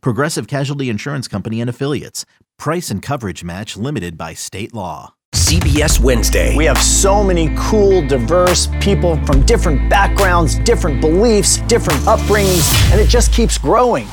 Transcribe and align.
Progressive 0.00 0.46
Casualty 0.46 0.88
Insurance 0.88 1.28
Company 1.28 1.60
and 1.60 1.70
Affiliates. 1.70 2.24
Price 2.58 2.90
and 2.90 3.02
coverage 3.02 3.44
match 3.44 3.76
limited 3.76 4.16
by 4.16 4.34
state 4.34 4.72
law. 4.74 5.14
CBS 5.34 6.00
Wednesday. 6.00 6.56
We 6.56 6.64
have 6.64 6.78
so 6.78 7.22
many 7.24 7.52
cool, 7.56 8.06
diverse 8.06 8.68
people 8.80 9.16
from 9.26 9.42
different 9.42 9.90
backgrounds, 9.90 10.58
different 10.60 11.00
beliefs, 11.00 11.58
different 11.62 11.98
upbringings, 12.00 12.92
and 12.92 13.00
it 13.00 13.08
just 13.08 13.32
keeps 13.32 13.58
growing. 13.58 14.06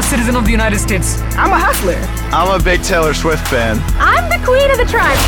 I'm 0.00 0.06
a 0.06 0.08
citizen 0.08 0.34
of 0.34 0.46
the 0.46 0.50
United 0.50 0.78
States. 0.78 1.20
I'm 1.36 1.52
a 1.52 1.58
hustler. 1.58 1.92
I'm 2.34 2.58
a 2.58 2.64
big 2.64 2.82
Taylor 2.82 3.12
Swift 3.12 3.46
fan. 3.48 3.78
I'm 3.98 4.30
the 4.30 4.42
queen 4.46 4.70
of 4.70 4.78
the 4.78 4.86
tribe. 4.86 5.18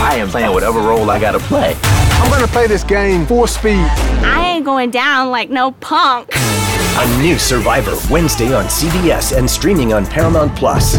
I 0.00 0.16
am 0.16 0.28
playing 0.28 0.52
whatever 0.52 0.80
role 0.80 1.10
I 1.10 1.20
gotta 1.20 1.38
play. 1.38 1.76
I'm 1.82 2.30
gonna 2.30 2.46
play 2.46 2.66
this 2.66 2.82
game 2.82 3.26
full 3.26 3.46
speed. 3.46 3.84
I 4.24 4.42
ain't 4.54 4.64
going 4.64 4.90
down 4.90 5.30
like 5.30 5.50
no 5.50 5.72
punk. 5.72 6.30
A 6.32 7.18
new 7.20 7.38
Survivor 7.38 7.94
Wednesday 8.10 8.54
on 8.54 8.64
CBS 8.64 9.36
and 9.36 9.50
streaming 9.50 9.92
on 9.92 10.06
Paramount 10.06 10.56
Plus. 10.56 10.96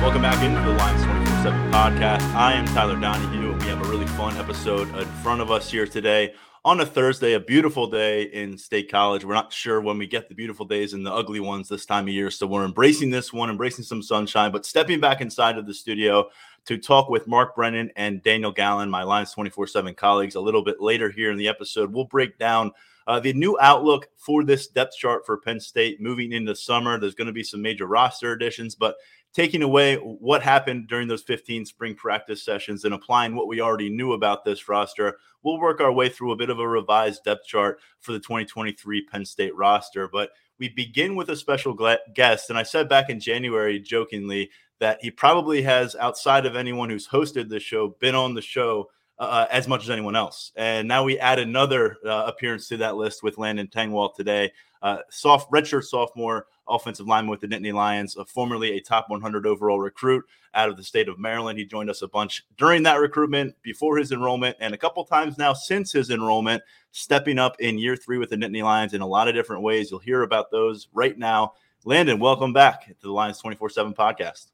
Welcome 0.00 0.22
back 0.22 0.40
into 0.44 0.60
the 0.60 0.76
Lions 0.76 1.02
24 1.02 1.26
7 1.42 1.72
podcast. 1.72 2.22
I 2.36 2.52
am 2.52 2.64
Tyler 2.66 2.94
Donohue, 2.94 3.54
and 3.54 3.60
we 3.60 3.68
have 3.70 3.84
a 3.84 3.90
really 3.90 4.06
fun 4.06 4.36
episode 4.36 4.96
in 4.96 5.04
front 5.24 5.40
of 5.40 5.50
us 5.50 5.68
here 5.68 5.84
today 5.84 6.32
on 6.64 6.80
a 6.80 6.86
Thursday, 6.86 7.34
a 7.34 7.40
beautiful 7.40 7.88
day 7.88 8.24
in 8.24 8.58
State 8.58 8.90
College. 8.90 9.24
We're 9.24 9.34
not 9.34 9.52
sure 9.52 9.80
when 9.80 9.98
we 9.98 10.06
get 10.06 10.28
the 10.28 10.34
beautiful 10.34 10.66
days 10.66 10.92
and 10.92 11.06
the 11.06 11.12
ugly 11.12 11.40
ones 11.40 11.68
this 11.68 11.86
time 11.86 12.08
of 12.08 12.14
year, 12.14 12.30
so 12.30 12.46
we're 12.46 12.64
embracing 12.64 13.10
this 13.10 13.32
one, 13.32 13.48
embracing 13.48 13.84
some 13.84 14.02
sunshine, 14.02 14.50
but 14.50 14.66
stepping 14.66 15.00
back 15.00 15.20
inside 15.20 15.56
of 15.56 15.66
the 15.66 15.74
studio 15.74 16.28
to 16.64 16.76
talk 16.76 17.08
with 17.08 17.26
Mark 17.26 17.54
Brennan 17.54 17.90
and 17.96 18.22
Daniel 18.22 18.52
Gallen, 18.52 18.90
my 18.90 19.02
Lions 19.02 19.32
24 19.32 19.68
7 19.68 19.94
colleagues, 19.94 20.34
a 20.34 20.40
little 20.40 20.62
bit 20.62 20.80
later 20.80 21.10
here 21.10 21.30
in 21.30 21.38
the 21.38 21.48
episode. 21.48 21.92
We'll 21.92 22.04
break 22.04 22.38
down 22.38 22.72
uh, 23.06 23.20
the 23.20 23.32
new 23.32 23.56
outlook 23.60 24.08
for 24.16 24.44
this 24.44 24.66
depth 24.66 24.94
chart 24.96 25.24
for 25.24 25.38
Penn 25.38 25.60
State 25.60 26.00
moving 26.00 26.32
into 26.32 26.54
summer. 26.54 26.98
There's 26.98 27.14
going 27.14 27.26
to 27.26 27.32
be 27.32 27.44
some 27.44 27.62
major 27.62 27.86
roster 27.86 28.32
additions, 28.32 28.74
but 28.74 28.96
taking 29.32 29.62
away 29.62 29.96
what 29.96 30.42
happened 30.42 30.88
during 30.88 31.08
those 31.08 31.22
15 31.22 31.64
spring 31.64 31.94
practice 31.94 32.42
sessions 32.42 32.84
and 32.84 32.94
applying 32.94 33.34
what 33.34 33.48
we 33.48 33.60
already 33.60 33.88
knew 33.88 34.12
about 34.12 34.44
this 34.44 34.68
roster, 34.68 35.18
we'll 35.42 35.60
work 35.60 35.80
our 35.80 35.92
way 35.92 36.08
through 36.08 36.32
a 36.32 36.36
bit 36.36 36.50
of 36.50 36.58
a 36.58 36.68
revised 36.68 37.24
depth 37.24 37.46
chart 37.46 37.80
for 38.00 38.12
the 38.12 38.20
2023 38.20 39.06
Penn 39.06 39.24
State 39.24 39.54
roster. 39.56 40.08
But 40.08 40.30
we 40.58 40.68
begin 40.70 41.14
with 41.14 41.30
a 41.30 41.36
special 41.36 41.76
guest. 42.14 42.50
And 42.50 42.58
I 42.58 42.62
said 42.62 42.88
back 42.88 43.10
in 43.10 43.20
January 43.20 43.78
jokingly 43.78 44.50
that 44.80 44.98
he 45.00 45.10
probably 45.10 45.62
has, 45.62 45.96
outside 45.96 46.46
of 46.46 46.56
anyone 46.56 46.90
who's 46.90 47.08
hosted 47.08 47.48
the 47.48 47.60
show, 47.60 47.96
been 48.00 48.14
on 48.14 48.34
the 48.34 48.42
show 48.42 48.88
uh, 49.18 49.46
as 49.50 49.66
much 49.66 49.82
as 49.82 49.90
anyone 49.90 50.16
else. 50.16 50.52
And 50.56 50.86
now 50.86 51.04
we 51.04 51.18
add 51.18 51.38
another 51.38 51.96
uh, 52.04 52.24
appearance 52.26 52.68
to 52.68 52.76
that 52.78 52.96
list 52.96 53.22
with 53.22 53.38
Landon 53.38 53.68
Tengwall 53.68 54.14
today, 54.14 54.52
uh, 54.82 54.98
soft 55.10 55.50
redshirt 55.50 55.84
sophomore 55.84 56.46
offensive 56.68 57.06
lineman 57.06 57.30
with 57.30 57.40
the 57.40 57.48
Nittany 57.48 57.72
Lions, 57.72 58.16
uh, 58.16 58.24
formerly 58.24 58.76
a 58.76 58.80
top 58.80 59.08
100 59.08 59.46
overall 59.46 59.80
recruit 59.80 60.24
out 60.54 60.68
of 60.68 60.76
the 60.76 60.84
state 60.84 61.08
of 61.08 61.18
Maryland. 61.18 61.58
He 61.58 61.64
joined 61.64 61.90
us 61.90 62.02
a 62.02 62.08
bunch 62.08 62.44
during 62.56 62.82
that 62.84 63.00
recruitment, 63.00 63.54
before 63.62 63.96
his 63.96 64.12
enrollment, 64.12 64.56
and 64.60 64.74
a 64.74 64.78
couple 64.78 65.04
times 65.04 65.38
now 65.38 65.52
since 65.52 65.92
his 65.92 66.10
enrollment, 66.10 66.62
stepping 66.92 67.38
up 67.38 67.56
in 67.60 67.78
year 67.78 67.96
three 67.96 68.18
with 68.18 68.30
the 68.30 68.36
Nittany 68.36 68.62
Lions 68.62 68.94
in 68.94 69.00
a 69.00 69.06
lot 69.06 69.28
of 69.28 69.34
different 69.34 69.62
ways. 69.62 69.90
You'll 69.90 70.00
hear 70.00 70.22
about 70.22 70.50
those 70.50 70.88
right 70.92 71.16
now. 71.16 71.54
Landon, 71.84 72.18
welcome 72.18 72.52
back 72.52 72.86
to 72.86 72.94
the 73.02 73.12
Lions 73.12 73.38
24 73.38 73.70
7 73.70 73.94
podcast. 73.94 74.48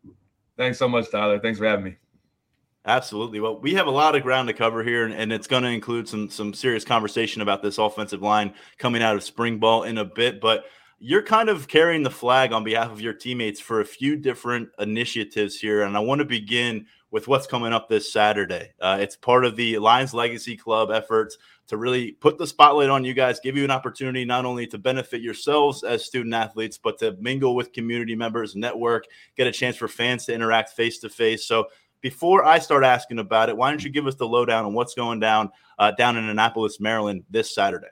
Thanks 0.56 0.78
so 0.78 0.88
much, 0.88 1.10
Tyler. 1.10 1.41
Thanks 1.41 1.58
for 1.58 1.66
having 1.66 1.84
me. 1.84 1.97
Absolutely. 2.87 3.41
Well, 3.41 3.59
we 3.59 3.75
have 3.75 3.87
a 3.87 3.91
lot 3.91 4.15
of 4.15 4.22
ground 4.22 4.49
to 4.49 4.55
cover 4.55 4.84
here, 4.84 5.05
and, 5.05 5.15
and, 5.15 5.33
it's 5.33 5.47
going 5.47 5.62
to 5.62 5.71
include 5.71 6.06
some 6.06 6.28
some 6.28 6.53
serious 6.53 6.84
conversation 6.84 7.41
about 7.41 7.62
this 7.62 7.78
offensive 7.78 8.21
line 8.21 8.53
coming 8.77 9.03
out 9.03 9.17
of 9.17 9.25
spring 9.25 9.59
ball 9.59 9.84
in 9.84 9.97
a 9.97 10.05
bit. 10.05 10.39
But 10.39 10.67
you're 10.99 11.22
kind 11.22 11.49
of 11.49 11.67
carrying 11.67 12.03
the 12.03 12.11
flag 12.11 12.53
on 12.53 12.62
behalf 12.62 12.93
of 12.93 13.00
your 13.00 13.15
teammates 13.15 13.61
for 13.61 13.81
a 13.81 13.84
few 13.87 14.17
different 14.17 14.69
initiatives 14.78 15.59
here. 15.59 15.83
And 15.83 15.97
I 15.97 16.00
want 16.00 16.21
to 16.21 16.25
begin 16.27 16.87
with 17.11 17.28
what's 17.28 17.47
coming 17.47 17.72
up 17.72 17.89
this 17.89 18.12
Saturday. 18.12 18.72
Uh, 18.81 18.99
it's 19.01 19.16
part 19.16 19.45
of 19.45 19.55
the 19.55 19.78
Lions 19.78 20.12
Legacy 20.12 20.56
Club 20.56 20.91
efforts 20.91 21.39
to 21.69 21.77
really 21.77 22.12
put 22.12 22.39
the 22.39 22.47
spotlight 22.47 22.91
on 22.91 23.05
you 23.05 23.15
guys, 23.15 23.41
give 23.41 23.56
you 23.56 23.65
an 23.65 23.71
opportunity 23.71 24.25
not 24.25 24.45
only 24.45 24.66
to 24.66 24.78
benefit 24.78 25.22
yourselves 25.22 25.83
as 25.83 26.05
student 26.05 26.34
athletes, 26.34 26.77
but 26.77 26.99
to 26.99 27.16
mingle 27.21 27.55
with 27.55 27.72
community 27.72 28.15
members, 28.15 28.56
network, 28.56 29.05
get 29.37 29.47
a 29.47 29.53
chance 29.53 29.77
for 29.77 29.89
fans 29.89 30.27
to 30.27 30.34
interact 30.34 30.71
face 30.71 30.99
to 30.99 31.09
face. 31.09 31.47
So, 31.47 31.66
before 32.04 32.44
I 32.44 32.59
start 32.59 32.84
asking 32.84 33.19
about 33.19 33.48
it, 33.48 33.56
why 33.56 33.70
don't 33.70 33.82
you 33.82 33.88
give 33.88 34.06
us 34.06 34.15
the 34.15 34.28
lowdown 34.28 34.66
on 34.66 34.75
what's 34.75 34.92
going 34.92 35.20
down 35.20 35.50
uh, 35.78 35.91
down 35.92 36.19
in 36.19 36.28
Annapolis, 36.28 36.78
Maryland 36.78 37.25
this 37.31 37.54
Saturday? 37.54 37.88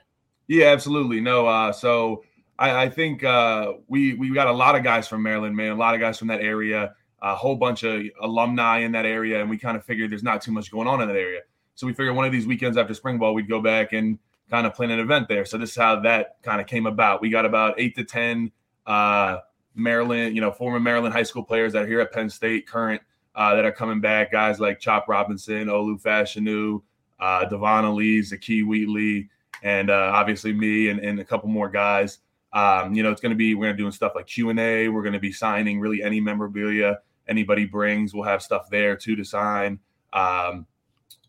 Yeah, 0.49 0.67
absolutely. 0.67 1.19
No, 1.19 1.47
uh, 1.47 1.73
so 1.73 2.23
I, 2.59 2.83
I 2.83 2.89
think 2.91 3.25
uh, 3.25 3.73
we 3.89 4.13
we 4.13 4.35
got 4.35 4.49
a 4.49 4.53
lot 4.53 4.77
of 4.77 4.85
guys 4.85 5.09
from 5.09 5.23
Maryland, 5.23 5.57
man. 5.57 5.73
A 5.73 5.77
lot 5.77 5.95
of 5.95 6.01
guys 6.01 6.19
from 6.19 6.29
that 6.29 6.43
area. 6.43 6.95
A 7.23 7.35
whole 7.35 7.57
bunch 7.57 7.85
of 7.85 8.03
alumni 8.21 8.81
in 8.81 8.93
that 8.93 9.07
area, 9.07 9.41
and 9.41 9.49
we 9.49 9.57
kind 9.57 9.79
of 9.79 9.85
figured 9.85 10.11
there's 10.11 10.23
not 10.23 10.43
too 10.43 10.53
much 10.53 10.71
going 10.71 10.87
on 10.87 11.01
in 11.01 11.09
that 11.09 11.17
area. 11.17 11.41
So 11.75 11.87
we 11.87 11.95
figured 11.95 12.15
one 12.15 12.27
of 12.27 12.33
these 12.33 12.47
weekends 12.47 12.77
after 12.77 12.93
spring 12.93 13.17
ball, 13.17 13.33
we'd 13.33 13.49
go 13.49 13.63
back 13.63 13.95
and 13.95 14.19
kind 14.51 14.67
of 14.67 14.75
plan 14.75 14.91
an 14.91 15.01
event 15.01 15.27
there. 15.29 15.47
So 15.47 15.57
this 15.57 15.71
is 15.71 15.77
how 15.77 16.01
that 16.01 16.37
kind 16.43 16.61
of 16.61 16.67
came 16.67 16.85
about. 16.85 17.23
We 17.23 17.31
got 17.31 17.47
about 17.47 17.77
eight 17.79 17.97
to 17.97 18.05
ten 18.05 18.53
uh, 18.85 19.39
Maryland, 19.75 20.35
you 20.35 20.43
know, 20.43 20.53
former 20.53 20.81
Maryland 20.81 21.15
high 21.15 21.23
school 21.23 21.45
players 21.45 21.73
that 21.73 21.85
are 21.85 21.87
here 21.87 22.01
at 22.01 22.13
Penn 22.13 22.29
State, 22.29 22.67
current 22.69 23.01
uh, 23.35 23.55
that 23.55 23.65
are 23.65 23.73
coming 23.73 24.01
back. 24.01 24.33
Guys 24.33 24.61
like 24.61 24.81
Chop 24.81 25.09
Robinson, 25.09 25.67
Olu 25.67 26.01
Fashanu, 26.01 26.83
uh, 27.21 27.49
Dvon 27.49 27.85
Ellies, 27.85 28.33
Zakee 28.33 28.67
Wheatley, 28.67 29.29
and 29.63 29.91
uh, 29.91 30.11
obviously 30.15 30.53
me 30.53 30.89
and, 30.89 31.01
and 31.01 31.21
a 31.21 31.25
couple 31.25 31.49
more 31.49 31.69
guys. 31.69 32.19
Um, 32.53 32.95
you 32.95 33.03
know, 33.03 33.11
it's 33.11 33.21
going 33.21 33.31
to 33.31 33.37
be 33.37 33.55
we're 33.55 33.67
going 33.67 33.77
to 33.77 33.83
doing 33.83 33.93
stuff 33.93 34.13
like 34.15 34.27
Q 34.27 34.51
and 34.51 34.61
A. 34.61 34.89
We're 34.89 35.03
going 35.03 35.15
to 35.15 35.21
be 35.21 35.33
signing 35.33 35.81
really 35.81 36.03
any 36.03 36.21
memorabilia 36.21 36.99
anybody 37.29 37.65
brings. 37.65 38.15
We'll 38.15 38.25
have 38.25 38.43
stuff 38.43 38.69
there 38.71 38.97
too 38.97 39.17
to 39.17 39.25
sign. 39.25 39.79
Um, 40.13 40.67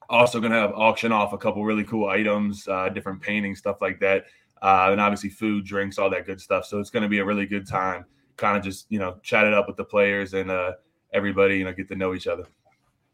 also 0.10 0.40
going 0.40 0.52
to 0.52 0.58
have 0.58 0.74
auction 0.74 1.12
off 1.12 1.34
a 1.34 1.38
couple 1.38 1.64
really 1.64 1.84
cool 1.86 2.10
items, 2.10 2.68
uh, 2.68 2.90
different 2.90 3.22
paintings, 3.22 3.60
stuff 3.60 3.78
like 3.82 4.00
that, 4.02 4.26
uh, 4.62 4.90
and 4.92 5.00
obviously 5.00 5.30
food, 5.30 5.66
drinks, 5.66 5.98
all 5.98 6.10
that 6.10 6.26
good 6.26 6.42
stuff. 6.42 6.66
So 6.66 6.80
it's 6.80 6.90
going 6.90 7.04
to 7.04 7.10
be 7.10 7.20
a 7.20 7.26
really 7.26 7.46
good 7.46 7.68
time. 7.68 8.06
Kind 8.36 8.58
of 8.58 8.64
just 8.64 8.88
you 8.90 9.00
know 9.00 9.18
chat 9.22 9.46
it 9.46 9.54
up 9.54 9.68
with 9.68 9.78
the 9.78 9.86
players 9.86 10.34
and 10.34 10.50
uh, 10.52 10.74
everybody, 11.14 11.58
you 11.58 11.66
know, 11.66 11.74
get 11.74 11.88
to 11.90 11.96
know 11.96 12.14
each 12.14 12.28
other. 12.28 12.46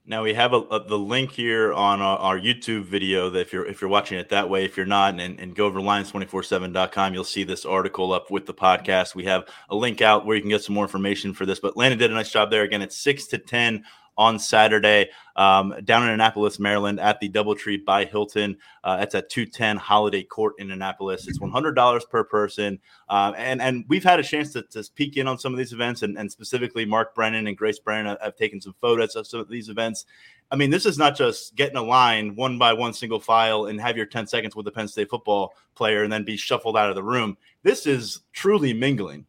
Now 0.06 0.24
we 0.24 0.34
have 0.34 0.54
a, 0.54 0.58
a, 0.58 0.84
the 0.84 0.98
link 0.98 1.32
here 1.32 1.72
on 1.72 2.02
our, 2.02 2.18
our, 2.18 2.40
YouTube 2.40 2.84
video 2.86 3.30
that 3.30 3.42
if 3.42 3.54
you're 3.54 3.68
if 3.68 3.80
you're 3.80 3.92
watching 3.92 4.18
it 4.18 4.30
that 4.30 4.50
way, 4.50 4.66
if 4.66 4.76
you're 4.76 4.88
not, 4.88 5.20
and, 5.20 5.40
and 5.40 5.56
go 5.56 5.68
over 5.68 5.80
to 5.80 5.86
lions247.com, 5.86 7.14
you'll 7.14 7.24
see 7.24 7.44
this 7.44 7.64
article 7.64 8.12
up 8.12 8.32
with 8.32 8.48
the 8.48 8.54
podcast. 8.54 9.14
We 9.14 9.26
have 9.26 9.48
a 9.70 9.76
link 9.76 10.02
out 10.02 10.26
where 10.26 10.36
you 10.36 10.42
can 10.42 10.50
get 10.50 10.64
some 10.64 10.74
more 10.74 10.84
information 10.84 11.36
for 11.36 11.46
this. 11.46 11.60
But 11.60 11.78
Landon 11.78 12.00
did 12.00 12.10
a 12.10 12.16
nice 12.16 12.32
job 12.32 12.50
there. 12.50 12.64
Again, 12.64 12.82
it's 12.82 12.98
six 12.98 13.28
to 13.28 13.38
ten 13.38 13.84
on 14.20 14.38
Saturday 14.38 15.10
um, 15.38 15.74
down 15.86 16.04
in 16.04 16.10
Annapolis, 16.10 16.60
Maryland, 16.60 17.00
at 17.00 17.22
the 17.22 17.30
DoubleTree 17.30 17.86
by 17.86 18.04
Hilton. 18.04 18.58
Uh, 18.84 18.98
it's 19.00 19.16
at 19.16 19.30
210 19.30 19.78
Holiday 19.78 20.24
Court 20.24 20.56
in 20.60 20.72
Annapolis. 20.72 21.26
It's 21.30 21.40
$100 21.40 22.10
per 22.10 22.26
person. 22.26 22.78
Uh, 23.08 23.32
and, 23.38 23.62
and 23.62 23.86
we've 23.88 24.04
had 24.04 24.20
a 24.20 24.24
chance 24.24 24.52
to, 24.54 24.64
to 24.64 24.84
peek 24.96 25.16
in 25.16 25.26
on 25.26 25.40
some 25.40 25.54
of 25.54 25.58
these 25.58 25.72
events, 25.72 26.04
and, 26.04 26.18
and 26.18 26.30
specifically 26.30 26.86
Mark 26.86 27.16
Brennan 27.16 27.48
and 27.48 27.58
Grace 27.58 27.80
Brennan 27.80 28.08
have, 28.08 28.22
have 28.22 28.36
taken 28.36 28.60
some 28.60 28.76
photos 28.82 29.16
of 29.16 29.26
some 29.26 29.40
of 29.40 29.48
these 29.48 29.70
events. 29.70 30.06
I 30.52 30.58
mean, 30.58 30.70
this 30.70 30.86
is 30.86 30.98
not 30.98 31.16
just 31.16 31.56
getting 31.56 31.78
a 31.78 31.82
line 31.82 32.36
one 32.36 32.58
by 32.58 32.74
one 32.74 32.94
single 32.94 33.22
file 33.22 33.68
and 33.68 33.80
have 33.80 33.96
your 33.96 34.06
10 34.06 34.28
seconds 34.28 34.54
with 34.54 34.66
the 34.66 34.72
Penn 34.72 34.90
State 34.90 35.10
football 35.10 35.54
player 35.76 36.04
and 36.04 36.12
then 36.12 36.26
be 36.26 36.36
shuffled 36.36 36.76
out 36.76 36.90
of 36.90 36.96
the 36.96 37.04
room. 37.04 37.38
This 37.64 37.88
is 37.88 38.22
truly 38.34 38.74
mingling. 38.74 39.26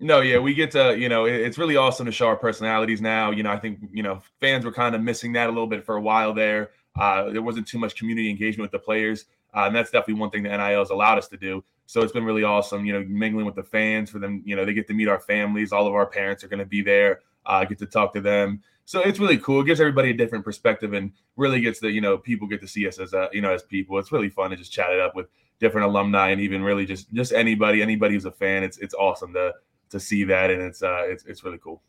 No, 0.00 0.20
yeah, 0.20 0.38
we 0.38 0.54
get 0.54 0.72
to, 0.72 0.98
you 0.98 1.08
know, 1.08 1.24
it's 1.24 1.56
really 1.56 1.76
awesome 1.76 2.06
to 2.06 2.12
show 2.12 2.26
our 2.26 2.36
personalities 2.36 3.00
now. 3.00 3.30
You 3.30 3.42
know, 3.44 3.50
I 3.50 3.58
think, 3.58 3.78
you 3.92 4.02
know, 4.02 4.22
fans 4.40 4.64
were 4.64 4.72
kind 4.72 4.94
of 4.94 5.00
missing 5.00 5.32
that 5.34 5.46
a 5.48 5.52
little 5.52 5.68
bit 5.68 5.84
for 5.84 5.96
a 5.96 6.00
while 6.00 6.34
there. 6.34 6.70
Uh, 6.98 7.30
there 7.30 7.42
wasn't 7.42 7.66
too 7.66 7.78
much 7.78 7.96
community 7.96 8.28
engagement 8.28 8.70
with 8.70 8.80
the 8.80 8.84
players. 8.84 9.26
Uh, 9.54 9.66
and 9.66 9.76
that's 9.76 9.90
definitely 9.90 10.14
one 10.14 10.30
thing 10.30 10.42
the 10.42 10.48
NIL 10.48 10.80
has 10.80 10.90
allowed 10.90 11.18
us 11.18 11.28
to 11.28 11.36
do. 11.36 11.62
So 11.86 12.02
it's 12.02 12.12
been 12.12 12.24
really 12.24 12.42
awesome, 12.42 12.84
you 12.84 12.92
know, 12.92 13.04
mingling 13.08 13.46
with 13.46 13.54
the 13.54 13.62
fans 13.62 14.10
for 14.10 14.18
them. 14.18 14.42
You 14.44 14.56
know, 14.56 14.64
they 14.64 14.74
get 14.74 14.88
to 14.88 14.94
meet 14.94 15.06
our 15.06 15.20
families. 15.20 15.72
All 15.72 15.86
of 15.86 15.94
our 15.94 16.06
parents 16.06 16.42
are 16.42 16.48
going 16.48 16.58
to 16.58 16.66
be 16.66 16.82
there, 16.82 17.20
uh, 17.46 17.64
get 17.64 17.78
to 17.78 17.86
talk 17.86 18.12
to 18.14 18.20
them. 18.20 18.62
So 18.84 19.00
it's 19.00 19.18
really 19.18 19.38
cool. 19.38 19.60
It 19.60 19.66
gives 19.66 19.80
everybody 19.80 20.10
a 20.10 20.14
different 20.14 20.44
perspective 20.44 20.92
and 20.92 21.12
really 21.36 21.60
gets 21.60 21.80
the, 21.80 21.90
you 21.90 22.00
know, 22.00 22.18
people 22.18 22.48
get 22.48 22.60
to 22.62 22.68
see 22.68 22.86
us 22.88 22.98
as, 22.98 23.12
a, 23.12 23.28
you 23.32 23.40
know, 23.40 23.52
as 23.52 23.62
people. 23.62 23.98
It's 23.98 24.12
really 24.12 24.28
fun 24.28 24.50
to 24.50 24.56
just 24.56 24.72
chat 24.72 24.92
it 24.92 25.00
up 25.00 25.14
with 25.14 25.26
different 25.60 25.86
alumni, 25.86 26.30
and 26.30 26.40
even 26.40 26.62
really 26.62 26.84
just 26.84 27.12
just 27.12 27.32
anybody, 27.32 27.80
anybody 27.80 28.14
who's 28.14 28.24
a 28.24 28.32
fan. 28.32 28.62
It's 28.62 28.78
it's 28.78 28.94
awesome 28.94 29.32
to 29.34 29.52
to 29.94 30.00
see 30.00 30.24
that, 30.24 30.50
and 30.50 30.60
it's 30.60 30.82
uh 30.82 31.04
it's 31.06 31.24
it's 31.24 31.44
really 31.44 31.58
cool. 31.58 31.80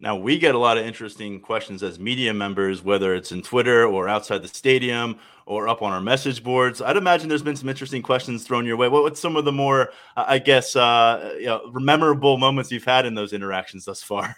Now 0.00 0.16
we 0.16 0.38
get 0.38 0.54
a 0.54 0.58
lot 0.58 0.78
of 0.78 0.86
interesting 0.86 1.40
questions 1.40 1.82
as 1.82 1.98
media 1.98 2.32
members, 2.32 2.82
whether 2.82 3.14
it's 3.14 3.30
in 3.30 3.42
Twitter 3.42 3.86
or 3.86 4.08
outside 4.08 4.42
the 4.42 4.48
stadium 4.48 5.18
or 5.46 5.68
up 5.68 5.82
on 5.82 5.92
our 5.92 6.00
message 6.00 6.42
boards. 6.42 6.80
I'd 6.80 6.96
imagine 6.96 7.28
there's 7.28 7.42
been 7.42 7.56
some 7.56 7.68
interesting 7.68 8.02
questions 8.02 8.44
thrown 8.44 8.66
your 8.66 8.76
way. 8.76 8.88
What, 8.88 9.02
what's 9.02 9.20
some 9.20 9.36
of 9.36 9.44
the 9.44 9.52
more, 9.52 9.90
I 10.16 10.38
guess, 10.38 10.74
uh, 10.74 11.34
you 11.38 11.46
know, 11.46 11.70
memorable 11.74 12.36
moments 12.36 12.72
you've 12.72 12.84
had 12.84 13.06
in 13.06 13.14
those 13.14 13.32
interactions 13.32 13.84
thus 13.84 14.02
far? 14.02 14.34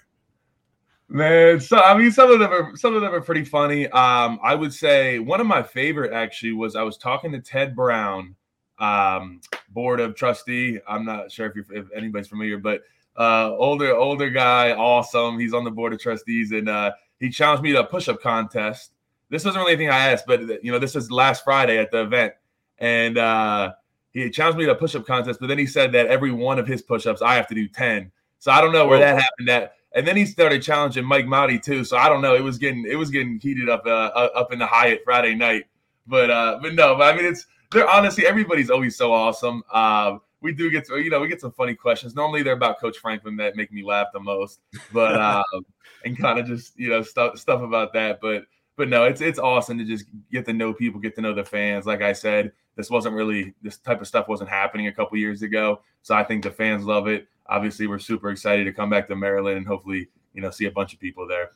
Man, 1.08 1.60
so 1.60 1.78
I 1.78 1.96
mean, 1.96 2.10
some 2.10 2.30
of 2.30 2.38
them 2.40 2.50
are 2.50 2.76
some 2.76 2.94
of 2.94 3.02
them 3.02 3.14
are 3.14 3.20
pretty 3.20 3.44
funny. 3.44 3.86
Um, 3.88 4.38
I 4.42 4.54
would 4.54 4.72
say 4.72 5.18
one 5.18 5.40
of 5.40 5.46
my 5.46 5.62
favorite 5.62 6.12
actually 6.12 6.52
was 6.52 6.76
I 6.76 6.82
was 6.82 6.96
talking 6.96 7.32
to 7.32 7.40
Ted 7.40 7.76
Brown, 7.76 8.34
um, 8.78 9.40
board 9.70 10.00
of 10.00 10.14
trustee. 10.14 10.78
I'm 10.88 11.04
not 11.04 11.30
sure 11.30 11.52
if, 11.54 11.70
if 11.70 11.86
anybody's 11.94 12.28
familiar, 12.28 12.58
but 12.58 12.82
uh, 13.16 13.54
older 13.56 13.94
older 13.94 14.30
guy, 14.30 14.72
awesome. 14.72 15.38
He's 15.38 15.54
on 15.54 15.64
the 15.64 15.70
board 15.70 15.92
of 15.92 16.00
trustees, 16.00 16.52
and 16.52 16.68
uh, 16.68 16.92
he 17.20 17.30
challenged 17.30 17.62
me 17.62 17.72
to 17.72 17.80
a 17.80 17.84
push-up 17.84 18.20
contest. 18.20 18.92
This 19.30 19.44
wasn't 19.44 19.62
really 19.62 19.74
anything 19.74 19.90
I 19.90 20.12
asked, 20.12 20.26
but 20.26 20.62
you 20.64 20.72
know, 20.72 20.78
this 20.78 20.94
was 20.94 21.10
last 21.10 21.44
Friday 21.44 21.78
at 21.78 21.90
the 21.90 22.02
event, 22.02 22.34
and 22.78 23.18
uh, 23.18 23.72
he 24.12 24.30
challenged 24.30 24.58
me 24.58 24.64
to 24.66 24.72
a 24.72 24.76
push-up 24.76 25.06
contest. 25.06 25.40
But 25.40 25.46
then 25.46 25.58
he 25.58 25.66
said 25.66 25.92
that 25.92 26.06
every 26.06 26.32
one 26.32 26.58
of 26.58 26.66
his 26.66 26.82
push-ups, 26.82 27.22
I 27.22 27.34
have 27.34 27.46
to 27.48 27.54
do 27.54 27.68
ten. 27.68 28.12
So 28.38 28.50
I 28.52 28.60
don't 28.60 28.72
know 28.72 28.86
where 28.86 28.98
that 28.98 29.22
happened. 29.22 29.48
At 29.48 29.74
and 29.94 30.06
then 30.06 30.16
he 30.16 30.26
started 30.26 30.62
challenging 30.62 31.04
Mike 31.04 31.26
Mauti 31.26 31.62
too. 31.62 31.84
So 31.84 31.96
I 31.96 32.08
don't 32.08 32.20
know. 32.20 32.34
It 32.34 32.42
was 32.42 32.58
getting 32.58 32.84
it 32.88 32.96
was 32.96 33.10
getting 33.10 33.38
heated 33.38 33.68
up 33.68 33.86
uh, 33.86 34.10
up 34.34 34.52
in 34.52 34.58
the 34.58 34.66
Hyatt 34.66 35.02
Friday 35.04 35.34
night. 35.34 35.64
But 36.06 36.30
uh, 36.30 36.58
but 36.60 36.74
no, 36.74 36.96
but 36.96 37.14
I 37.14 37.16
mean 37.16 37.26
it's 37.26 37.46
they're 37.70 37.88
honestly 37.88 38.26
everybody's 38.26 38.70
always 38.70 38.96
so 38.96 39.12
awesome. 39.12 39.62
Uh, 39.72 40.18
we 40.44 40.52
do 40.52 40.70
get 40.70 40.84
to, 40.86 40.98
you 40.98 41.08
know, 41.08 41.20
we 41.20 41.26
get 41.26 41.40
some 41.40 41.52
funny 41.52 41.74
questions. 41.74 42.14
Normally 42.14 42.42
they're 42.42 42.52
about 42.52 42.78
Coach 42.78 42.98
Franklin 42.98 43.34
that 43.38 43.56
make 43.56 43.72
me 43.72 43.82
laugh 43.82 44.08
the 44.12 44.20
most, 44.20 44.60
but 44.92 45.18
um, 45.20 45.64
and 46.04 46.16
kind 46.16 46.38
of 46.38 46.46
just 46.46 46.78
you 46.78 46.90
know 46.90 47.02
stuff 47.02 47.38
stuff 47.38 47.62
about 47.62 47.94
that. 47.94 48.20
But 48.20 48.44
but 48.76 48.90
no, 48.90 49.04
it's 49.04 49.22
it's 49.22 49.38
awesome 49.38 49.78
to 49.78 49.84
just 49.84 50.04
get 50.30 50.44
to 50.44 50.52
know 50.52 50.74
people, 50.74 51.00
get 51.00 51.14
to 51.16 51.22
know 51.22 51.32
the 51.32 51.44
fans. 51.44 51.86
Like 51.86 52.02
I 52.02 52.12
said, 52.12 52.52
this 52.76 52.90
wasn't 52.90 53.16
really 53.16 53.54
this 53.62 53.78
type 53.78 54.02
of 54.02 54.06
stuff 54.06 54.28
wasn't 54.28 54.50
happening 54.50 54.86
a 54.86 54.92
couple 54.92 55.16
years 55.16 55.40
ago, 55.40 55.80
so 56.02 56.14
I 56.14 56.22
think 56.22 56.44
the 56.44 56.50
fans 56.50 56.84
love 56.84 57.08
it. 57.08 57.26
Obviously, 57.46 57.86
we're 57.86 57.98
super 57.98 58.30
excited 58.30 58.64
to 58.64 58.72
come 58.72 58.90
back 58.90 59.08
to 59.08 59.16
Maryland 59.16 59.56
and 59.56 59.66
hopefully 59.66 60.08
you 60.34 60.42
know 60.42 60.50
see 60.50 60.66
a 60.66 60.70
bunch 60.70 60.92
of 60.92 61.00
people 61.00 61.26
there. 61.26 61.52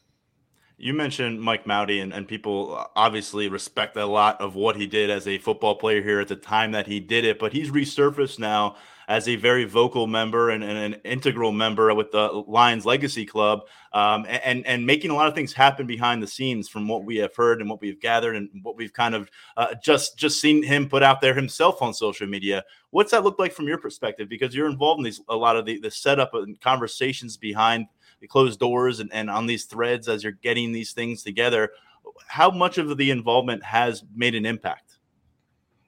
You 0.80 0.94
mentioned 0.94 1.40
Mike 1.40 1.64
Mauti, 1.64 2.00
and, 2.00 2.12
and 2.12 2.28
people 2.28 2.86
obviously 2.94 3.48
respect 3.48 3.96
a 3.96 4.06
lot 4.06 4.40
of 4.40 4.54
what 4.54 4.76
he 4.76 4.86
did 4.86 5.10
as 5.10 5.26
a 5.26 5.38
football 5.38 5.74
player 5.74 6.00
here 6.00 6.20
at 6.20 6.28
the 6.28 6.36
time 6.36 6.70
that 6.70 6.86
he 6.86 7.00
did 7.00 7.24
it, 7.24 7.40
but 7.40 7.52
he's 7.52 7.72
resurfaced 7.72 8.38
now 8.38 8.76
as 9.08 9.26
a 9.26 9.34
very 9.34 9.64
vocal 9.64 10.06
member 10.06 10.50
and, 10.50 10.62
and 10.62 10.94
an 10.94 11.00
integral 11.02 11.50
member 11.50 11.92
with 11.94 12.12
the 12.12 12.28
Lions 12.46 12.86
Legacy 12.86 13.26
Club, 13.26 13.62
um, 13.92 14.24
and 14.28 14.64
and 14.66 14.86
making 14.86 15.10
a 15.10 15.14
lot 15.14 15.26
of 15.26 15.34
things 15.34 15.52
happen 15.52 15.84
behind 15.84 16.22
the 16.22 16.26
scenes 16.28 16.68
from 16.68 16.86
what 16.86 17.04
we 17.04 17.16
have 17.16 17.34
heard 17.34 17.60
and 17.60 17.68
what 17.68 17.80
we've 17.80 18.00
gathered 18.00 18.36
and 18.36 18.48
what 18.62 18.76
we've 18.76 18.92
kind 18.92 19.16
of 19.16 19.28
uh, 19.56 19.74
just 19.82 20.16
just 20.16 20.40
seen 20.40 20.62
him 20.62 20.88
put 20.88 21.02
out 21.02 21.20
there 21.20 21.34
himself 21.34 21.82
on 21.82 21.92
social 21.92 22.28
media. 22.28 22.62
What's 22.90 23.10
that 23.10 23.24
look 23.24 23.38
like 23.40 23.52
from 23.52 23.66
your 23.66 23.78
perspective? 23.78 24.28
Because 24.28 24.54
you're 24.54 24.68
involved 24.68 24.98
in 24.98 25.04
these 25.04 25.20
a 25.28 25.34
lot 25.34 25.56
of 25.56 25.64
the, 25.64 25.80
the 25.80 25.90
setup 25.90 26.34
and 26.34 26.60
conversations 26.60 27.36
behind 27.36 27.86
closed 28.26 28.58
doors 28.58 29.00
and, 29.00 29.12
and 29.12 29.30
on 29.30 29.46
these 29.46 29.64
threads 29.64 30.08
as 30.08 30.22
you're 30.22 30.32
getting 30.32 30.72
these 30.72 30.92
things 30.92 31.22
together 31.22 31.70
how 32.26 32.50
much 32.50 32.78
of 32.78 32.96
the 32.96 33.10
involvement 33.10 33.62
has 33.62 34.04
made 34.14 34.34
an 34.34 34.46
impact? 34.46 34.98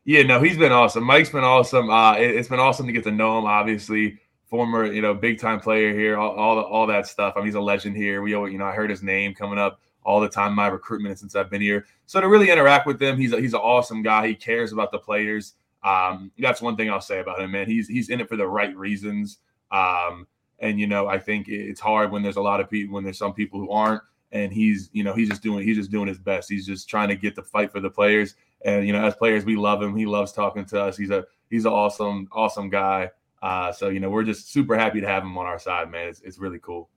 Yeah 0.05 0.23
no 0.23 0.41
he's 0.41 0.57
been 0.57 0.73
awesome. 0.73 1.05
Mike's 1.05 1.31
been 1.31 1.45
awesome. 1.45 1.91
Uh, 1.91 2.15
it, 2.15 2.37
has 2.37 2.49
been 2.49 2.61
awesome 2.61 2.87
to 2.87 2.93
get 2.93 3.05
to 3.05 3.11
know 3.11 3.39
him 3.39 3.45
obviously. 3.45 4.19
Former 4.47 4.93
you 4.93 5.03
know 5.03 5.15
big 5.15 5.39
time 5.39 5.61
player 5.61 5.95
here 5.95 6.19
all, 6.19 6.35
all, 6.35 6.59
all 6.61 6.87
that 6.87 7.07
stuff. 7.07 7.35
I 7.37 7.41
mean 7.41 7.47
he's 7.47 7.55
a 7.55 7.61
legend 7.61 7.97
here. 7.97 8.23
We 8.23 8.33
you 8.33 8.59
know 8.59 8.67
i 8.67 8.73
heard 8.73 8.91
his 8.91 9.03
name 9.03 9.35
coming 9.35 9.59
up 9.59 9.81
all 10.03 10.21
the 10.21 10.29
time 10.29 10.55
my 10.55 10.67
recruitment 10.67 11.19
since 11.19 11.37
i've 11.37 11.51
been 11.51 11.61
here. 11.61 11.87
So 12.07 12.21
to 12.21 12.29
really 12.29 12.51
interact 12.51 12.87
with 12.87 13.01
him 13.01 13.17
he's 13.17 13.33
a, 13.33 13.41
he's 13.41 13.55
an 13.55 13.61
awesome 13.61 14.03
guy. 14.03 14.27
He 14.27 14.35
cares 14.35 14.73
about 14.73 14.91
the 14.91 14.99
players. 14.99 15.55
Um, 15.83 16.31
that's 16.39 16.61
one 16.61 16.77
thing 16.77 16.91
i'll 16.91 17.01
say 17.01 17.21
about 17.21 17.41
him 17.41 17.53
man. 17.53 17.67
He's 17.67 17.87
he's 17.87 18.09
in 18.09 18.21
it 18.21 18.29
for 18.29 18.37
the 18.37 18.49
right 18.49 18.77
reasons. 18.77 19.39
Um, 19.71 20.27
and 20.61 20.79
you 20.79 20.87
know, 20.87 21.07
I 21.07 21.19
think 21.19 21.49
it's 21.49 21.81
hard 21.81 22.11
when 22.11 22.23
there's 22.23 22.37
a 22.37 22.43
lot 22.43 22.61
of 22.61 22.71
people 22.71 22.95
when 22.95 23.05
there's 23.05 23.19
some 23.19 23.33
people 23.33 23.59
who 23.59 23.71
aren't. 23.71 24.03
And 24.33 24.53
he's, 24.53 24.91
you 24.93 25.03
know, 25.03 25.13
he's 25.13 25.29
just 25.29 25.43
doing 25.43 25.67
he's 25.67 25.77
just 25.77 25.91
doing 25.91 26.07
his 26.07 26.19
best. 26.19 26.49
He's 26.49 26.65
just 26.65 26.89
trying 26.89 27.09
to 27.09 27.17
get 27.17 27.35
the 27.35 27.43
fight 27.43 27.73
for 27.73 27.81
the 27.81 27.91
players. 27.91 28.37
And 28.65 28.87
you 28.87 28.93
know, 28.93 29.05
as 29.05 29.17
players, 29.17 29.45
we 29.45 29.57
love 29.57 29.83
him. 29.83 29.97
He 29.97 30.07
loves 30.07 30.33
talking 30.33 30.65
to 30.67 30.81
us. 30.81 30.97
He's 30.97 31.11
a 31.11 31.27
he's 31.51 31.65
an 31.65 31.73
awesome 31.73 32.29
awesome 32.31 32.71
guy. 32.71 33.11
Uh, 33.43 33.73
so 33.73 33.89
you 33.89 33.99
know, 33.99 34.11
we're 34.11 34.23
just 34.23 34.53
super 34.53 34.77
happy 34.77 35.01
to 35.01 35.09
have 35.09 35.25
him 35.25 35.37
on 35.37 35.47
our 35.47 35.59
side, 35.59 35.91
man. 35.91 36.09
It's 36.09 36.21
it's 36.21 36.39
really 36.39 36.61
cool 36.61 36.89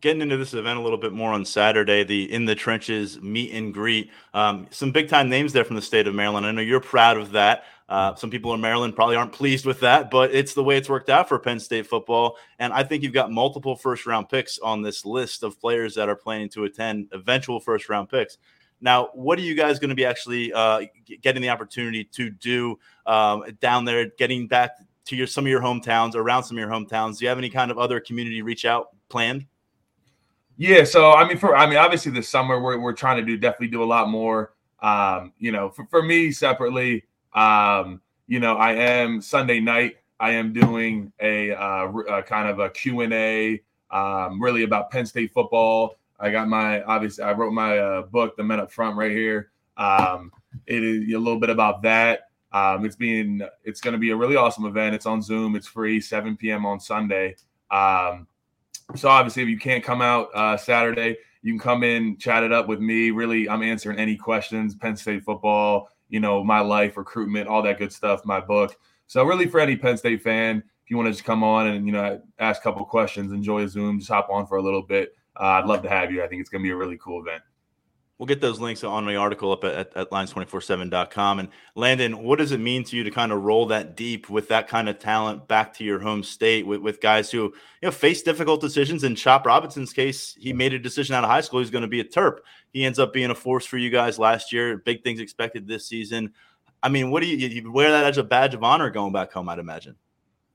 getting 0.00 0.20
into 0.22 0.36
this 0.36 0.54
event 0.54 0.78
a 0.78 0.82
little 0.82 0.98
bit 0.98 1.12
more 1.12 1.32
on 1.32 1.44
Saturday, 1.44 2.04
the 2.04 2.30
in 2.32 2.44
the 2.44 2.54
trenches 2.54 3.20
meet 3.20 3.52
and 3.52 3.72
greet. 3.72 4.10
Um, 4.34 4.66
some 4.70 4.92
big 4.92 5.08
time 5.08 5.28
names 5.28 5.52
there 5.52 5.64
from 5.64 5.76
the 5.76 5.82
state 5.82 6.06
of 6.06 6.14
Maryland. 6.14 6.46
I 6.46 6.52
know 6.52 6.60
you're 6.60 6.80
proud 6.80 7.16
of 7.16 7.32
that. 7.32 7.64
Uh, 7.88 8.14
some 8.16 8.30
people 8.30 8.52
in 8.52 8.60
Maryland 8.60 8.96
probably 8.96 9.14
aren't 9.14 9.32
pleased 9.32 9.64
with 9.64 9.80
that, 9.80 10.10
but 10.10 10.34
it's 10.34 10.54
the 10.54 10.64
way 10.64 10.76
it's 10.76 10.88
worked 10.88 11.08
out 11.08 11.28
for 11.28 11.38
Penn 11.38 11.60
State 11.60 11.86
football. 11.86 12.36
And 12.58 12.72
I 12.72 12.82
think 12.82 13.02
you've 13.02 13.12
got 13.12 13.30
multiple 13.30 13.76
first 13.76 14.06
round 14.06 14.28
picks 14.28 14.58
on 14.58 14.82
this 14.82 15.04
list 15.04 15.44
of 15.44 15.60
players 15.60 15.94
that 15.94 16.08
are 16.08 16.16
planning 16.16 16.48
to 16.50 16.64
attend 16.64 17.08
eventual 17.12 17.60
first 17.60 17.88
round 17.88 18.08
picks. 18.08 18.38
Now, 18.80 19.10
what 19.14 19.38
are 19.38 19.42
you 19.42 19.54
guys 19.54 19.78
going 19.78 19.90
to 19.90 19.94
be 19.94 20.04
actually 20.04 20.52
uh, 20.52 20.82
getting 21.22 21.42
the 21.42 21.48
opportunity 21.48 22.04
to 22.04 22.30
do 22.30 22.78
um, 23.06 23.44
down 23.60 23.84
there, 23.84 24.10
getting 24.18 24.48
back 24.48 24.72
to 25.06 25.16
your 25.16 25.26
some 25.26 25.44
of 25.44 25.50
your 25.50 25.62
hometowns, 25.62 26.14
around 26.14 26.44
some 26.44 26.56
of 26.56 26.60
your 26.60 26.70
hometowns? 26.70 27.18
Do 27.18 27.24
you 27.24 27.28
have 27.28 27.38
any 27.38 27.50
kind 27.50 27.70
of 27.70 27.78
other 27.78 28.00
community 28.00 28.42
reach 28.42 28.64
out 28.64 28.88
planned? 29.08 29.46
Yeah, 30.58 30.84
so 30.84 31.12
I 31.12 31.26
mean, 31.26 31.38
for 31.38 31.56
I 31.56 31.66
mean, 31.66 31.78
obviously 31.78 32.12
this 32.12 32.28
summer 32.28 32.60
we're 32.60 32.78
we're 32.78 32.94
trying 32.94 33.18
to 33.18 33.24
do 33.24 33.36
definitely 33.36 33.68
do 33.68 33.82
a 33.82 33.84
lot 33.84 34.08
more. 34.08 34.52
Um, 34.82 35.32
you 35.38 35.52
know, 35.52 35.70
for, 35.70 35.86
for 35.86 36.02
me 36.02 36.32
separately, 36.32 37.04
um, 37.36 38.00
you 38.26 38.40
know, 38.40 38.56
I 38.56 38.72
am 38.72 39.20
Sunday 39.20 39.60
night. 39.60 39.98
I 40.18 40.32
am 40.32 40.52
doing 40.52 41.12
a, 41.20 41.52
uh, 41.52 41.92
a 42.08 42.22
kind 42.22 42.48
of 42.48 42.58
a 42.58 42.70
Q 42.70 43.02
and 43.02 43.12
A, 43.12 43.62
um, 43.90 44.42
really 44.42 44.64
about 44.64 44.90
Penn 44.90 45.06
State 45.06 45.32
football. 45.32 45.96
I 46.18 46.30
got 46.30 46.48
my 46.48 46.82
obviously 46.82 47.22
I 47.22 47.32
wrote 47.32 47.52
my 47.52 47.78
uh, 47.78 48.02
book, 48.02 48.36
The 48.36 48.42
Men 48.42 48.58
Up 48.60 48.72
Front, 48.72 48.96
right 48.96 49.12
here. 49.12 49.50
Um, 49.76 50.32
it 50.66 50.82
is 50.82 51.12
a 51.12 51.18
little 51.18 51.38
bit 51.38 51.50
about 51.50 51.82
that. 51.82 52.30
Um, 52.52 52.86
it's 52.86 52.96
being 52.96 53.42
it's 53.64 53.80
going 53.80 53.92
to 53.92 53.98
be 53.98 54.10
a 54.10 54.16
really 54.16 54.36
awesome 54.36 54.64
event. 54.64 54.94
It's 54.94 55.04
on 55.04 55.20
Zoom. 55.20 55.54
It's 55.54 55.66
free, 55.66 56.00
7 56.00 56.36
p.m. 56.36 56.64
on 56.64 56.80
Sunday. 56.80 57.36
Um, 57.70 58.26
so 58.94 59.08
obviously, 59.08 59.42
if 59.42 59.48
you 59.50 59.58
can't 59.58 59.84
come 59.84 60.00
out 60.00 60.30
uh, 60.34 60.56
Saturday, 60.56 61.18
you 61.42 61.52
can 61.52 61.58
come 61.58 61.82
in, 61.82 62.16
chat 62.16 62.42
it 62.42 62.52
up 62.52 62.66
with 62.66 62.80
me. 62.80 63.10
Really, 63.10 63.48
I'm 63.48 63.62
answering 63.62 63.98
any 63.98 64.16
questions, 64.16 64.74
Penn 64.74 64.96
State 64.96 65.24
football, 65.24 65.90
you 66.08 66.20
know, 66.20 66.42
my 66.44 66.60
life, 66.60 66.96
recruitment, 66.96 67.48
all 67.48 67.62
that 67.62 67.78
good 67.78 67.92
stuff, 67.92 68.24
my 68.24 68.40
book. 68.40 68.76
So 69.06 69.24
really, 69.24 69.46
for 69.46 69.60
any 69.60 69.76
Penn 69.76 69.96
State 69.96 70.22
fan, 70.22 70.58
if 70.58 70.90
you 70.90 70.96
want 70.96 71.08
to 71.08 71.12
just 71.12 71.24
come 71.24 71.42
on 71.42 71.66
and 71.66 71.86
you 71.86 71.92
know 71.92 72.20
ask 72.38 72.60
a 72.60 72.64
couple 72.64 72.84
questions, 72.84 73.32
enjoy 73.32 73.62
a 73.62 73.68
Zoom, 73.68 73.98
just 73.98 74.10
hop 74.10 74.28
on 74.30 74.46
for 74.46 74.56
a 74.56 74.62
little 74.62 74.82
bit. 74.82 75.14
Uh, 75.38 75.44
I'd 75.44 75.66
love 75.66 75.82
to 75.82 75.88
have 75.88 76.12
you. 76.12 76.22
I 76.22 76.28
think 76.28 76.40
it's 76.40 76.50
going 76.50 76.62
to 76.62 76.66
be 76.66 76.72
a 76.72 76.76
really 76.76 76.96
cool 76.98 77.20
event. 77.20 77.42
We'll 78.18 78.26
get 78.26 78.40
those 78.40 78.60
links 78.60 78.82
on 78.82 79.04
the 79.04 79.16
article 79.16 79.52
up 79.52 79.62
at, 79.64 79.94
at 79.94 80.10
lions247.com. 80.10 81.38
And 81.38 81.48
Landon, 81.74 82.22
what 82.22 82.38
does 82.38 82.50
it 82.50 82.60
mean 82.60 82.82
to 82.84 82.96
you 82.96 83.04
to 83.04 83.10
kind 83.10 83.30
of 83.30 83.42
roll 83.42 83.66
that 83.66 83.94
deep 83.94 84.30
with 84.30 84.48
that 84.48 84.68
kind 84.68 84.88
of 84.88 84.98
talent 84.98 85.46
back 85.48 85.74
to 85.74 85.84
your 85.84 85.98
home 85.98 86.22
state 86.22 86.66
with, 86.66 86.80
with 86.80 87.02
guys 87.02 87.30
who, 87.30 87.42
you 87.42 87.52
know, 87.82 87.90
face 87.90 88.22
difficult 88.22 88.62
decisions? 88.62 89.04
In 89.04 89.16
Chop 89.16 89.44
Robinson's 89.44 89.92
case, 89.92 90.34
he 90.38 90.54
made 90.54 90.72
a 90.72 90.78
decision 90.78 91.14
out 91.14 91.24
of 91.24 91.30
high 91.30 91.42
school. 91.42 91.60
He's 91.60 91.70
going 91.70 91.82
to 91.82 91.88
be 91.88 92.00
a 92.00 92.04
Terp. 92.04 92.38
He 92.76 92.84
ends 92.84 92.98
up 92.98 93.14
being 93.14 93.30
a 93.30 93.34
force 93.34 93.64
for 93.64 93.78
you 93.78 93.88
guys 93.88 94.18
last 94.18 94.52
year. 94.52 94.76
Big 94.76 95.02
things 95.02 95.18
expected 95.18 95.66
this 95.66 95.86
season. 95.86 96.34
I 96.82 96.90
mean, 96.90 97.10
what 97.10 97.22
do 97.22 97.26
you, 97.26 97.48
you 97.48 97.72
wear 97.72 97.90
that 97.90 98.04
as 98.04 98.18
a 98.18 98.22
badge 98.22 98.52
of 98.52 98.62
honor 98.62 98.90
going 98.90 99.14
back 99.14 99.32
home, 99.32 99.48
I'd 99.48 99.58
imagine. 99.58 99.96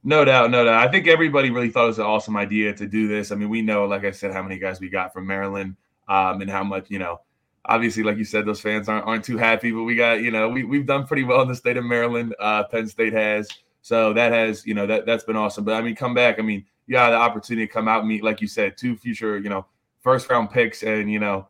No 0.03 0.23
doubt, 0.23 0.51
no 0.51 0.63
doubt. 0.63 0.87
I 0.87 0.91
think 0.91 1.07
everybody 1.07 1.49
really 1.49 1.71
thought 1.71 1.85
it 1.85 1.87
was 1.87 1.97
an 1.97 2.05
awesome 2.05 2.37
idea 2.37 2.75
to 2.75 2.85
do 2.85 3.07
this. 3.07 3.31
I 3.31 3.35
mean, 3.35 3.49
we 3.49 3.63
know, 3.63 3.85
like 3.85 4.05
I 4.05 4.11
said, 4.11 4.33
how 4.33 4.43
many 4.43 4.59
guys 4.59 4.79
we 4.79 4.87
got 4.87 5.11
from 5.11 5.25
Maryland 5.25 5.75
um, 6.07 6.41
and 6.41 6.51
how 6.51 6.63
much, 6.63 6.91
you 6.91 6.99
know, 6.99 7.21
obviously, 7.65 8.03
like 8.03 8.17
you 8.17 8.23
said, 8.23 8.45
those 8.45 8.61
fans 8.61 8.87
aren't, 8.87 9.07
aren't 9.07 9.25
too 9.25 9.37
happy, 9.37 9.71
but 9.71 9.81
we 9.81 9.95
got, 9.95 10.21
you 10.21 10.29
know, 10.29 10.47
we, 10.47 10.63
we've 10.63 10.85
done 10.85 11.07
pretty 11.07 11.23
well 11.23 11.41
in 11.41 11.47
the 11.47 11.55
state 11.55 11.77
of 11.77 11.85
Maryland. 11.85 12.35
Uh, 12.39 12.65
Penn 12.65 12.87
State 12.87 13.13
has. 13.13 13.49
So 13.81 14.13
that 14.13 14.31
has, 14.31 14.63
you 14.63 14.75
know, 14.75 14.85
that, 14.85 15.07
that's 15.07 15.23
been 15.23 15.35
awesome. 15.35 15.63
But 15.63 15.73
I 15.73 15.81
mean, 15.81 15.95
come 15.95 16.13
back. 16.13 16.37
I 16.37 16.43
mean, 16.43 16.65
you 16.85 16.97
the 16.97 17.01
opportunity 17.01 17.65
to 17.65 17.73
come 17.73 17.87
out 17.87 18.01
and 18.01 18.09
meet, 18.09 18.23
like 18.23 18.41
you 18.41 18.47
said, 18.47 18.77
two 18.77 18.95
future, 18.95 19.39
you 19.39 19.49
know, 19.49 19.65
first 20.01 20.29
round 20.29 20.51
picks. 20.51 20.83
And, 20.83 21.11
you 21.11 21.17
know, 21.17 21.47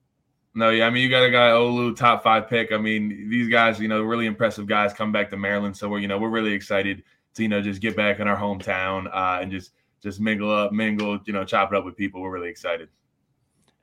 no, 0.53 0.69
yeah, 0.69 0.87
I 0.87 0.89
mean, 0.89 1.03
you 1.03 1.09
got 1.09 1.23
a 1.23 1.31
guy, 1.31 1.49
Olu, 1.49 1.95
top 1.95 2.23
five 2.23 2.49
pick. 2.49 2.71
I 2.71 2.77
mean, 2.77 3.29
these 3.29 3.47
guys, 3.47 3.79
you 3.79 3.87
know, 3.87 4.01
really 4.01 4.25
impressive 4.25 4.67
guys 4.67 4.93
come 4.93 5.11
back 5.11 5.29
to 5.29 5.37
Maryland. 5.37 5.77
So 5.77 5.87
we're, 5.87 5.99
you 5.99 6.07
know, 6.07 6.17
we're 6.17 6.29
really 6.29 6.53
excited 6.53 7.03
to, 7.35 7.43
you 7.43 7.49
know, 7.49 7.61
just 7.61 7.81
get 7.81 7.95
back 7.95 8.19
in 8.19 8.27
our 8.27 8.37
hometown 8.37 9.07
uh, 9.07 9.39
and 9.41 9.51
just, 9.51 9.71
just 10.01 10.19
mingle 10.19 10.51
up, 10.51 10.73
mingle, 10.73 11.19
you 11.25 11.33
know, 11.33 11.45
chop 11.45 11.71
it 11.71 11.77
up 11.77 11.85
with 11.85 11.95
people. 11.95 12.21
We're 12.21 12.31
really 12.31 12.49
excited. 12.49 12.89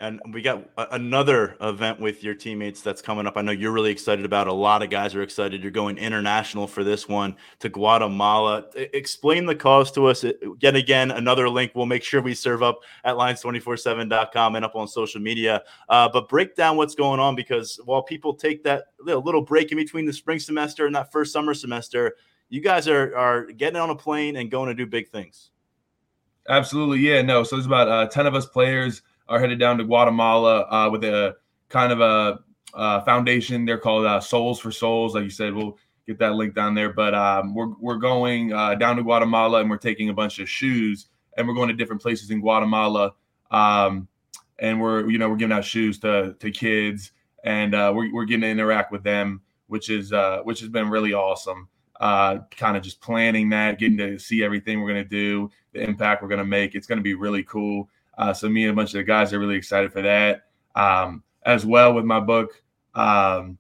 And 0.01 0.21
we 0.33 0.43
got 0.43 0.63
another 0.93 1.57
event 1.61 1.99
with 1.99 2.23
your 2.23 2.35
teammates 2.35 2.83
that's 2.83 3.03
coming 3.03 3.27
up. 3.27 3.37
I 3.37 3.43
know 3.43 3.51
you're 3.51 3.73
really 3.73 3.91
excited 3.91 4.25
about. 4.25 4.47
A 4.47 4.53
lot 4.53 4.81
of 4.81 4.91
guys 4.91 5.13
are 5.17 5.23
excited. 5.23 5.61
You're 5.61 5.73
going 5.73 5.99
international 5.99 6.69
for 6.69 6.85
this 6.85 7.09
one 7.09 7.35
to 7.59 7.69
Guatemala. 7.69 8.67
Explain 8.77 9.45
the 9.45 9.57
cause 9.57 9.91
to 9.93 10.07
us. 10.07 10.25
Yet 10.61 10.77
again, 10.77 11.11
another 11.11 11.49
link 11.49 11.73
we'll 11.75 11.87
make 11.87 12.05
sure 12.05 12.23
we 12.23 12.35
serve 12.35 12.63
up 12.63 12.79
at 13.03 13.17
lions247.com 13.17 14.55
and 14.55 14.65
up 14.65 14.77
on 14.77 14.87
social 14.87 15.21
media. 15.21 15.65
Uh, 15.89 16.09
but 16.09 16.29
break 16.29 16.55
down 16.55 16.77
what's 16.77 16.95
going 16.95 17.19
on 17.19 17.35
because 17.35 17.81
while 17.85 18.05
people 18.05 18.35
take 18.35 18.63
that 18.63 18.85
little 19.01 19.23
little 19.25 19.43
break 19.43 19.73
in 19.73 19.79
between 19.79 20.07
the 20.07 20.13
spring 20.13 20.39
semester 20.39 20.87
and 20.87 20.95
that 20.95 21.11
first 21.11 21.33
summer 21.33 21.55
semester, 21.55 22.15
you 22.51 22.61
guys 22.61 22.87
are, 22.87 23.17
are 23.17 23.47
getting 23.47 23.81
on 23.81 23.91
a 23.91 23.97
plane 23.97 24.37
and 24.37 24.49
going 24.49 24.69
to 24.69 24.75
do 24.75 24.87
big 24.87 25.09
things. 25.09 25.51
Absolutely, 26.49 27.01
yeah, 27.01 27.21
no. 27.21 27.43
So 27.43 27.57
there's 27.57 27.67
about 27.67 27.89
uh, 27.89 28.07
ten 28.07 28.27
of 28.29 28.37
us 28.37 28.47
players 28.47 29.03
are 29.29 29.41
headed 29.41 29.59
down 29.59 29.79
to 29.79 29.85
Guatemala 29.85 30.63
uh, 30.71 30.91
with 30.91 31.05
a 31.05 31.37
kind 31.69 31.93
of 31.93 32.01
a 32.01 32.41
foundation. 33.05 33.65
They're 33.65 33.79
called 33.79 34.07
uh, 34.07 34.21
Soles4Souls. 34.21 35.15
Like 35.15 35.25
you 35.25 35.31
said, 35.31 35.55
we'll 35.55 35.79
get 36.07 36.19
that 36.19 36.35
link 36.35 36.55
down 36.55 36.75
there. 36.75 36.93
But 36.93 37.15
um, 37.15 37.55
we're 37.55 37.75
we're 37.81 37.97
going 37.97 38.53
uh, 38.53 38.75
down 38.75 38.97
to 38.97 39.03
Guatemala 39.03 39.61
and 39.61 39.71
we're 39.71 39.77
taking 39.79 40.09
a 40.09 40.15
bunch 40.15 40.39
of 40.39 40.49
shoes 40.49 41.07
and 41.37 41.47
we're 41.47 41.55
going 41.55 41.69
to 41.69 41.75
different 41.75 42.03
places 42.03 42.31
in 42.31 42.41
Guatemala. 42.41 43.13
Um, 43.51 44.09
and 44.59 44.81
we're 44.81 45.09
you 45.09 45.19
know 45.19 45.29
we're 45.29 45.37
giving 45.37 45.57
out 45.57 45.65
shoes 45.65 45.99
to 46.01 46.35
to 46.41 46.51
kids 46.51 47.13
and 47.45 47.75
uh, 47.75 47.93
we're 47.95 48.13
we're 48.13 48.25
getting 48.25 48.43
to 48.43 48.49
interact 48.49 48.91
with 48.93 49.03
them, 49.03 49.41
which 49.69 49.91
is 49.91 50.13
uh, 50.13 50.41
which 50.43 50.61
has 50.61 50.69
been 50.69 50.91
really 50.91 51.13
awesome. 51.13 51.69
Uh, 52.01 52.39
kind 52.57 52.77
of 52.77 52.83
just 52.83 53.01
planning 53.01 53.49
that, 53.49 53.79
getting 53.79 53.99
to 53.99 54.19
see 54.19 54.43
everything 54.45 54.81
we're 54.81 54.89
gonna 54.89 55.05
do, 55.05 55.51
the 55.73 55.83
impact 55.83 56.23
we're 56.23 56.29
gonna 56.29 56.45
make. 56.45 56.75
It's 56.75 56.87
gonna 56.87 57.01
be 57.01 57.15
really 57.15 57.43
cool. 57.43 57.89
Uh, 58.19 58.35
so 58.35 58.49
me 58.49 58.65
and 58.65 58.73
a 58.73 58.75
bunch 58.75 58.91
of 58.91 58.99
the 58.99 59.05
guys 59.05 59.33
are 59.33 59.39
really 59.39 59.57
excited 59.57 59.93
for 59.93 60.03
that. 60.03 60.43
Um, 60.75 61.23
as 61.47 61.65
well 61.65 61.95
with 61.95 62.05
my 62.05 62.21
book, 62.21 62.63
um, 62.95 63.59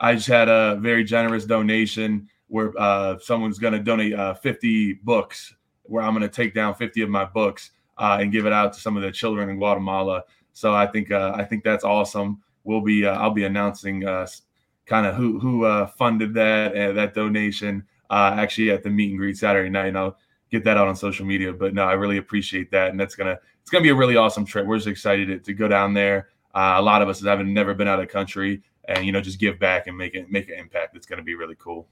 I 0.00 0.14
just 0.14 0.26
had 0.26 0.48
a 0.48 0.76
very 0.80 1.04
generous 1.04 1.44
donation 1.44 2.28
where 2.48 2.72
uh, 2.78 3.18
someone's 3.18 3.58
going 3.58 3.74
to 3.74 3.78
donate 3.78 4.14
uh, 4.14 4.34
50 4.34 4.94
books, 4.94 5.54
where 5.84 6.02
I'm 6.02 6.14
going 6.14 6.22
to 6.22 6.28
take 6.28 6.54
down 6.54 6.74
50 6.74 7.02
of 7.02 7.10
my 7.10 7.24
books 7.24 7.70
uh, 7.98 8.18
and 8.20 8.32
give 8.32 8.46
it 8.46 8.52
out 8.52 8.72
to 8.72 8.80
some 8.80 8.96
of 8.96 9.02
the 9.02 9.12
children 9.12 9.50
in 9.50 9.58
Guatemala. 9.58 10.24
So 10.54 10.74
I 10.74 10.86
think 10.86 11.10
uh, 11.10 11.32
I 11.34 11.44
think 11.44 11.62
that's 11.62 11.84
awesome. 11.84 12.42
We'll 12.64 12.80
be 12.80 13.06
uh, 13.06 13.12
I'll 13.12 13.30
be 13.30 13.44
announcing 13.44 14.02
kind 14.02 15.06
of 15.06 15.14
who 15.14 15.38
who 15.38 15.86
funded 15.96 16.34
that 16.34 16.74
that 16.94 17.14
donation 17.14 17.84
actually 18.10 18.70
at 18.70 18.82
the 18.82 18.90
meet 18.90 19.10
and 19.10 19.18
greet 19.18 19.38
Saturday 19.38 19.70
night, 19.70 19.86
and 19.86 19.98
I'll 19.98 20.18
get 20.50 20.64
that 20.64 20.76
out 20.76 20.88
on 20.88 20.96
social 20.96 21.24
media. 21.24 21.52
But 21.52 21.72
no, 21.72 21.84
I 21.84 21.94
really 21.94 22.18
appreciate 22.18 22.70
that, 22.72 22.90
and 22.90 23.00
that's 23.00 23.14
gonna 23.14 23.38
it's 23.62 23.70
gonna 23.70 23.82
be 23.82 23.90
a 23.90 23.94
really 23.94 24.16
awesome 24.16 24.44
trip. 24.44 24.66
We're 24.66 24.76
just 24.76 24.88
excited 24.88 25.28
to, 25.28 25.38
to 25.38 25.54
go 25.54 25.68
down 25.68 25.94
there. 25.94 26.28
Uh, 26.54 26.74
a 26.76 26.82
lot 26.82 27.00
of 27.00 27.08
us 27.08 27.22
haven't 27.22 27.52
never 27.52 27.74
been 27.74 27.88
out 27.88 28.00
of 28.00 28.08
country, 28.08 28.62
and 28.86 29.06
you 29.06 29.12
know, 29.12 29.20
just 29.20 29.38
give 29.38 29.58
back 29.58 29.86
and 29.86 29.96
make 29.96 30.14
it 30.14 30.30
make 30.30 30.48
an 30.48 30.58
impact. 30.58 30.96
It's 30.96 31.06
gonna 31.06 31.22
be 31.22 31.34
really 31.34 31.56
cool. 31.58 31.88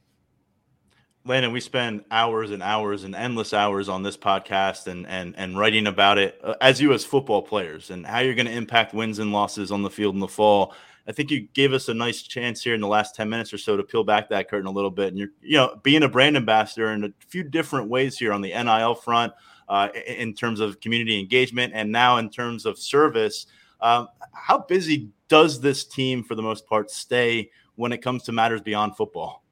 Landon, 1.27 1.53
we 1.53 1.61
spend 1.61 2.05
hours 2.11 2.51
and 2.51 2.63
hours 2.63 3.05
and 3.05 3.15
endless 3.15 3.53
hours 3.53 3.91
on 3.91 4.03
this 4.03 4.17
podcast 4.17 4.87
and 4.87 5.07
and 5.07 5.35
and 5.37 5.59
writing 5.59 5.87
about 5.87 6.17
it 6.17 6.41
uh, 6.43 6.55
as 6.61 6.81
you 6.81 6.93
as 6.93 7.05
football 7.05 7.43
players 7.43 7.91
and 7.91 8.07
how 8.07 8.21
you're 8.21 8.35
going 8.35 8.47
to 8.47 8.53
impact 8.53 8.95
wins 8.95 9.19
and 9.19 9.31
losses 9.31 9.71
on 9.71 9.83
the 9.83 9.91
field 9.91 10.15
in 10.15 10.21
the 10.21 10.29
fall. 10.29 10.75
I 11.07 11.13
think 11.13 11.31
you 11.31 11.49
gave 11.55 11.73
us 11.73 11.89
a 11.89 11.95
nice 11.95 12.23
chance 12.23 12.63
here 12.63 12.75
in 12.75 12.81
the 12.81 12.87
last 12.87 13.15
10 13.17 13.29
minutes 13.29 13.53
or 13.53 13.59
so 13.59 13.77
to 13.77 13.83
peel 13.83 14.05
back 14.05 14.29
that 14.29 14.49
curtain 14.49 14.67
a 14.67 14.71
little 14.71 14.91
bit. 14.91 15.09
And 15.09 15.19
you're, 15.19 15.31
you 15.43 15.57
know, 15.57 15.79
being 15.83 16.05
a 16.05 16.09
brand 16.09 16.37
ambassador 16.37 16.93
in 16.93 17.05
a 17.05 17.13
few 17.27 17.43
different 17.43 17.89
ways 17.89 18.17
here 18.17 18.33
on 18.33 18.41
the 18.41 18.51
NIL 18.51 18.95
front, 18.95 19.33
uh, 19.71 19.89
in 20.07 20.35
terms 20.35 20.59
of 20.59 20.81
community 20.81 21.19
engagement, 21.19 21.73
and 21.75 21.91
now 21.91 22.19
in 22.19 22.29
terms 22.29 22.67
of 22.67 22.79
service. 22.79 23.47
Um, 23.81 24.09
how 24.33 24.59
busy 24.59 25.09
does 25.29 25.61
this 25.61 25.85
team, 25.85 26.23
for 26.25 26.35
the 26.35 26.43
most 26.43 26.67
part, 26.67 26.91
stay 26.91 27.51
when 27.77 27.93
it 27.93 27.99
comes 27.99 28.25
to 28.25 28.33
matters 28.33 28.61
beyond 28.61 28.97
football? 28.97 29.45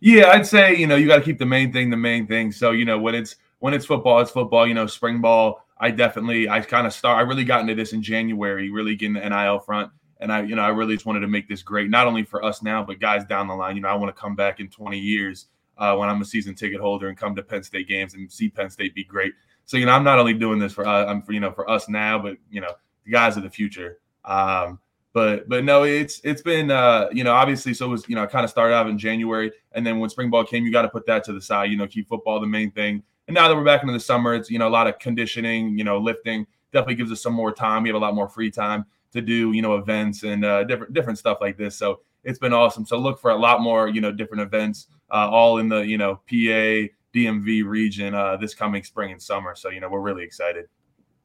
Yeah, 0.00 0.28
I'd 0.28 0.46
say 0.46 0.76
you 0.76 0.86
know 0.86 0.96
you 0.96 1.08
got 1.08 1.16
to 1.16 1.22
keep 1.22 1.38
the 1.38 1.46
main 1.46 1.72
thing 1.72 1.88
the 1.88 1.96
main 1.96 2.26
thing. 2.26 2.52
So 2.52 2.72
you 2.72 2.84
know 2.84 2.98
when 2.98 3.14
it's 3.14 3.36
when 3.60 3.72
it's 3.72 3.86
football, 3.86 4.20
it's 4.20 4.30
football. 4.30 4.66
You 4.66 4.74
know, 4.74 4.86
spring 4.86 5.20
ball. 5.20 5.64
I 5.78 5.90
definitely 5.90 6.48
I 6.48 6.60
kind 6.60 6.86
of 6.86 6.92
start. 6.92 7.18
I 7.18 7.22
really 7.22 7.44
got 7.44 7.62
into 7.62 7.74
this 7.74 7.94
in 7.94 8.02
January, 8.02 8.70
really 8.70 8.94
getting 8.94 9.14
the 9.14 9.28
NIL 9.28 9.58
front, 9.60 9.90
and 10.20 10.30
I 10.30 10.42
you 10.42 10.54
know 10.54 10.62
I 10.62 10.68
really 10.68 10.94
just 10.94 11.06
wanted 11.06 11.20
to 11.20 11.28
make 11.28 11.48
this 11.48 11.62
great, 11.62 11.88
not 11.88 12.06
only 12.06 12.24
for 12.24 12.44
us 12.44 12.62
now, 12.62 12.84
but 12.84 13.00
guys 13.00 13.24
down 13.24 13.48
the 13.48 13.54
line. 13.54 13.74
You 13.74 13.82
know, 13.82 13.88
I 13.88 13.94
want 13.94 14.14
to 14.14 14.20
come 14.20 14.36
back 14.36 14.60
in 14.60 14.68
20 14.68 14.98
years 14.98 15.46
uh, 15.78 15.96
when 15.96 16.08
I'm 16.08 16.20
a 16.20 16.24
season 16.24 16.54
ticket 16.54 16.80
holder 16.80 17.08
and 17.08 17.16
come 17.16 17.34
to 17.36 17.42
Penn 17.42 17.62
State 17.62 17.88
games 17.88 18.14
and 18.14 18.30
see 18.30 18.48
Penn 18.48 18.70
State 18.70 18.94
be 18.94 19.04
great. 19.04 19.34
So 19.64 19.76
you 19.76 19.86
know, 19.86 19.92
I'm 19.92 20.04
not 20.04 20.18
only 20.18 20.34
doing 20.34 20.58
this 20.58 20.72
for 20.72 20.86
uh, 20.86 21.06
I'm 21.06 21.22
for 21.22 21.32
you 21.32 21.40
know 21.40 21.52
for 21.52 21.68
us 21.68 21.88
now, 21.88 22.18
but 22.18 22.36
you 22.50 22.60
know 22.60 22.72
the 23.04 23.10
guys 23.10 23.36
of 23.36 23.42
the 23.42 23.50
future. 23.50 23.98
Um, 24.24 24.78
but 25.12 25.48
but 25.48 25.64
no, 25.64 25.84
it's 25.84 26.20
it's 26.24 26.42
been 26.42 26.70
uh, 26.70 27.08
you 27.12 27.24
know 27.24 27.32
obviously 27.32 27.74
so 27.74 27.86
it 27.86 27.90
was 27.90 28.08
you 28.08 28.14
know 28.14 28.26
kind 28.26 28.44
of 28.44 28.50
started 28.50 28.74
out 28.74 28.88
in 28.88 28.98
January, 28.98 29.52
and 29.72 29.86
then 29.86 29.98
when 29.98 30.10
spring 30.10 30.30
ball 30.30 30.44
came, 30.44 30.64
you 30.64 30.72
got 30.72 30.82
to 30.82 30.88
put 30.88 31.06
that 31.06 31.24
to 31.24 31.32
the 31.32 31.40
side. 31.40 31.70
You 31.70 31.76
know, 31.76 31.86
keep 31.86 32.08
football 32.08 32.40
the 32.40 32.46
main 32.46 32.70
thing. 32.70 33.02
And 33.28 33.34
now 33.34 33.48
that 33.48 33.54
we're 33.54 33.64
back 33.64 33.82
into 33.82 33.92
the 33.92 34.00
summer, 34.00 34.34
it's 34.34 34.50
you 34.50 34.58
know 34.58 34.68
a 34.68 34.70
lot 34.70 34.86
of 34.86 34.98
conditioning, 34.98 35.78
you 35.78 35.84
know, 35.84 35.98
lifting 35.98 36.46
definitely 36.72 36.94
gives 36.94 37.12
us 37.12 37.22
some 37.22 37.34
more 37.34 37.52
time. 37.52 37.82
We 37.82 37.90
have 37.90 37.96
a 37.96 37.98
lot 37.98 38.14
more 38.14 38.28
free 38.28 38.50
time 38.50 38.86
to 39.12 39.20
do 39.20 39.52
you 39.52 39.62
know 39.62 39.76
events 39.76 40.22
and 40.22 40.44
uh, 40.44 40.64
different 40.64 40.92
different 40.92 41.18
stuff 41.18 41.38
like 41.40 41.56
this. 41.56 41.76
So 41.76 42.00
it's 42.24 42.38
been 42.38 42.52
awesome. 42.52 42.86
So 42.86 42.98
look 42.98 43.20
for 43.20 43.30
a 43.30 43.36
lot 43.36 43.60
more 43.60 43.88
you 43.88 44.00
know 44.00 44.12
different 44.12 44.42
events, 44.42 44.88
uh, 45.12 45.28
all 45.28 45.58
in 45.58 45.68
the 45.68 45.80
you 45.80 45.98
know 45.98 46.16
PA 46.28 46.88
DMV 47.14 47.64
region 47.64 48.14
uh, 48.14 48.36
this 48.36 48.54
coming 48.54 48.82
spring 48.82 49.12
and 49.12 49.22
summer. 49.22 49.54
So 49.54 49.70
you 49.70 49.80
know 49.80 49.88
we're 49.88 50.00
really 50.00 50.24
excited. 50.24 50.66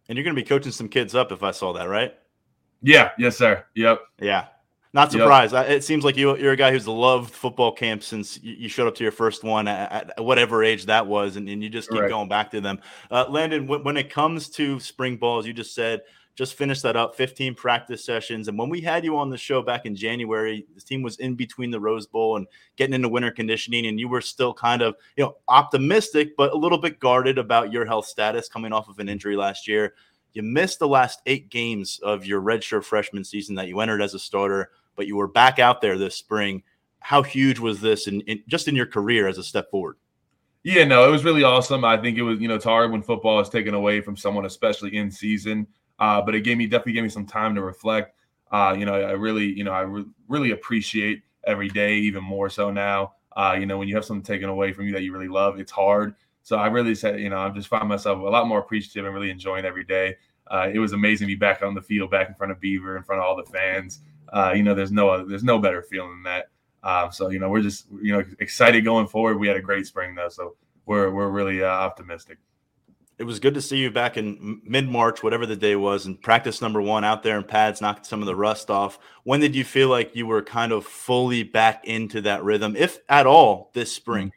And 0.10 0.18
you're 0.18 0.24
going 0.24 0.36
to 0.36 0.42
be 0.42 0.48
coaching 0.48 0.72
some 0.72 0.88
kids 0.88 1.16
up, 1.16 1.32
if 1.32 1.44
I 1.44 1.52
saw 1.52 1.74
that 1.74 1.90
right. 1.90 2.14
Yeah. 2.82 3.12
Yes, 3.18 3.38
sir. 3.38 3.66
Yep. 3.76 4.02
Yeah. 4.20 4.48
Not 4.94 5.12
surprised. 5.12 5.54
Yep. 5.54 5.70
It 5.70 5.84
seems 5.84 6.06
like 6.06 6.16
you, 6.16 6.32
are 6.32 6.52
a 6.52 6.56
guy 6.56 6.72
who's 6.72 6.88
loved 6.88 7.34
football 7.34 7.72
camp 7.72 8.04
since 8.04 8.42
you 8.42 8.70
showed 8.70 8.88
up 8.88 8.96
to 8.96 9.04
your 9.04 9.12
first 9.12 9.44
one 9.44 9.68
at, 9.68 10.14
at 10.18 10.24
whatever 10.24 10.64
age 10.64 10.86
that 10.86 11.06
was, 11.06 11.36
and, 11.36 11.48
and 11.50 11.62
you 11.62 11.70
just 11.70 11.90
keep 11.90 12.00
right. 12.00 12.10
going 12.10 12.30
back 12.30 12.52
to 12.52 12.62
them. 12.62 12.80
Uh, 13.12 13.26
Landon, 13.28 13.68
when, 13.68 13.84
when, 13.84 13.98
it 13.98 14.10
comes 14.10 14.50
to 14.50 14.80
spring 14.80 15.18
balls, 15.18 15.46
you 15.46 15.54
just 15.54 15.76
said 15.76 16.02
just 16.38 16.54
finished 16.54 16.84
that 16.84 16.96
up 16.96 17.16
15 17.16 17.56
practice 17.56 18.06
sessions. 18.06 18.48
And 18.48 18.58
when 18.60 18.70
we 18.70 18.80
had 18.80 19.04
you 19.04 19.18
on 19.18 19.32
the 19.32 19.38
show 19.38 19.64
back 19.64 19.88
in 19.88 19.96
January, 19.96 20.68
the 20.76 20.82
team 20.82 21.02
was 21.02 21.18
in 21.18 21.34
between 21.34 21.72
the 21.72 21.80
Rose 21.80 22.06
Bowl 22.06 22.38
and 22.38 22.46
getting 22.76 22.94
into 22.94 23.10
winter 23.10 23.32
conditioning, 23.32 23.88
and 23.88 24.00
you 24.00 24.08
were 24.08 24.22
still 24.22 24.54
kind 24.54 24.84
of 24.84 24.96
you 25.16 25.24
know 25.24 25.38
optimistic, 25.48 26.38
but 26.38 26.54
a 26.54 26.58
little 26.58 26.78
bit 26.78 27.00
guarded 27.00 27.40
about 27.40 27.74
your 27.74 27.86
health 27.86 28.06
status 28.06 28.48
coming 28.48 28.72
off 28.72 28.88
of 28.88 29.00
an 29.00 29.10
injury 29.10 29.36
last 29.36 29.68
year. 29.68 29.96
You 30.34 30.44
missed 30.44 30.78
the 30.78 30.88
last 30.88 31.22
eight 31.26 31.50
games 31.50 32.00
of 32.04 32.24
your 32.24 32.40
redshirt 32.40 32.84
freshman 32.84 33.24
season 33.24 33.56
that 33.56 33.68
you 33.68 33.80
entered 33.80 34.04
as 34.04 34.14
a 34.14 34.20
starter, 34.20 34.70
but 34.96 35.08
you 35.08 35.16
were 35.16 35.28
back 35.28 35.58
out 35.58 35.82
there 35.82 35.98
this 35.98 36.16
spring. 36.16 36.62
How 37.00 37.24
huge 37.24 37.58
was 37.58 37.82
this 37.82 38.06
in, 38.06 38.22
in 38.22 38.44
just 38.48 38.68
in 38.68 38.76
your 38.76 38.86
career 38.86 39.28
as 39.28 39.40
a 39.40 39.44
step 39.44 39.72
forward? 39.72 39.96
Yeah, 40.62 40.84
no, 40.84 41.08
it 41.08 41.12
was 41.12 41.24
really 41.24 41.44
awesome. 41.44 41.84
I 41.84 41.98
think 41.98 42.18
it 42.18 42.24
was, 42.24 42.40
you 42.40 42.48
know, 42.48 42.56
it's 42.56 42.66
hard 42.66 42.92
when 42.92 43.02
football 43.02 43.40
is 43.40 43.50
taken 43.50 43.74
away 43.74 44.02
from 44.02 44.18
someone, 44.18 44.46
especially 44.46 44.98
in 44.98 45.10
season. 45.10 45.66
Uh, 46.00 46.22
but 46.22 46.36
it 46.36 46.42
gave 46.42 46.58
me 46.58 46.68
definitely 46.68 46.94
gave 46.94 47.04
me 47.04 47.10
some 47.10 47.26
time 47.26 47.56
to 47.56 47.62
reflect. 47.62 48.16
Uh, 48.52 48.76
you 48.78 48.86
know, 48.86 48.94
I 48.94 49.12
really, 49.12 49.46
you 49.46 49.64
know, 49.64 49.72
I 49.72 49.82
re- 49.82 50.06
really 50.28 50.52
appreciate 50.52 51.24
every 51.46 51.70
day, 51.70 51.96
even 51.96 52.24
more 52.24 52.50
so 52.50 52.72
now. 52.72 53.14
Uh, 53.36 53.56
you 53.60 53.66
know, 53.66 53.78
when 53.78 53.88
you 53.88 53.96
have 53.96 54.06
something 54.06 54.24
taken 54.24 54.50
away 54.50 54.74
from 54.74 54.86
you 54.86 54.94
that 54.94 55.04
you 55.04 55.14
really 55.14 55.28
love, 55.28 55.60
it's 55.60 55.72
hard. 55.72 56.16
So 56.44 56.58
I 56.58 56.68
really 56.68 56.96
said, 56.96 57.20
you 57.20 57.30
know, 57.30 57.38
I 57.38 57.50
just 57.50 57.68
find 57.68 57.88
myself 57.88 58.20
a 58.20 58.24
lot 58.24 58.48
more 58.48 58.60
appreciative 58.60 59.06
and 59.06 59.14
really 59.14 59.30
enjoying 59.30 59.66
every 59.66 59.84
day. 59.84 60.16
Uh, 60.50 60.70
it 60.74 60.80
was 60.80 60.94
amazing 60.94 61.28
to 61.28 61.34
be 61.34 61.36
back 61.36 61.62
on 61.62 61.74
the 61.74 61.82
field, 61.82 62.10
back 62.10 62.30
in 62.30 62.36
front 62.36 62.52
of 62.52 62.60
Beaver, 62.60 62.96
in 62.96 63.04
front 63.04 63.22
of 63.22 63.28
all 63.28 63.36
the 63.36 63.52
fans. 63.52 64.00
Uh, 64.32 64.54
you 64.56 64.64
know, 64.64 64.74
there's 64.74 64.92
no 64.92 65.26
there's 65.26 65.44
no 65.44 65.60
better 65.60 65.82
feeling 65.82 66.12
than 66.12 66.24
that. 66.24 66.50
Um, 66.84 67.12
so 67.12 67.30
you 67.30 67.40
know, 67.40 67.50
we're 67.50 67.62
just 67.62 67.88
you 68.02 68.14
know 68.14 68.24
excited 68.40 68.86
going 68.86 69.08
forward. 69.08 69.40
We 69.40 69.48
had 69.48 69.58
a 69.58 69.62
great 69.62 69.88
spring 69.88 70.16
though, 70.16 70.30
so 70.30 70.56
we're 70.86 71.12
we're 71.12 71.30
really 71.30 71.62
uh, 71.64 71.68
optimistic. 71.68 72.38
It 73.20 73.24
was 73.24 73.40
good 73.40 73.56
to 73.56 73.62
see 73.62 73.78
you 73.78 73.90
back 73.90 74.16
in 74.16 74.62
mid 74.64 74.88
March, 74.88 75.24
whatever 75.24 75.48
the 75.48 75.56
day 75.56 75.76
was, 75.76 76.06
and 76.06 76.22
practice 76.22 76.62
number 76.62 76.82
one 76.82 77.04
out 77.04 77.24
there 77.24 77.38
in 77.38 77.44
pads, 77.44 77.82
knocking 77.82 78.04
some 78.04 78.22
of 78.22 78.28
the 78.28 78.36
rust 78.36 78.70
off. 78.70 79.00
When 79.24 79.40
did 79.40 79.56
you 79.56 79.64
feel 79.64 79.90
like 79.90 80.16
you 80.16 80.28
were 80.28 80.44
kind 80.44 80.72
of 80.72 80.86
fully 80.86 81.42
back 81.42 81.86
into 81.86 82.22
that 82.22 82.44
rhythm, 82.44 82.76
if 82.76 83.00
at 83.10 83.26
all, 83.26 83.72
this 83.74 83.92
spring? 83.92 84.32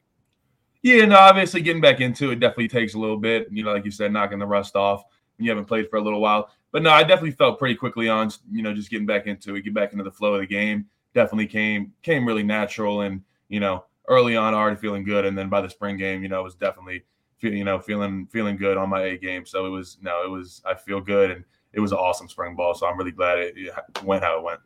Yeah, 0.82 1.04
no, 1.04 1.16
obviously 1.16 1.60
getting 1.60 1.82
back 1.82 2.00
into 2.00 2.30
it 2.30 2.40
definitely 2.40 2.68
takes 2.68 2.94
a 2.94 2.98
little 2.98 3.18
bit. 3.18 3.48
You 3.50 3.64
know, 3.64 3.72
like 3.72 3.84
you 3.84 3.90
said, 3.90 4.12
knocking 4.12 4.38
the 4.38 4.46
rust 4.46 4.76
off 4.76 5.04
when 5.36 5.44
you 5.44 5.50
haven't 5.50 5.66
played 5.66 5.90
for 5.90 5.96
a 5.96 6.00
little 6.00 6.20
while. 6.20 6.50
But 6.72 6.82
no, 6.82 6.90
I 6.90 7.02
definitely 7.02 7.32
felt 7.32 7.58
pretty 7.58 7.74
quickly 7.74 8.08
on, 8.08 8.30
you 8.50 8.62
know, 8.62 8.72
just 8.72 8.90
getting 8.90 9.06
back 9.06 9.26
into 9.26 9.56
it, 9.56 9.62
get 9.62 9.74
back 9.74 9.92
into 9.92 10.04
the 10.04 10.10
flow 10.10 10.34
of 10.34 10.40
the 10.40 10.46
game. 10.46 10.86
Definitely 11.12 11.48
came 11.48 11.92
came 12.02 12.24
really 12.24 12.44
natural, 12.44 13.02
and 13.02 13.20
you 13.48 13.60
know, 13.60 13.84
early 14.08 14.36
on 14.36 14.54
already 14.54 14.76
feeling 14.76 15.04
good, 15.04 15.26
and 15.26 15.36
then 15.36 15.48
by 15.48 15.60
the 15.60 15.68
spring 15.68 15.96
game, 15.96 16.22
you 16.22 16.28
know, 16.28 16.40
it 16.40 16.44
was 16.44 16.54
definitely 16.54 17.02
you 17.42 17.64
know 17.64 17.78
feeling 17.78 18.26
feeling 18.30 18.56
good 18.56 18.76
on 18.76 18.88
my 18.88 19.02
A 19.02 19.18
game. 19.18 19.46
So 19.46 19.66
it 19.66 19.70
was 19.70 19.98
no, 20.00 20.24
it 20.24 20.30
was 20.30 20.62
I 20.66 20.74
feel 20.74 21.00
good, 21.00 21.30
and 21.30 21.44
it 21.72 21.80
was 21.80 21.92
an 21.92 21.98
awesome 21.98 22.28
spring 22.28 22.54
ball. 22.56 22.74
So 22.74 22.86
I'm 22.86 22.98
really 22.98 23.12
glad 23.12 23.38
it, 23.38 23.54
it 23.56 23.72
went 24.04 24.22
how 24.22 24.38
it 24.38 24.42
went. 24.42 24.60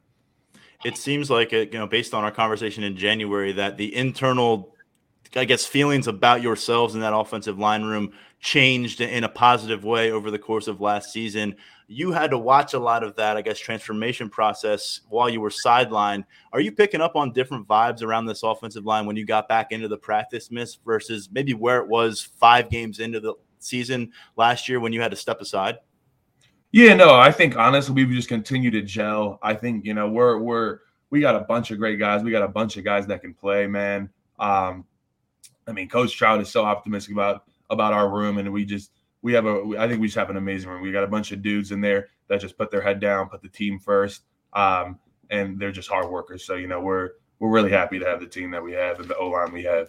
It 0.84 0.98
seems 0.98 1.30
like 1.30 1.52
it, 1.52 1.72
you 1.72 1.78
know, 1.78 1.86
based 1.86 2.12
on 2.12 2.24
our 2.24 2.30
conversation 2.30 2.84
in 2.84 2.96
January, 2.96 3.52
that 3.52 3.78
the 3.78 3.94
internal 3.94 4.74
I 5.36 5.44
guess 5.44 5.64
feelings 5.66 6.06
about 6.06 6.42
yourselves 6.42 6.94
in 6.94 7.00
that 7.00 7.14
offensive 7.14 7.58
line 7.58 7.82
room 7.82 8.12
changed 8.40 9.00
in 9.00 9.24
a 9.24 9.28
positive 9.28 9.84
way 9.84 10.12
over 10.12 10.30
the 10.30 10.38
course 10.38 10.68
of 10.68 10.80
last 10.80 11.12
season. 11.12 11.56
You 11.86 12.12
had 12.12 12.30
to 12.30 12.38
watch 12.38 12.72
a 12.72 12.78
lot 12.78 13.02
of 13.02 13.14
that, 13.16 13.36
I 13.36 13.42
guess, 13.42 13.58
transformation 13.58 14.30
process 14.30 15.00
while 15.08 15.28
you 15.28 15.40
were 15.40 15.50
sidelined. 15.50 16.24
Are 16.52 16.60
you 16.60 16.72
picking 16.72 17.02
up 17.02 17.14
on 17.14 17.32
different 17.32 17.68
vibes 17.68 18.02
around 18.02 18.26
this 18.26 18.42
offensive 18.42 18.86
line 18.86 19.04
when 19.04 19.16
you 19.16 19.26
got 19.26 19.48
back 19.48 19.70
into 19.70 19.88
the 19.88 19.98
practice 19.98 20.50
miss 20.50 20.76
versus 20.76 21.28
maybe 21.30 21.52
where 21.52 21.78
it 21.78 21.88
was 21.88 22.22
five 22.22 22.70
games 22.70 23.00
into 23.00 23.20
the 23.20 23.34
season 23.58 24.12
last 24.36 24.68
year 24.68 24.80
when 24.80 24.92
you 24.92 25.00
had 25.00 25.10
to 25.10 25.16
step 25.16 25.40
aside? 25.40 25.78
Yeah, 26.72 26.94
no, 26.94 27.14
I 27.14 27.30
think 27.30 27.56
honestly 27.56 28.04
we 28.04 28.14
just 28.14 28.28
continue 28.28 28.70
to 28.72 28.82
gel. 28.82 29.38
I 29.42 29.54
think 29.54 29.84
you 29.84 29.94
know 29.94 30.08
we're 30.08 30.38
we're 30.38 30.80
we 31.10 31.20
got 31.20 31.36
a 31.36 31.40
bunch 31.40 31.70
of 31.70 31.78
great 31.78 32.00
guys. 32.00 32.24
We 32.24 32.32
got 32.32 32.42
a 32.42 32.48
bunch 32.48 32.76
of 32.76 32.82
guys 32.82 33.06
that 33.06 33.20
can 33.20 33.32
play, 33.32 33.68
man. 33.68 34.10
Um, 34.40 34.84
I 35.68 35.72
mean, 35.72 35.88
Coach 35.88 36.16
Trout 36.16 36.40
is 36.40 36.48
so 36.48 36.64
optimistic 36.64 37.12
about 37.12 37.44
about 37.70 37.92
our 37.92 38.08
room, 38.08 38.38
and 38.38 38.52
we 38.52 38.64
just 38.64 38.90
we 39.24 39.32
have 39.32 39.46
a 39.46 39.74
I 39.78 39.88
think 39.88 40.02
we 40.02 40.06
just 40.06 40.18
have 40.18 40.28
an 40.28 40.36
amazing 40.36 40.68
room. 40.68 40.82
We 40.82 40.92
got 40.92 41.02
a 41.02 41.08
bunch 41.08 41.32
of 41.32 41.40
dudes 41.40 41.72
in 41.72 41.80
there 41.80 42.08
that 42.28 42.42
just 42.42 42.58
put 42.58 42.70
their 42.70 42.82
head 42.82 43.00
down, 43.00 43.30
put 43.30 43.40
the 43.40 43.48
team 43.48 43.78
first, 43.78 44.24
um, 44.52 45.00
and 45.30 45.58
they're 45.58 45.72
just 45.72 45.88
hard 45.88 46.10
workers. 46.10 46.44
So 46.44 46.56
you 46.56 46.68
know 46.68 46.80
we're 46.82 47.12
we're 47.38 47.48
really 47.48 47.70
happy 47.70 47.98
to 47.98 48.04
have 48.04 48.20
the 48.20 48.26
team 48.26 48.50
that 48.50 48.62
we 48.62 48.72
have 48.72 49.00
and 49.00 49.08
the 49.08 49.16
O 49.16 49.28
line 49.28 49.50
we 49.50 49.64
have. 49.64 49.88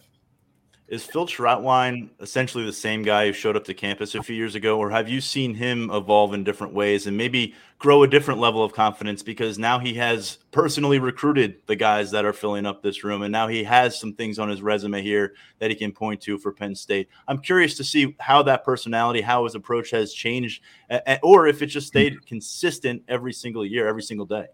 Is 0.87 1.03
Phil 1.03 1.25
Trautwein 1.25 2.11
essentially 2.19 2.63
the 2.63 2.71
same 2.71 3.01
guy 3.01 3.25
who 3.25 3.33
showed 3.33 3.57
up 3.57 3.63
to 3.63 3.73
campus 3.73 4.13
a 4.13 4.21
few 4.21 4.35
years 4.35 4.53
ago, 4.53 4.77
or 4.77 4.91
have 4.91 5.09
you 5.09 5.19
seen 5.19 5.55
him 5.55 5.89
evolve 5.89 6.35
in 6.35 6.43
different 6.43 6.75
ways 6.75 7.07
and 7.07 7.17
maybe 7.17 7.55
grow 7.79 8.03
a 8.03 8.07
different 8.07 8.39
level 8.39 8.63
of 8.63 8.71
confidence 8.71 9.23
because 9.23 9.57
now 9.57 9.79
he 9.79 9.95
has 9.95 10.37
personally 10.51 10.99
recruited 10.99 11.55
the 11.65 11.75
guys 11.75 12.11
that 12.11 12.23
are 12.23 12.33
filling 12.33 12.67
up 12.67 12.83
this 12.83 13.03
room, 13.03 13.23
and 13.23 13.31
now 13.31 13.47
he 13.47 13.63
has 13.63 13.99
some 13.99 14.13
things 14.13 14.37
on 14.37 14.47
his 14.47 14.61
resume 14.61 15.01
here 15.01 15.33
that 15.57 15.71
he 15.71 15.75
can 15.75 15.91
point 15.91 16.21
to 16.21 16.37
for 16.37 16.51
Penn 16.51 16.75
State. 16.75 17.09
I'm 17.27 17.39
curious 17.39 17.75
to 17.77 17.83
see 17.83 18.15
how 18.19 18.43
that 18.43 18.63
personality, 18.63 19.21
how 19.21 19.45
his 19.45 19.55
approach 19.55 19.89
has 19.89 20.13
changed, 20.13 20.61
or 21.23 21.47
if 21.47 21.63
it 21.63 21.67
just 21.67 21.87
stayed 21.87 22.23
consistent 22.27 23.01
every 23.07 23.33
single 23.33 23.65
year, 23.65 23.87
every 23.87 24.03
single 24.03 24.27
day. 24.27 24.45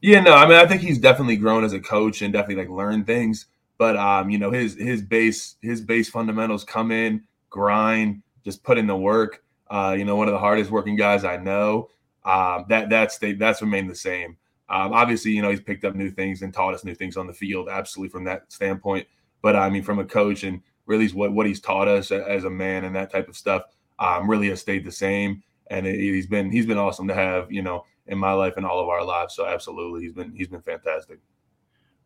Yeah, 0.00 0.20
no, 0.20 0.34
I 0.34 0.46
mean, 0.46 0.58
I 0.58 0.66
think 0.66 0.80
he's 0.80 1.00
definitely 1.00 1.36
grown 1.36 1.64
as 1.64 1.72
a 1.72 1.80
coach 1.80 2.22
and 2.22 2.32
definitely 2.32 2.62
like 2.62 2.70
learned 2.70 3.04
things. 3.04 3.46
But 3.78 3.96
um, 3.96 4.30
you 4.30 4.38
know, 4.38 4.50
his 4.50 4.74
his 4.76 5.02
base 5.02 5.56
his 5.60 5.80
base 5.80 6.08
fundamentals 6.08 6.64
come 6.64 6.90
in, 6.90 7.22
grind, 7.50 8.22
just 8.44 8.62
put 8.62 8.78
in 8.78 8.86
the 8.86 8.96
work. 8.96 9.42
Uh, 9.70 9.94
you 9.98 10.04
know, 10.04 10.16
one 10.16 10.28
of 10.28 10.32
the 10.32 10.38
hardest 10.38 10.70
working 10.70 10.96
guys 10.96 11.24
I 11.24 11.36
know. 11.36 11.88
Um, 12.24 12.66
that 12.68 12.90
that's 12.90 13.18
the, 13.18 13.32
that's 13.32 13.62
remained 13.62 13.90
the 13.90 13.94
same. 13.94 14.36
Um, 14.68 14.92
obviously, 14.92 15.32
you 15.32 15.42
know, 15.42 15.50
he's 15.50 15.60
picked 15.60 15.84
up 15.84 15.94
new 15.94 16.10
things 16.10 16.42
and 16.42 16.54
taught 16.54 16.74
us 16.74 16.84
new 16.84 16.94
things 16.94 17.16
on 17.16 17.26
the 17.26 17.34
field, 17.34 17.68
absolutely 17.68 18.10
from 18.10 18.24
that 18.24 18.50
standpoint. 18.50 19.06
But 19.42 19.56
I 19.56 19.68
mean, 19.68 19.82
from 19.82 19.98
a 19.98 20.04
coach 20.04 20.44
and 20.44 20.62
really 20.86 21.08
what 21.08 21.32
what 21.32 21.46
he's 21.46 21.60
taught 21.60 21.88
us 21.88 22.10
as 22.10 22.44
a 22.44 22.50
man 22.50 22.84
and 22.84 22.94
that 22.94 23.10
type 23.10 23.28
of 23.28 23.36
stuff, 23.36 23.64
um, 23.98 24.28
really 24.30 24.48
has 24.48 24.60
stayed 24.60 24.84
the 24.84 24.92
same. 24.92 25.42
And 25.70 25.86
it, 25.86 25.98
he's 25.98 26.26
been 26.26 26.50
he's 26.50 26.66
been 26.66 26.78
awesome 26.78 27.08
to 27.08 27.14
have, 27.14 27.50
you 27.50 27.62
know, 27.62 27.84
in 28.06 28.18
my 28.18 28.32
life 28.32 28.54
and 28.56 28.66
all 28.66 28.80
of 28.80 28.88
our 28.88 29.04
lives. 29.04 29.34
So 29.34 29.46
absolutely, 29.46 30.02
he's 30.02 30.12
been 30.12 30.34
he's 30.34 30.48
been 30.48 30.62
fantastic. 30.62 31.18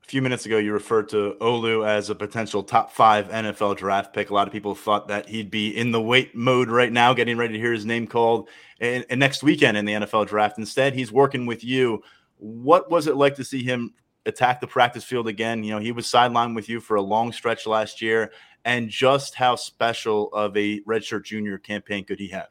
A 0.07 0.09
few 0.09 0.23
minutes 0.23 0.47
ago, 0.47 0.59
you 0.59 0.73
referred 0.73 1.09
to 1.09 1.37
Olu 1.41 1.85
as 1.85 2.11
a 2.11 2.15
potential 2.15 2.63
top 2.63 2.93
five 2.93 3.29
NFL 3.29 3.77
draft 3.77 4.15
pick. 4.15 4.31
A 4.31 4.35
lot 4.35 4.47
of 4.47 4.53
people 4.53 4.77
thought 4.77 5.09
that 5.09 5.29
he'd 5.29 5.51
be 5.51 5.77
in 5.77 5.91
the 5.91 6.01
wait 6.01 6.33
mode 6.33 6.69
right 6.69 6.93
now, 6.93 7.13
getting 7.13 7.37
ready 7.37 7.55
to 7.55 7.59
hear 7.59 7.73
his 7.73 7.85
name 7.85 8.07
called 8.07 8.49
and, 8.79 9.05
and 9.11 9.19
next 9.19 9.43
weekend 9.43 9.77
in 9.77 9.85
the 9.85 9.95
NFL 9.95 10.29
draft. 10.29 10.59
Instead, 10.59 10.95
he's 10.95 11.11
working 11.11 11.45
with 11.45 11.65
you. 11.65 12.05
What 12.37 12.89
was 12.89 13.09
it 13.09 13.17
like 13.17 13.35
to 13.35 13.45
see 13.45 13.65
him 13.65 13.95
attack 14.27 14.61
the 14.61 14.69
practice 14.69 15.03
field 15.03 15.27
again? 15.27 15.65
You 15.65 15.73
know, 15.73 15.81
he 15.81 15.91
was 15.91 16.07
sidelined 16.07 16.55
with 16.55 16.69
you 16.69 16.79
for 16.79 16.95
a 16.95 17.03
long 17.03 17.33
stretch 17.33 17.67
last 17.67 18.01
year, 18.01 18.31
and 18.65 18.89
just 18.89 19.35
how 19.35 19.57
special 19.57 20.33
of 20.33 20.57
a 20.57 20.83
redshirt 20.83 21.25
junior 21.25 21.59
campaign 21.59 22.05
could 22.05 22.21
he 22.21 22.29
have? 22.29 22.51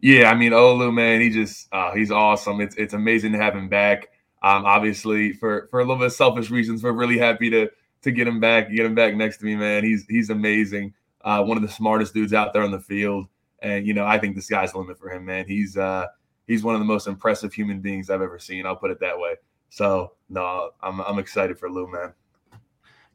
Yeah, 0.00 0.30
I 0.30 0.34
mean, 0.34 0.52
Olu, 0.52 0.90
man, 0.90 1.20
he 1.20 1.28
just 1.28 1.68
uh, 1.70 1.92
he's 1.92 2.10
awesome. 2.10 2.62
It's 2.62 2.76
it's 2.76 2.94
amazing 2.94 3.32
to 3.32 3.38
have 3.38 3.54
him 3.54 3.68
back. 3.68 4.08
Um, 4.42 4.64
obviously, 4.66 5.32
for 5.32 5.68
for 5.70 5.80
a 5.80 5.84
little 5.84 5.98
bit 5.98 6.06
of 6.06 6.12
selfish 6.12 6.50
reasons, 6.50 6.82
we're 6.82 6.92
really 6.92 7.18
happy 7.18 7.50
to 7.50 7.70
to 8.02 8.10
get 8.10 8.26
him 8.26 8.40
back, 8.40 8.70
get 8.70 8.84
him 8.84 8.94
back 8.94 9.14
next 9.14 9.38
to 9.38 9.44
me, 9.44 9.54
man. 9.56 9.84
He's 9.84 10.04
he's 10.08 10.30
amazing. 10.30 10.94
Uh, 11.24 11.42
one 11.44 11.56
of 11.56 11.62
the 11.62 11.68
smartest 11.68 12.14
dudes 12.14 12.34
out 12.34 12.52
there 12.52 12.62
on 12.62 12.72
the 12.72 12.80
field, 12.80 13.26
and 13.60 13.86
you 13.86 13.94
know, 13.94 14.04
I 14.04 14.18
think 14.18 14.34
the 14.34 14.42
sky's 14.42 14.72
the 14.72 14.78
limit 14.78 14.98
for 14.98 15.08
him, 15.08 15.24
man. 15.24 15.46
He's 15.46 15.76
uh, 15.76 16.06
he's 16.46 16.64
one 16.64 16.74
of 16.74 16.80
the 16.80 16.86
most 16.86 17.06
impressive 17.06 17.52
human 17.52 17.80
beings 17.80 18.10
I've 18.10 18.22
ever 18.22 18.38
seen. 18.38 18.66
I'll 18.66 18.76
put 18.76 18.90
it 18.90 19.00
that 19.00 19.18
way. 19.18 19.36
So 19.68 20.12
no, 20.28 20.70
I'm 20.82 21.00
I'm 21.00 21.18
excited 21.18 21.58
for 21.58 21.70
Lou, 21.70 21.90
man. 21.90 22.12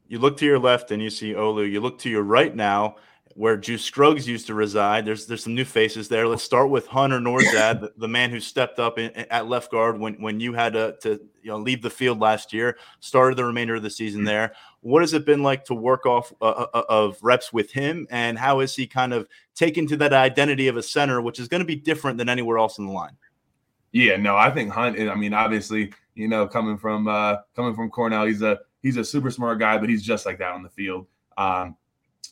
You 0.08 0.18
look 0.18 0.38
to 0.38 0.46
your 0.46 0.58
left 0.58 0.90
and 0.90 1.02
you 1.02 1.10
see 1.10 1.34
Olu. 1.34 1.70
You 1.70 1.80
look 1.80 1.98
to 2.00 2.08
your 2.08 2.22
right 2.22 2.54
now 2.54 2.96
where 3.38 3.56
Juice 3.56 3.84
Scruggs 3.84 4.26
used 4.26 4.48
to 4.48 4.54
reside. 4.54 5.04
There's 5.04 5.26
there's 5.26 5.44
some 5.44 5.54
new 5.54 5.64
faces 5.64 6.08
there. 6.08 6.26
Let's 6.26 6.42
start 6.42 6.70
with 6.70 6.88
Hunter 6.88 7.20
Nourzad, 7.20 7.80
the, 7.80 7.92
the 7.96 8.08
man 8.08 8.30
who 8.30 8.40
stepped 8.40 8.80
up 8.80 8.98
in, 8.98 9.12
at 9.14 9.46
left 9.46 9.70
guard 9.70 10.00
when 10.00 10.14
when 10.14 10.40
you 10.40 10.54
had 10.54 10.72
to, 10.72 10.96
to 11.02 11.20
you 11.40 11.52
know 11.52 11.56
leave 11.56 11.80
the 11.80 11.88
field 11.88 12.18
last 12.18 12.52
year. 12.52 12.76
Started 12.98 13.38
the 13.38 13.44
remainder 13.44 13.76
of 13.76 13.84
the 13.84 13.90
season 13.90 14.24
there. 14.24 14.54
What 14.80 15.02
has 15.02 15.14
it 15.14 15.24
been 15.24 15.44
like 15.44 15.64
to 15.66 15.74
work 15.74 16.04
off 16.04 16.32
uh, 16.42 16.46
uh, 16.46 16.66
uh 16.74 16.82
of 16.88 17.16
reps 17.22 17.52
with 17.52 17.70
him, 17.70 18.08
and 18.10 18.36
how 18.36 18.58
has 18.58 18.74
he 18.74 18.88
kind 18.88 19.14
of 19.14 19.28
taken 19.54 19.86
to 19.86 19.96
that 19.98 20.12
identity 20.12 20.66
of 20.66 20.76
a 20.76 20.82
center, 20.82 21.22
which 21.22 21.38
is 21.38 21.46
going 21.46 21.60
to 21.60 21.64
be 21.64 21.76
different 21.76 22.18
than 22.18 22.28
anywhere 22.28 22.58
else 22.58 22.78
in 22.78 22.86
the 22.86 22.92
line? 22.92 23.16
Yeah, 23.92 24.16
no, 24.16 24.36
I 24.36 24.50
think 24.50 24.72
Hunt. 24.72 24.98
I 24.98 25.14
mean, 25.14 25.32
obviously, 25.32 25.92
you 26.16 26.26
know, 26.26 26.48
coming 26.48 26.76
from 26.76 27.06
uh, 27.06 27.36
coming 27.54 27.76
from 27.76 27.88
Cornell, 27.88 28.26
he's 28.26 28.42
a 28.42 28.58
he's 28.82 28.96
a 28.96 29.04
super 29.04 29.30
smart 29.30 29.60
guy, 29.60 29.78
but 29.78 29.88
he's 29.88 30.02
just 30.02 30.26
like 30.26 30.38
that 30.38 30.54
on 30.54 30.64
the 30.64 30.70
field. 30.70 31.06
Um, 31.36 31.76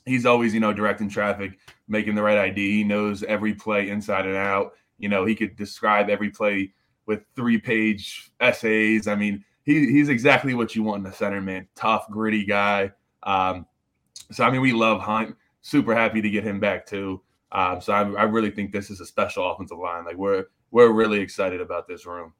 he's 0.07 0.25
always, 0.25 0.55
you 0.55 0.61
know, 0.61 0.73
directing 0.73 1.11
traffic, 1.11 1.59
making 1.89 2.15
the 2.15 2.23
right 2.23 2.39
ID. 2.39 2.71
He 2.71 2.85
knows 2.85 3.23
every 3.25 3.55
play 3.55 3.91
inside 3.91 4.27
and 4.27 4.37
out. 4.37 4.73
You 4.99 5.09
know, 5.09 5.27
he 5.27 5.35
could 5.35 5.57
describe 5.57 6.09
every 6.09 6.31
play 6.31 6.73
with 7.05 7.25
three 7.35 7.59
page 7.59 8.31
essays. 8.41 9.07
I 9.07 9.17
mean, 9.17 9.45
he, 9.65 9.91
he's 9.93 10.09
exactly 10.09 10.55
what 10.55 10.75
you 10.75 10.83
want 10.83 11.05
in 11.05 11.13
a 11.13 11.15
center, 11.15 11.43
man. 11.43 11.69
Tough, 11.75 12.09
gritty 12.09 12.45
guy. 12.45 12.93
Um, 13.25 13.67
so, 14.31 14.45
I 14.45 14.51
mean, 14.51 14.61
we 14.61 14.73
love 14.73 15.01
Hunt. 15.01 15.37
Super 15.61 15.95
happy 15.95 16.23
to 16.23 16.31
get 16.31 16.45
him 16.45 16.61
back, 16.61 16.87
too. 16.87 17.21
Um, 17.53 17.81
so, 17.81 17.93
I, 17.93 18.03
I 18.13 18.23
really 18.23 18.51
think 18.51 18.73
this 18.73 18.91
is 18.91 19.01
a 19.01 19.07
special 19.07 19.51
offensive 19.51 19.79
line. 19.79 20.05
Like, 20.05 20.17
we're, 20.17 20.47
we're 20.71 20.93
really 20.93 21.21
excited 21.21 21.61
about 21.61 21.89
this 21.89 22.07
room. 22.07 22.33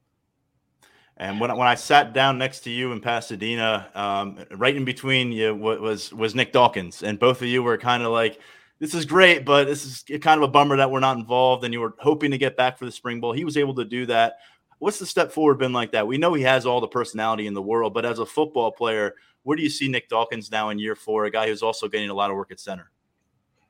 And 1.19 1.39
when, 1.39 1.55
when 1.57 1.67
I 1.67 1.75
sat 1.75 2.13
down 2.13 2.37
next 2.37 2.61
to 2.61 2.69
you 2.69 2.91
in 2.91 3.01
Pasadena, 3.01 3.89
um, 3.95 4.37
right 4.51 4.75
in 4.75 4.85
between 4.85 5.31
you 5.31 5.55
was 5.55 6.13
was 6.13 6.35
Nick 6.35 6.53
Dawkins, 6.53 7.01
and 7.01 7.19
both 7.19 7.41
of 7.41 7.47
you 7.47 7.63
were 7.63 7.77
kind 7.77 8.03
of 8.03 8.11
like, 8.11 8.39
"This 8.79 8.93
is 8.93 9.03
great, 9.03 9.43
but 9.43 9.65
this 9.65 9.83
is 9.83 10.03
kind 10.21 10.37
of 10.37 10.47
a 10.47 10.51
bummer 10.51 10.77
that 10.77 10.91
we're 10.91 10.99
not 10.99 11.17
involved." 11.17 11.63
And 11.63 11.73
you 11.73 11.81
were 11.81 11.95
hoping 11.97 12.31
to 12.31 12.37
get 12.37 12.55
back 12.55 12.77
for 12.77 12.85
the 12.85 12.91
Spring 12.91 13.19
Bowl. 13.19 13.33
He 13.33 13.45
was 13.45 13.57
able 13.57 13.73
to 13.75 13.85
do 13.85 14.05
that. 14.05 14.37
What's 14.77 14.99
the 14.99 15.07
step 15.07 15.31
forward 15.31 15.57
been 15.57 15.73
like 15.73 15.91
that? 15.93 16.05
We 16.05 16.19
know 16.19 16.35
he 16.35 16.43
has 16.43 16.67
all 16.67 16.79
the 16.79 16.87
personality 16.87 17.47
in 17.47 17.55
the 17.55 17.63
world, 17.63 17.95
but 17.95 18.05
as 18.05 18.19
a 18.19 18.25
football 18.25 18.71
player, 18.71 19.15
where 19.41 19.57
do 19.57 19.63
you 19.63 19.71
see 19.71 19.87
Nick 19.87 20.09
Dawkins 20.09 20.51
now 20.51 20.69
in 20.69 20.77
year 20.77 20.95
four? 20.95 21.25
A 21.25 21.31
guy 21.31 21.47
who's 21.47 21.63
also 21.63 21.87
getting 21.87 22.11
a 22.11 22.13
lot 22.13 22.29
of 22.29 22.35
work 22.35 22.51
at 22.51 22.59
center. 22.59 22.91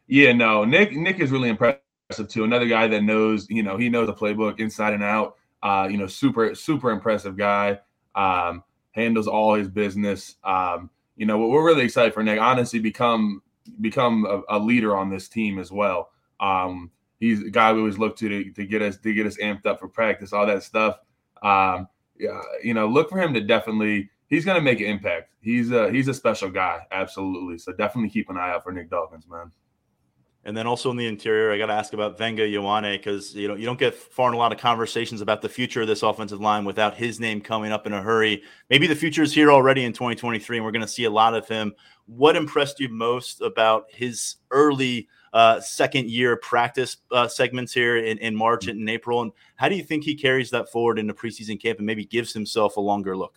Yeah, 0.08 0.34
no, 0.34 0.66
Nick 0.66 0.92
Nick 0.92 1.22
is 1.22 1.32
really 1.32 1.48
impressive 1.48 1.80
too. 2.28 2.44
Another 2.44 2.68
guy 2.68 2.88
that 2.88 3.04
knows, 3.04 3.50
you 3.50 3.64
know, 3.64 3.78
he 3.78 3.88
knows 3.88 4.08
the 4.08 4.14
playbook 4.14 4.60
inside 4.60 4.94
and 4.94 5.04
out. 5.04 5.36
Uh, 5.64 5.88
you 5.90 5.98
know, 5.98 6.08
super 6.08 6.54
super 6.56 6.92
impressive 6.92 7.38
guy. 7.38 7.80
Um, 8.16 8.64
handles 8.92 9.28
all 9.28 9.54
his 9.54 9.68
business. 9.68 10.36
Um, 10.44 10.90
you 11.16 11.26
know, 11.26 11.38
we're 11.38 11.66
really 11.66 11.86
excited 11.86 12.14
for 12.14 12.24
Nick. 12.24 12.40
Honestly, 12.40 12.80
become 12.80 13.42
become 13.82 14.26
a, 14.26 14.58
a 14.58 14.60
leader 14.60 14.96
on 14.96 15.10
this 15.10 15.28
team 15.28 15.60
as 15.60 15.72
well. 15.72 16.10
Um, 16.40 16.92
he's 17.20 17.44
a 17.44 17.50
guy 17.50 17.74
we 17.74 17.80
always 17.80 17.98
look 17.98 18.16
to, 18.18 18.30
to, 18.30 18.52
to 18.52 18.66
get 18.66 18.82
us 18.82 18.98
to 18.98 19.14
get 19.14 19.26
us 19.26 19.38
amped 19.38 19.66
up 19.66 19.80
for 19.80 19.88
practice, 19.88 20.34
all 20.34 20.46
that 20.46 20.64
stuff. 20.64 20.98
Um, 21.42 21.88
you 22.64 22.74
know, 22.74 22.88
look 22.88 23.10
for 23.10 23.20
him 23.20 23.34
to 23.34 23.42
definitely. 23.42 24.10
He's 24.30 24.44
going 24.44 24.56
to 24.58 24.62
make 24.62 24.82
an 24.82 24.88
impact. 24.88 25.32
He's 25.40 25.72
a 25.72 25.90
he's 25.90 26.10
a 26.10 26.14
special 26.14 26.50
guy, 26.50 26.86
absolutely. 26.92 27.58
So 27.60 27.72
definitely 27.72 28.10
keep 28.10 28.30
an 28.30 28.38
eye 28.38 28.52
out 28.52 28.64
for 28.64 28.74
Nick 28.74 28.90
Dawkins, 28.90 29.26
man. 29.30 29.52
And 30.48 30.56
then 30.56 30.66
also 30.66 30.90
in 30.90 30.96
the 30.96 31.06
interior, 31.06 31.52
I 31.52 31.58
got 31.58 31.66
to 31.66 31.74
ask 31.74 31.92
about 31.92 32.18
Vega 32.18 32.48
Ioane 32.48 32.94
because 32.94 33.36
you 33.36 33.50
know 33.50 33.56
you 33.56 33.66
don't 33.66 33.78
get 33.78 33.94
far 33.94 34.30
in 34.30 34.34
a 34.34 34.38
lot 34.38 34.54
of 34.54 34.58
conversations 34.58 35.20
about 35.20 35.42
the 35.42 35.50
future 35.50 35.82
of 35.82 35.88
this 35.88 36.04
offensive 36.04 36.40
line 36.40 36.64
without 36.64 36.96
his 36.96 37.20
name 37.20 37.42
coming 37.42 37.74
up 37.74 37.86
in 37.86 37.92
a 37.92 38.02
hurry. 38.02 38.42
Maybe 38.70 38.88
the 38.88 38.96
future 38.96 39.24
is 39.24 39.34
here 39.34 39.52
already 39.52 39.84
in 39.84 39.92
2023, 39.92 40.58
and 40.58 40.66
we're 40.66 40.72
going 40.72 40.84
to 40.84 40.88
see 40.88 41.04
a 41.04 41.10
lot 41.10 41.34
of 41.34 41.50
him. 41.50 41.74
What 42.06 42.38
impressed 42.38 42.80
you 42.80 42.88
most 42.88 43.42
about 43.42 43.88
his 43.90 44.38
early 44.50 45.10
uh, 45.34 45.60
second 45.60 46.10
year 46.10 46.38
practice 46.38 46.96
uh, 47.12 47.28
segments 47.28 47.74
here 47.74 47.98
in, 47.98 48.18
in 48.20 48.34
March 48.34 48.68
and 48.68 48.80
in 48.80 48.88
April? 48.88 49.24
And 49.24 49.34
how 49.58 49.68
do 49.68 49.76
you 49.76 49.84
think 49.84 50.06
he 50.06 50.16
carries 50.16 50.50
that 50.52 50.72
forward 50.72 50.98
in 50.98 51.08
the 51.08 51.14
preseason 51.14 51.62
camp 51.62 51.80
and 51.80 51.86
maybe 51.86 52.06
gives 52.06 52.32
himself 52.32 52.78
a 52.78 52.82
longer 52.82 53.18
look? 53.18 53.36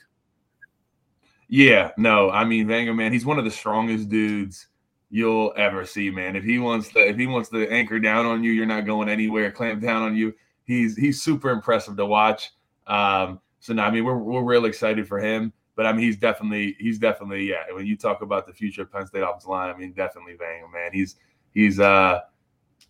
Yeah, 1.49 1.90
no, 1.96 2.31
I 2.31 2.44
mean 2.44 2.68
Vega, 2.68 2.94
man, 2.94 3.12
he's 3.12 3.27
one 3.27 3.40
of 3.40 3.44
the 3.44 3.51
strongest 3.51 4.09
dudes 4.09 4.68
you'll 5.11 5.53
ever 5.57 5.85
see, 5.85 6.11
man. 6.11 6.37
If 6.37 6.44
he 6.44 6.59
wants 6.59 6.88
to, 6.90 7.01
if 7.01 7.16
he 7.16 7.27
wants 7.27 7.49
to 7.51 7.68
anchor 7.68 7.99
down 7.99 8.27
on 8.27 8.42
you, 8.42 8.53
you're 8.53 8.66
not 8.66 8.87
going 8.87 9.09
anywhere. 9.09 9.51
Clamp 9.51 9.83
down 9.83 10.03
on 10.03 10.16
you. 10.16 10.35
He's 10.64 10.96
he's 10.96 11.23
super 11.23 11.51
impressive 11.51 11.96
to 11.96 12.07
watch. 12.07 12.51
Um, 12.87 13.40
so 13.59 13.75
now, 13.75 13.87
I 13.87 13.90
mean, 13.90 14.05
we're 14.05 14.16
we're 14.16 14.44
real 14.44 14.64
excited 14.64 15.07
for 15.07 15.18
him. 15.18 15.53
But 15.77 15.87
I 15.87 15.92
mean, 15.92 16.05
he's 16.05 16.18
definitely 16.18 16.77
he's 16.79 16.99
definitely 16.99 17.49
yeah. 17.49 17.64
When 17.73 17.87
you 17.87 17.96
talk 17.96 18.23
about 18.23 18.46
the 18.46 18.53
future 18.53 18.83
of 18.83 18.92
Penn 18.92 19.07
State 19.07 19.23
offensive 19.23 19.51
line, 19.51 19.75
I 19.75 19.77
mean, 19.77 19.92
definitely 19.92 20.37
Vang, 20.38 20.70
man. 20.73 20.90
He's 20.92 21.16
he's 21.53 21.81
uh 21.81 22.20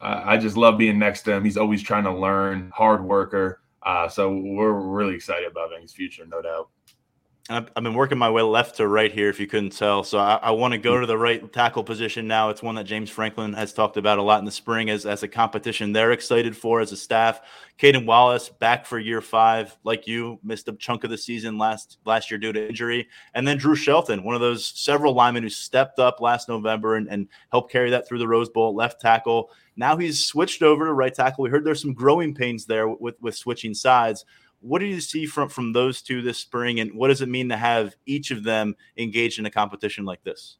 I 0.01 0.39
just 0.39 0.57
love 0.57 0.79
being 0.79 0.99
next 0.99 1.23
to 1.23 1.33
him. 1.33 1.45
He's 1.45 1.59
always 1.59 1.83
trying 1.83 2.05
to 2.05 2.13
learn, 2.13 2.71
hard 2.75 3.05
worker. 3.05 3.61
Uh, 3.83 4.09
so 4.09 4.35
we're 4.35 4.73
really 4.73 5.15
excited 5.15 5.51
about 5.51 5.71
his 5.81 5.93
future, 5.93 6.25
no 6.27 6.41
doubt. 6.41 6.69
I've, 7.49 7.69
I've 7.75 7.83
been 7.83 7.95
working 7.95 8.19
my 8.19 8.31
way 8.31 8.43
left 8.43 8.77
to 8.77 8.87
right 8.87 9.11
here, 9.11 9.29
if 9.29 9.41
you 9.41 9.47
couldn't 9.47 9.71
tell. 9.71 10.05
So 10.05 10.19
I, 10.19 10.35
I 10.37 10.51
want 10.51 10.73
to 10.73 10.79
go 10.79 11.01
to 11.01 11.07
the 11.07 11.19
right 11.19 11.53
tackle 11.53 11.83
position 11.83 12.29
now. 12.29 12.51
It's 12.51 12.63
one 12.63 12.75
that 12.77 12.85
James 12.85 13.11
Franklin 13.11 13.53
has 13.55 13.73
talked 13.73 13.97
about 13.97 14.19
a 14.19 14.23
lot 14.23 14.39
in 14.39 14.45
the 14.45 14.53
spring 14.53 14.91
as, 14.91 15.07
as 15.07 15.23
a 15.23 15.29
competition 15.29 15.93
they're 15.93 16.13
excited 16.13 16.57
for 16.57 16.81
as 16.81 16.93
a 16.93 16.97
staff. 16.97 17.41
Caden 17.79 18.07
Wallace 18.07 18.51
back 18.51 18.85
for 18.85 18.99
year 18.99 19.21
five, 19.21 19.77
like 19.85 20.07
you, 20.07 20.39
missed 20.45 20.69
a 20.69 20.75
chunk 20.75 21.03
of 21.03 21.11
the 21.11 21.19
season 21.19 21.59
last 21.59 21.99
last 22.05 22.31
year 22.31 22.39
due 22.39 22.53
to 22.53 22.69
injury. 22.69 23.09
And 23.35 23.49
then 23.49 23.57
Drew 23.57 23.75
Shelton, 23.75 24.23
one 24.23 24.35
of 24.35 24.41
those 24.41 24.67
several 24.67 25.15
linemen 25.15 25.43
who 25.43 25.49
stepped 25.49 25.99
up 25.99 26.21
last 26.21 26.49
November 26.49 26.97
and, 26.97 27.09
and 27.09 27.27
helped 27.51 27.73
carry 27.73 27.91
that 27.91 28.07
through 28.07 28.19
the 28.19 28.29
Rose 28.29 28.51
Bowl, 28.51 28.75
left 28.75 29.01
tackle. 29.01 29.51
Now 29.77 29.97
he's 29.97 30.25
switched 30.25 30.63
over 30.63 30.85
to 30.85 30.93
right 30.93 31.15
tackle. 31.15 31.43
We 31.43 31.51
heard 31.51 31.65
there's 31.65 31.81
some 31.81 31.95
growing 31.95 32.35
pains 32.35 32.67
there 32.67 32.89
with, 32.89 33.21
with 33.23 33.35
switching 33.35 33.75
sides. 33.75 34.25
What 34.61 34.81
do 34.81 34.87
you 34.87 35.01
see 35.01 35.27
from 35.27 35.49
from 35.49 35.73
those 35.73 36.03
two 36.03 36.23
this 36.23 36.39
spring, 36.39 36.81
and 36.81 36.93
what 36.95 37.09
does 37.09 37.23
it 37.23 37.29
mean 37.29 37.49
to 37.49 37.57
have 37.57 37.95
each 38.07 38.31
of 38.31 38.45
them 38.45 38.77
engaged 38.97 39.39
in 39.39 39.47
a 39.47 39.51
competition 39.51 40.05
like 40.05 40.23
this? 40.23 40.59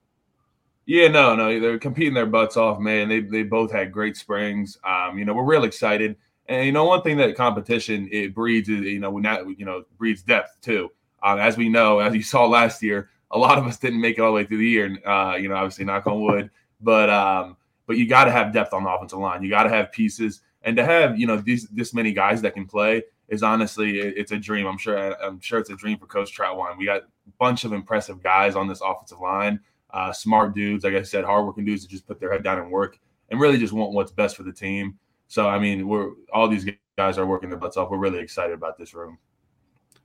Yeah, 0.87 1.09
no, 1.09 1.37
no, 1.37 1.61
they're 1.61 1.79
competing 1.79 2.15
their 2.15 2.27
butts 2.27 2.57
off, 2.57 2.81
man. 2.81 3.09
They 3.09 3.21
they 3.21 3.43
both 3.43 3.71
had 3.71 3.93
great 3.93 4.17
springs. 4.17 4.79
Um, 4.85 5.19
you 5.19 5.25
know, 5.25 5.35
we're 5.35 5.45
real 5.45 5.65
excited, 5.65 6.17
and 6.47 6.67
you 6.67 6.73
know, 6.73 6.85
one 6.85 7.03
thing 7.03 7.17
that 7.19 7.37
competition 7.37 8.09
it 8.11 8.35
breeds 8.35 8.69
is 8.69 8.81
you 8.81 8.99
know 8.99 9.11
we 9.11 9.21
not 9.21 9.47
you 9.59 9.65
know 9.65 9.85
breeds 9.99 10.23
depth 10.23 10.61
too. 10.63 10.91
Um, 11.23 11.39
as 11.39 11.57
we 11.57 11.69
know, 11.69 12.01
as 12.01 12.15
you 12.15 12.23
saw 12.23 12.47
last 12.47 12.83
year, 12.83 13.11
a 13.31 13.39
lot 13.39 13.59
of 13.59 13.67
us 13.67 13.79
didn't 13.79 14.01
make 14.01 14.19
it 14.19 14.23
all 14.23 14.29
the 14.29 14.35
way 14.35 14.45
through 14.45 14.59
the 14.59 14.69
year. 14.69 14.99
Uh, 15.07 15.37
you 15.37 15.49
know, 15.49 15.55
obviously, 15.55 15.85
knock 15.85 16.07
on 16.07 16.21
wood, 16.23 16.51
but 16.81 17.11
um, 17.11 17.57
but 17.87 17.97
you 17.97 18.09
got 18.09 18.25
to 18.25 18.33
have 18.33 18.53
depth 18.53 18.73
on 18.73 18.85
the 18.85 18.91
offensive 18.91 19.19
line. 19.19 19.43
You 19.43 19.51
got 19.51 19.65
to 19.65 19.69
have 19.69 19.93
pieces, 19.93 20.41
and 20.63 20.77
to 20.77 20.85
have 20.85 21.19
you 21.19 21.27
know 21.27 21.37
these 21.37 21.69
this 21.69 21.95
many 21.95 22.13
guys 22.13 22.43
that 22.43 22.55
can 22.55 22.67
play 22.67 23.05
is 23.31 23.43
honestly 23.43 24.01
it's 24.01 24.33
a 24.33 24.39
dream. 24.39 24.67
I'm 24.67 24.77
sure 24.77 24.97
I'm 25.23 25.41
sure 25.41 25.59
it's 25.59 25.71
a 25.71 25.77
dream 25.77 25.99
for 25.99 26.07
Coach 26.07 26.37
Trautwein. 26.37 26.77
We 26.77 26.85
got 26.85 27.03
a 27.03 27.31
bunch 27.39 27.65
of 27.65 27.73
impressive 27.73 28.23
guys 28.23 28.57
on 28.57 28.69
this 28.69 28.81
offensive 28.81 29.21
line, 29.21 29.61
uh, 29.91 30.13
smart 30.13 30.55
dudes, 30.55 30.85
like 30.85 30.95
I 30.95 31.03
said, 31.03 31.25
hardworking 31.25 31.65
dudes 31.65 31.83
that 31.83 31.91
just 31.91 32.07
put 32.07 32.21
their 32.21 32.33
head 32.33 32.43
down 32.43 32.59
and 32.59 32.71
work 32.71 32.99
and 33.31 33.41
really 33.41 33.57
just 33.57 33.73
want 33.73 33.93
what's 33.93 34.11
best 34.11 34.37
for 34.37 34.43
the 34.43 34.53
team. 34.53 34.99
So 35.29 35.49
I 35.49 35.59
mean, 35.59 35.89
we're 35.89 36.11
all 36.33 36.49
these 36.49 36.67
guys 36.99 37.17
are 37.19 37.27
working 37.27 37.49
their 37.49 37.59
butts 37.59 37.77
off. 37.77 37.91
We're 37.91 37.99
really 37.99 38.19
excited 38.19 38.53
about 38.53 38.77
this 38.77 38.95
room. 38.95 39.17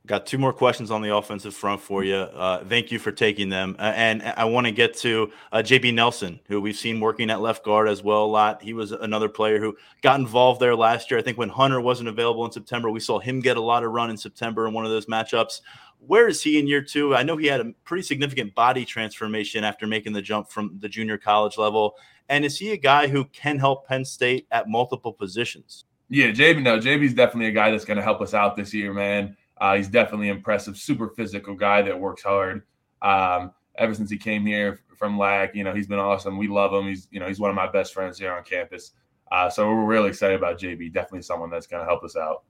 Got 0.06 0.28
two 0.28 0.38
more 0.38 0.54
questions 0.54 0.92
on 0.92 1.02
the 1.02 1.16
offensive 1.16 1.56
front 1.56 1.82
for 1.82 2.04
you. 2.04 2.16
Uh, 2.16 2.64
thank 2.66 2.92
you 2.92 3.00
for 3.00 3.12
taking 3.12 3.50
them. 3.50 3.76
Uh, 3.80 3.94
and 3.96 4.22
I 4.22 4.46
want 4.46 4.68
to 4.68 4.72
get 4.72 4.96
to 4.98 5.32
uh, 5.52 5.58
JB 5.60 5.94
Nelson, 5.94 6.40
who 6.48 6.62
we've 6.62 6.76
seen 6.76 7.00
working 7.00 7.30
at 7.30 7.42
left 7.42 7.64
guard 7.64 7.88
as 7.88 8.04
well 8.04 8.26
a 8.26 8.28
lot. 8.28 8.62
He 8.62 8.74
was 8.74 8.92
another 8.92 9.30
player 9.30 9.60
who 9.60 9.76
got 10.02 10.20
involved 10.20 10.60
there 10.60 10.76
last 10.76 11.10
year. 11.10 11.20
I 11.20 11.24
think 11.24 11.38
when 11.38 11.50
Hunter 11.50 11.82
wasn't 11.82 12.10
available 12.10 12.46
in 12.46 12.52
September, 12.52 12.92
we 12.92 13.00
saw 13.00 13.20
him 13.20 13.40
get 13.40 13.58
a 13.58 13.62
lot 13.62 13.84
of 13.84 13.92
run 13.92 14.10
in 14.10 14.18
September 14.18 14.68
in 14.68 14.74
one 14.74 14.86
of 14.86 14.92
those 14.92 15.08
matchups. 15.08 15.62
Where 16.06 16.28
is 16.28 16.44
he 16.44 16.60
in 16.60 16.68
year 16.68 16.84
two? 16.84 17.16
I 17.16 17.24
know 17.24 17.38
he 17.38 17.48
had 17.48 17.62
a 17.62 17.74
pretty 17.84 18.04
significant 18.04 18.54
body 18.54 18.86
transformation 18.86 19.64
after 19.64 19.88
making 19.88 20.14
the 20.14 20.22
jump 20.22 20.52
from 20.52 20.78
the 20.80 20.90
junior 20.90 21.18
college 21.18 21.58
level. 21.58 21.96
And 22.30 22.46
is 22.46 22.60
he 22.60 22.72
a 22.74 22.78
guy 22.78 23.08
who 23.08 23.26
can 23.26 23.58
help 23.58 23.88
Penn 23.88 24.06
State 24.06 24.46
at 24.52 24.70
multiple 24.70 25.14
positions? 25.14 25.86
Yeah, 26.10 26.28
JB, 26.28 26.62
no, 26.62 26.78
JB's 26.78 27.16
definitely 27.16 27.48
a 27.48 27.52
guy 27.52 27.72
that's 27.72 27.86
going 27.86 27.98
to 27.98 28.04
help 28.04 28.22
us 28.22 28.36
out 28.36 28.56
this 28.56 28.74
year, 28.74 28.94
man. 28.94 29.36
Uh, 29.58 29.76
he's 29.76 29.88
definitely 29.88 30.30
impressive, 30.30 30.78
super 30.78 31.10
physical 31.10 31.56
guy 31.56 31.82
that 31.82 32.00
works 32.00 32.24
hard. 32.24 32.64
Um, 33.02 33.54
ever 33.78 33.94
since 33.94 34.10
he 34.10 34.18
came 34.18 34.46
here 34.46 34.80
from 34.96 35.18
LAC, 35.18 35.56
you 35.56 35.64
know, 35.64 35.74
he's 35.74 35.88
been 35.88 36.00
awesome. 36.00 36.38
We 36.38 36.48
love 36.48 36.74
him. 36.74 36.88
He's, 36.88 37.08
you 37.12 37.20
know, 37.20 37.28
he's 37.28 37.40
one 37.40 37.50
of 37.50 37.56
my 37.56 37.70
best 37.70 37.94
friends 37.94 38.18
here 38.18 38.34
on 38.34 38.44
campus. 38.44 38.92
Uh, 39.32 39.50
so 39.50 39.68
we're 39.68 39.86
really 39.86 40.10
excited 40.10 40.36
about 40.36 40.60
JB. 40.60 40.94
Definitely 40.94 41.24
someone 41.24 41.50
that's 41.50 41.68
going 41.68 41.82
to 41.82 41.86
help 41.86 42.04
us 42.04 42.16
out. 42.16 42.44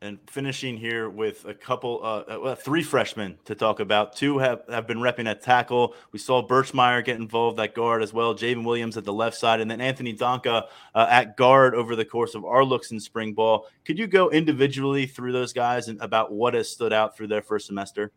And 0.00 0.18
finishing 0.30 0.76
here 0.76 1.10
with 1.10 1.44
a 1.44 1.54
couple, 1.54 2.00
uh, 2.04 2.32
uh, 2.32 2.54
three 2.54 2.84
freshmen 2.84 3.36
to 3.46 3.56
talk 3.56 3.80
about. 3.80 4.14
Two 4.14 4.38
have, 4.38 4.62
have 4.68 4.86
been 4.86 4.98
repping 4.98 5.28
at 5.28 5.42
tackle. 5.42 5.94
We 6.12 6.20
saw 6.20 6.46
Birchmeier 6.46 7.04
get 7.04 7.16
involved 7.16 7.58
at 7.58 7.74
guard 7.74 8.04
as 8.04 8.12
well. 8.12 8.32
J'ven 8.32 8.64
Williams 8.64 8.96
at 8.96 9.04
the 9.04 9.12
left 9.12 9.36
side, 9.36 9.60
and 9.60 9.68
then 9.68 9.80
Anthony 9.80 10.14
Donkoh 10.14 10.68
uh, 10.94 11.06
at 11.10 11.36
guard 11.36 11.74
over 11.74 11.96
the 11.96 12.04
course 12.04 12.36
of 12.36 12.44
our 12.44 12.64
looks 12.64 12.92
in 12.92 13.00
spring 13.00 13.32
ball. 13.32 13.66
Could 13.84 13.98
you 13.98 14.06
go 14.06 14.30
individually 14.30 15.06
through 15.06 15.32
those 15.32 15.52
guys 15.52 15.88
and 15.88 16.00
about 16.00 16.30
what 16.30 16.54
has 16.54 16.68
stood 16.68 16.92
out 16.92 17.16
through 17.16 17.28
their 17.28 17.42
first 17.42 17.66
semester? 17.66 18.12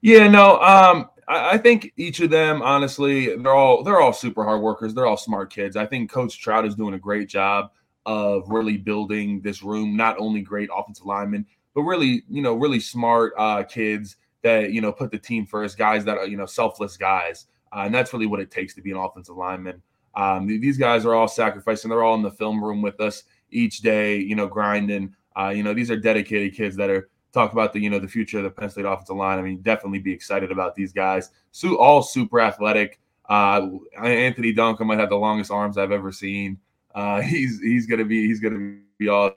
Yeah, 0.00 0.26
no, 0.28 0.58
um, 0.60 1.10
I, 1.28 1.50
I 1.50 1.58
think 1.58 1.92
each 1.98 2.20
of 2.20 2.30
them, 2.30 2.62
honestly, 2.62 3.36
they're 3.36 3.54
all 3.54 3.82
they're 3.82 4.00
all 4.00 4.14
super 4.14 4.42
hard 4.42 4.62
workers. 4.62 4.94
They're 4.94 5.06
all 5.06 5.18
smart 5.18 5.52
kids. 5.52 5.76
I 5.76 5.84
think 5.84 6.10
Coach 6.10 6.40
Trout 6.40 6.64
is 6.64 6.74
doing 6.74 6.94
a 6.94 6.98
great 6.98 7.28
job 7.28 7.72
of 8.08 8.48
really 8.48 8.78
building 8.78 9.42
this 9.42 9.62
room. 9.62 9.94
Not 9.94 10.18
only 10.18 10.40
great 10.40 10.70
offensive 10.74 11.04
linemen, 11.04 11.44
but 11.74 11.82
really, 11.82 12.24
you 12.30 12.40
know, 12.40 12.54
really 12.54 12.80
smart 12.80 13.34
uh, 13.36 13.62
kids 13.64 14.16
that 14.42 14.72
you 14.72 14.80
know 14.80 14.90
put 14.90 15.10
the 15.10 15.18
team 15.18 15.44
first. 15.44 15.76
Guys 15.76 16.06
that 16.06 16.16
are 16.16 16.26
you 16.26 16.38
know 16.38 16.46
selfless 16.46 16.96
guys, 16.96 17.46
uh, 17.70 17.82
and 17.84 17.94
that's 17.94 18.14
really 18.14 18.26
what 18.26 18.40
it 18.40 18.50
takes 18.50 18.74
to 18.74 18.82
be 18.82 18.90
an 18.90 18.96
offensive 18.96 19.36
lineman. 19.36 19.82
Um, 20.14 20.46
these 20.46 20.78
guys 20.78 21.04
are 21.04 21.14
all 21.14 21.28
sacrificing. 21.28 21.90
They're 21.90 22.02
all 22.02 22.14
in 22.14 22.22
the 22.22 22.30
film 22.30 22.64
room 22.64 22.80
with 22.80 22.98
us 22.98 23.24
each 23.50 23.80
day, 23.80 24.16
you 24.16 24.34
know, 24.34 24.46
grinding. 24.48 25.14
Uh, 25.38 25.50
you 25.50 25.62
know, 25.62 25.74
these 25.74 25.90
are 25.90 25.96
dedicated 25.96 26.54
kids 26.54 26.76
that 26.76 26.88
are 26.88 27.10
talk 27.32 27.52
about 27.52 27.74
the 27.74 27.78
you 27.78 27.90
know 27.90 27.98
the 27.98 28.08
future 28.08 28.38
of 28.38 28.44
the 28.44 28.50
Penn 28.50 28.70
State 28.70 28.86
offensive 28.86 29.16
line. 29.16 29.38
I 29.38 29.42
mean, 29.42 29.60
definitely 29.60 29.98
be 29.98 30.14
excited 30.14 30.50
about 30.50 30.74
these 30.74 30.94
guys. 30.94 31.28
So 31.52 31.76
all 31.76 32.02
super 32.02 32.40
athletic. 32.40 33.00
Uh, 33.28 33.68
Anthony 34.02 34.54
Donkoh 34.54 34.86
might 34.86 34.98
have 34.98 35.10
the 35.10 35.16
longest 35.16 35.50
arms 35.50 35.76
I've 35.76 35.92
ever 35.92 36.10
seen. 36.10 36.58
Uh, 36.98 37.20
he's 37.22 37.60
he's 37.60 37.86
gonna 37.86 38.04
be 38.04 38.26
he's 38.26 38.40
gonna 38.40 38.76
be 38.98 39.08
all 39.08 39.30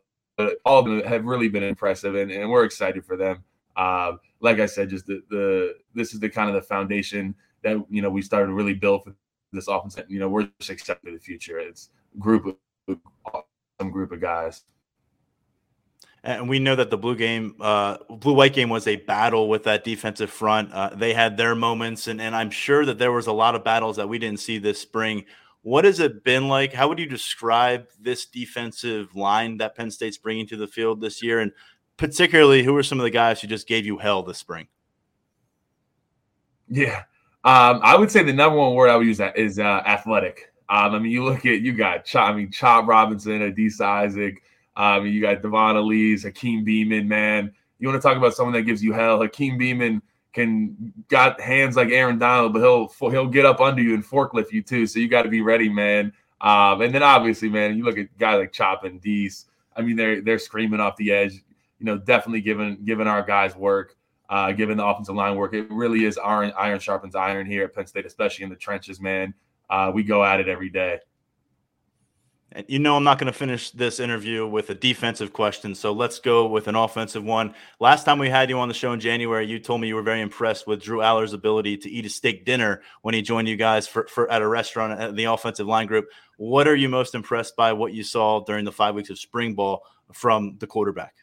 all 0.66 0.80
of 0.80 0.86
them 0.86 1.04
have 1.04 1.24
really 1.26 1.48
been 1.48 1.64
impressive, 1.64 2.16
and, 2.16 2.32
and 2.32 2.50
we're 2.50 2.66
excited 2.66 3.06
for 3.06 3.16
them. 3.16 3.44
Uh, 3.76 4.14
like 4.40 4.60
I 4.60 4.66
said, 4.66 4.90
just 4.90 5.06
the, 5.06 5.22
the 5.30 5.76
this 5.94 6.14
is 6.14 6.20
the 6.20 6.30
kind 6.30 6.50
of 6.50 6.56
the 6.56 6.64
foundation 6.64 7.36
that 7.64 7.78
you 7.90 8.02
know 8.02 8.10
we 8.10 8.24
started 8.24 8.48
to 8.48 8.54
really 8.54 8.74
build 8.74 9.04
for 9.04 9.16
this 9.54 9.68
offense. 9.68 10.00
You 10.08 10.20
know, 10.20 10.28
we're 10.28 10.50
just 10.60 10.72
excited 10.72 11.02
for 11.04 11.12
the 11.12 11.20
future. 11.20 11.60
It's 11.60 11.90
group 12.18 12.58
of 12.88 13.44
some 13.80 13.92
group 13.92 14.12
of 14.12 14.20
guys. 14.20 14.64
And 16.24 16.48
we 16.48 16.60
know 16.60 16.76
that 16.76 16.92
the 16.92 16.98
blue 16.98 17.16
game, 17.16 17.56
uh, 17.60 17.98
blue 18.10 18.34
white 18.34 18.54
game 18.54 18.70
was 18.70 18.86
a 18.86 18.96
battle 18.96 19.50
with 19.50 19.64
that 19.64 19.84
defensive 19.84 20.30
front. 20.30 20.72
Uh, 20.72 20.92
they 20.94 21.16
had 21.16 21.36
their 21.36 21.56
moments, 21.56 22.08
and, 22.08 22.22
and 22.22 22.36
I'm 22.36 22.52
sure 22.52 22.86
that 22.86 23.00
there 23.00 23.12
was 23.12 23.26
a 23.26 23.32
lot 23.32 23.56
of 23.56 23.64
battles 23.64 23.96
that 23.98 24.08
we 24.08 24.20
didn't 24.20 24.40
see 24.40 24.60
this 24.60 24.80
spring. 24.80 25.26
What 25.64 25.86
has 25.86 26.00
it 26.00 26.24
been 26.24 26.48
like? 26.48 26.74
How 26.74 26.88
would 26.88 26.98
you 26.98 27.06
describe 27.06 27.88
this 28.00 28.26
defensive 28.26 29.16
line 29.16 29.58
that 29.58 29.76
Penn 29.76 29.92
State's 29.92 30.18
bringing 30.18 30.48
to 30.48 30.58
the 30.58 30.68
field 30.68 31.02
this 31.02 31.22
year? 31.22 31.40
And 31.40 31.52
particularly, 31.98 32.64
who 32.64 32.76
are 32.76 32.84
some 32.84 33.00
of 33.00 33.04
the 33.04 33.12
guys 33.12 33.42
who 33.42 33.48
just 33.48 33.68
gave 33.68 33.86
you 33.86 34.00
hell 34.00 34.24
this 34.24 34.40
spring? 34.40 34.68
Yeah, 36.68 37.04
um, 37.44 37.80
I 37.84 37.96
would 37.96 38.10
say 38.10 38.24
the 38.24 38.34
number 38.34 38.58
one 38.58 38.76
word 38.76 38.90
I 38.90 38.96
would 38.96 39.06
use 39.06 39.18
that 39.18 39.38
is 39.38 39.60
uh, 39.60 39.82
athletic. 39.86 40.52
Um, 40.70 40.94
I 40.94 41.00
mean, 41.00 41.12
you 41.12 41.24
look 41.24 41.46
at 41.46 41.62
you 41.62 41.74
got 41.74 42.06
Chop, 42.06 42.30
I 42.30 42.34
mean 42.34 42.52
Chop 42.52 42.88
Robinson, 42.88 43.40
Adisa 43.40 43.82
Isaac. 43.82 44.42
Um, 44.76 45.06
you 45.06 45.22
got 45.22 45.42
Dvon 45.42 45.76
Ellies, 45.76 46.24
Hakeem 46.24 46.66
Beamon. 46.66 47.08
Man, 47.08 47.52
you 47.80 47.88
want 47.88 48.02
to 48.02 48.08
talk 48.08 48.16
about 48.16 48.36
someone 48.36 48.54
that 48.54 48.62
gives 48.62 48.84
you 48.84 48.94
hell? 48.94 49.22
Hakeem 49.22 49.60
Beamon 49.60 50.02
can 50.34 50.94
got 51.10 51.40
hands 51.42 51.76
like 51.76 51.90
Aaron 51.90 52.18
Donald, 52.18 52.54
but 52.54 52.60
he'll 52.60 52.88
he'll 53.12 53.28
get 53.28 53.46
up 53.46 53.60
under 53.60 53.82
you 53.82 53.94
and 53.94 54.06
forklift 54.06 54.52
you 54.52 54.62
too. 54.62 54.88
So 54.88 55.00
you 55.00 55.08
got 55.08 55.24
to 55.24 55.30
be 55.30 55.42
ready, 55.42 55.70
man. 55.70 56.14
Um, 56.40 56.82
and 56.82 56.94
then 56.94 57.04
obviously, 57.04 57.50
man, 57.50 57.78
you 57.78 57.84
look 57.84 57.98
at 57.98 58.18
guys 58.18 58.40
like 58.40 58.52
Chop 58.52 58.84
and 58.84 59.02
Dees. 59.02 59.46
I 59.76 59.82
mean, 59.82 59.96
they're 59.96 60.22
they're 60.22 60.40
screaming 60.40 60.80
off 60.80 60.96
the 60.98 61.12
edge. 61.12 61.34
You 61.80 61.86
know, 61.86 61.98
definitely 61.98 62.42
giving 62.42 62.84
giving 62.84 63.08
our 63.08 63.24
guys 63.24 63.56
work, 63.56 63.96
uh, 64.30 64.52
giving 64.52 64.78
the 64.78 64.86
offensive 64.86 65.16
line 65.16 65.36
work. 65.36 65.54
It 65.54 65.70
really 65.70 66.06
is 66.06 66.18
iron 66.18 66.54
iron 66.58 66.80
sharpens 66.80 67.16
iron 67.16 67.46
here 67.46 67.66
at 67.66 67.76
Penn 67.76 67.88
State, 67.88 68.06
especially 68.06 68.44
in 68.44 68.50
the 68.50 68.56
trenches, 68.56 69.00
man. 69.00 69.34
Uh, 69.70 69.92
we 69.94 70.04
go 70.04 70.24
at 70.24 70.40
it 70.40 70.48
every 70.48 70.70
day. 70.70 71.00
And 72.54 72.66
you 72.68 72.80
know, 72.80 72.98
I'm 72.98 73.04
not 73.04 73.18
going 73.18 73.32
to 73.32 73.38
finish 73.38 73.72
this 73.72 74.00
interview 74.00 74.46
with 74.46 74.70
a 74.70 74.76
defensive 74.76 75.32
question. 75.32 75.74
So 75.74 75.94
let's 75.94 76.20
go 76.20 76.48
with 76.48 76.68
an 76.68 76.76
offensive 76.76 77.24
one. 77.24 77.54
Last 77.80 78.04
time 78.04 78.20
we 78.20 78.30
had 78.30 78.50
you 78.50 78.60
on 78.60 78.68
the 78.68 78.74
show 78.74 78.92
in 78.92 79.00
January, 79.00 79.48
you 79.48 79.58
told 79.58 79.80
me 79.80 79.88
you 79.88 79.96
were 79.96 80.02
very 80.02 80.22
impressed 80.22 80.68
with 80.68 80.82
Drew 80.82 81.00
Allar's 81.00 81.34
ability 81.34 81.78
to 81.78 81.90
eat 81.90 82.06
a 82.06 82.10
steak 82.10 82.46
dinner 82.46 82.82
when 83.04 83.14
he 83.14 83.22
joined 83.22 83.48
you 83.48 83.56
guys 83.56 83.88
for, 83.88 84.06
for 84.08 84.30
at 84.30 84.42
a 84.42 84.48
restaurant 84.48 85.00
at 85.00 85.16
the 85.16 85.26
offensive 85.26 85.66
line 85.66 85.88
group. 85.88 86.08
What 86.38 86.68
are 86.68 86.76
you 86.76 86.90
most 86.90 87.16
impressed 87.16 87.56
by 87.56 87.72
what 87.72 87.94
you 87.94 88.04
saw 88.04 88.44
during 88.44 88.66
the 88.66 88.72
five 88.72 88.96
weeks 88.96 89.10
of 89.10 89.18
spring 89.18 89.54
ball 89.54 89.84
from 90.12 90.58
the 90.60 90.68
quarterback? 90.68 91.14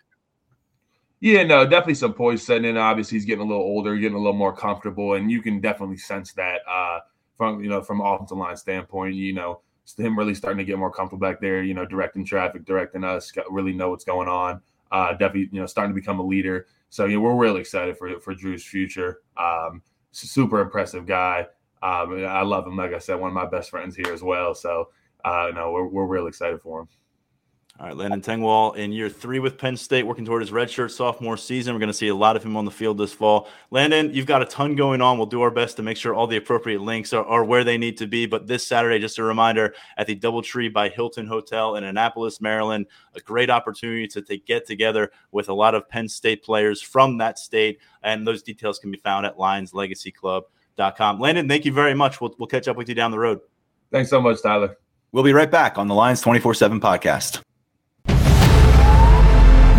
Yeah, 1.20 1.42
no, 1.42 1.64
definitely 1.64 1.96
some 1.96 2.14
poise 2.14 2.46
setting 2.46 2.64
in. 2.64 2.76
Obviously, 2.76 3.16
he's 3.16 3.24
getting 3.24 3.44
a 3.44 3.48
little 3.48 3.62
older, 3.62 3.96
getting 3.96 4.16
a 4.16 4.20
little 4.20 4.32
more 4.32 4.54
comfortable, 4.54 5.14
and 5.14 5.30
you 5.30 5.42
can 5.42 5.60
definitely 5.60 5.96
sense 5.96 6.32
that 6.34 6.60
uh, 6.70 7.00
from 7.36 7.62
you 7.62 7.68
know 7.68 7.82
from 7.82 8.00
offensive 8.00 8.38
line 8.38 8.56
standpoint. 8.56 9.16
You 9.16 9.32
know, 9.32 9.60
him 9.96 10.18
really 10.18 10.34
starting 10.34 10.58
to 10.58 10.64
get 10.64 10.78
more 10.78 10.90
comfortable 10.90 11.26
back 11.26 11.40
there, 11.40 11.62
you 11.62 11.74
know, 11.74 11.86
directing 11.86 12.24
traffic, 12.24 12.64
directing 12.64 13.04
us, 13.04 13.32
really 13.50 13.72
know 13.72 13.90
what's 13.90 14.04
going 14.04 14.28
on. 14.28 14.60
Uh, 14.90 15.12
definitely, 15.12 15.48
you 15.52 15.60
know, 15.60 15.66
starting 15.66 15.94
to 15.94 16.00
become 16.00 16.18
a 16.18 16.22
leader. 16.22 16.66
So, 16.90 17.04
yeah, 17.04 17.18
we're 17.18 17.34
really 17.36 17.60
excited 17.60 17.96
for 17.96 18.18
for 18.20 18.34
Drew's 18.34 18.64
future. 18.64 19.20
Um, 19.36 19.82
super 20.12 20.60
impressive 20.60 21.06
guy. 21.06 21.46
Um, 21.82 22.24
I 22.24 22.42
love 22.42 22.66
him. 22.66 22.76
Like 22.76 22.94
I 22.94 22.98
said, 22.98 23.20
one 23.20 23.28
of 23.28 23.34
my 23.34 23.46
best 23.46 23.70
friends 23.70 23.94
here 23.94 24.12
as 24.12 24.22
well. 24.22 24.54
So, 24.54 24.88
uh, 25.24 25.50
no, 25.54 25.70
we're, 25.70 25.86
we're 25.86 26.06
real 26.06 26.26
excited 26.26 26.60
for 26.60 26.80
him. 26.80 26.88
All 27.80 27.86
right, 27.86 27.96
Landon 27.96 28.20
Tengwall 28.20 28.74
in 28.74 28.90
year 28.90 29.08
three 29.08 29.38
with 29.38 29.56
Penn 29.56 29.76
State, 29.76 30.02
working 30.02 30.24
toward 30.24 30.42
his 30.42 30.50
redshirt 30.50 30.90
sophomore 30.90 31.36
season. 31.36 31.74
We're 31.74 31.78
going 31.78 31.86
to 31.86 31.94
see 31.94 32.08
a 32.08 32.14
lot 32.14 32.34
of 32.34 32.42
him 32.42 32.56
on 32.56 32.64
the 32.64 32.72
field 32.72 32.98
this 32.98 33.12
fall. 33.12 33.48
Landon, 33.70 34.12
you've 34.12 34.26
got 34.26 34.42
a 34.42 34.46
ton 34.46 34.74
going 34.74 35.00
on. 35.00 35.16
We'll 35.16 35.28
do 35.28 35.42
our 35.42 35.50
best 35.52 35.76
to 35.76 35.84
make 35.84 35.96
sure 35.96 36.12
all 36.12 36.26
the 36.26 36.38
appropriate 36.38 36.80
links 36.80 37.12
are, 37.12 37.24
are 37.24 37.44
where 37.44 37.62
they 37.62 37.78
need 37.78 37.96
to 37.98 38.08
be. 38.08 38.26
But 38.26 38.48
this 38.48 38.66
Saturday, 38.66 38.98
just 38.98 39.18
a 39.18 39.22
reminder 39.22 39.74
at 39.96 40.08
the 40.08 40.16
Doubletree 40.16 40.72
by 40.72 40.88
Hilton 40.88 41.28
Hotel 41.28 41.76
in 41.76 41.84
Annapolis, 41.84 42.40
Maryland, 42.40 42.86
a 43.14 43.20
great 43.20 43.48
opportunity 43.48 44.08
to, 44.08 44.22
to 44.22 44.38
get 44.38 44.66
together 44.66 45.12
with 45.30 45.48
a 45.48 45.54
lot 45.54 45.76
of 45.76 45.88
Penn 45.88 46.08
State 46.08 46.42
players 46.42 46.82
from 46.82 47.18
that 47.18 47.38
state. 47.38 47.78
And 48.02 48.26
those 48.26 48.42
details 48.42 48.80
can 48.80 48.90
be 48.90 48.98
found 48.98 49.24
at 49.24 49.36
lionslegacyclub.com. 49.36 51.20
Landon, 51.20 51.46
thank 51.46 51.64
you 51.64 51.72
very 51.72 51.94
much. 51.94 52.20
We'll, 52.20 52.34
we'll 52.40 52.48
catch 52.48 52.66
up 52.66 52.76
with 52.76 52.88
you 52.88 52.96
down 52.96 53.12
the 53.12 53.20
road. 53.20 53.38
Thanks 53.92 54.10
so 54.10 54.20
much, 54.20 54.42
Tyler. 54.42 54.76
We'll 55.12 55.22
be 55.22 55.32
right 55.32 55.50
back 55.50 55.78
on 55.78 55.86
the 55.86 55.94
Lions 55.94 56.20
24 56.20 56.54
7 56.54 56.80
podcast. 56.80 57.40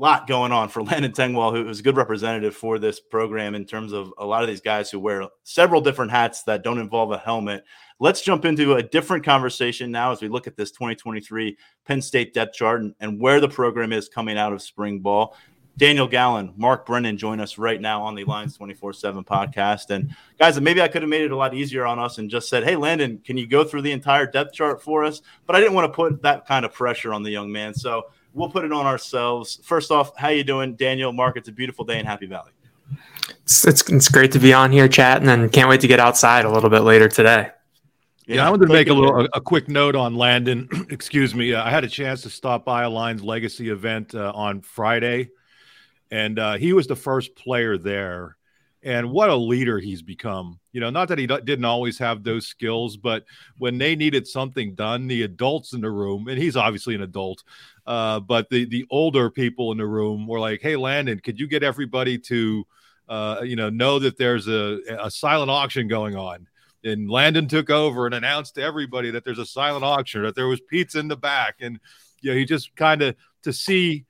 lot 0.00 0.26
going 0.26 0.50
on 0.50 0.68
for 0.68 0.82
Landon 0.84 1.12
Tengwall, 1.12 1.52
who 1.52 1.68
is 1.68 1.80
a 1.80 1.82
good 1.82 1.96
representative 1.96 2.56
for 2.56 2.78
this 2.78 2.98
program 2.98 3.54
in 3.54 3.64
terms 3.64 3.92
of 3.92 4.12
a 4.18 4.24
lot 4.24 4.42
of 4.42 4.48
these 4.48 4.62
guys 4.62 4.90
who 4.90 4.98
wear 4.98 5.24
several 5.44 5.80
different 5.80 6.10
hats 6.10 6.42
that 6.44 6.64
don't 6.64 6.78
involve 6.78 7.12
a 7.12 7.18
helmet. 7.18 7.64
Let's 7.98 8.22
jump 8.22 8.46
into 8.46 8.74
a 8.74 8.82
different 8.82 9.24
conversation 9.24 9.90
now 9.90 10.10
as 10.10 10.22
we 10.22 10.28
look 10.28 10.46
at 10.46 10.56
this 10.56 10.70
2023 10.70 11.56
Penn 11.84 12.00
State 12.00 12.32
depth 12.32 12.54
chart 12.54 12.80
and, 12.80 12.94
and 13.00 13.20
where 13.20 13.40
the 13.40 13.48
program 13.48 13.92
is 13.92 14.08
coming 14.08 14.38
out 14.38 14.54
of 14.54 14.62
spring 14.62 15.00
ball. 15.00 15.36
Daniel 15.76 16.08
Gallen, 16.08 16.52
Mark 16.56 16.84
Brennan 16.84 17.16
join 17.16 17.40
us 17.40 17.56
right 17.56 17.80
now 17.80 18.02
on 18.02 18.14
the 18.14 18.24
Lions 18.24 18.56
24 18.56 18.92
7 18.92 19.24
podcast. 19.24 19.90
And 19.90 20.14
guys, 20.38 20.60
maybe 20.60 20.82
I 20.82 20.88
could 20.88 21.02
have 21.02 21.08
made 21.08 21.22
it 21.22 21.30
a 21.30 21.36
lot 21.36 21.54
easier 21.54 21.86
on 21.86 21.98
us 21.98 22.18
and 22.18 22.28
just 22.28 22.48
said, 22.48 22.64
Hey, 22.64 22.76
Landon, 22.76 23.20
can 23.24 23.38
you 23.38 23.46
go 23.46 23.64
through 23.64 23.82
the 23.82 23.92
entire 23.92 24.26
depth 24.26 24.52
chart 24.52 24.82
for 24.82 25.04
us? 25.04 25.22
But 25.46 25.56
I 25.56 25.60
didn't 25.60 25.74
want 25.74 25.90
to 25.90 25.96
put 25.96 26.22
that 26.22 26.46
kind 26.46 26.64
of 26.64 26.72
pressure 26.72 27.14
on 27.14 27.22
the 27.22 27.30
young 27.30 27.50
man. 27.50 27.72
So 27.72 28.08
we'll 28.34 28.50
put 28.50 28.64
it 28.64 28.72
on 28.72 28.86
ourselves. 28.86 29.60
First 29.62 29.90
off, 29.90 30.16
how 30.16 30.28
you 30.28 30.44
doing, 30.44 30.74
Daniel? 30.74 31.12
Mark, 31.12 31.36
it's 31.36 31.48
a 31.48 31.52
beautiful 31.52 31.84
day 31.84 31.98
in 31.98 32.06
Happy 32.06 32.26
Valley. 32.26 32.52
It's, 33.42 33.66
it's, 33.66 33.88
it's 33.88 34.08
great 34.08 34.32
to 34.32 34.38
be 34.38 34.52
on 34.52 34.72
here 34.72 34.88
chatting 34.88 35.28
and 35.28 35.50
can't 35.52 35.68
wait 35.68 35.80
to 35.80 35.88
get 35.88 36.00
outside 36.00 36.44
a 36.44 36.50
little 36.50 36.70
bit 36.70 36.80
later 36.80 37.08
today. 37.08 37.50
Yeah, 38.26 38.36
yeah 38.36 38.46
I 38.46 38.50
wanted 38.50 38.66
to 38.66 38.72
make 38.72 38.88
a 38.88 38.94
little 38.94 39.20
a, 39.20 39.28
a, 39.34 39.40
quick 39.40 39.68
note 39.68 39.96
on 39.96 40.14
Landon. 40.14 40.68
Excuse 40.90 41.34
me. 41.34 41.54
Uh, 41.54 41.64
I 41.64 41.70
had 41.70 41.84
a 41.84 41.88
chance 41.88 42.22
to 42.22 42.30
stop 42.30 42.64
by 42.64 42.84
a 42.84 42.90
Lions 42.90 43.22
Legacy 43.22 43.70
event 43.70 44.14
uh, 44.14 44.32
on 44.34 44.60
Friday, 44.60 45.30
and 46.10 46.38
uh, 46.38 46.54
he 46.54 46.72
was 46.72 46.86
the 46.86 46.96
first 46.96 47.34
player 47.34 47.76
there. 47.76 48.36
And 48.82 49.10
what 49.10 49.28
a 49.28 49.36
leader 49.36 49.78
he's 49.78 50.00
become. 50.00 50.58
You 50.72 50.80
know, 50.80 50.88
not 50.88 51.08
that 51.08 51.18
he 51.18 51.26
didn't 51.26 51.64
always 51.66 51.98
have 51.98 52.22
those 52.22 52.46
skills, 52.46 52.96
but 52.96 53.24
when 53.58 53.76
they 53.76 53.94
needed 53.94 54.26
something 54.26 54.74
done, 54.74 55.06
the 55.06 55.22
adults 55.22 55.74
in 55.74 55.82
the 55.82 55.90
room, 55.90 56.28
and 56.28 56.38
he's 56.38 56.56
obviously 56.56 56.94
an 56.94 57.02
adult, 57.02 57.42
uh, 57.86 58.20
but 58.20 58.48
the 58.48 58.64
the 58.64 58.86
older 58.90 59.28
people 59.30 59.70
in 59.72 59.78
the 59.78 59.86
room 59.86 60.26
were 60.26 60.40
like, 60.40 60.62
"Hey, 60.62 60.76
Landon, 60.76 61.20
could 61.20 61.38
you 61.38 61.46
get 61.46 61.62
everybody 61.62 62.18
to, 62.20 62.64
uh, 63.08 63.40
you 63.42 63.56
know, 63.56 63.68
know 63.68 63.98
that 63.98 64.16
there's 64.16 64.48
a, 64.48 64.78
a 64.98 65.10
silent 65.10 65.50
auction 65.50 65.86
going 65.86 66.16
on?" 66.16 66.46
And 66.82 67.10
Landon 67.10 67.48
took 67.48 67.68
over 67.68 68.06
and 68.06 68.14
announced 68.14 68.54
to 68.54 68.62
everybody 68.62 69.10
that 69.10 69.24
there's 69.24 69.38
a 69.38 69.44
silent 69.44 69.84
auction, 69.84 70.22
that 70.22 70.34
there 70.34 70.48
was 70.48 70.60
pizza 70.62 70.98
in 71.00 71.08
the 71.08 71.16
back, 71.16 71.56
and 71.60 71.78
you 72.22 72.30
know, 72.30 72.36
he 72.36 72.46
just 72.46 72.74
kind 72.76 73.02
of 73.02 73.14
to 73.42 73.52
see 73.52 74.06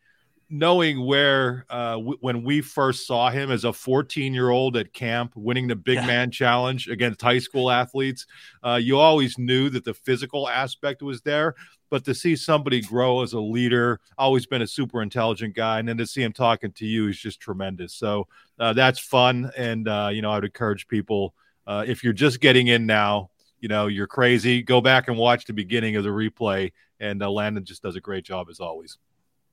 knowing 0.50 1.06
where 1.06 1.64
uh, 1.70 1.92
w- 1.92 2.18
when 2.20 2.42
we 2.42 2.60
first 2.60 3.06
saw 3.06 3.30
him 3.30 3.52
as 3.52 3.64
a 3.64 3.72
14 3.72 4.34
year 4.34 4.50
old 4.50 4.76
at 4.76 4.92
camp 4.92 5.32
winning 5.36 5.68
the 5.68 5.76
big 5.76 5.96
yeah. 5.96 6.06
man 6.06 6.30
challenge 6.30 6.88
against 6.88 7.22
high 7.22 7.38
school 7.38 7.70
athletes 7.70 8.26
uh, 8.64 8.78
you 8.82 8.98
always 8.98 9.38
knew 9.38 9.70
that 9.70 9.84
the 9.84 9.94
physical 9.94 10.48
aspect 10.48 11.02
was 11.02 11.22
there 11.22 11.54
but 11.88 12.04
to 12.04 12.14
see 12.14 12.34
somebody 12.34 12.80
grow 12.80 13.22
as 13.22 13.32
a 13.32 13.40
leader 13.40 14.00
always 14.18 14.44
been 14.44 14.62
a 14.62 14.66
super 14.66 15.02
intelligent 15.02 15.54
guy 15.54 15.78
and 15.78 15.88
then 15.88 15.96
to 15.96 16.06
see 16.06 16.22
him 16.22 16.32
talking 16.32 16.72
to 16.72 16.84
you 16.84 17.06
is 17.08 17.18
just 17.18 17.40
tremendous 17.40 17.94
so 17.94 18.26
uh, 18.58 18.72
that's 18.72 18.98
fun 18.98 19.50
and 19.56 19.88
uh, 19.88 20.10
you 20.12 20.20
know 20.20 20.32
i 20.32 20.34
would 20.34 20.44
encourage 20.44 20.88
people 20.88 21.32
uh, 21.68 21.84
if 21.86 22.02
you're 22.02 22.12
just 22.12 22.40
getting 22.40 22.66
in 22.66 22.86
now 22.86 23.30
you 23.60 23.68
know 23.68 23.86
you're 23.86 24.08
crazy 24.08 24.62
go 24.62 24.80
back 24.80 25.06
and 25.06 25.16
watch 25.16 25.44
the 25.44 25.52
beginning 25.52 25.94
of 25.94 26.02
the 26.02 26.10
replay 26.10 26.72
and 26.98 27.22
uh, 27.22 27.30
landon 27.30 27.64
just 27.64 27.82
does 27.82 27.94
a 27.94 28.00
great 28.00 28.24
job 28.24 28.48
as 28.50 28.58
always 28.58 28.98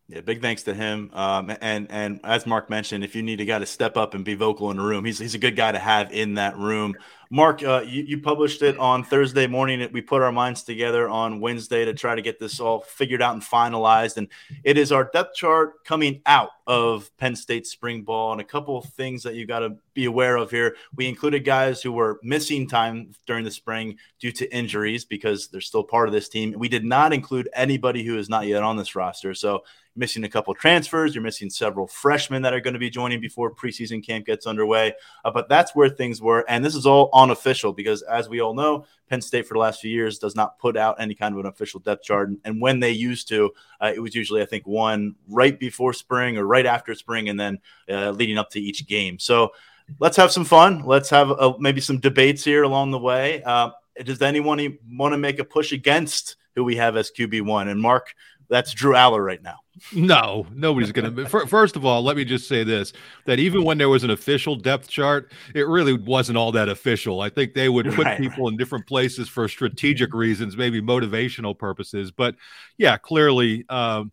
yeah, 0.09 0.21
big 0.21 0.41
thanks 0.41 0.63
to 0.63 0.73
him. 0.73 1.09
Um, 1.13 1.51
and 1.59 1.87
and 1.91 2.21
as 2.23 2.45
Mark 2.45 2.69
mentioned, 2.69 3.03
if 3.03 3.13
you 3.13 3.23
need 3.23 3.41
a 3.41 3.45
guy 3.45 3.59
to 3.59 3.65
step 3.65 3.97
up 3.97 4.13
and 4.13 4.23
be 4.23 4.35
vocal 4.35 4.71
in 4.71 4.77
the 4.77 4.83
room, 4.83 5.03
he's 5.03 5.19
he's 5.19 5.35
a 5.35 5.39
good 5.39 5.57
guy 5.57 5.71
to 5.71 5.79
have 5.79 6.13
in 6.13 6.35
that 6.35 6.57
room. 6.57 6.95
Mark, 7.29 7.61
uh, 7.61 7.83
you, 7.85 8.03
you 8.03 8.21
published 8.21 8.61
it 8.61 8.77
on 8.77 9.03
Thursday 9.03 9.47
morning. 9.47 9.85
We 9.91 10.01
put 10.01 10.21
our 10.21 10.31
minds 10.31 10.63
together 10.63 11.09
on 11.09 11.41
Wednesday 11.41 11.83
to 11.83 11.93
try 11.93 12.15
to 12.15 12.21
get 12.21 12.39
this 12.39 12.61
all 12.61 12.79
figured 12.79 13.21
out 13.21 13.33
and 13.33 13.43
finalized. 13.43 14.15
And 14.15 14.29
it 14.63 14.77
is 14.77 14.93
our 14.93 15.03
depth 15.03 15.35
chart 15.35 15.83
coming 15.83 16.21
out 16.25 16.51
of 16.67 17.15
Penn 17.17 17.35
State 17.35 17.67
spring 17.67 18.03
ball. 18.03 18.31
And 18.31 18.39
a 18.39 18.45
couple 18.45 18.77
of 18.77 18.85
things 18.85 19.23
that 19.23 19.35
you 19.35 19.45
got 19.45 19.59
to 19.59 19.75
be 19.93 20.05
aware 20.05 20.37
of 20.37 20.51
here. 20.51 20.77
We 20.95 21.07
included 21.09 21.43
guys 21.43 21.81
who 21.81 21.91
were 21.91 22.19
missing 22.23 22.65
time 22.65 23.11
during 23.25 23.43
the 23.43 23.51
spring 23.51 23.97
due 24.19 24.31
to 24.31 24.55
injuries 24.55 25.03
because 25.03 25.49
they're 25.49 25.59
still 25.59 25.83
part 25.83 26.07
of 26.07 26.13
this 26.13 26.29
team. 26.29 26.53
We 26.57 26.69
did 26.69 26.85
not 26.85 27.11
include 27.11 27.49
anybody 27.53 28.05
who 28.05 28.17
is 28.17 28.29
not 28.29 28.47
yet 28.47 28.63
on 28.63 28.77
this 28.77 28.95
roster. 28.95 29.33
So 29.33 29.63
missing 29.97 30.23
a 30.23 30.29
couple 30.29 30.53
transfers. 30.53 31.13
You're 31.13 31.23
missing 31.23 31.49
several 31.49 31.87
freshmen 31.87 32.41
that 32.43 32.53
are 32.53 32.61
going 32.61 32.73
to 32.73 32.79
be 32.79 32.89
joining 32.89 33.19
before 33.19 33.53
preseason 33.53 34.05
camp 34.05 34.25
gets 34.25 34.45
underway. 34.45 34.93
Uh, 35.25 35.31
but 35.31 35.49
that's 35.49 35.75
where 35.75 35.89
things 35.89 36.21
were. 36.21 36.45
And 36.47 36.63
this 36.63 36.75
is 36.75 36.85
all 36.85 37.09
unofficial 37.13 37.73
because, 37.73 38.01
as 38.03 38.29
we 38.29 38.39
all 38.39 38.53
know, 38.53 38.85
Penn 39.09 39.21
State 39.21 39.47
for 39.47 39.55
the 39.55 39.59
last 39.59 39.81
few 39.81 39.91
years 39.91 40.19
does 40.19 40.35
not 40.35 40.59
put 40.59 40.77
out 40.77 40.99
any 40.99 41.15
kind 41.15 41.33
of 41.33 41.39
an 41.39 41.45
official 41.47 41.79
depth 41.79 42.03
chart. 42.03 42.29
And 42.45 42.61
when 42.61 42.79
they 42.79 42.91
used 42.91 43.27
to, 43.29 43.51
uh, 43.81 43.91
it 43.93 43.99
was 43.99 44.15
usually, 44.15 44.41
I 44.41 44.45
think, 44.45 44.67
one 44.67 45.15
right 45.27 45.59
before 45.59 45.93
spring 45.93 46.37
or 46.37 46.45
right 46.45 46.65
after 46.65 46.93
spring 46.93 47.29
and 47.29 47.39
then 47.39 47.59
uh, 47.89 48.11
leading 48.11 48.37
up 48.37 48.49
to 48.51 48.61
each 48.61 48.85
game. 48.87 49.19
So 49.19 49.51
let's 49.99 50.17
have 50.17 50.31
some 50.31 50.45
fun. 50.45 50.85
Let's 50.85 51.09
have 51.09 51.31
uh, 51.31 51.53
maybe 51.59 51.81
some 51.81 51.99
debates 51.99 52.43
here 52.43 52.63
along 52.63 52.91
the 52.91 52.99
way. 52.99 53.43
Uh, 53.43 53.71
does 54.03 54.21
anyone 54.21 54.77
want 54.91 55.13
to 55.13 55.17
make 55.17 55.39
a 55.39 55.43
push 55.43 55.71
against 55.71 56.35
who 56.55 56.63
we 56.63 56.75
have 56.75 56.95
as 56.95 57.11
QB1? 57.11 57.69
And 57.69 57.81
Mark, 57.81 58.13
that's 58.49 58.73
Drew 58.73 58.93
Allar 58.93 59.23
right 59.23 59.41
now. 59.41 59.59
No, 59.93 60.47
nobody's 60.53 60.91
going 60.91 61.15
to. 61.27 61.47
First 61.47 61.75
of 61.75 61.85
all, 61.85 62.01
let 62.01 62.17
me 62.17 62.25
just 62.25 62.47
say 62.47 62.63
this: 62.63 62.93
that 63.25 63.39
even 63.39 63.63
when 63.63 63.77
there 63.77 63.89
was 63.89 64.03
an 64.03 64.09
official 64.09 64.55
depth 64.55 64.87
chart, 64.87 65.31
it 65.53 65.67
really 65.67 65.93
wasn't 65.93 66.37
all 66.37 66.51
that 66.53 66.69
official. 66.69 67.21
I 67.21 67.29
think 67.29 67.53
they 67.53 67.69
would 67.69 67.85
put 67.93 68.05
right, 68.05 68.19
people 68.19 68.45
right. 68.45 68.53
in 68.53 68.57
different 68.57 68.87
places 68.87 69.29
for 69.29 69.47
strategic 69.47 70.13
reasons, 70.13 70.57
maybe 70.57 70.81
motivational 70.81 71.57
purposes. 71.57 72.11
But 72.11 72.35
yeah, 72.77 72.97
clearly, 72.97 73.65
um, 73.69 74.11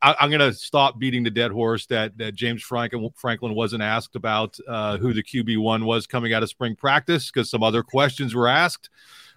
I, 0.00 0.16
am 0.20 0.30
going 0.30 0.40
to 0.40 0.52
stop 0.52 0.98
beating 0.98 1.22
the 1.22 1.30
dead 1.30 1.50
horse 1.50 1.86
that 1.86 2.16
that 2.18 2.34
James 2.34 2.62
Franklin 2.62 3.10
Franklin 3.16 3.54
wasn't 3.54 3.82
asked 3.82 4.16
about 4.16 4.58
uh, 4.66 4.96
who 4.96 5.12
the 5.12 5.22
QB 5.22 5.58
one 5.58 5.84
was 5.84 6.06
coming 6.06 6.32
out 6.32 6.42
of 6.42 6.48
spring 6.48 6.76
practice 6.76 7.30
because 7.30 7.50
some 7.50 7.62
other 7.62 7.82
questions 7.82 8.34
were 8.34 8.48
asked. 8.48 8.88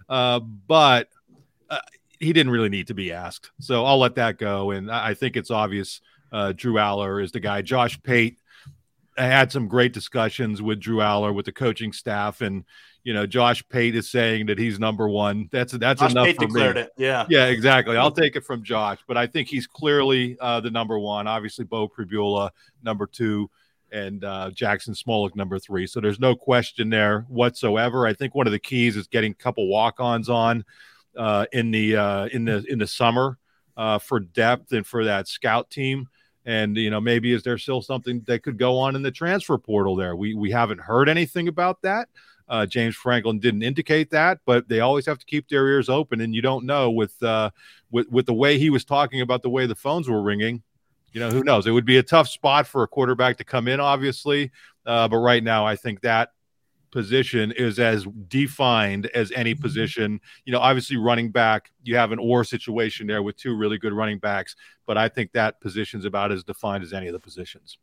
Uh, 0.08 0.40
but 0.40 1.10
uh, 1.70 1.80
he 2.24 2.34
didn't 2.34 2.52
really 2.52 2.70
need 2.70 2.88
to 2.88 2.94
be 2.94 3.12
asked. 3.12 3.52
So 3.60 3.86
I'll 3.86 4.00
let 4.00 4.16
that 4.16 4.38
go. 4.38 4.72
And 4.72 4.92
I 4.92 5.14
think 5.14 5.36
it's 5.36 5.52
obvious 5.52 6.02
uh, 6.32 6.54
Drew 6.56 6.76
Allar 6.76 7.24
is 7.24 7.32
the 7.32 7.40
guy. 7.40 7.62
Josh 7.62 8.02
Pate 8.02 8.38
had 9.18 9.52
some 9.52 9.68
great 9.68 9.94
discussions 9.94 10.62
with 10.62 10.80
Drew 10.80 10.98
Allar 10.98 11.34
with 11.34 11.46
the 11.46 11.52
coaching 11.52 11.94
staff, 11.94 12.42
and 12.42 12.64
you 13.04 13.14
know, 13.14 13.28
Josh 13.28 13.64
Pate 13.70 13.96
is 13.96 14.10
saying 14.10 14.48
that 14.48 14.58
he's 14.58 14.80
number 14.80 15.08
one. 15.10 15.50
That's 15.52 15.74
that's 15.74 16.00
Josh 16.00 16.12
enough 16.12 16.26
Pate 16.26 16.38
for 16.38 16.46
declared 16.48 16.76
me. 16.78 16.82
it. 16.84 16.92
Yeah. 16.98 17.26
Yeah, 17.30 17.46
exactly. 17.46 17.98
I'll 17.98 18.12
take 18.12 18.36
it 18.36 18.44
from 18.46 18.64
Josh, 18.64 19.00
but 19.08 19.18
I 19.18 19.28
think 19.28 19.48
he's 19.48 19.68
clearly 19.68 20.38
uh, 20.40 20.62
the 20.62 20.72
number 20.72 20.98
one. 20.98 21.28
Obviously, 21.28 21.66
Bo 21.66 21.88
Pribula 21.88 22.50
number 22.82 23.06
two, 23.06 23.50
and 23.92 24.24
uh, 24.24 24.50
Jaxon 24.52 25.00
Smolik 25.00 25.36
number 25.36 25.60
three. 25.60 25.86
So 25.86 26.00
there's 26.00 26.20
no 26.20 26.36
question 26.36 26.90
there 26.90 27.26
whatsoever. 27.28 28.08
I 28.08 28.14
think 28.14 28.34
one 28.34 28.48
of 28.48 28.54
the 28.54 28.60
keys 28.60 28.96
is 28.98 29.08
getting 29.08 29.34
a 29.34 29.36
couple 29.36 29.68
walk-ons 29.68 30.30
on 30.30 30.66
uh, 31.18 31.46
in 31.52 31.72
the 31.72 31.96
uh, 31.96 32.26
in 32.28 32.46
the 32.46 32.66
in 32.68 32.80
the 32.80 32.88
summer 32.88 33.38
uh, 33.78 34.00
for 34.00 34.20
depth 34.20 34.72
and 34.72 34.86
for 34.86 35.06
that 35.06 35.28
scout 35.28 35.70
team. 35.70 36.08
And 36.46 36.76
you 36.76 36.90
know, 36.90 37.00
maybe 37.00 37.34
is 37.34 37.44
there 37.44 37.58
still 37.58 37.82
something 37.82 38.22
that 38.28 38.44
could 38.44 38.58
go 38.58 38.78
on 38.78 38.96
in 38.96 39.02
the 39.02 39.12
transfer 39.12 39.58
portal 39.58 39.96
there? 39.96 40.16
We 40.16 40.34
we 40.34 40.52
haven't 40.52 40.82
heard 40.82 41.10
anything 41.10 41.48
about 41.48 41.82
that. 41.84 42.10
Uh, 42.50 42.66
James 42.66 42.96
Franklin 42.96 43.40
didn't 43.40 43.64
indicate 43.64 44.10
that, 44.12 44.40
but 44.46 44.68
they 44.68 44.82
always 44.82 45.06
have 45.06 45.18
to 45.18 45.26
keep 45.26 45.48
their 45.48 45.68
ears 45.68 45.88
open, 45.88 46.20
and 46.20 46.36
you 46.36 46.42
don't 46.42 46.66
know 46.66 46.92
with 46.92 47.22
uh, 47.24 47.50
with 47.92 48.10
with 48.10 48.26
the 48.26 48.34
way 48.34 48.58
he 48.58 48.70
was 48.70 48.84
talking 48.84 49.22
about 49.22 49.42
the 49.42 49.50
way 49.50 49.66
the 49.66 49.76
phones 49.76 50.10
were 50.10 50.22
ringing. 50.22 50.62
You 51.14 51.22
know, 51.22 51.30
who 51.30 51.44
knows? 51.44 51.68
It 51.68 51.72
would 51.72 51.86
be 51.86 51.98
a 51.98 52.04
tough 52.04 52.28
spot 52.28 52.68
for 52.68 52.84
a 52.84 52.88
quarterback 52.88 53.38
to 53.38 53.44
come 53.44 53.68
in, 53.68 53.80
obviously, 53.80 54.52
uh, 54.86 55.08
but 55.08 55.18
right 55.18 55.44
now, 55.44 55.66
I 55.66 55.76
think 55.76 56.02
that 56.02 56.32
position 56.94 57.52
is 57.52 57.80
as 57.80 58.06
defined 58.28 59.08
as 59.08 59.32
any 59.34 59.54
mm-hmm. 59.54 59.62
position. 59.62 60.22
You 60.46 60.54
know, 60.54 60.60
obviously 60.60 60.96
running 60.96 61.32
back, 61.32 61.72
you 61.84 61.98
have 61.98 62.14
an 62.14 62.20
or 62.20 62.46
situation 62.46 63.08
there 63.08 63.22
with 63.22 63.36
two 63.36 63.58
really 63.58 63.78
good 63.78 63.92
running 63.92 64.20
backs, 64.20 64.56
but 64.86 64.98
I 64.98 65.10
think 65.10 65.34
that 65.34 65.60
position's 65.60 66.06
about 66.06 66.32
as 66.32 66.44
defined 66.44 66.84
as 66.84 66.94
any 66.94 67.08
of 67.08 67.14
the 67.14 67.20
positions. 67.20 67.78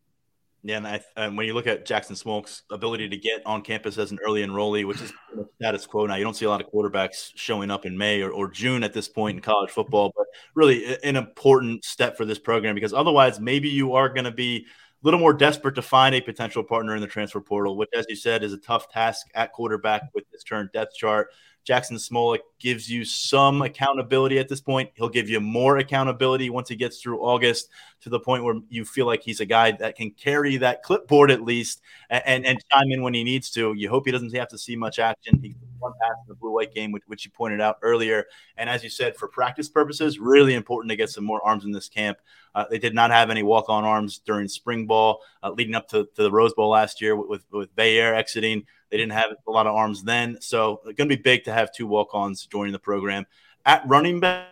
Yeah, 0.63 0.77
and, 0.77 0.87
I, 0.87 1.01
and 1.17 1.39
when 1.39 1.47
you 1.47 1.55
look 1.55 1.67
at 1.67 1.87
Jaxon 1.87 2.23
Smolik's 2.23 2.65
ability 2.71 3.09
to 3.09 3.17
get 3.17 3.41
on 3.47 3.63
campus 3.63 3.97
as 3.97 4.11
an 4.11 4.19
early 4.23 4.43
enrollee, 4.43 4.87
which 4.87 5.01
is 5.01 5.11
status 5.57 5.87
quo 5.87 6.05
now, 6.05 6.17
you 6.17 6.25
don't 6.25 6.37
see 6.37 6.45
a 6.45 6.51
lot 6.51 6.61
of 6.61 6.71
quarterbacks 6.71 7.31
showing 7.35 7.71
up 7.71 7.87
in 7.87 7.97
May 7.97 8.21
or, 8.21 8.31
or 8.31 8.51
June 8.51 8.85
at 8.85 8.93
this 8.93 9.09
point 9.09 9.37
in 9.37 9.43
college 9.43 9.71
football, 9.71 10.13
but 10.15 10.27
really 10.55 10.99
an 11.03 11.17
important 11.17 11.83
step 11.83 12.15
for 12.15 12.27
this 12.27 12.39
program 12.39 12.75
because 12.75 12.93
otherwise, 12.93 13.41
maybe 13.41 13.71
you 13.71 13.95
are 13.95 14.11
going 14.11 14.25
to 14.25 14.31
be 14.31 14.67
little 15.03 15.21
more 15.21 15.33
desperate 15.33 15.75
to 15.75 15.83
find 15.83 16.15
a 16.15 16.21
potential 16.21 16.63
partner 16.63 16.95
in 16.95 17.01
the 17.01 17.07
transfer 17.07 17.41
portal, 17.41 17.77
which, 17.77 17.91
as 17.95 18.07
you 18.09 18.17
said, 18.17 18.43
is 18.43 18.53
a 18.53 18.59
tough 18.59 18.91
task 18.91 19.29
at 19.35 19.53
quarterback 19.53 20.11
with 20.15 20.25
this 20.31 20.45
current 20.45 20.73
depth 20.73 20.95
chart. 20.95 21.29
Jaxon 21.67 21.93
Smolik 21.93 22.41
gives 22.59 22.91
you 22.91 23.05
some 23.05 23.63
accountability 23.63 24.39
at 24.39 24.49
this 24.49 24.61
point. 24.61 24.91
He'll 24.95 25.11
give 25.11 25.29
you 25.29 25.41
more 25.41 25.79
accountability 25.79 26.49
once 26.49 26.69
he 26.69 26.77
gets 26.77 27.01
through 27.01 27.21
August 27.21 27.69
to 28.01 28.09
the 28.09 28.19
point 28.19 28.45
where 28.45 28.57
you 28.71 28.85
feel 28.85 29.07
like 29.07 29.23
he's 29.23 29.41
a 29.41 29.47
guy 29.47 29.73
that 29.73 29.97
can 29.97 30.11
carry 30.13 30.57
that 30.57 30.83
clipboard 30.83 31.31
at 31.31 31.43
least 31.43 31.83
and, 32.09 32.23
and, 32.25 32.47
and 32.47 32.65
chime 32.73 32.91
in 32.91 33.03
when 33.03 33.15
he 33.15 33.25
needs 33.25 33.51
to. 33.51 33.75
You 33.75 33.91
hope 33.91 34.07
he 34.07 34.13
doesn't 34.13 34.35
have 34.35 34.49
to 34.49 34.59
see 34.59 34.75
much 34.75 34.99
action. 34.99 35.55
One 35.81 35.93
pass 36.01 36.13
in 36.23 36.29
the 36.29 36.35
blue 36.35 36.53
white 36.53 36.73
game, 36.73 36.93
which, 36.93 37.03
which 37.07 37.25
you 37.25 37.31
pointed 37.31 37.61
out 37.61 37.79
earlier. 37.83 38.27
And 38.57 38.71
as 38.71 38.85
you 38.85 38.91
said, 38.91 39.17
for 39.17 39.29
practice 39.29 39.69
purposes, 39.69 40.19
really 40.19 40.55
important 40.55 40.91
to 40.91 40.97
get 40.97 41.11
some 41.11 41.25
more 41.25 41.45
arms 41.45 41.65
in 41.65 41.73
this 41.73 41.89
camp. 41.89 42.19
Uh, 42.55 42.65
they 42.71 42.79
did 42.79 42.95
not 42.95 43.11
have 43.11 43.31
any 43.31 43.43
walk 43.43 43.69
on 43.69 43.85
arms 43.85 44.19
during 44.19 44.49
spring 44.49 44.87
ball 44.87 45.21
uh, 45.43 45.51
leading 45.51 45.75
up 45.75 45.89
to, 45.89 46.09
to, 46.17 46.23
the 46.23 46.31
Rose 46.31 46.53
Bowl 46.55 46.71
last 46.71 47.01
year 47.01 47.17
with, 47.17 47.29
with, 47.29 47.45
with 47.53 47.79
exiting. 47.79 48.65
They 48.91 48.97
didn't 48.97 49.13
have 49.13 49.31
a 49.47 49.51
lot 49.51 49.67
of 49.67 49.75
arms 49.75 50.03
then. 50.03 50.39
So 50.41 50.81
it's 50.85 50.97
going 50.97 51.09
to 51.09 51.17
be 51.17 51.23
big 51.23 51.45
to 51.45 51.53
have 51.53 51.73
two 51.73 51.87
walk 51.87 52.11
ons 52.13 52.47
joining 52.47 52.73
the 52.73 52.79
program. 52.79 53.27
At 53.65 53.87
running 53.87 54.21
back, 54.21 54.49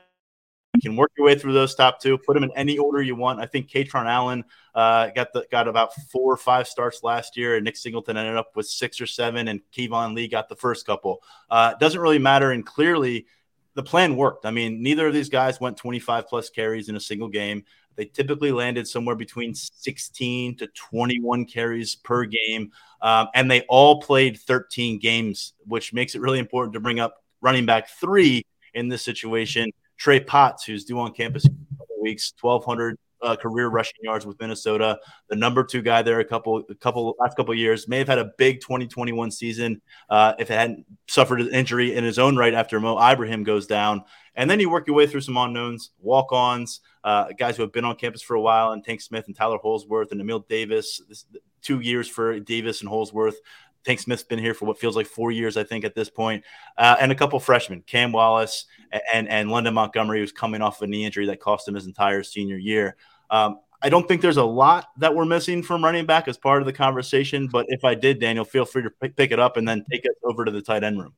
you 0.75 0.81
can 0.91 0.97
work 0.97 1.11
your 1.17 1.27
way 1.27 1.35
through 1.35 1.55
those 1.55 1.75
top 1.75 2.01
two, 2.01 2.19
put 2.19 2.35
them 2.35 2.45
in 2.45 2.53
any 2.55 2.79
order 2.79 3.03
you 3.03 3.17
want. 3.17 3.41
I 3.41 3.47
think 3.47 3.69
Kaytron 3.69 4.07
Allen 4.07 4.45
uh, 4.75 5.09
got 5.09 5.33
the, 5.33 5.47
got 5.51 5.67
about 5.67 5.95
four 6.11 6.33
or 6.33 6.37
five 6.37 6.69
starts 6.69 7.03
last 7.03 7.37
year, 7.37 7.57
and 7.57 7.65
Nick 7.65 7.77
Singleton 7.77 8.17
ended 8.17 8.37
up 8.37 8.55
with 8.55 8.67
six 8.67 9.01
or 9.01 9.07
seven, 9.07 9.49
and 9.49 9.61
Keyvone 9.73 10.15
Lee 10.15 10.29
got 10.29 10.49
the 10.49 10.57
first 10.57 10.87
couple. 10.87 11.23
Uh, 11.51 11.75
doesn't 11.75 12.01
really 12.01 12.19
matter, 12.19 12.53
and 12.53 12.65
clearly 12.67 13.27
the 13.75 13.83
plan 13.83 14.15
worked. 14.15 14.45
I 14.45 14.51
mean, 14.51 14.83
neither 14.83 15.07
of 15.07 15.15
these 15.15 15.29
guys 15.29 15.61
went 15.61 15.77
25 15.79 16.29
plus 16.29 16.51
carries 16.51 16.89
in 16.89 16.97
a 16.97 17.01
single 17.01 17.29
game. 17.29 17.65
They 17.97 18.05
typically 18.05 18.53
landed 18.53 18.87
somewhere 18.87 19.17
between 19.17 19.55
16 19.55 20.57
to 20.59 20.67
21 20.69 21.47
carries 21.47 21.97
per 21.97 22.25
game, 22.25 22.71
um, 23.01 23.29
and 23.35 23.51
they 23.51 23.63
all 23.63 24.01
played 24.01 24.39
13 24.39 24.99
games, 24.99 25.55
which 25.67 25.93
makes 25.93 26.15
it 26.15 26.21
really 26.21 26.39
important 26.39 26.75
to 26.75 26.81
bring 26.81 27.01
up 27.01 27.25
running 27.41 27.67
back 27.67 27.89
three 27.89 28.45
in 28.75 28.89
this 28.89 29.03
situation. 29.03 29.73
Trey 29.99 30.21
Potts, 30.21 30.65
who's 30.65 30.85
due 30.85 30.99
on 30.99 31.13
campus 31.13 31.45
in 31.45 31.53
a 31.75 31.77
couple 31.77 31.97
weeks, 32.01 32.33
1,200 32.41 32.97
uh, 33.21 33.37
career 33.37 33.69
rushing 33.69 33.99
yards 34.03 34.25
with 34.25 34.39
Minnesota, 34.41 34.99
the 35.29 35.37
number 35.37 35.65
two 35.65 35.83
guy 35.83 36.03
there 36.03 36.21
a 36.21 36.25
couple, 36.25 36.63
a 36.71 36.75
couple 36.75 37.17
last 37.19 37.37
couple 37.37 37.53
years. 37.55 37.89
May 37.89 37.99
have 37.99 38.09
had 38.09 38.19
a 38.19 38.31
big 38.39 38.61
2021 38.61 39.31
season 39.31 39.81
uh, 40.09 40.35
if 40.39 40.51
it 40.51 40.55
hadn't 40.55 40.87
suffered 41.09 41.41
an 41.41 41.53
injury 41.53 41.95
in 41.95 42.05
his 42.05 42.19
own 42.19 42.37
right 42.37 42.55
after 42.55 42.79
Mo 42.81 42.99
Ibrahim 42.99 43.43
goes 43.43 43.67
down. 43.67 44.05
And 44.35 44.49
then 44.49 44.61
you 44.61 44.71
work 44.71 44.87
your 44.87 44.95
way 44.95 45.07
through 45.09 45.23
some 45.23 45.37
unknowns, 45.37 45.91
walk-ons, 45.99 46.81
uh, 47.03 47.27
guys 47.37 47.57
who 47.57 47.63
have 47.63 47.73
been 47.73 47.85
on 47.85 47.97
campus 47.97 48.23
for 48.23 48.37
a 48.37 48.41
while, 48.41 48.71
and 48.71 48.85
Tank 48.85 49.01
Smith 49.01 49.27
and 49.27 49.35
Tyler 49.35 49.59
Holsworth 49.59 50.13
and 50.13 50.21
Emil 50.21 50.41
Davis. 50.49 51.01
This, 51.09 51.25
two 51.61 51.81
years 51.81 52.09
for 52.09 52.39
Davis 52.39 52.81
and 52.81 52.89
Holsworth. 52.89 53.41
Tank 53.85 54.01
Smith's 54.01 54.23
been 54.23 54.39
here 54.39 54.55
for 54.55 54.67
what 54.67 54.79
feels 54.79 54.97
like 54.97 55.07
four 55.07 55.31
years, 55.31 55.57
I 55.57 55.65
think, 55.65 55.85
at 55.85 55.95
this 55.95 56.11
point. 56.11 56.45
Uh, 56.77 56.97
and 57.01 57.13
a 57.13 57.15
couple 57.15 57.39
freshmen, 57.41 57.83
Cam 57.87 58.13
Wallace 58.13 58.67
and, 59.13 59.29
and 59.29 59.51
London 59.51 59.75
Montgomery, 59.75 60.21
who's 60.21 60.33
coming 60.33 60.63
off 60.63 60.83
a 60.83 60.87
knee 60.87 61.05
injury 61.05 61.27
that 61.27 61.41
cost 61.41 61.67
him 61.67 61.75
his 61.75 61.87
entire 61.87 62.23
senior 62.23 62.57
year. 62.57 62.97
Um, 63.31 63.61
I 63.81 63.89
don't 63.91 64.09
think 64.09 64.23
there's 64.23 64.39
a 64.39 64.45
lot 64.45 64.89
that 64.97 65.15
we're 65.15 65.25
missing 65.25 65.63
from 65.63 65.85
running 65.85 66.05
back 66.05 66.27
as 66.27 66.37
part 66.37 66.61
of 66.61 66.67
the 66.67 66.73
conversation. 66.73 67.47
But 67.47 67.67
if 67.69 67.85
I 67.85 67.95
did, 67.95 68.19
Daniel, 68.19 68.45
feel 68.45 68.65
free 68.65 68.83
to 68.83 68.91
pick 68.91 69.31
it 69.31 69.39
up 69.39 69.57
and 69.57 69.69
then 69.69 69.85
take 69.91 70.05
it 70.05 70.13
over 70.25 70.45
to 70.45 70.51
the 70.51 70.61
tight 70.61 70.83
end 70.83 71.01
room. 71.01 71.15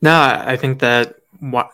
No, 0.00 0.14
I 0.14 0.56
think 0.56 0.78
that 0.80 1.16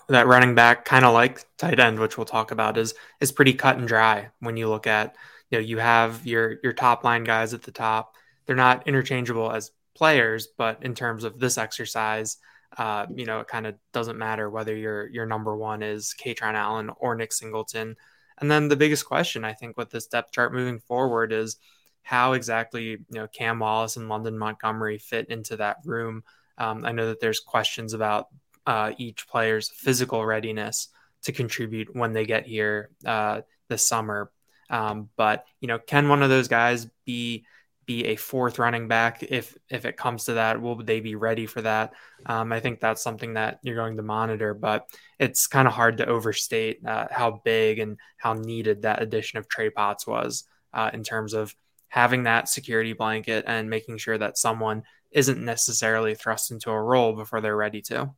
that 0.09 0.27
running 0.27 0.55
back, 0.55 0.85
kind 0.85 1.05
of 1.05 1.15
like 1.15 1.45
tight 1.59 1.79
end, 1.79 2.01
which 2.01 2.17
we'll 2.17 2.25
talk 2.25 2.51
about, 2.51 2.77
is 2.77 2.95
is 3.21 3.31
pretty 3.31 3.53
cut 3.53 3.77
and 3.77 3.87
dry. 3.87 4.31
When 4.41 4.57
you 4.57 4.69
look 4.69 4.89
at, 4.89 5.15
you 5.51 5.59
know, 5.59 5.63
you 5.63 5.79
have 5.79 6.27
your 6.27 6.57
your 6.65 6.73
top 6.73 7.05
line 7.05 7.23
guys 7.23 7.55
at 7.55 7.63
the 7.63 7.73
top. 7.73 8.17
They're 8.47 8.57
not 8.57 8.89
interchangeable 8.89 9.53
as 9.53 9.71
players, 10.01 10.49
but 10.57 10.83
in 10.83 10.95
terms 10.95 11.25
of 11.25 11.39
this 11.39 11.59
exercise, 11.59 12.39
uh, 12.79 13.05
you 13.15 13.27
know, 13.27 13.41
it 13.41 13.49
kind 13.49 13.67
of 13.67 13.75
doesn't 13.93 14.17
matter 14.17 14.49
whether 14.49 14.75
your 14.75 15.09
your 15.09 15.27
number 15.27 15.55
one 15.55 15.83
is 15.83 16.15
Kaytron 16.19 16.55
Allen 16.55 16.91
or 16.97 17.15
Nick 17.15 17.35
Singleton. 17.35 17.97
And 18.39 18.51
then 18.51 18.69
the 18.69 18.77
biggest 18.77 19.05
question 19.05 19.45
I 19.45 19.53
think 19.53 19.77
with 19.77 19.91
this 19.91 20.07
depth 20.07 20.33
chart 20.33 20.55
moving 20.55 20.79
forward 20.79 21.35
is 21.35 21.59
how 22.01 22.33
exactly 22.33 22.85
you 22.85 22.99
know 23.11 23.29
Cam 23.29 23.59
Wallace 23.59 23.99
and 23.99 24.09
London 24.09 24.39
Montgomery 24.39 24.97
fit 24.97 25.29
into 25.29 25.59
that 25.59 25.77
room. 25.85 26.25
Um, 26.57 26.87
I 26.87 26.93
know 26.93 27.09
that 27.09 27.21
there's 27.21 27.41
questions 27.41 27.93
about 27.93 28.29
uh, 28.67 28.93
each 28.97 29.29
player's 29.29 29.69
physical 29.69 30.25
readiness 30.25 30.89
to 31.25 31.33
contribute 31.33 31.95
when 31.95 32.15
they 32.15 32.25
get 32.25 32.47
here 32.47 32.89
uh, 33.05 33.43
this 33.69 33.87
summer. 33.87 34.33
Um, 34.71 35.11
but 35.17 35.45
you 35.61 35.69
know, 35.69 35.79
can 35.79 36.09
one 36.09 36.23
of 36.23 36.31
those 36.31 36.49
guys 36.49 36.89
be 37.05 37.45
be 37.91 38.05
a 38.07 38.15
fourth 38.15 38.61
running 38.61 38.87
back 38.87 39.25
if 39.25 39.57
if 39.69 39.85
it 39.85 39.97
comes 39.97 40.25
to 40.25 40.35
that 40.35 40.63
will 40.63 40.77
they 40.77 41.01
be 41.01 41.17
ready 41.17 41.45
for 41.45 41.61
that? 41.63 41.93
Um, 42.25 42.53
i 42.53 42.61
think 42.61 42.79
that's 42.79 43.03
something 43.03 43.35
that 43.35 43.59
you're 43.63 43.83
going 43.83 43.97
to 43.97 44.03
monitor 44.05 44.55
but 44.55 44.87
it's 45.19 45.49
kind 45.49 45.67
of 45.67 45.75
hard 45.75 45.97
to 45.97 46.07
overstate 46.07 46.87
uh, 46.87 47.09
how 47.11 47.41
big 47.45 47.81
and 47.81 47.99
how 48.17 48.35
needed 48.35 48.83
that 48.83 49.03
addition 49.03 49.39
of 49.39 49.49
trey 49.49 49.71
potts 49.71 50.07
was 50.07 50.45
uh, 50.73 50.91
in 50.93 51.03
terms 51.03 51.35
of 51.35 51.55
having 51.89 52.23
that 52.23 52.49
security 52.49 52.93
blanket 52.93 53.45
and 53.49 53.69
making 53.69 53.99
sure 53.99 54.19
that 54.19 54.39
someone 54.39 54.85
isn't 55.11 55.45
necessarily 55.45 56.15
thrust 56.15 56.53
into 56.53 56.71
a 56.71 56.81
role 56.81 57.13
before 57.15 57.41
they're 57.41 57.57
ready 57.57 57.83
to 57.83 58.09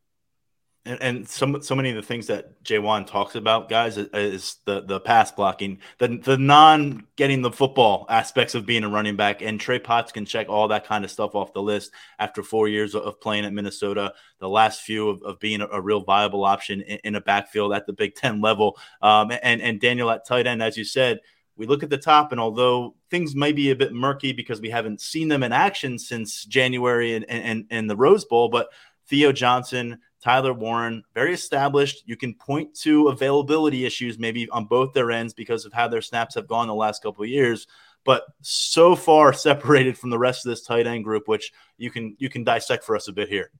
and, 0.84 1.00
and 1.00 1.28
some 1.28 1.62
so 1.62 1.76
many 1.76 1.90
of 1.90 1.96
the 1.96 2.02
things 2.02 2.26
that 2.26 2.62
Ja'Juan 2.64 3.06
talks 3.06 3.36
about, 3.36 3.68
guys, 3.68 3.96
is 3.96 4.56
the 4.64 4.80
the 4.80 4.98
pass 4.98 5.30
blocking, 5.30 5.78
the 5.98 6.08
the 6.18 6.36
non 6.36 7.06
getting 7.14 7.40
the 7.40 7.52
football 7.52 8.04
aspects 8.08 8.56
of 8.56 8.66
being 8.66 8.82
a 8.82 8.88
running 8.88 9.14
back. 9.14 9.42
And 9.42 9.60
Trey 9.60 9.78
Potts 9.78 10.10
can 10.10 10.24
check 10.24 10.48
all 10.48 10.68
that 10.68 10.86
kind 10.86 11.04
of 11.04 11.10
stuff 11.10 11.36
off 11.36 11.52
the 11.52 11.62
list 11.62 11.92
after 12.18 12.42
four 12.42 12.66
years 12.66 12.96
of 12.96 13.20
playing 13.20 13.44
at 13.44 13.52
Minnesota. 13.52 14.12
The 14.40 14.48
last 14.48 14.82
few 14.82 15.08
of, 15.08 15.22
of 15.22 15.38
being 15.38 15.60
a, 15.60 15.68
a 15.68 15.80
real 15.80 16.00
viable 16.00 16.44
option 16.44 16.80
in, 16.82 16.98
in, 17.04 17.14
a 17.14 17.20
backfield 17.20 17.72
at 17.72 17.86
the 17.86 17.92
Big 17.92 18.16
Ten 18.16 18.40
level. 18.40 18.76
Um, 19.00 19.30
and 19.42 19.62
and 19.62 19.80
Daniel 19.80 20.10
at 20.10 20.26
tight 20.26 20.48
end, 20.48 20.64
as 20.64 20.76
you 20.76 20.84
said, 20.84 21.20
we 21.56 21.66
look 21.66 21.84
at 21.84 21.90
the 21.90 21.98
top, 21.98 22.32
and 22.32 22.40
although 22.40 22.96
things 23.08 23.36
may 23.36 23.52
be 23.52 23.70
a 23.70 23.76
bit 23.76 23.92
murky 23.92 24.32
because 24.32 24.60
we 24.60 24.70
haven't 24.70 25.00
seen 25.00 25.28
them 25.28 25.44
in 25.44 25.52
action 25.52 25.96
since 25.96 26.44
January 26.44 27.14
and 27.14 27.24
and, 27.30 27.66
and 27.70 27.88
the 27.88 27.96
Rose 27.96 28.24
Bowl, 28.24 28.48
but 28.48 28.68
Theo 29.06 29.30
Johnson, 29.30 29.98
Tyler 30.22 30.54
Warren, 30.54 31.02
very 31.14 31.34
established. 31.34 32.04
You 32.06 32.16
can 32.16 32.34
point 32.34 32.74
to 32.76 33.08
availability 33.08 33.84
issues 33.84 34.18
maybe 34.18 34.48
on 34.50 34.66
both 34.66 34.92
their 34.92 35.10
ends 35.10 35.34
because 35.34 35.64
of 35.64 35.72
how 35.72 35.88
their 35.88 36.02
snaps 36.02 36.36
have 36.36 36.46
gone 36.46 36.68
the 36.68 36.74
last 36.74 37.02
couple 37.02 37.24
of 37.24 37.30
years, 37.30 37.66
but 38.04 38.24
so 38.40 38.94
far 38.94 39.32
separated 39.48 39.98
from 39.98 40.10
the 40.10 40.18
rest 40.18 40.46
of 40.46 40.50
this 40.50 40.62
tight 40.62 40.86
end 40.86 41.04
group, 41.04 41.26
which 41.28 41.52
you 41.76 41.90
can 41.90 42.16
you 42.18 42.28
can 42.28 42.44
dissect 42.44 42.84
for 42.84 42.94
us 42.96 43.08
a 43.08 43.12
bit 43.12 43.28
here. 43.28 43.50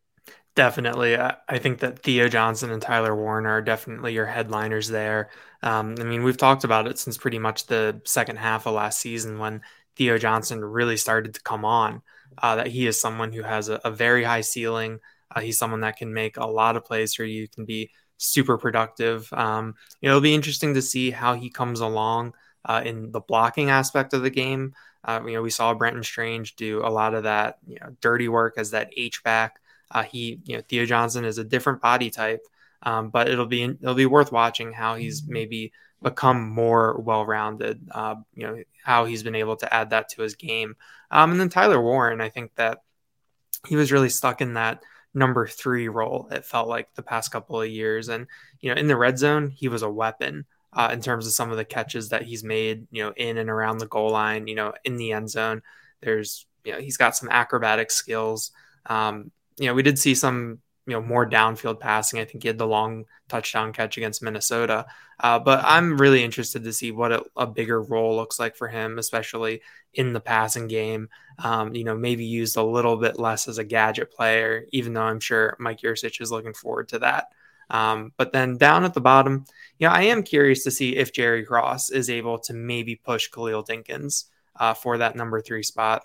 Definitely. 0.55 1.17
I 1.17 1.59
think 1.59 1.79
that 1.81 2.01
Theo 2.01 2.29
Johnson 2.29 2.71
and 2.71 2.83
Tyler 2.83 3.17
Warren 3.17 3.47
are 3.47 3.63
definitely 3.63 4.13
your 4.13 4.27
headliners 4.27 4.87
there. 4.89 5.31
Um, 5.63 5.95
I 5.99 6.05
mean, 6.05 6.25
we've 6.25 6.37
talked 6.37 6.65
about 6.65 6.87
it 6.87 6.99
since 6.99 7.17
pretty 7.17 7.39
much 7.39 7.67
the 7.67 8.03
second 8.05 8.37
half 8.37 8.67
of 8.67 8.75
last 8.75 9.01
season 9.01 9.39
when 9.39 9.63
Theo 9.97 10.19
Johnson 10.19 10.63
really 10.63 10.99
started 10.99 11.35
to 11.35 11.41
come 11.43 11.65
on. 11.65 12.03
uh, 12.39 12.57
that 12.57 12.67
he 12.69 12.87
is 12.87 13.01
someone 13.01 13.33
who 13.33 13.43
has 13.43 13.69
a, 13.69 13.81
a 13.85 13.91
very 13.91 14.25
high 14.25 14.41
ceiling. 14.43 15.01
Uh, 15.35 15.41
he's 15.41 15.59
someone 15.59 15.81
that 15.81 15.97
can 15.97 16.13
make 16.13 16.37
a 16.37 16.47
lot 16.47 16.77
of 16.77 16.85
plays 16.85 17.15
for 17.15 17.25
you, 17.25 17.49
can 17.49 17.65
be 17.65 17.91
super 18.19 18.57
productive. 18.57 19.33
Um, 19.33 19.75
it'll 20.01 20.21
be 20.21 20.35
interesting 20.35 20.75
to 20.75 20.83
see 20.83 21.11
how 21.11 21.35
he 21.35 21.51
comes 21.51 21.81
along 21.81 22.35
uh, 22.65 22.83
in 22.85 23.11
the 23.11 23.21
blocking 23.21 23.71
aspect 23.71 24.15
of 24.15 24.23
the 24.23 24.31
game. 24.31 24.75
Uh, 25.05 25.21
you 25.27 25.33
know, 25.33 25.43
we 25.43 25.51
saw 25.51 25.75
Brenton 25.75 26.05
Strange 26.05 26.55
do 26.55 26.81
a 26.85 26.89
lot 26.89 27.15
of 27.15 27.25
that, 27.25 27.59
you 27.67 27.79
know, 27.81 27.97
dirty 28.01 28.29
work 28.29 28.55
as 28.57 28.71
that 28.71 28.93
H 28.97 29.25
back. 29.25 29.61
Uh, 29.91 30.05
he, 30.05 30.41
you 30.45 30.57
know, 30.57 30.63
Theo 30.69 30.87
Johnson 30.87 31.25
is 31.25 31.39
a 31.39 31.45
different 31.45 31.83
body 31.83 32.09
type, 32.09 32.47
um, 32.83 33.11
but 33.11 33.29
it'll 33.29 33.47
be 33.47 33.65
it'll 33.65 33.95
be 33.95 34.07
worth 34.07 34.33
watching 34.33 34.73
how 34.73 34.95
he's 34.95 35.25
maybe 35.27 35.73
become 36.03 36.49
more 36.49 36.99
well-rounded. 37.01 37.89
Uh, 37.91 38.17
you 38.35 38.47
know, 38.47 38.63
how 38.85 39.05
he's 39.05 39.23
been 39.23 39.35
able 39.35 39.57
to 39.57 39.75
add 39.75 39.91
that 39.91 40.09
to 40.11 40.23
his 40.23 40.35
game. 40.35 40.77
Um, 41.11 41.33
and 41.33 41.41
then 41.41 41.49
Tyler 41.49 41.81
Warren, 41.81 42.21
I 42.21 42.29
think 42.29 42.55
that 42.55 42.79
he 43.67 43.77
was 43.77 43.93
really 43.93 44.09
stuck 44.09 44.41
in 44.41 44.55
that 44.55 44.83
number 45.15 45.47
three 45.47 45.89
role. 45.89 46.29
It 46.31 46.45
felt 46.45 46.69
like 46.69 46.95
the 46.95 47.03
past 47.03 47.31
couple 47.31 47.61
of 47.61 47.69
years, 47.69 48.09
and 48.09 48.27
you 48.61 48.75
know, 48.75 48.81
in 48.81 48.87
the 48.87 48.97
red 48.97 49.19
zone, 49.19 49.51
he 49.51 49.69
was 49.69 49.83
a 49.83 49.91
weapon 49.91 50.47
uh, 50.73 50.91
in 50.93 51.01
terms 51.01 51.27
of 51.27 51.33
some 51.33 51.51
of 51.51 51.57
the 51.57 51.65
catches 51.65 52.09
that 52.11 52.23
he's 52.23 52.43
made, 52.43 52.87
you 52.91 53.03
know, 53.03 53.13
in 53.17 53.37
and 53.39 53.51
around 53.51 53.79
the 53.79 53.87
goal 53.87 54.11
line, 54.11 54.47
you 54.47 54.55
know, 54.55 54.73
in 54.85 54.97
the 54.97 55.13
end 55.13 55.31
zone. 55.31 55.63
There's, 56.01 56.47
you 56.65 56.73
know, 56.73 56.79
he's 56.79 56.97
got 56.97 57.15
some 57.15 57.29
acrobatic 57.29 57.91
skills. 57.91 58.53
Um, 58.87 59.31
you 59.59 59.67
know, 59.67 59.75
we 59.75 59.83
did 59.83 59.99
see 59.99 60.15
some, 60.15 60.61
you 60.87 60.95
know, 60.95 61.01
more 61.01 61.29
downfield 61.29 61.79
passing. 61.79 62.19
I 62.19 62.25
think 62.25 62.43
he 62.43 62.49
had 62.49 62.59
the 62.59 62.67
long 62.67 63.05
touchdown 63.29 63.73
catch 63.73 63.97
against 63.97 64.23
Minnesota. 64.23 64.87
Uh, 65.21 65.39
but 65.39 65.63
I'm 65.65 65.97
really 65.97 66.25
interested 66.25 66.65
to 66.65 66.73
see 66.73 66.91
what 66.91 67.13
a, 67.13 67.25
a, 67.37 67.47
bigger 67.47 67.81
role 67.81 68.17
looks 68.17 68.41
like 68.41 68.57
for 68.57 68.67
him, 68.67 68.99
especially 68.99 69.63
in 69.95 70.13
the 70.13 70.21
passing 70.21 70.67
game. 70.67 71.09
Um, 71.39 71.75
you 71.75 71.85
know, 71.85 71.97
maybe 71.97 72.25
used 72.25 72.57
a 72.57 72.63
little 72.63 72.97
bit 72.97 73.21
less 73.21 73.47
as 73.47 73.59
a 73.59 73.65
gadget 73.65 74.11
player, 74.11 74.67
even 74.73 74.93
though 74.93 75.03
I'm 75.03 75.21
sure 75.21 75.57
Mike 75.61 75.83
Yurcich 75.83 76.21
is 76.21 76.33
looking 76.33 76.55
forward 76.55 76.89
to 76.89 76.99
that. 77.01 77.29
Um, 77.71 78.13
but 78.17 78.33
then 78.33 78.59
down 78.59 78.85
at 78.85 78.95
the 78.95 79.01
bottom, 79.01 79.45
you 79.79 79.87
know, 79.87 79.95
I 79.95 80.03
am 80.03 80.25
curious 80.25 80.65
to 80.65 80.71
see 80.71 80.97
if 80.97 81.13
Jerry 81.13 81.45
Cross 81.45 81.91
is 81.91 82.11
able 82.11 82.39
to 82.41 82.53
maybe 82.53 82.97
push 82.97 83.29
Khalil 83.29 83.65
Dinkins 83.65 84.25
uh, 84.57 84.75
for 84.75 84.99
that 84.99 85.17
number 85.17 85.41
three 85.41 85.63
spot. 85.63 86.05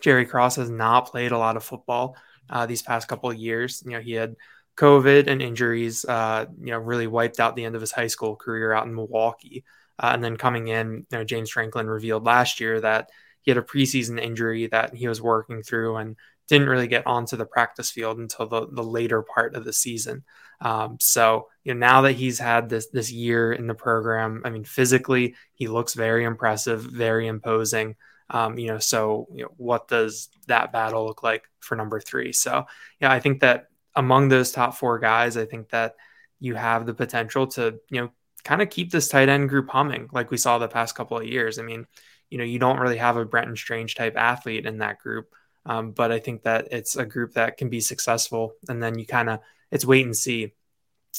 Jerry 0.00 0.24
Cross 0.24 0.56
has 0.56 0.70
not 0.70 1.10
played 1.10 1.32
a 1.32 1.38
lot 1.38 1.56
of 1.56 1.64
football 1.64 2.16
uh, 2.50 2.66
these 2.66 2.82
past 2.82 3.08
couple 3.08 3.30
of 3.30 3.36
years. 3.36 3.82
You 3.86 3.92
know, 3.92 4.00
he 4.00 4.12
had 4.12 4.36
COVID 4.76 5.26
and 5.28 5.40
injuries, 5.40 6.04
uh, 6.04 6.46
you 6.60 6.72
know, 6.72 6.78
really 6.78 7.06
wiped 7.06 7.40
out 7.40 7.56
the 7.56 7.64
end 7.64 7.74
of 7.74 7.80
his 7.80 7.92
high 7.92 8.06
school 8.08 8.36
career 8.36 8.72
out 8.72 8.86
in 8.86 8.94
Milwaukee. 8.94 9.64
Uh, 9.98 10.10
and 10.14 10.24
then 10.24 10.36
coming 10.36 10.68
in, 10.68 11.06
you 11.10 11.18
know, 11.18 11.24
James 11.24 11.50
Franklin 11.50 11.86
revealed 11.86 12.24
last 12.24 12.60
year 12.60 12.80
that 12.80 13.10
he 13.42 13.50
had 13.50 13.58
a 13.58 13.62
preseason 13.62 14.20
injury 14.20 14.66
that 14.68 14.94
he 14.94 15.08
was 15.08 15.20
working 15.20 15.62
through 15.62 15.96
and 15.96 16.16
didn't 16.48 16.68
really 16.68 16.88
get 16.88 17.06
onto 17.06 17.36
the 17.36 17.46
practice 17.46 17.90
field 17.90 18.18
until 18.18 18.46
the, 18.46 18.66
the 18.72 18.82
later 18.82 19.22
part 19.22 19.54
of 19.54 19.64
the 19.64 19.72
season. 19.72 20.24
Um, 20.60 20.98
so 21.00 21.48
you 21.64 21.72
know 21.72 21.78
now 21.78 22.02
that 22.02 22.12
he's 22.12 22.38
had 22.38 22.68
this 22.68 22.88
this 22.88 23.10
year 23.10 23.52
in 23.52 23.66
the 23.66 23.74
program, 23.74 24.42
I 24.44 24.50
mean 24.50 24.64
physically 24.64 25.36
he 25.54 25.68
looks 25.68 25.94
very 25.94 26.24
impressive, 26.24 26.82
very 26.82 27.28
imposing. 27.28 27.96
Um, 28.30 28.58
you 28.58 28.68
know, 28.68 28.78
so 28.78 29.28
you 29.32 29.42
know, 29.42 29.50
what 29.56 29.88
does 29.88 30.28
that 30.46 30.72
battle 30.72 31.06
look 31.06 31.22
like 31.22 31.44
for 31.60 31.76
number 31.76 32.00
three? 32.00 32.32
So 32.32 32.66
yeah, 33.00 33.12
I 33.12 33.20
think 33.20 33.40
that 33.40 33.68
among 33.96 34.28
those 34.28 34.52
top 34.52 34.74
four 34.74 34.98
guys, 34.98 35.36
I 35.36 35.44
think 35.44 35.70
that 35.70 35.96
you 36.38 36.54
have 36.54 36.86
the 36.86 36.94
potential 36.94 37.46
to 37.48 37.80
you 37.90 38.00
know 38.00 38.10
kind 38.44 38.62
of 38.62 38.70
keep 38.70 38.90
this 38.90 39.08
tight 39.08 39.28
end 39.28 39.48
group 39.48 39.68
humming 39.68 40.08
like 40.12 40.30
we 40.30 40.36
saw 40.36 40.58
the 40.58 40.68
past 40.68 40.94
couple 40.94 41.18
of 41.18 41.26
years. 41.26 41.58
I 41.58 41.62
mean, 41.62 41.86
you 42.30 42.38
know, 42.38 42.44
you 42.44 42.58
don't 42.58 42.78
really 42.78 42.98
have 42.98 43.16
a 43.16 43.24
Brenton 43.24 43.56
Strange 43.56 43.94
type 43.94 44.16
athlete 44.16 44.66
in 44.66 44.78
that 44.78 44.98
group. 44.98 45.34
Um, 45.66 45.90
but 45.90 46.10
I 46.10 46.20
think 46.20 46.44
that 46.44 46.68
it's 46.70 46.96
a 46.96 47.04
group 47.04 47.34
that 47.34 47.56
can 47.56 47.68
be 47.68 47.80
successful. 47.80 48.54
And 48.68 48.82
then 48.82 48.98
you 48.98 49.06
kind 49.06 49.28
of 49.28 49.40
it's 49.70 49.84
wait 49.84 50.04
and 50.04 50.16
see 50.16 50.52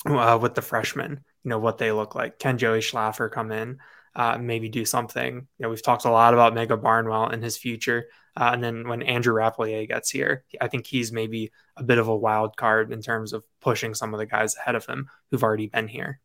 uh, 0.06 0.40
with 0.42 0.56
the 0.56 0.62
freshmen. 0.62 1.24
You 1.44 1.50
know 1.50 1.60
what 1.60 1.78
they 1.78 1.92
look 1.92 2.16
like. 2.16 2.40
Can 2.40 2.58
Joey 2.58 2.80
Schlaffer 2.80 3.32
come 3.32 3.52
in? 3.52 3.80
Uh, 4.16 4.38
maybe 4.38 4.70
do 4.70 4.86
something. 4.86 5.36
You 5.36 5.64
know, 5.64 5.70
we've 5.70 5.84
talked 5.84 6.06
a 6.06 6.12
lot 6.12 6.34
about 6.34 6.54
Mega 6.54 6.76
Barnwell 6.76 7.28
and 7.28 7.44
his 7.44 7.58
future. 7.58 8.08
Uh, 8.36 8.52
and 8.54 8.64
then 8.64 8.88
when 8.88 9.02
Andrew 9.02 9.34
Rappleyea 9.34 9.88
gets 9.88 10.10
here, 10.10 10.44
I 10.60 10.68
think 10.68 10.88
he's 10.88 11.12
maybe 11.12 11.52
a 11.78 11.84
bit 11.84 11.98
of 11.98 12.08
a 12.08 12.16
wild 12.16 12.58
card 12.58 12.92
in 12.92 13.02
terms 13.02 13.34
of 13.34 13.44
pushing 13.62 13.94
some 13.94 14.14
of 14.14 14.20
the 14.20 14.26
guys 14.26 14.56
ahead 14.56 14.76
of 14.76 14.86
him 14.86 15.10
who've 15.30 15.44
already 15.44 15.68
been 15.68 15.88
here 15.88 16.20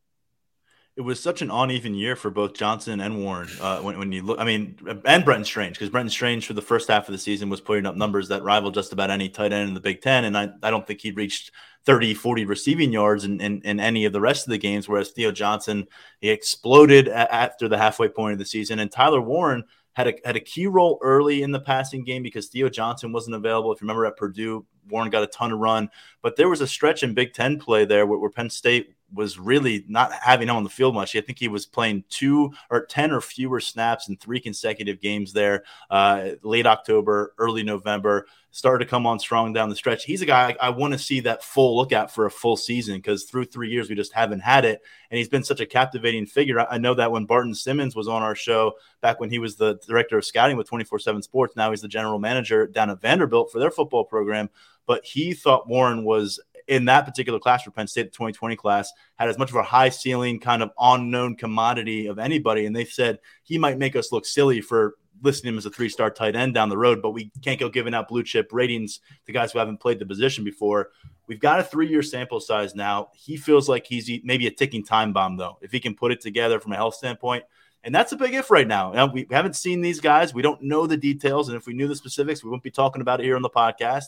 it 0.97 1.03
was 1.03 1.21
such 1.21 1.43
an 1.43 1.51
uneven 1.51 1.95
year 1.95 2.17
for 2.17 2.31
both 2.31 2.55
Johnson 2.55 3.01
and 3.01 3.23
Warren. 3.23 3.49
Uh, 3.61 3.81
when, 3.81 3.99
when 3.99 4.13
you 4.13 4.23
look, 4.23 4.41
I 4.41 4.45
mean, 4.45 4.79
and 5.05 5.25
Brenton 5.27 5.45
Strange, 5.45 5.75
because 5.75 5.91
Brenton 5.91 6.11
Strange 6.11 6.47
for 6.47 6.55
the 6.55 6.63
first 6.63 6.89
half 6.89 7.07
of 7.07 7.13
the 7.13 7.19
season 7.19 7.51
was 7.51 7.61
putting 7.61 7.85
up 7.85 7.97
numbers 7.97 8.29
that 8.29 8.43
rival 8.43 8.71
just 8.71 8.95
about 8.95 9.11
any 9.11 9.29
tight 9.29 9.53
end 9.53 9.69
in 9.69 9.75
the 9.75 9.81
Big 9.81 10.01
Ten. 10.01 10.25
And 10.25 10.39
I, 10.39 10.49
I 10.63 10.71
don't 10.71 10.87
think 10.87 11.03
he 11.03 11.11
reached 11.11 11.53
30, 11.85 12.15
40 12.15 12.47
receiving 12.47 12.93
yards 12.93 13.25
in, 13.25 13.43
in, 13.43 13.61
in, 13.63 13.79
any 13.79 14.07
of 14.07 14.15
the 14.15 14.23
rest 14.23 14.47
of 14.47 14.51
the 14.51 14.59
games. 14.59 14.89
Whereas 14.89 15.11
Theo 15.11 15.31
Johnson, 15.31 15.87
he 16.21 16.31
exploded 16.31 17.09
a- 17.09 17.33
after 17.33 17.69
the 17.69 17.77
halfway 17.77 18.09
point 18.09 18.33
of 18.33 18.39
the 18.39 18.47
season. 18.47 18.79
And 18.79 18.91
Tyler 18.91 19.21
Warren 19.21 19.65
had 19.93 20.09
a, 20.09 20.15
had 20.25 20.37
a 20.37 20.41
key 20.41 20.67
role 20.67 20.99
early 21.03 21.43
in 21.43 21.53
the 21.53 21.61
passing 21.61 22.05
game 22.05 22.23
because 22.23 22.49
Theo 22.49 22.71
Johnson 22.71 23.13
wasn't 23.13 23.37
available. 23.37 23.71
If 23.71 23.83
you 23.83 23.85
remember 23.85 24.07
at 24.07 24.17
Purdue, 24.17 24.65
Warren 24.89 25.11
got 25.11 25.23
a 25.23 25.29
ton 25.29 25.53
of 25.53 25.59
run, 25.59 25.91
but 26.23 26.37
there 26.37 26.49
was 26.49 26.63
a 26.63 26.67
stretch 26.67 27.03
in 27.03 27.13
Big 27.13 27.35
Ten 27.35 27.59
play 27.59 27.85
there 27.85 28.07
where, 28.07 28.19
where 28.19 28.31
Penn 28.31 28.49
State 28.49 28.96
was 29.13 29.39
really 29.39 29.85
not 29.89 30.13
having 30.13 30.49
him 30.49 30.57
on 30.57 30.65
the 30.65 30.71
field 30.71 30.95
much. 30.95 31.15
I 31.15 31.21
think 31.21 31.39
he 31.39 31.49
was 31.49 31.67
playing 31.67 32.05
two 32.09 32.53
or 32.71 32.85
10 32.85 33.13
or 33.13 33.21
fewer 33.21 33.61
snaps 33.61 34.09
in 34.09 34.17
three 34.17 34.41
consecutive 34.41 35.01
games 35.01 35.33
there, 35.33 35.65
uh, 35.91 36.31
late 36.43 36.67
October, 36.67 37.35
early 37.39 37.63
November. 37.63 38.27
Started 38.51 38.85
to 38.85 38.91
come 38.91 39.07
on 39.07 39.19
strong 39.19 39.53
down 39.53 39.69
the 39.69 39.77
stretch. 39.77 40.05
He's 40.05 40.23
a 40.23 40.27
guy 40.27 40.57
I, 40.61 40.69
I 40.69 40.71
want 40.71 40.95
to 40.95 40.99
see 40.99 41.21
that 41.21 41.45
full 41.45 41.77
look 41.77 41.93
at 41.93 42.11
for 42.11 42.25
a 42.25 42.31
full 42.31 42.57
season 42.57 42.97
because 42.97 43.25
through 43.25 43.45
three 43.45 43.69
years, 43.69 43.91
we 43.91 43.95
just 43.95 44.15
haven't 44.15 44.41
had 44.41 44.65
it. 44.65 44.81
And 45.11 45.19
he's 45.19 45.29
been 45.29 45.45
such 45.45 45.61
a 45.61 45.67
captivating 45.67 46.25
figure. 46.25 46.61
I, 46.61 46.67
I 46.71 46.79
know 46.79 46.95
that 46.95 47.13
when 47.13 47.27
Barton 47.27 47.55
Simmons 47.55 47.95
was 47.95 48.09
on 48.09 48.23
our 48.23 48.35
show 48.35 48.73
back 49.03 49.21
when 49.21 49.31
he 49.31 49.39
was 49.39 49.57
the 49.57 49.79
director 49.87 50.17
of 50.17 50.25
scouting 50.25 50.57
with 50.57 50.69
24 50.69 50.99
7 50.99 51.23
Sports, 51.23 51.55
now 51.55 51.71
he's 51.71 51.83
the 51.83 51.89
general 51.89 52.19
manager 52.19 52.67
down 52.67 52.89
at 52.89 53.01
Vanderbilt 53.01 53.53
for 53.53 53.59
their 53.59 53.71
football 53.71 54.05
program 54.05 54.49
but 54.87 55.05
he 55.05 55.35
thought 55.35 55.69
Warren 55.69 56.05
was 56.05 56.41
in 56.69 56.87
that 56.87 57.05
particular 57.05 57.39
class 57.39 57.63
for 57.63 57.71
Penn 57.71 57.87
State, 57.87 58.05
the 58.05 58.11
2020 58.11 58.57
class, 58.57 58.93
had 59.17 59.29
as 59.29 59.39
much 59.39 59.51
of 59.51 59.57
a 59.57 59.63
high 59.63 59.89
ceiling 59.89 60.41
kind 60.41 60.63
of 60.63 60.71
unknown 60.81 61.37
commodity 61.37 62.07
of 62.07 62.19
anybody. 62.19 62.67
And 62.67 62.75
they 62.75 62.85
said 62.85 63.19
he 63.43 63.59
might 63.59 63.79
make 63.79 63.97
us 63.97 64.13
look 64.13 64.27
silly 64.27 64.61
for 64.61 64.97
listing 65.23 65.49
him 65.49 65.59
as 65.59 65.67
a 65.67 65.71
three 65.71 65.89
star 65.89 66.11
tight 66.11 66.37
end 66.37 66.55
down 66.55 66.69
the 66.69 66.79
road, 66.79 67.01
but 67.03 67.11
we 67.11 67.31
can't 67.43 67.61
go 67.61 67.69
giving 67.69 67.95
out 67.95 68.09
blue 68.09 68.23
chip 68.23 68.51
ratings 68.53 69.01
to 69.27 69.33
guys 69.33 69.53
who 69.53 69.59
haven't 69.59 69.81
played 69.81 69.99
the 69.99 70.07
position 70.07 70.45
before. 70.45 70.91
We've 71.27 71.41
got 71.41 71.61
a 71.61 71.65
three 71.65 71.89
year 71.89 72.03
sample 72.03 72.41
size 72.41 72.75
now. 72.75 73.09
He 73.15 73.37
feels 73.37 73.69
like 73.69 73.87
he's 73.87 74.11
maybe 74.25 74.47
a 74.47 74.51
ticking 74.51 74.85
time 74.85 75.13
bomb, 75.13 75.37
though, 75.37 75.59
if 75.61 75.73
he 75.73 75.81
can 75.81 75.95
put 75.95 76.13
it 76.13 76.21
together 76.21 76.61
from 76.61 76.73
a 76.73 76.77
health 76.77 76.95
standpoint. 76.95 77.45
And 77.83 77.95
that's 77.95 78.11
a 78.13 78.17
big 78.17 78.35
if 78.35 78.51
right 78.51 78.67
now. 78.67 78.93
now. 78.93 79.07
We 79.07 79.27
haven't 79.31 79.55
seen 79.55 79.81
these 79.81 80.01
guys. 80.01 80.35
We 80.35 80.43
don't 80.43 80.61
know 80.63 80.89
the 80.89 80.97
details. 80.97 81.49
And 81.49 81.57
if 81.57 81.67
we 81.67 81.75
knew 81.75 81.87
the 81.87 81.95
specifics, 81.95 82.43
we 82.43 82.51
wouldn't 82.51 82.65
be 82.65 82.71
talking 82.71 83.01
about 83.01 83.21
it 83.21 83.25
here 83.25 83.37
on 83.37 83.43
the 83.43 83.51
podcast. 83.51 84.07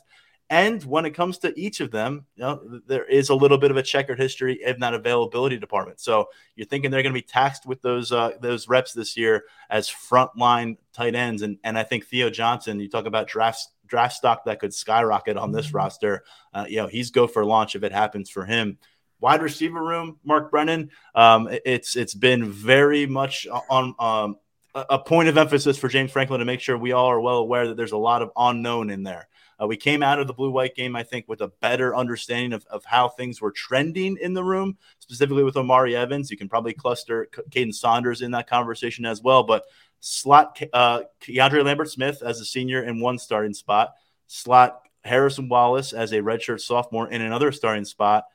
And 0.50 0.82
when 0.84 1.04
it 1.04 1.10
comes 1.10 1.38
to 1.38 1.58
each 1.60 1.80
of 1.80 1.90
them, 1.90 2.24
you 2.34 2.42
know, 2.42 2.80
there 2.86 3.04
is 3.04 3.28
a 3.28 3.34
little 3.34 3.58
bit 3.58 3.70
of 3.70 3.76
a 3.76 3.82
checkered 3.82 4.18
history 4.18 4.62
in 4.64 4.80
that 4.80 4.94
availability 4.94 5.58
department. 5.58 6.00
So 6.00 6.28
you're 6.56 6.66
thinking 6.66 6.90
they're 6.90 7.02
going 7.02 7.14
to 7.14 7.20
be 7.20 7.26
taxed 7.26 7.66
with 7.66 7.82
those 7.82 8.12
uh, 8.12 8.32
those 8.40 8.66
reps 8.66 8.94
this 8.94 9.14
year 9.14 9.44
as 9.68 9.90
frontline 9.90 10.78
tight 10.94 11.14
ends, 11.14 11.42
and 11.42 11.58
and 11.64 11.78
I 11.78 11.82
think 11.82 12.06
Theo 12.06 12.30
Johnson. 12.30 12.80
You 12.80 12.88
talk 12.88 13.04
about 13.04 13.28
draft 13.28 13.68
draft 13.86 14.14
stock 14.16 14.46
that 14.46 14.58
could 14.58 14.72
skyrocket 14.72 15.36
on 15.36 15.52
this 15.52 15.66
mm-hmm. 15.66 15.76
roster. 15.76 16.24
Uh, 16.54 16.64
you 16.66 16.76
know, 16.76 16.86
he's 16.86 17.10
go 17.10 17.26
for 17.26 17.44
launch 17.44 17.74
if 17.74 17.82
it 17.82 17.92
happens 17.92 18.30
for 18.30 18.46
him. 18.46 18.78
Wide 19.20 19.42
receiver 19.42 19.82
room, 19.82 20.18
Mark 20.24 20.50
Brennan. 20.50 20.90
Um, 21.14 21.48
it's 21.66 21.94
it's 21.94 22.14
been 22.14 22.50
very 22.50 23.04
much 23.04 23.46
on 23.68 23.94
um, 23.98 24.36
a 24.74 24.98
point 24.98 25.28
of 25.28 25.36
emphasis 25.36 25.76
for 25.76 25.88
James 25.88 26.10
Franklin 26.10 26.38
to 26.38 26.46
make 26.46 26.60
sure 26.60 26.78
we 26.78 26.92
all 26.92 27.10
are 27.10 27.20
well 27.20 27.38
aware 27.38 27.66
that 27.68 27.76
there's 27.76 27.92
a 27.92 27.98
lot 27.98 28.22
of 28.22 28.30
unknown 28.36 28.90
in 28.90 29.02
there. 29.02 29.28
Uh, 29.60 29.66
we 29.66 29.76
came 29.76 30.02
out 30.02 30.20
of 30.20 30.26
the 30.26 30.32
blue 30.32 30.50
white 30.50 30.74
game, 30.74 30.94
I 30.94 31.02
think, 31.02 31.26
with 31.28 31.40
a 31.40 31.48
better 31.60 31.94
understanding 31.96 32.52
of, 32.52 32.64
of 32.66 32.84
how 32.84 33.08
things 33.08 33.40
were 33.40 33.50
trending 33.50 34.16
in 34.20 34.34
the 34.34 34.44
room, 34.44 34.76
specifically 35.00 35.42
with 35.42 35.56
Omari 35.56 35.96
Evans. 35.96 36.30
You 36.30 36.36
can 36.36 36.48
probably 36.48 36.72
cluster 36.72 37.28
Kaden 37.50 37.74
Saunders 37.74 38.22
in 38.22 38.30
that 38.32 38.48
conversation 38.48 39.04
as 39.04 39.20
well. 39.20 39.42
But 39.42 39.64
slot 40.00 40.60
uh, 40.72 41.02
Keandre 41.20 41.64
Lambert 41.64 41.90
Smith 41.90 42.22
as 42.22 42.40
a 42.40 42.44
senior 42.44 42.82
in 42.82 43.00
one 43.00 43.18
starting 43.18 43.54
spot, 43.54 43.94
slot 44.26 44.82
Harrison 45.04 45.48
Wallace 45.48 45.92
as 45.92 46.12
a 46.12 46.20
redshirt 46.20 46.60
sophomore 46.60 47.10
in 47.10 47.20
another 47.20 47.50
starting 47.52 47.84
spot, 47.84 48.26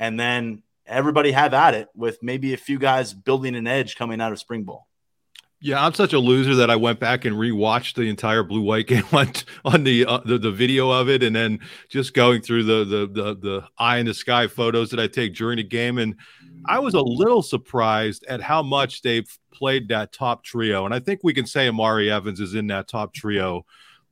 and 0.00 0.18
then 0.18 0.62
everybody 0.86 1.32
have 1.32 1.54
at 1.54 1.74
it 1.74 1.88
with 1.94 2.22
maybe 2.22 2.54
a 2.54 2.58
few 2.58 2.78
guys 2.78 3.14
building 3.14 3.54
an 3.54 3.66
edge 3.66 3.96
coming 3.96 4.20
out 4.20 4.32
of 4.32 4.38
spring 4.38 4.64
ball. 4.64 4.88
Yeah, 5.64 5.84
I'm 5.84 5.94
such 5.94 6.12
a 6.12 6.18
loser 6.18 6.56
that 6.56 6.70
I 6.70 6.76
went 6.76 6.98
back 6.98 7.24
and 7.24 7.36
rewatched 7.36 7.94
the 7.94 8.02
entire 8.02 8.42
blue 8.42 8.62
white 8.62 8.86
game 8.88 9.04
on, 9.12 9.30
on 9.64 9.84
the, 9.84 10.04
uh, 10.04 10.18
the, 10.24 10.36
the 10.36 10.50
video 10.50 10.90
of 10.90 11.08
it, 11.08 11.22
and 11.22 11.34
then 11.34 11.60
just 11.88 12.14
going 12.14 12.42
through 12.42 12.64
the, 12.64 12.84
the 12.84 13.06
the 13.06 13.34
the 13.36 13.64
eye 13.78 13.98
in 13.98 14.06
the 14.06 14.14
sky 14.14 14.48
photos 14.48 14.90
that 14.90 14.98
I 14.98 15.06
take 15.06 15.34
during 15.36 15.58
the 15.58 15.62
game, 15.62 15.98
and 15.98 16.16
I 16.66 16.80
was 16.80 16.94
a 16.94 17.00
little 17.00 17.42
surprised 17.42 18.24
at 18.28 18.40
how 18.40 18.62
much 18.62 19.02
they 19.02 19.22
played 19.52 19.88
that 19.88 20.12
top 20.12 20.42
trio, 20.42 20.84
and 20.84 20.92
I 20.92 20.98
think 20.98 21.20
we 21.22 21.32
can 21.32 21.46
say 21.46 21.68
Omari 21.68 22.10
Evans 22.10 22.40
is 22.40 22.54
in 22.56 22.66
that 22.66 22.88
top 22.88 23.14
trio 23.14 23.64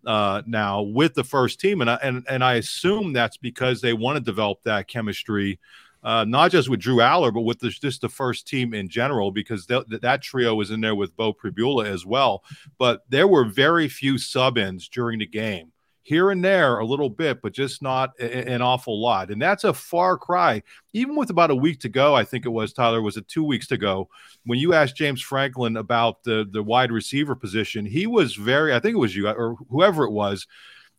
uh, 0.07 0.43
now 0.47 0.83
with 0.83 1.15
the 1.15 1.25
first 1.25 1.59
team, 1.59 1.81
and 1.81 1.91
I, 1.91 1.99
and 2.01 2.25
and 2.29 2.45
I 2.45 2.55
assume 2.55 3.13
that's 3.13 3.39
because 3.39 3.81
they 3.81 3.93
want 3.93 4.17
to 4.17 4.23
develop 4.23 4.63
that 4.65 4.87
chemistry, 4.87 5.59
uh, 6.03 6.25
not 6.25 6.51
just 6.51 6.69
with 6.69 6.81
Drew 6.81 6.97
Allar, 6.97 7.33
but 7.33 7.43
with 7.43 7.59
the, 7.59 7.69
just 7.69 8.01
the 8.01 8.09
first 8.09 8.49
team 8.49 8.75
in 8.75 8.89
general, 8.89 9.31
because 9.31 9.67
th- 9.67 9.85
that 9.89 10.23
trio 10.23 10.55
was 10.55 10.71
in 10.71 10.81
there 10.81 10.95
with 10.95 11.17
Beau 11.17 11.33
Pribula 11.33 11.87
as 11.87 12.07
well. 12.07 12.43
But 12.79 13.03
there 13.09 13.29
were 13.29 13.45
very 13.45 13.89
few 13.89 14.19
sub 14.19 14.59
ins 14.59 14.89
during 14.89 15.19
the 15.19 15.27
game 15.27 15.73
here 16.03 16.31
and 16.31 16.45
there 16.45 16.79
a 16.79 16.85
little 16.85 17.09
bit, 17.09 17.41
but 17.41 17.53
just 17.53 17.83
not 17.83 18.19
an 18.19 18.63
awful 18.63 19.01
lot. 19.01 19.31
And 19.31 19.41
that's 19.41 19.65
a 19.65 19.73
far 19.73 20.19
cry. 20.19 20.63
Even 20.93 21.15
with 21.15 21.31
about 21.31 21.51
a 21.53 21.55
week 21.55 21.79
to 21.81 21.89
go, 21.89 22.15
I 22.15 22.25
think 22.25 22.47
it 22.47 22.51
was 22.51 22.73
Tyler, 22.73 23.03
was 23.03 23.17
it 23.17 23.29
two 23.29 23.45
weeks 23.45 23.69
to 23.69 23.77
go? 23.77 24.09
When 24.45 24.59
you 24.59 24.75
asked 24.75 24.97
James 24.97 25.23
Franklin 25.23 25.77
about 25.77 26.25
the 26.25 26.49
the 26.51 26.63
wide 26.63 26.91
receiver 26.91 27.37
position, 27.37 27.85
he 27.87 28.07
was 28.07 28.35
very, 28.35 28.75
I 28.75 28.81
think 28.81 28.95
it 28.95 28.99
was 28.99 29.15
you 29.15 29.29
or 29.29 29.57
whoever 29.71 30.05
it 30.05 30.13
was, 30.13 30.47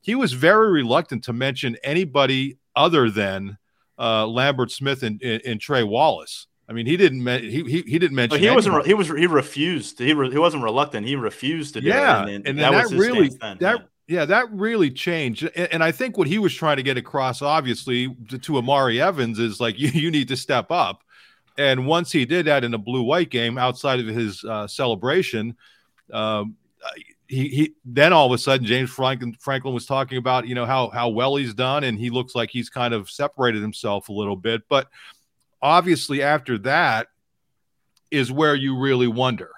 he 0.01 0.15
was 0.15 0.33
very 0.33 0.71
reluctant 0.71 1.23
to 1.25 1.33
mention 1.33 1.77
anybody 1.83 2.57
other 2.75 3.09
than 3.09 3.57
uh, 4.01 4.25
Lambert 4.25 4.71
Smith 4.71 5.03
and, 5.03 5.21
and, 5.21 5.41
and 5.45 5.61
Trey 5.61 5.83
Wallace. 5.83 6.47
I 6.67 6.73
mean, 6.73 6.85
he 6.85 6.97
didn't. 6.97 7.25
He 7.27 7.63
he, 7.63 7.81
he 7.81 7.99
didn't 7.99 8.15
mention. 8.15 8.39
he 8.39 8.49
wasn't. 8.49 8.85
He 8.85 8.93
was. 8.93 9.09
He 9.09 9.27
refused. 9.27 9.99
He 9.99 10.13
re, 10.13 10.31
he 10.31 10.37
wasn't 10.37 10.63
reluctant. 10.63 11.05
He 11.05 11.15
refused 11.15 11.73
to 11.75 11.81
do 11.81 11.87
yeah, 11.87 12.25
it. 12.25 12.33
And, 12.33 12.47
and 12.47 12.59
that, 12.59 12.89
that 12.89 12.95
really 12.95 13.29
that 13.41 13.57
yeah. 13.61 13.77
Yeah, 14.07 14.25
that 14.25 14.51
really 14.51 14.91
changed. 14.91 15.49
And 15.55 15.81
I 15.81 15.93
think 15.93 16.17
what 16.17 16.27
he 16.27 16.37
was 16.37 16.53
trying 16.53 16.75
to 16.75 16.83
get 16.83 16.97
across, 16.97 17.41
obviously, 17.41 18.13
to 18.41 18.57
Omari 18.57 18.99
Evans 18.99 19.39
is 19.39 19.61
like, 19.61 19.79
you, 19.79 19.87
you 19.89 20.11
need 20.11 20.27
to 20.27 20.35
step 20.35 20.69
up. 20.69 21.01
And 21.57 21.85
once 21.85 22.11
he 22.11 22.25
did 22.25 22.45
that 22.47 22.65
in 22.65 22.73
a 22.73 22.77
blue 22.77 23.03
white 23.03 23.29
game 23.29 23.57
outside 23.57 24.01
of 24.01 24.07
his 24.07 24.43
uh, 24.43 24.67
celebration, 24.67 25.55
um, 26.11 26.55
he, 27.31 27.47
he 27.47 27.73
then 27.85 28.11
all 28.11 28.25
of 28.25 28.33
a 28.33 28.37
sudden 28.37 28.65
James 28.65 28.89
Franklin, 28.89 29.35
Franklin 29.39 29.73
was 29.73 29.85
talking 29.85 30.17
about 30.17 30.47
you 30.47 30.53
know 30.53 30.65
how 30.65 30.89
how 30.89 31.07
well 31.09 31.37
he's 31.37 31.53
done 31.53 31.85
and 31.85 31.97
he 31.97 32.09
looks 32.09 32.35
like 32.35 32.49
he's 32.51 32.69
kind 32.69 32.93
of 32.93 33.09
separated 33.09 33.61
himself 33.61 34.09
a 34.09 34.13
little 34.13 34.35
bit 34.35 34.61
but 34.67 34.89
obviously 35.61 36.21
after 36.21 36.57
that 36.57 37.07
is 38.11 38.31
where 38.31 38.53
you 38.53 38.77
really 38.77 39.07
wonder 39.07 39.51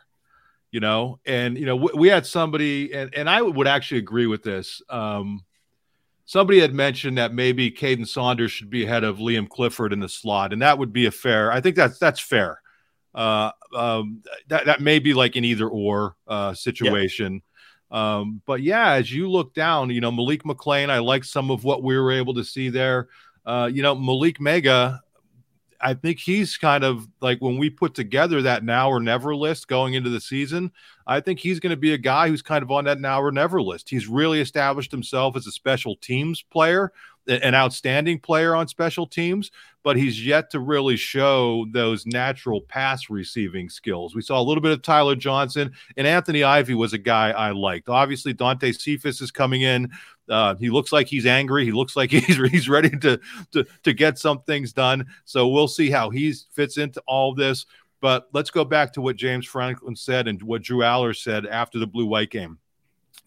you 0.71 0.79
know 0.79 1.19
and 1.25 1.57
you 1.57 1.65
know 1.65 1.75
we, 1.75 1.89
we 1.95 2.07
had 2.07 2.27
somebody 2.27 2.93
and, 2.93 3.13
and 3.15 3.27
i 3.27 3.41
would 3.41 3.67
actually 3.67 3.97
agree 3.97 4.27
with 4.27 4.43
this 4.43 4.81
um, 4.89 5.43
somebody 6.25 6.59
had 6.59 6.73
mentioned 6.73 7.17
that 7.17 7.33
maybe 7.33 7.71
Kaden 7.71 8.07
Saunders 8.07 8.51
should 8.51 8.69
be 8.69 8.85
ahead 8.85 9.03
of 9.03 9.17
Liam 9.17 9.49
Clifford 9.49 9.93
in 9.93 9.99
the 9.99 10.09
slot, 10.09 10.53
and 10.53 10.61
that 10.61 10.77
would 10.77 10.93
be 10.93 11.05
a 11.05 11.11
fair. 11.11 11.51
I 11.51 11.59
think 11.59 11.75
that's 11.75 11.99
that's 11.99 12.19
fair. 12.19 12.61
Uh, 13.13 13.51
um, 13.75 14.23
that 14.47 14.65
that 14.65 14.81
may 14.81 14.99
be 14.99 15.13
like 15.13 15.35
an 15.35 15.45
either 15.45 15.67
or 15.67 16.15
uh, 16.27 16.53
situation. 16.53 17.33
Yeah. 17.33 17.52
Um, 17.93 18.41
but 18.47 18.61
yeah, 18.63 18.93
as 18.93 19.13
you 19.13 19.29
look 19.29 19.53
down, 19.53 19.91
you 19.91 20.01
know 20.01 20.11
Malik 20.11 20.43
McClain, 20.43 20.89
I 20.89 20.97
like 20.99 21.23
some 21.23 21.51
of 21.51 21.63
what 21.63 21.83
we 21.83 21.97
were 21.97 22.11
able 22.11 22.33
to 22.33 22.43
see 22.43 22.69
there. 22.69 23.07
Uh, 23.45 23.69
you 23.71 23.83
know 23.83 23.95
Malick 23.95 24.39
Meiga, 24.39 24.99
I 25.79 25.93
think 25.93 26.17
he's 26.17 26.57
kind 26.57 26.83
of 26.83 27.07
like 27.21 27.39
when 27.39 27.59
we 27.59 27.69
put 27.69 27.93
together 27.93 28.41
that 28.41 28.63
now 28.63 28.89
or 28.89 28.99
never 28.99 29.35
list 29.35 29.67
going 29.67 29.93
into 29.93 30.09
the 30.09 30.19
season, 30.19 30.71
I 31.05 31.19
think 31.19 31.39
he's 31.39 31.59
going 31.59 31.71
to 31.71 31.77
be 31.77 31.93
a 31.93 31.97
guy 31.97 32.29
who's 32.29 32.41
kind 32.41 32.63
of 32.63 32.71
on 32.71 32.85
that 32.85 32.99
now 32.99 33.21
or 33.21 33.31
never 33.31 33.61
list. 33.61 33.89
He's 33.89 34.07
really 34.07 34.41
established 34.41 34.91
himself 34.91 35.35
as 35.35 35.45
a 35.45 35.51
special 35.51 35.95
teams 35.97 36.41
player, 36.41 36.93
an 37.27 37.55
outstanding 37.55 38.19
player 38.19 38.55
on 38.55 38.67
special 38.67 39.07
teams, 39.07 39.51
but 39.83 39.97
he's 39.97 40.25
yet 40.25 40.49
to 40.51 40.59
really 40.59 40.95
show 40.95 41.65
those 41.71 42.05
natural 42.05 42.61
pass 42.61 43.09
receiving 43.09 43.69
skills. 43.69 44.15
We 44.15 44.21
saw 44.21 44.39
a 44.39 44.43
little 44.43 44.61
bit 44.61 44.71
of 44.71 44.81
Tyler 44.81 45.15
Johnson, 45.15 45.71
and 45.97 46.07
Anthony 46.07 46.43
Ivey 46.43 46.73
was 46.73 46.93
a 46.93 46.97
guy 46.97 47.31
I 47.31 47.51
liked. 47.51 47.89
Obviously, 47.89 48.33
Dante 48.33 48.71
Cephas 48.71 49.21
is 49.21 49.31
coming 49.31 49.61
in. 49.61 49.91
Uh, 50.29 50.55
he 50.55 50.69
looks 50.69 50.91
like 50.91 51.07
he's 51.07 51.25
angry. 51.25 51.65
He 51.65 51.71
looks 51.71 51.95
like 51.95 52.11
he's 52.11 52.37
he's 52.49 52.69
ready 52.69 52.89
to, 52.89 53.19
to 53.51 53.65
to 53.83 53.93
get 53.93 54.17
some 54.17 54.41
things 54.43 54.73
done. 54.73 55.05
So 55.25 55.47
we'll 55.47 55.67
see 55.67 55.89
how 55.89 56.09
he 56.09 56.33
fits 56.51 56.77
into 56.77 57.01
all 57.07 57.33
this. 57.33 57.65
But 58.01 58.27
let's 58.33 58.51
go 58.51 58.65
back 58.65 58.91
to 58.93 59.01
what 59.01 59.15
James 59.15 59.45
Franklin 59.45 59.95
said 59.95 60.27
and 60.27 60.41
what 60.43 60.61
Drew 60.61 60.79
Allar 60.79 61.15
said 61.15 61.45
after 61.45 61.79
the 61.79 61.87
blue 61.87 62.05
white 62.05 62.31
game. 62.31 62.57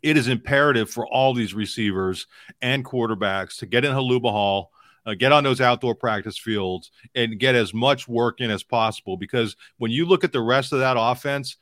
It 0.06 0.16
is 0.16 0.28
imperative 0.28 0.88
for 0.88 1.04
all 1.04 1.34
these 1.34 1.52
receivers 1.52 2.28
and 2.62 2.84
quarterbacks 2.84 3.58
to 3.58 3.66
get 3.66 3.84
in 3.84 3.90
Holuba 3.90 4.30
Hall, 4.30 4.70
uh, 5.04 5.14
get 5.14 5.32
on 5.32 5.42
those 5.42 5.60
outdoor 5.60 5.96
practice 5.96 6.38
fields, 6.38 6.92
and 7.16 7.40
get 7.40 7.56
as 7.56 7.74
much 7.74 8.06
work 8.06 8.40
in 8.40 8.48
as 8.48 8.62
possible. 8.62 9.16
Because 9.16 9.56
when 9.78 9.90
you 9.90 10.06
look 10.06 10.22
at 10.22 10.30
the 10.30 10.40
rest 10.40 10.72
of 10.72 10.78
that 10.78 10.96
offense, 10.96 11.56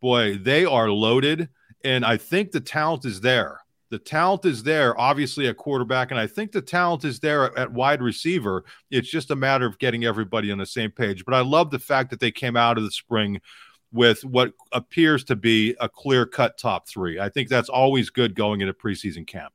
boy, 0.00 0.38
they 0.38 0.64
are 0.64 0.88
loaded. 0.88 1.50
And 1.84 2.02
I 2.02 2.16
think 2.16 2.52
the 2.52 2.60
talent 2.62 3.04
is 3.04 3.20
there. 3.20 3.60
The 3.90 3.98
talent 3.98 4.46
is 4.46 4.62
there, 4.62 4.98
obviously, 4.98 5.46
at 5.48 5.58
quarterback, 5.58 6.10
and 6.10 6.18
I 6.18 6.26
think 6.26 6.52
the 6.52 6.62
talent 6.62 7.04
is 7.04 7.20
there 7.20 7.44
at, 7.44 7.58
at, 7.58 7.72
wide 7.72 8.00
receiver. 8.00 8.64
It's 8.90 9.10
just 9.10 9.30
a 9.30 9.36
matter 9.36 9.66
of 9.66 9.78
getting 9.78 10.06
everybody 10.06 10.50
on 10.50 10.56
the 10.56 10.64
same 10.64 10.90
page. 10.90 11.26
But 11.26 11.34
I 11.34 11.40
love 11.40 11.70
the 11.70 11.78
fact 11.78 12.08
that 12.10 12.20
they 12.20 12.30
came 12.30 12.56
out 12.56 12.78
of 12.78 12.84
the 12.84 12.92
spring 12.92 13.42
with 13.92 14.24
what 14.24 14.52
appears 14.72 15.24
to 15.24 15.36
be 15.36 15.74
a 15.80 15.88
clear 15.88 16.26
cut 16.26 16.58
top 16.58 16.88
three. 16.88 17.18
I 17.18 17.28
think 17.28 17.48
that's 17.48 17.68
always 17.68 18.10
good 18.10 18.34
going 18.34 18.60
into 18.60 18.72
preseason 18.72 19.26
camp. 19.26 19.54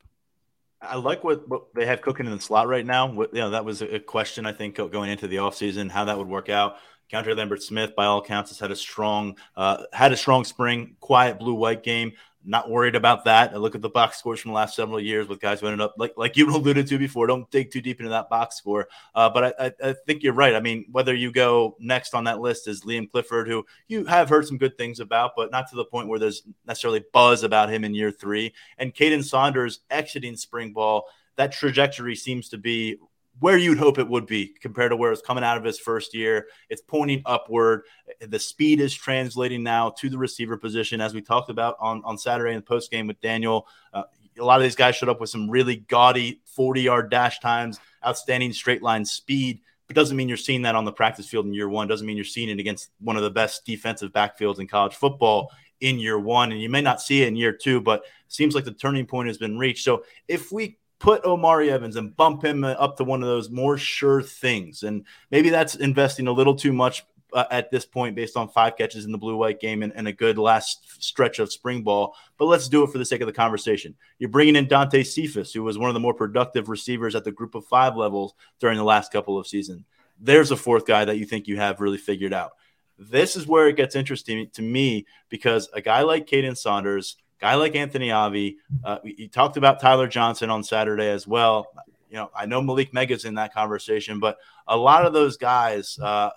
I 0.82 0.98
like 0.98 1.24
what, 1.24 1.48
what 1.48 1.74
they 1.74 1.86
have 1.86 2.02
cooking 2.02 2.26
in 2.26 2.32
the 2.32 2.40
slot 2.40 2.68
right 2.68 2.86
now. 2.86 3.08
What, 3.08 3.34
you 3.34 3.40
know, 3.40 3.52
that 3.52 3.66
was 3.66 3.82
a 3.82 4.00
question 4.00 4.46
I 4.46 4.52
think 4.52 4.76
going 4.76 5.10
into 5.10 5.28
the 5.28 5.38
offseason, 5.38 5.90
how 5.90 6.06
that 6.06 6.18
would 6.18 6.28
work 6.28 6.50
out. 6.50 6.78
Keandre 7.12 7.38
Lambert 7.38 7.62
Smith, 7.62 7.96
by 7.96 8.06
all 8.06 8.20
accounts, 8.20 8.50
has 8.50 8.60
had 8.60 8.72
a 8.72 8.76
strong 8.76 9.38
uh, 9.56 9.84
had 9.94 10.12
a 10.12 10.18
strong 10.18 10.44
spring, 10.44 10.96
quiet 11.00 11.38
blue 11.38 11.54
white 11.54 11.84
game 11.84 12.14
not 12.46 12.70
worried 12.70 12.96
about 12.96 13.26
that. 13.26 13.54
I 13.54 13.58
look 13.58 13.76
at 13.76 13.82
the 13.82 13.90
box 13.90 14.18
scores 14.18 14.40
from 14.40 14.52
the 14.52 14.56
last 14.56 14.76
several 14.76 15.00
years 15.00 15.28
with 15.28 15.40
guys 15.40 15.60
who 15.60 15.68
ended 15.68 15.82
up 15.82 15.96
like 15.98 16.14
like 16.18 16.38
you 16.38 16.50
alluded 16.56 16.88
to 16.88 16.98
before. 16.98 17.28
Don't 17.28 17.50
dig 17.52 17.72
too 17.72 17.82
deep 17.82 18.00
into 18.00 18.10
that 18.10 18.30
box 18.30 18.56
score, 18.56 18.88
uh, 19.16 19.30
but 19.30 19.56
I, 19.60 19.66
I, 19.66 19.90
I, 19.90 19.96
think 20.06 20.24
you're 20.24 20.34
right. 20.34 20.56
I 20.56 20.60
mean, 20.60 20.86
whether 20.92 21.14
you 21.14 21.32
go 21.32 21.76
next 21.80 22.14
on 22.14 22.26
that 22.26 22.40
list 22.40 22.68
is 22.68 22.84
Liam 22.84 23.10
Clifford, 23.10 23.48
who 23.48 23.66
you 23.88 24.06
have 24.06 24.30
heard 24.30 24.48
some 24.48 24.58
good 24.58 24.78
things 24.78 25.00
about, 25.00 25.32
but 25.36 25.52
not 25.52 25.70
to 25.70 25.76
the 25.76 25.86
point 25.86 26.08
where 26.08 26.20
there's 26.20 26.44
necessarily 26.66 27.04
buzz 27.14 27.44
about 27.44 27.70
him 27.70 27.84
in 27.84 27.94
year 27.94 28.12
three. 28.12 28.54
And 28.78 28.94
Kaden 28.94 29.24
Saunders 29.24 29.82
exiting 29.90 30.36
spring 30.36 30.74
ball, 30.74 31.06
that 31.38 31.52
trajectory 31.52 32.16
seems 32.16 32.50
to 32.50 32.58
be 32.58 32.98
where 33.40 33.58
you'd 33.58 33.78
hope 33.78 33.98
it 33.98 34.08
would 34.08 34.26
be 34.26 34.48
compared 34.62 34.92
to 34.92 34.96
where 34.96 35.12
it's 35.12 35.22
coming 35.22 35.44
out 35.44 35.58
of 35.58 35.64
his 35.64 35.80
first 35.80 36.14
year. 36.14 36.48
It's 36.70 36.82
pointing 36.82 37.22
upward. 37.26 37.84
The 38.22 38.40
speed 38.40 38.80
is 38.80 38.94
translating 38.94 39.64
now 39.64 39.90
to 40.00 40.10
the 40.10 40.18
receiver 40.18 40.58
position, 40.58 41.02
as 41.02 41.14
we 41.14 41.22
talked 41.22 41.50
about 41.50 41.76
on, 41.80 42.02
on 42.06 42.18
Saturday 42.18 42.52
in 42.52 42.58
the 42.58 42.62
post 42.62 42.92
game 42.92 43.08
with 43.08 43.20
Daniel. 43.20 43.68
Uh, 43.94 44.04
a 44.40 44.44
lot 44.44 44.58
of 44.58 44.64
these 44.64 44.76
guys 44.76 44.96
showed 44.96 45.10
up 45.10 45.20
with 45.20 45.30
some 45.30 45.50
really 45.50 45.78
gaudy 45.78 46.42
40 46.46 46.82
yard 46.82 47.10
dash 47.10 47.40
times, 47.40 47.80
outstanding 48.06 48.54
straight 48.54 48.82
line 48.82 49.06
speed. 49.06 49.62
But 49.88 49.96
doesn't 49.96 50.18
mean 50.18 50.28
you're 50.28 50.38
seeing 50.38 50.64
that 50.64 50.76
on 50.76 50.86
the 50.86 50.92
practice 50.92 51.28
field 51.28 51.46
in 51.46 51.54
year 51.54 51.70
one. 51.70 51.88
Doesn't 51.88 52.08
mean 52.08 52.18
you're 52.18 52.26
seeing 52.26 52.50
it 52.50 52.60
against 52.60 52.90
one 53.00 53.18
of 53.18 53.24
the 53.24 53.30
best 53.30 53.66
defensive 53.66 54.12
backfields 54.12 54.60
in 54.60 54.68
college 54.68 54.96
football 54.96 55.52
in 55.82 56.00
year 56.00 56.18
one. 56.18 56.52
And 56.52 56.62
you 56.62 56.70
may 56.70 56.82
not 56.82 57.02
see 57.02 57.22
it 57.22 57.28
in 57.28 57.36
year 57.36 57.54
two, 57.54 57.82
but 57.82 58.04
seems 58.28 58.56
like 58.56 58.66
the 58.66 58.72
turning 58.72 59.06
point 59.06 59.28
has 59.28 59.38
been 59.38 59.60
reached. 59.60 59.84
So 59.84 60.04
if 60.28 60.52
we 60.52 60.78
put 61.06 61.24
Omari 61.24 61.70
Evans 61.70 61.98
and 61.98 62.18
bump 62.18 62.44
him 62.44 62.64
up 62.64 62.98
to 62.98 63.04
one 63.04 63.22
of 63.22 63.28
those 63.28 63.52
more 63.52 63.78
sure 63.78 64.24
things. 64.24 64.82
And 64.82 65.06
maybe 65.30 65.52
that's 65.52 65.76
investing 65.76 66.28
a 66.28 66.32
little 66.32 66.56
too 66.56 66.74
much 66.74 67.06
uh, 67.32 67.46
at 67.52 67.70
this 67.70 67.86
point 67.86 68.16
based 68.16 68.36
on 68.36 68.50
five 68.50 68.76
catches 68.76 69.06
in 69.06 69.12
the 69.12 69.18
blue 69.20 69.38
white 69.38 69.60
game 69.60 69.84
and, 69.84 69.94
and, 69.96 70.08
a 70.08 70.12
good 70.12 70.40
last 70.40 71.04
stretch 71.04 71.38
of 71.38 71.52
spring 71.52 71.84
ball. 71.84 72.16
But 72.40 72.46
let's 72.46 72.68
do 72.68 72.84
it 72.84 72.92
for 72.92 72.98
the 72.98 73.06
sake 73.06 73.22
of 73.22 73.28
the 73.28 73.34
conversation. 73.34 73.94
You're 74.18 74.32
bringing 74.32 74.56
in 74.56 74.68
Dante 74.68 75.04
Cephas, 75.04 75.54
who 75.54 75.62
was 75.62 75.78
one 75.78 75.92
of 75.92 75.94
the 75.94 76.00
more 76.00 76.14
productive 76.16 76.70
receivers 76.70 77.14
at 77.14 77.24
the 77.24 77.32
group 77.32 77.54
of 77.54 77.66
five 77.66 77.96
levels 77.96 78.34
during 78.60 78.78
the 78.78 78.84
last 78.84 79.12
couple 79.12 79.38
of 79.38 79.46
seasons. 79.46 79.84
There's 80.20 80.50
a 80.50 80.58
fourth 80.58 80.88
guy 80.88 81.06
that 81.06 81.20
you 81.20 81.26
think 81.26 81.48
you 81.48 81.58
have 81.58 81.82
really 81.82 82.00
figured 82.00 82.34
out. 82.34 82.54
This 82.98 83.36
is 83.36 83.46
where 83.46 83.68
it 83.68 83.76
gets 83.76 83.96
interesting 83.96 84.50
to 84.54 84.64
me 84.64 85.06
because 85.30 85.70
a 85.74 85.82
guy 85.82 86.02
like 86.02 86.26
Kaden 86.26 86.58
Saunders– 86.58 87.18
guy 87.40 87.56
like 87.56 87.76
Anthony 87.76 88.12
Ivey. 88.12 88.58
Uh, 88.84 89.00
you 89.04 89.28
talked 89.28 89.58
about 89.58 89.80
Tyler 89.80 90.08
Johnson 90.08 90.50
on 90.50 90.64
Saturday 90.64 91.10
as 91.10 91.28
well. 91.28 91.68
You 92.10 92.18
know, 92.18 92.32
I 92.36 92.46
know 92.46 92.62
Malick 92.62 92.92
Meiga's 92.92 93.26
in 93.26 93.36
that 93.36 93.54
conversation, 93.54 94.20
but 94.20 94.38
a 94.68 94.78
lot 94.78 95.06
of 95.06 95.14
those 95.14 95.38
guys 95.38 96.00
uh, 96.00 96.30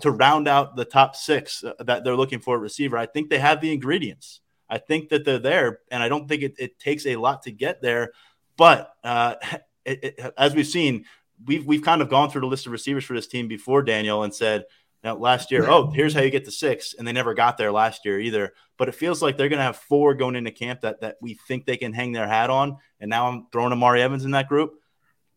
to 0.00 0.10
round 0.10 0.48
out 0.48 0.76
the 0.76 0.84
top 0.84 1.16
six 1.16 1.62
uh, 1.64 1.74
that 1.80 2.04
they're 2.04 2.16
looking 2.16 2.40
for 2.40 2.56
a 2.56 2.58
receiver, 2.58 2.96
I 2.96 3.06
think 3.06 3.28
they 3.28 3.38
have 3.38 3.60
the 3.60 3.72
ingredients. 3.72 4.40
I 4.68 4.78
think 4.78 5.10
that 5.10 5.24
they're 5.24 5.38
there, 5.38 5.80
and 5.90 6.02
I 6.02 6.08
don't 6.08 6.26
think 6.26 6.42
it, 6.42 6.54
it 6.58 6.78
takes 6.78 7.04
a 7.04 7.16
lot 7.16 7.42
to 7.42 7.50
get 7.50 7.82
there. 7.82 8.12
But 8.56 8.94
uh, 9.04 9.34
it, 9.84 10.04
it, 10.04 10.34
as 10.38 10.54
we've 10.54 10.66
seen, 10.66 11.04
we've 11.44 11.66
we've 11.66 11.82
kind 11.82 12.00
of 12.00 12.08
gone 12.08 12.30
through 12.30 12.42
the 12.42 12.46
list 12.46 12.66
of 12.66 12.72
receivers 12.72 13.04
for 13.04 13.14
this 13.14 13.26
team 13.26 13.48
before 13.48 13.82
Daniel 13.82 14.22
and 14.22 14.34
said– 14.34 14.64
now, 15.04 15.16
last 15.16 15.50
year, 15.50 15.68
oh, 15.68 15.90
here's 15.90 16.14
how 16.14 16.20
you 16.20 16.30
get 16.30 16.44
to 16.44 16.52
six, 16.52 16.94
and 16.94 17.06
they 17.06 17.12
never 17.12 17.34
got 17.34 17.58
there 17.58 17.72
last 17.72 18.04
year 18.04 18.20
either. 18.20 18.52
But 18.78 18.88
it 18.88 18.94
feels 18.94 19.20
like 19.20 19.36
they're 19.36 19.48
going 19.48 19.58
to 19.58 19.64
have 19.64 19.76
four 19.76 20.14
going 20.14 20.36
into 20.36 20.52
camp 20.52 20.82
that 20.82 21.00
that 21.00 21.16
we 21.20 21.34
think 21.48 21.66
they 21.66 21.76
can 21.76 21.92
hang 21.92 22.12
their 22.12 22.28
hat 22.28 22.50
on. 22.50 22.76
And 23.00 23.10
now 23.10 23.26
I'm 23.26 23.46
throwing 23.52 23.72
Omari 23.72 24.00
Evans 24.00 24.24
in 24.24 24.30
that 24.32 24.48
group. 24.48 24.74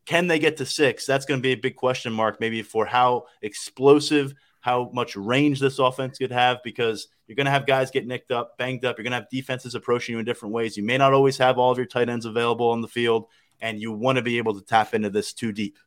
Can 0.05 0.27
they 0.27 0.37
get 0.37 0.57
to 0.57 0.65
six? 0.67 1.07
That's 1.07 1.25
going 1.25 1.39
to 1.39 1.43
be 1.43 1.53
a 1.53 1.55
big 1.55 1.75
question 1.75 2.13
mark, 2.13 2.39
maybe 2.39 2.61
for 2.61 2.85
how 2.85 3.25
explosive, 3.41 4.35
how 4.59 4.91
much 4.93 5.15
range 5.15 5.59
this 5.59 5.79
offense 5.79 6.19
could 6.19 6.31
have 6.31 6.59
because 6.63 7.07
you're 7.25 7.35
going 7.35 7.45
to 7.45 7.51
have 7.51 7.65
guys 7.65 7.89
get 7.89 8.05
nicked 8.05 8.31
up, 8.31 8.55
banged 8.59 8.85
up. 8.85 8.97
You're 8.97 9.03
going 9.03 9.13
to 9.13 9.17
have 9.17 9.29
defenses 9.31 9.73
approaching 9.73 10.13
you 10.13 10.19
in 10.19 10.25
different 10.25 10.53
ways. 10.53 10.77
You 10.77 10.83
may 10.83 10.99
not 10.99 11.13
always 11.13 11.39
have 11.39 11.57
all 11.57 11.71
of 11.71 11.77
your 11.79 11.87
tight 11.87 12.07
ends 12.07 12.25
available 12.25 12.69
on 12.69 12.81
the 12.81 12.87
field, 12.87 13.25
and 13.61 13.81
you 13.81 13.91
want 13.91 14.17
to 14.17 14.21
be 14.21 14.37
able 14.37 14.53
to 14.53 14.61
tap 14.61 14.93
into 14.93 15.09
this 15.09 15.33
too 15.33 15.51
deep. 15.51 15.79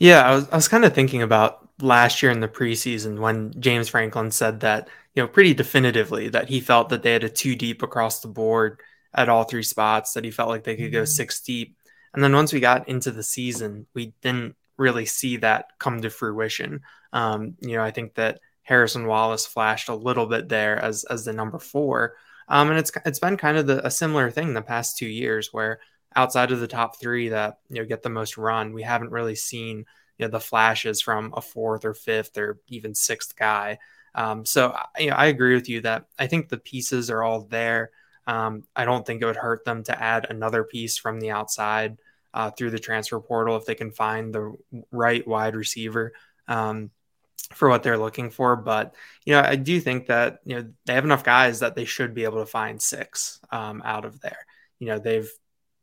Yeah, 0.00 0.28
I 0.28 0.34
was, 0.34 0.48
I 0.50 0.56
was 0.56 0.68
kind 0.68 0.84
of 0.84 0.92
thinking 0.92 1.22
about 1.22 1.63
last 1.80 2.22
year 2.22 2.30
in 2.30 2.40
the 2.40 2.48
preseason 2.48 3.18
when 3.18 3.52
James 3.60 3.88
Franklin 3.88 4.30
said 4.30 4.60
that, 4.60 4.88
you 5.14 5.22
know, 5.22 5.28
pretty 5.28 5.54
definitively 5.54 6.28
that 6.28 6.48
he 6.48 6.60
felt 6.60 6.88
that 6.88 7.02
they 7.02 7.12
had 7.12 7.24
a 7.24 7.28
two 7.28 7.56
deep 7.56 7.82
across 7.82 8.20
the 8.20 8.28
board 8.28 8.80
at 9.14 9.28
all 9.28 9.44
three 9.44 9.62
spots, 9.62 10.12
that 10.12 10.24
he 10.24 10.30
felt 10.30 10.48
like 10.48 10.64
they 10.64 10.76
could 10.76 10.92
go 10.92 11.04
six 11.04 11.40
deep. 11.40 11.76
And 12.12 12.22
then 12.22 12.32
once 12.32 12.52
we 12.52 12.60
got 12.60 12.88
into 12.88 13.10
the 13.10 13.22
season, 13.22 13.86
we 13.94 14.14
didn't 14.22 14.56
really 14.76 15.06
see 15.06 15.36
that 15.38 15.78
come 15.78 16.02
to 16.02 16.10
fruition. 16.10 16.82
Um, 17.12 17.56
you 17.60 17.76
know, 17.76 17.82
I 17.82 17.90
think 17.90 18.14
that 18.14 18.40
Harrison 18.62 19.06
Wallace 19.06 19.46
flashed 19.46 19.88
a 19.88 19.94
little 19.94 20.26
bit 20.26 20.48
there 20.48 20.78
as 20.78 21.04
as 21.04 21.24
the 21.24 21.32
number 21.32 21.58
four, 21.58 22.14
um, 22.48 22.70
and 22.70 22.78
it's 22.78 22.90
it's 23.04 23.18
been 23.18 23.36
kind 23.36 23.58
of 23.58 23.66
the, 23.66 23.86
a 23.86 23.90
similar 23.90 24.30
thing 24.30 24.54
the 24.54 24.62
past 24.62 24.96
two 24.96 25.06
years 25.06 25.52
where 25.52 25.80
outside 26.16 26.50
of 26.50 26.60
the 26.60 26.66
top 26.66 26.98
three 26.98 27.28
that 27.28 27.58
you 27.68 27.76
know 27.76 27.84
get 27.84 28.02
the 28.02 28.08
most 28.08 28.36
run, 28.36 28.72
we 28.72 28.82
haven't 28.82 29.10
really 29.10 29.34
seen 29.34 29.84
you 30.18 30.26
know 30.26 30.30
the 30.30 30.40
flashes 30.40 31.00
from 31.00 31.32
a 31.36 31.40
fourth 31.40 31.84
or 31.84 31.94
fifth 31.94 32.36
or 32.38 32.58
even 32.68 32.94
sixth 32.94 33.36
guy. 33.36 33.78
Um, 34.14 34.44
so 34.44 34.76
you 34.98 35.10
know, 35.10 35.16
I 35.16 35.26
agree 35.26 35.54
with 35.54 35.68
you 35.68 35.80
that 35.82 36.06
I 36.18 36.26
think 36.26 36.48
the 36.48 36.58
pieces 36.58 37.10
are 37.10 37.22
all 37.22 37.42
there. 37.42 37.90
Um, 38.26 38.64
I 38.74 38.84
don't 38.84 39.04
think 39.04 39.20
it 39.20 39.26
would 39.26 39.36
hurt 39.36 39.64
them 39.64 39.82
to 39.84 40.02
add 40.02 40.26
another 40.30 40.64
piece 40.64 40.96
from 40.96 41.20
the 41.20 41.30
outside 41.30 41.98
uh, 42.32 42.50
through 42.50 42.70
the 42.70 42.78
transfer 42.78 43.20
portal 43.20 43.56
if 43.56 43.66
they 43.66 43.74
can 43.74 43.90
find 43.90 44.34
the 44.34 44.54
right 44.90 45.26
wide 45.26 45.54
receiver 45.54 46.12
um, 46.48 46.90
for 47.52 47.68
what 47.68 47.82
they're 47.82 47.98
looking 47.98 48.30
for. 48.30 48.56
But 48.56 48.94
you 49.24 49.34
know, 49.34 49.40
I 49.40 49.56
do 49.56 49.80
think 49.80 50.06
that 50.06 50.40
you 50.44 50.56
know 50.56 50.68
they 50.86 50.94
have 50.94 51.04
enough 51.04 51.24
guys 51.24 51.60
that 51.60 51.74
they 51.74 51.84
should 51.84 52.14
be 52.14 52.24
able 52.24 52.40
to 52.40 52.46
find 52.46 52.80
six 52.80 53.40
um, 53.50 53.82
out 53.84 54.04
of 54.04 54.20
there. 54.20 54.46
You 54.78 54.88
know, 54.88 54.98
they've 54.98 55.30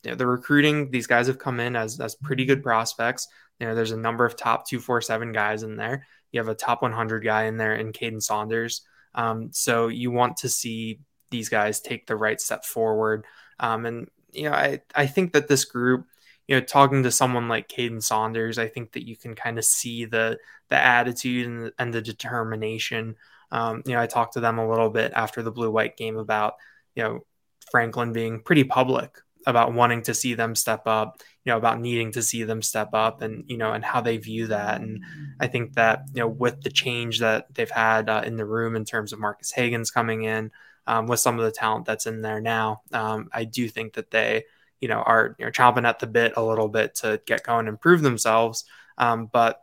you 0.04 0.12
know, 0.12 0.16
the 0.16 0.28
recruiting; 0.28 0.90
these 0.90 1.08
guys 1.08 1.28
have 1.28 1.38
come 1.38 1.60
in 1.60 1.76
as 1.76 2.00
as 2.00 2.16
pretty 2.16 2.46
good 2.46 2.64
prospects. 2.64 3.28
You 3.62 3.68
know, 3.68 3.76
there's 3.76 3.92
a 3.92 3.98
number 3.98 4.26
of 4.26 4.36
top 4.36 4.68
two 4.68 4.80
four 4.80 5.02
seven 5.02 5.32
guys 5.32 5.62
in 5.62 5.76
there. 5.76 6.08
You 6.32 6.40
have 6.40 6.48
a 6.48 6.56
top 6.56 6.82
100 6.82 7.24
guy 7.24 7.44
in 7.44 7.58
there 7.58 7.76
in 7.76 7.94
Kaden 7.94 8.22
Saunders. 8.22 8.82
Um, 9.14 9.52
so 9.52 9.88
you 9.88 10.10
want 10.10 10.38
to 10.38 10.50
see 10.50 11.00
these 11.30 11.48
guys 11.48 11.80
take 11.80 12.08
the 12.08 12.16
right 12.16 12.42
step 12.42 12.66
forward. 12.66 13.24
Um, 13.60 13.86
and 13.86 14.10
you 14.32 14.50
know, 14.50 14.56
I 14.56 14.82
I 14.96 15.06
think 15.06 15.34
that 15.34 15.48
this 15.48 15.66
group 15.66 16.08
you 16.48 16.56
know, 16.56 16.66
talking 16.66 17.04
to 17.04 17.12
someone 17.12 17.48
like 17.48 17.70
Kaden 17.70 18.02
Saunders, 18.02 18.58
I 18.58 18.68
think 18.68 18.94
that 18.94 19.08
you 19.08 19.16
can 19.16 19.36
kind 19.36 19.60
of 19.60 19.64
see 19.64 20.06
the 20.06 20.40
the 20.70 20.76
attitude 20.76 21.48
and, 21.48 21.72
and 21.78 21.94
the 21.94 22.02
determination. 22.02 23.16
Um, 23.52 23.84
you 23.86 23.94
know, 23.94 24.02
I 24.02 24.08
talked 24.08 24.34
to 24.34 24.40
them 24.40 24.58
a 24.58 24.68
little 24.68 24.90
bit 24.90 25.14
after 25.16 25.44
the 25.44 25.52
blue 25.52 25.70
white 25.70 25.98
game 25.98 26.18
about 26.18 26.56
you 26.96 27.04
know 27.04 27.26
Franklin 27.70 28.12
being 28.12 28.42
pretty 28.42 28.64
public 28.64 29.20
about 29.46 29.74
wanting 29.74 30.02
to 30.04 30.14
see 30.14 30.34
them 30.34 30.56
step 30.56 30.84
up, 30.86 31.22
you 31.44 31.52
know, 31.52 31.58
about 31.58 31.80
needing 31.80 32.12
to 32.12 32.22
see 32.22 32.44
them 32.44 32.62
step 32.62 32.90
up, 32.94 33.22
and 33.22 33.44
you 33.48 33.58
know, 33.58 33.74
and 33.74 33.84
how 33.84 34.02
they 34.02 34.18
view 34.18 34.48
that. 34.48 34.82
And 34.82 35.04
I 35.40 35.48
think 35.48 35.74
that 35.74 36.04
you 36.14 36.22
know, 36.22 36.28
with 36.28 36.62
the 36.62 36.70
change 36.70 37.20
that 37.20 37.54
they've 37.54 37.70
had 37.70 38.10
uh, 38.10 38.24
in 38.26 38.36
the 38.36 38.46
room 38.46 38.76
in 38.76 38.86
terms 38.86 39.14
of 39.14 39.20
Marques 39.20 39.54
Hagans 39.54 39.94
coming 39.94 40.24
in, 40.24 40.52
um, 40.88 41.08
with 41.08 41.20
some 41.20 41.40
of 41.40 41.46
the 41.46 41.52
talent 41.52 41.86
that's 41.86 42.08
in 42.08 42.22
there 42.22 42.42
now, 42.42 42.82
um, 42.94 43.30
I 43.34 43.44
do 43.44 43.68
think 43.68 43.94
that 43.94 44.12
they 44.12 44.46
you 44.80 44.88
know 44.88 45.00
are 45.00 45.36
you 45.40 45.46
know 45.46 45.52
chomping 45.52 45.88
at 45.88 46.00
the 46.00 46.08
bit 46.08 46.34
a 46.38 46.44
little 46.44 46.68
bit 46.68 46.96
to 46.96 47.22
get 47.26 47.44
going 47.44 47.68
and 47.68 47.80
prove 47.80 48.02
themselves. 48.02 48.66
Um, 48.98 49.30
but 49.32 49.62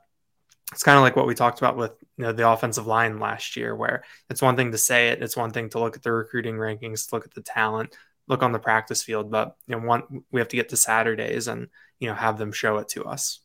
it's 0.73 0.83
kind 0.83 0.99
of 0.99 1.03
like 1.03 1.17
what 1.17 1.27
we 1.27 1.35
talked 1.35 1.59
about 1.59 1.77
with 1.77 1.93
you 2.17 2.25
know 2.25 2.33
the 2.33 2.49
offensive 2.49 2.87
line 2.87 3.19
last 3.19 3.57
year, 3.57 3.75
where 3.75 4.05
it's 4.29 4.43
one 4.43 4.57
thing 4.57 4.73
to 4.73 4.79
say 4.79 5.09
it, 5.09 5.23
it's 5.23 5.37
one 5.37 5.51
thing 5.51 5.71
to 5.71 5.79
look 5.79 5.97
at 5.97 6.03
the 6.03 6.13
recruiting 6.13 6.57
rankings, 6.57 7.13
look 7.13 7.25
at 7.25 7.35
the 7.35 7.41
talent, 7.41 7.97
look 8.29 8.43
on 8.43 8.53
the 8.53 8.59
practice 8.59 9.03
field, 9.03 9.31
but 9.31 9.57
you 9.67 9.77
know 9.77 9.87
one 9.87 10.03
we 10.31 10.41
have 10.41 10.49
to 10.49 10.57
get 10.57 10.69
to 10.71 10.77
Saturdays 10.77 11.49
and 11.49 11.69
you 11.99 12.09
know 12.09 12.15
have 12.15 12.39
them 12.39 12.53
show 12.53 12.79
it 12.79 12.89
to 12.89 13.05
us. 13.05 13.41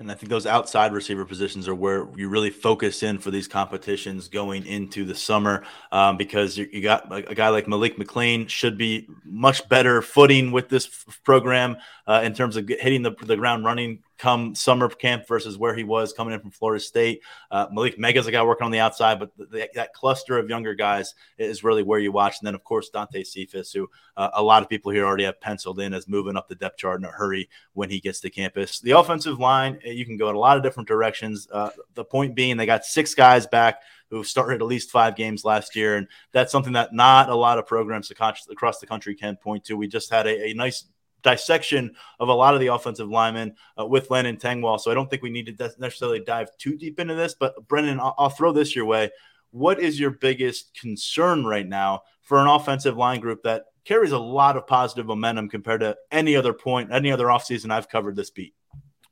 And 0.00 0.10
I 0.10 0.14
think 0.14 0.30
those 0.30 0.46
outside 0.46 0.94
receiver 0.94 1.26
positions 1.26 1.68
are 1.68 1.74
where 1.74 2.08
you 2.16 2.30
really 2.30 2.48
focus 2.48 3.02
in 3.02 3.18
for 3.18 3.30
these 3.30 3.46
competitions 3.46 4.28
going 4.28 4.64
into 4.64 5.04
the 5.04 5.14
summer 5.14 5.62
um, 5.92 6.16
because 6.16 6.56
you, 6.56 6.66
you, 6.72 6.80
got 6.80 7.14
a, 7.14 7.34
guy 7.34 7.50
like 7.50 7.68
Malik 7.68 7.98
McClain 7.98 8.48
should 8.48 8.78
be 8.78 9.06
much 9.26 9.68
better 9.68 10.00
footing 10.00 10.52
with 10.52 10.70
this 10.70 10.86
f- 10.86 11.20
program 11.22 11.76
uh, 12.06 12.22
in 12.24 12.32
terms 12.32 12.56
of 12.56 12.66
hitting 12.66 13.02
the, 13.02 13.10
the 13.26 13.36
ground 13.36 13.66
running 13.66 14.02
come 14.20 14.54
summer 14.54 14.88
camp 14.88 15.26
versus 15.26 15.56
where 15.56 15.74
he 15.74 15.82
was 15.82 16.12
coming 16.12 16.34
in 16.34 16.40
from 16.40 16.50
Florida 16.50 16.82
State. 16.82 17.22
Uh, 17.50 17.66
Malick 17.68 17.98
Meiga's 17.98 18.26
a 18.26 18.32
guy 18.32 18.42
working 18.42 18.66
on 18.66 18.70
the 18.70 18.78
outside, 18.78 19.18
but 19.18 19.34
the, 19.36 19.46
the, 19.46 19.68
that 19.74 19.94
cluster 19.94 20.38
of 20.38 20.48
younger 20.48 20.74
guys 20.74 21.14
is 21.38 21.64
really 21.64 21.82
where 21.82 21.98
you 21.98 22.12
watch. 22.12 22.36
And 22.38 22.46
then, 22.46 22.54
of 22.54 22.62
course, 22.62 22.90
Dante 22.90 23.24
Cephas, 23.24 23.72
who 23.72 23.88
uh, 24.16 24.30
a 24.34 24.42
lot 24.42 24.62
of 24.62 24.68
people 24.68 24.92
here 24.92 25.06
already 25.06 25.24
have 25.24 25.40
penciled 25.40 25.80
in 25.80 25.94
as 25.94 26.06
moving 26.06 26.36
up 26.36 26.48
the 26.48 26.54
depth 26.54 26.76
chart 26.76 27.00
in 27.00 27.06
a 27.06 27.10
hurry 27.10 27.48
when 27.72 27.88
he 27.88 27.98
gets 27.98 28.20
to 28.20 28.30
campus. 28.30 28.78
The 28.80 28.92
offensive 28.92 29.38
line, 29.38 29.80
eh, 29.84 29.92
you 29.92 30.04
can 30.04 30.18
go 30.18 30.28
in 30.28 30.36
a 30.36 30.38
lot 30.38 30.58
of 30.58 30.62
different 30.62 30.88
directions. 30.88 31.48
Uh, 31.50 31.70
the 31.94 32.04
point 32.04 32.34
being, 32.34 32.58
they 32.58 32.66
got 32.66 32.84
six 32.84 33.14
guys 33.14 33.46
back 33.46 33.80
who 34.10 34.24
started 34.24 34.60
at 34.60 34.66
least 34.66 34.90
five 34.90 35.16
games 35.16 35.44
last 35.44 35.74
year. 35.76 35.96
And 35.96 36.08
that's 36.32 36.52
something 36.52 36.72
that 36.74 36.92
not 36.92 37.30
a 37.30 37.34
lot 37.34 37.58
of 37.58 37.66
programs 37.66 38.10
across 38.10 38.78
the 38.80 38.86
country 38.86 39.14
can 39.14 39.36
point 39.36 39.64
to. 39.64 39.76
We 39.76 39.86
just 39.86 40.10
had 40.10 40.26
a, 40.26 40.50
a 40.50 40.54
nice 40.54 40.84
dissection 41.22 41.94
of 42.18 42.28
a 42.28 42.32
lot 42.32 42.54
of 42.54 42.60
the 42.60 42.68
offensive 42.68 43.08
linemen 43.08 43.54
uh, 43.78 43.86
with 43.86 44.10
Landon 44.10 44.36
Tengwall. 44.36 44.80
So 44.80 44.90
I 44.90 44.94
don't 44.94 45.08
think 45.08 45.22
we 45.22 45.30
need 45.30 45.58
to 45.58 45.72
necessarily 45.78 46.20
dive 46.20 46.48
too 46.58 46.76
deep 46.76 47.00
into 47.00 47.14
this. 47.14 47.34
But 47.34 47.68
Brennan, 47.68 48.00
I'll, 48.00 48.14
I'll 48.18 48.30
throw 48.30 48.52
this 48.52 48.74
your 48.74 48.84
way. 48.84 49.10
What 49.50 49.80
is 49.80 49.98
your 49.98 50.10
biggest 50.10 50.78
concern 50.78 51.44
right 51.44 51.66
now 51.66 52.02
for 52.22 52.38
an 52.38 52.46
offensive 52.46 52.96
line 52.96 53.20
group 53.20 53.42
that 53.42 53.64
carries 53.84 54.12
a 54.12 54.18
lot 54.18 54.56
of 54.56 54.66
positive 54.66 55.06
momentum 55.06 55.48
compared 55.48 55.80
to 55.80 55.96
any 56.12 56.36
other 56.36 56.52
point, 56.52 56.92
any 56.92 57.10
other 57.10 57.26
offseason 57.26 57.70
I've 57.70 57.88
covered 57.88 58.16
this 58.16 58.30
beat? 58.30 58.54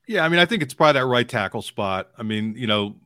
Yeah, 0.06 0.24
I 0.24 0.28
mean, 0.28 0.40
I 0.40 0.46
think 0.46 0.62
it's 0.62 0.74
probably 0.74 1.00
that 1.00 1.06
right 1.06 1.28
tackle 1.28 1.62
spot. 1.62 2.11
I 2.16 2.22
mean, 2.22 2.54
you 2.56 2.66
know, 2.66 2.96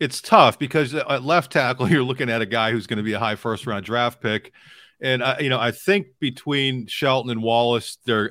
it's 0.00 0.20
tough 0.20 0.58
because 0.58 0.94
at 0.94 1.22
left 1.22 1.52
tackle, 1.52 1.88
you're 1.90 2.02
looking 2.02 2.30
at 2.30 2.42
a 2.42 2.46
guy 2.46 2.72
who's 2.72 2.86
going 2.86 2.98
to 2.98 3.02
be 3.02 3.12
a 3.12 3.18
high 3.18 3.36
first 3.36 3.66
round 3.66 3.84
draft 3.84 4.20
pick. 4.20 4.52
And 5.00 5.22
I, 5.22 5.38
you 5.38 5.48
know, 5.48 5.60
I 5.60 5.70
think 5.70 6.08
between 6.18 6.86
Shelton 6.86 7.30
and 7.30 7.42
Wallace, 7.42 7.98
they're 8.04 8.30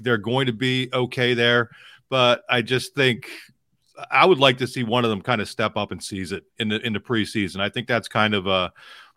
they're 0.00 0.18
going 0.18 0.46
to 0.46 0.52
be 0.52 0.88
okay 0.92 1.34
there. 1.34 1.70
But 2.08 2.44
I 2.48 2.62
just 2.62 2.94
think 2.94 3.28
I 4.10 4.24
would 4.24 4.38
like 4.38 4.58
to 4.58 4.66
see 4.66 4.82
one 4.82 5.04
of 5.04 5.10
them 5.10 5.22
kind 5.22 5.40
of 5.40 5.48
step 5.48 5.76
up 5.76 5.90
and 5.90 6.02
seize 6.02 6.32
it 6.32 6.44
in 6.58 6.68
the 6.68 6.84
in 6.86 6.92
the 6.92 7.00
preseason. 7.00 7.60
I 7.60 7.68
think 7.68 7.88
that's 7.88 8.08
kind 8.08 8.34
of 8.34 8.46
a 8.46 8.72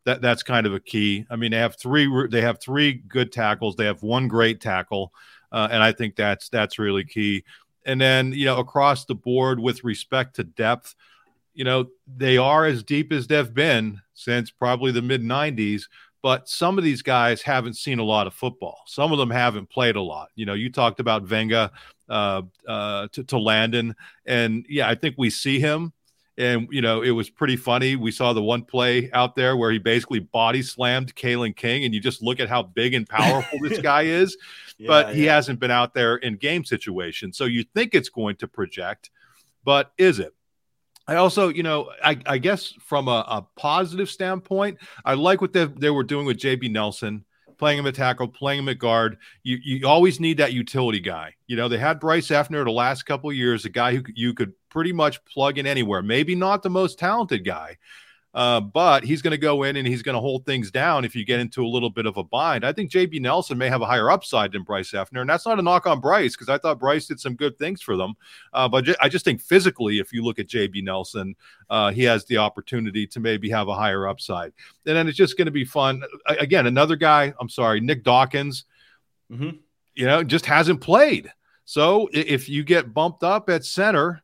that 0.05 0.21
that's 0.21 0.43
kind 0.43 0.65
of 0.65 0.73
a 0.73 0.79
key. 0.79 1.25
I 1.29 1.35
mean, 1.35 1.51
they 1.51 1.57
have 1.57 1.77
three 1.77 2.09
they 2.29 2.41
have 2.41 2.59
three 2.61 2.93
good 2.93 3.31
tackles. 3.31 3.75
They 3.75 3.85
have 3.85 4.03
one 4.03 4.27
great 4.27 4.61
tackle, 4.61 5.11
uh, 5.51 5.67
and 5.71 5.83
I 5.83 5.91
think 5.91 6.15
that's 6.15 6.49
that's 6.49 6.79
really 6.79 7.03
key. 7.03 7.43
And 7.85 7.99
then 7.99 8.31
you 8.31 8.45
know, 8.45 8.57
across 8.57 9.05
the 9.05 9.15
board 9.15 9.59
with 9.59 9.83
respect 9.83 10.35
to 10.35 10.43
depth, 10.43 10.95
you 11.53 11.63
know, 11.63 11.87
they 12.07 12.37
are 12.37 12.65
as 12.65 12.83
deep 12.83 13.11
as 13.11 13.27
they've 13.27 13.53
been 13.53 14.01
since 14.13 14.51
probably 14.51 14.91
the 14.91 15.01
mid 15.01 15.23
'90s 15.23 15.83
but 16.21 16.49
some 16.49 16.77
of 16.77 16.83
these 16.83 17.01
guys 17.01 17.41
haven't 17.41 17.75
seen 17.75 17.99
a 17.99 18.03
lot 18.03 18.27
of 18.27 18.33
football. 18.33 18.81
Some 18.85 19.11
of 19.11 19.17
them 19.17 19.29
haven't 19.29 19.69
played 19.69 19.95
a 19.95 20.01
lot. 20.01 20.29
You 20.35 20.45
know, 20.45 20.53
you 20.53 20.71
talked 20.71 20.99
about 20.99 21.23
Vega 21.23 21.71
uh, 22.09 22.41
uh, 22.67 23.07
to, 23.11 23.23
to 23.25 23.37
Landon, 23.37 23.95
and 24.25 24.65
yeah, 24.67 24.89
I 24.89 24.95
think 24.95 25.15
we 25.17 25.29
see 25.29 25.59
him. 25.59 25.93
And 26.39 26.67
you 26.71 26.81
know, 26.81 27.01
it 27.01 27.11
was 27.11 27.29
pretty 27.31 27.55
funny. 27.55 27.95
We 27.95 28.11
saw 28.11 28.33
the 28.33 28.43
one 28.43 28.63
play 28.63 29.11
out 29.11 29.35
there 29.35 29.57
where 29.57 29.71
he 29.71 29.79
basically 29.79 30.19
body 30.19 30.61
slammed 30.61 31.15
Kalen 31.15 31.55
King, 31.55 31.83
and 31.83 31.93
you 31.93 31.99
just 31.99 32.21
look 32.21 32.39
at 32.39 32.49
how 32.49 32.63
big 32.63 32.93
and 32.93 33.07
powerful 33.07 33.59
this 33.61 33.79
guy 33.79 34.01
is. 34.03 34.37
Yeah, 34.77 34.87
but 34.87 35.15
he 35.15 35.25
yeah. 35.25 35.35
hasn't 35.35 35.59
been 35.59 35.71
out 35.71 35.95
there 35.95 36.17
in 36.17 36.35
game 36.35 36.63
situations, 36.63 37.37
so 37.37 37.45
you 37.45 37.63
think 37.73 37.95
it's 37.95 38.09
going 38.09 38.35
to 38.37 38.47
project, 38.47 39.09
but 39.63 39.91
is 39.97 40.19
it? 40.19 40.33
I 41.07 41.15
also, 41.15 41.47
you 41.47 41.63
know, 41.63 41.91
I, 42.03 42.19
I 42.25 42.37
guess 42.37 42.73
from 42.81 43.07
a, 43.07 43.23
a, 43.27 43.47
positive 43.57 44.09
standpoint, 44.09 44.77
I 45.05 45.13
like 45.13 45.39
what 45.39 45.53
they, 45.53 45.65
they 45.65 45.89
were 45.89 46.03
doing 46.03 46.25
with 46.25 46.37
JB 46.37 46.69
Nelson, 46.71 47.23
playing 47.57 47.79
him 47.79 47.87
at 47.87 47.95
tackle, 47.95 48.27
playing 48.27 48.59
him 48.59 48.69
at 48.69 48.77
guard. 48.77 49.17
You 49.43 49.57
you 49.63 49.87
always 49.87 50.19
need 50.19 50.37
that 50.37 50.51
utility 50.51 50.99
guy. 50.99 51.35
You 51.47 51.55
know, 51.55 51.69
they 51.69 51.77
had 51.77 52.01
Bryce 52.01 52.27
Effner 52.27 52.65
the 52.65 52.71
last 52.71 53.03
couple 53.03 53.31
years, 53.31 53.63
a 53.63 53.69
guy 53.69 53.95
who 53.95 54.03
you 54.15 54.33
could 54.33 54.51
pretty 54.69 54.91
much 54.91 55.23
plug 55.25 55.57
in 55.57 55.65
anywhere. 55.65 56.01
Maybe 56.01 56.35
not 56.35 56.61
the 56.61 56.69
most 56.69 56.99
talented 56.99 57.45
guy, 57.45 57.77
uh, 58.33 58.59
but 58.59 59.03
he's 59.03 59.21
going 59.21 59.31
to 59.31 59.37
go 59.37 59.63
in 59.63 59.77
and 59.77 59.87
he's 59.87 60.03
going 60.03 60.13
to 60.13 60.19
hold 60.19 60.45
things 60.45 60.69
down 60.69 61.05
if 61.05 61.15
you 61.15 61.25
get 61.25 61.39
into 61.39 61.65
a 61.65 61.67
little 61.67 61.89
bit 61.89 62.05
of 62.05 62.17
a 62.17 62.23
bind. 62.23 62.65
I 62.65 62.71
think 62.71 62.91
JB 62.91 63.21
Nelson 63.21 63.57
may 63.57 63.69
have 63.69 63.81
a 63.81 63.85
higher 63.85 64.11
upside 64.11 64.51
than 64.51 64.63
Bryce 64.63 64.91
Effner, 64.91 65.21
and 65.21 65.29
that's 65.29 65.45
not 65.45 65.59
a 65.59 65.61
knock 65.61 65.87
on 65.87 65.99
Bryce 65.99 66.35
because 66.35 66.49
I 66.49 66.57
thought 66.57 66.79
Bryce 66.79 67.07
did 67.07 67.19
some 67.19 67.35
good 67.35 67.57
things 67.57 67.81
for 67.81 67.95
them. 67.95 68.15
Uh, 68.53 68.67
but 68.67 68.87
I 69.01 69.09
just 69.09 69.25
think 69.25 69.41
physically, 69.41 69.99
if 69.99 70.13
you 70.13 70.23
look 70.23 70.39
at 70.39 70.47
JB 70.47 70.83
Nelson, 70.83 71.35
uh, 71.69 71.91
he 71.91 72.03
has 72.03 72.25
the 72.25 72.37
opportunity 72.37 73.07
to 73.07 73.19
maybe 73.19 73.49
have 73.49 73.69
a 73.69 73.75
higher 73.75 74.07
upside. 74.07 74.53
And 74.85 74.95
then 74.95 75.07
it's 75.07 75.17
just 75.17 75.37
going 75.37 75.47
to 75.47 75.51
be 75.51 75.65
fun. 75.65 76.03
Again, 76.27 76.67
another 76.67 76.95
guy, 76.95 77.33
I'm 77.39 77.49
sorry, 77.49 77.79
Nick 77.79 78.03
Dawkins, 78.03 78.65
mm-hmm. 79.31 79.57
you 79.95 80.05
know, 80.05 80.23
just 80.23 80.45
hasn't 80.45 80.81
played. 80.81 81.31
So 81.65 82.07
if 82.13 82.47
you 82.47 82.63
get 82.63 82.93
bumped 82.93 83.23
up 83.23 83.49
at 83.49 83.65
center, 83.65 84.21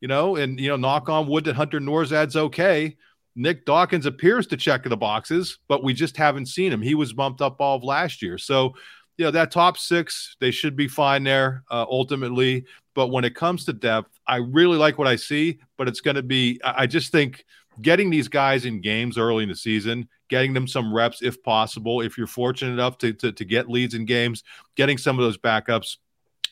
you 0.00 0.08
know, 0.08 0.36
and 0.36 0.60
you 0.60 0.68
know, 0.68 0.76
knock 0.76 1.08
on 1.08 1.26
wood 1.26 1.44
that 1.44 1.56
Hunter 1.56 1.80
Nourzad's 1.80 2.36
okay. 2.36 2.96
Nick 3.36 3.66
Dawkins 3.66 4.06
appears 4.06 4.46
to 4.48 4.56
check 4.56 4.82
the 4.82 4.96
boxes, 4.96 5.58
but 5.68 5.84
we 5.84 5.92
just 5.92 6.16
haven't 6.16 6.46
seen 6.46 6.72
him. 6.72 6.80
He 6.80 6.94
was 6.94 7.12
bumped 7.12 7.42
up 7.42 7.60
all 7.60 7.76
of 7.76 7.84
last 7.84 8.22
year. 8.22 8.38
So, 8.38 8.74
you 9.18 9.26
know, 9.26 9.30
that 9.30 9.50
top 9.50 9.76
six, 9.76 10.36
they 10.40 10.50
should 10.50 10.74
be 10.74 10.88
fine 10.88 11.22
there 11.22 11.62
uh, 11.70 11.84
ultimately. 11.88 12.64
But 12.94 13.08
when 13.08 13.24
it 13.24 13.34
comes 13.34 13.66
to 13.66 13.74
depth, 13.74 14.18
I 14.26 14.36
really 14.36 14.78
like 14.78 14.96
what 14.96 15.06
I 15.06 15.16
see, 15.16 15.58
but 15.76 15.86
it's 15.86 16.00
going 16.00 16.16
to 16.16 16.22
be, 16.22 16.58
I 16.64 16.86
just 16.86 17.12
think 17.12 17.44
getting 17.82 18.08
these 18.08 18.26
guys 18.26 18.64
in 18.64 18.80
games 18.80 19.18
early 19.18 19.42
in 19.42 19.50
the 19.50 19.54
season, 19.54 20.08
getting 20.30 20.54
them 20.54 20.66
some 20.66 20.94
reps 20.94 21.20
if 21.20 21.42
possible. 21.42 22.00
If 22.00 22.16
you're 22.16 22.26
fortunate 22.26 22.72
enough 22.72 22.96
to, 22.98 23.12
to, 23.12 23.32
to 23.32 23.44
get 23.44 23.68
leads 23.68 23.92
in 23.92 24.06
games, 24.06 24.44
getting 24.76 24.96
some 24.96 25.18
of 25.18 25.24
those 25.24 25.36
backups 25.36 25.98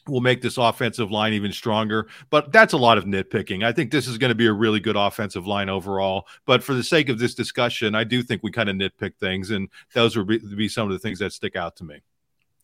will 0.07 0.20
make 0.20 0.42
this 0.42 0.59
offensive 0.59 1.11
line 1.11 1.32
even 1.32 1.52
stronger. 1.52 2.07
But 2.30 2.52
that's 2.52 2.72
a 2.72 2.78
lot 2.78 2.98
of 2.98 3.05
nitpicking. 3.05 3.64
I 3.64 3.72
think 3.72 3.90
this 3.90 4.07
is 4.07 4.18
going 4.18 4.30
to 4.30 4.34
be 4.34 4.46
a 4.46 4.52
really 4.52 4.80
good 4.80 4.96
offensive 4.96 5.46
line 5.46 5.68
overall. 5.68 6.26
But 6.46 6.62
for 6.62 6.74
the 6.74 6.84
sake 6.84 7.09
of 7.09 7.18
this 7.18 7.34
discussion, 7.34 7.94
I 7.94 8.05
do 8.05 8.22
think 8.22 8.42
we 8.42 8.50
kind 8.50 8.68
of 8.68 8.76
nitpick 8.76 9.16
things, 9.16 9.50
and 9.50 9.68
those 9.92 10.16
would 10.16 10.26
be, 10.26 10.38
be 10.38 10.68
some 10.68 10.86
of 10.86 10.92
the 10.92 10.98
things 10.98 11.18
that 11.20 11.32
stick 11.32 11.57
out 11.57 11.76
to 11.76 11.84
me. 11.84 12.02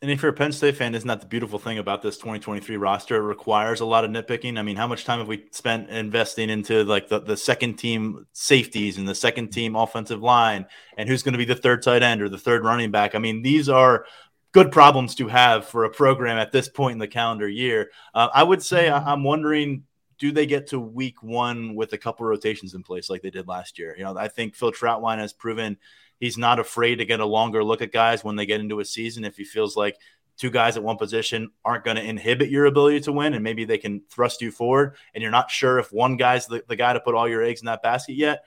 And 0.03 0.11
if 0.11 0.23
you're 0.23 0.31
a 0.31 0.35
Penn 0.35 0.51
State 0.51 0.79
fan, 0.79 0.95
isn't 0.95 1.07
that 1.09 1.21
the 1.21 1.27
beautiful 1.27 1.59
thing 1.59 1.77
about 1.77 2.01
this 2.01 2.17
2023 2.17 2.79
roster? 2.79 3.17
It 3.17 3.21
requires 3.21 3.81
a 3.81 3.85
lot 3.85 4.03
of 4.03 4.11
nitpicking. 4.11 4.59
I 4.59 4.63
mean, 4.63 4.77
how 4.77 4.87
much 4.87 5.05
time 5.05 5.19
have 5.19 5.29
we 5.29 5.45
spent 5.51 5.91
investing 5.91 6.49
into 6.49 6.85
like 6.85 7.09
the, 7.09 7.21
the 7.21 7.37
second 7.37 7.75
team 7.75 8.27
safeties 8.33 8.97
and 8.97 9.07
the 9.07 9.15
second 9.15 9.49
team 9.49 9.77
offensive 9.77 10.23
line 10.23 10.65
and 10.97 11.07
who's 11.07 11.23
going 11.23 11.35
to 11.35 11.39
be 11.39 11.45
the 11.45 11.55
third 11.55 11.83
tight 11.83 12.03
end 12.03 12.23
or 12.23 12.31
the 12.31 12.39
third 12.39 12.65
running 12.65 12.91
back? 12.91 13.15
I 13.15 13.19
mean, 13.19 13.43
these 13.43 13.69
are 13.69 14.07
good 14.53 14.73
problems 14.73 15.15
to 15.17 15.29
have 15.29 15.67
for 15.67 15.85
a 15.85 15.91
program 15.91 16.39
at 16.39 16.53
this 16.53 16.69
point 16.69 16.95
in 16.95 16.99
the 16.99 17.09
calendar 17.09 17.49
year. 17.49 17.91
Uh, 18.15 18.29
I 18.35 18.43
would 18.43 18.63
say 18.63 18.91
I'm 18.91 19.25
wondering 19.25 19.85
do 20.19 20.31
they 20.31 20.45
get 20.45 20.67
to 20.67 20.79
week 20.79 21.23
one 21.23 21.75
with 21.75 21.95
a 21.95 21.99
couple 21.99 22.27
rotations 22.27 22.75
in 22.75 22.83
place 22.83 23.09
like 23.09 23.23
they 23.23 23.31
did 23.31 23.49
last 23.49 23.79
year? 23.79 23.95
You 23.97 24.05
know, 24.05 24.15
I 24.19 24.29
think 24.29 24.55
Phil 24.55 24.71
Trautwein 24.71 25.17
has 25.17 25.33
proven 25.33 25.79
he's 26.21 26.37
not 26.37 26.59
afraid 26.59 26.97
to 26.97 27.07
get 27.07 27.21
a 27.21 27.27
longer 27.27 27.65
look 27.65 27.81
at 27.81 27.91
guys 27.91 28.23
when 28.23 28.37
they 28.37 28.45
get 28.45 28.61
into 28.61 28.81
a 28.81 28.85
season 28.85 29.25
if 29.25 29.39
he 29.39 29.45
feels 29.45 29.77
like 29.77 29.97
two 30.37 30.51
guys 30.51 30.77
at 30.77 30.83
one 30.83 30.99
position 30.99 31.51
aren't 31.65 31.85
going 31.85 31.97
to 31.97 32.05
inhibit 32.05 32.51
your 32.51 32.67
ability 32.67 33.01
to 33.01 33.13
win 33.13 33.33
and 33.33 33.43
maybe 33.43 33.65
they 33.65 33.79
can 33.79 34.03
thrust 34.11 34.43
you 34.43 34.51
forward 34.51 34.95
and 35.15 35.23
you're 35.23 35.31
not 35.31 35.51
sure 35.51 35.79
if 35.79 35.91
one 35.91 36.17
guy's 36.17 36.47
the, 36.47 36.63
the 36.69 36.77
guy 36.77 36.93
to 36.93 37.01
put 37.01 37.15
all 37.15 37.29
your 37.29 37.43
eggs 37.43 37.63
in 37.63 37.67
that 37.67 37.83
basket 37.83 38.15
yet. 38.15 38.45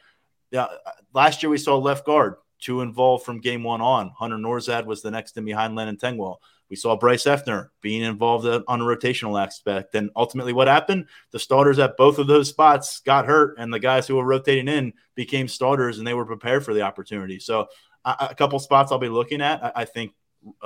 Yeah, 0.51 0.67
last 1.11 1.41
year 1.41 1.49
we 1.49 1.57
saw 1.57 1.75
left 1.77 2.05
guard 2.05 2.35
two 2.63 2.81
involved 2.81 3.25
from 3.25 3.39
game 3.39 3.63
one 3.63 3.81
on. 3.81 4.11
Hunter 4.17 4.37
Nourzad 4.37 4.85
was 4.85 5.01
the 5.01 5.11
next 5.11 5.37
in 5.37 5.45
behind 5.45 5.75
Landon 5.75 5.97
Tengwall. 5.97 6.37
We 6.69 6.77
saw 6.77 6.95
Bryce 6.95 7.25
Effner 7.25 7.69
being 7.81 8.01
involved 8.01 8.47
on 8.47 8.81
a 8.81 8.83
rotational 8.83 9.41
aspect. 9.41 9.93
And 9.95 10.09
ultimately, 10.15 10.53
what 10.53 10.67
happened? 10.67 11.07
The 11.31 11.39
starters 11.39 11.77
at 11.77 11.97
both 11.97 12.17
of 12.17 12.27
those 12.27 12.49
spots 12.49 12.99
got 13.01 13.25
hurt, 13.27 13.57
and 13.59 13.71
the 13.71 13.79
guys 13.79 14.07
who 14.07 14.15
were 14.15 14.25
rotating 14.25 14.67
in 14.67 14.93
became 15.13 15.47
starters, 15.47 15.97
and 15.97 16.07
they 16.07 16.15
were 16.15 16.25
prepared 16.25 16.65
for 16.65 16.73
the 16.73 16.81
opportunity. 16.81 17.39
So, 17.39 17.67
a 18.05 18.35
couple 18.35 18.59
spots 18.59 18.91
I'll 18.91 18.97
be 18.97 19.07
looking 19.07 19.41
at. 19.41 19.71
I 19.75 19.85
think 19.85 20.13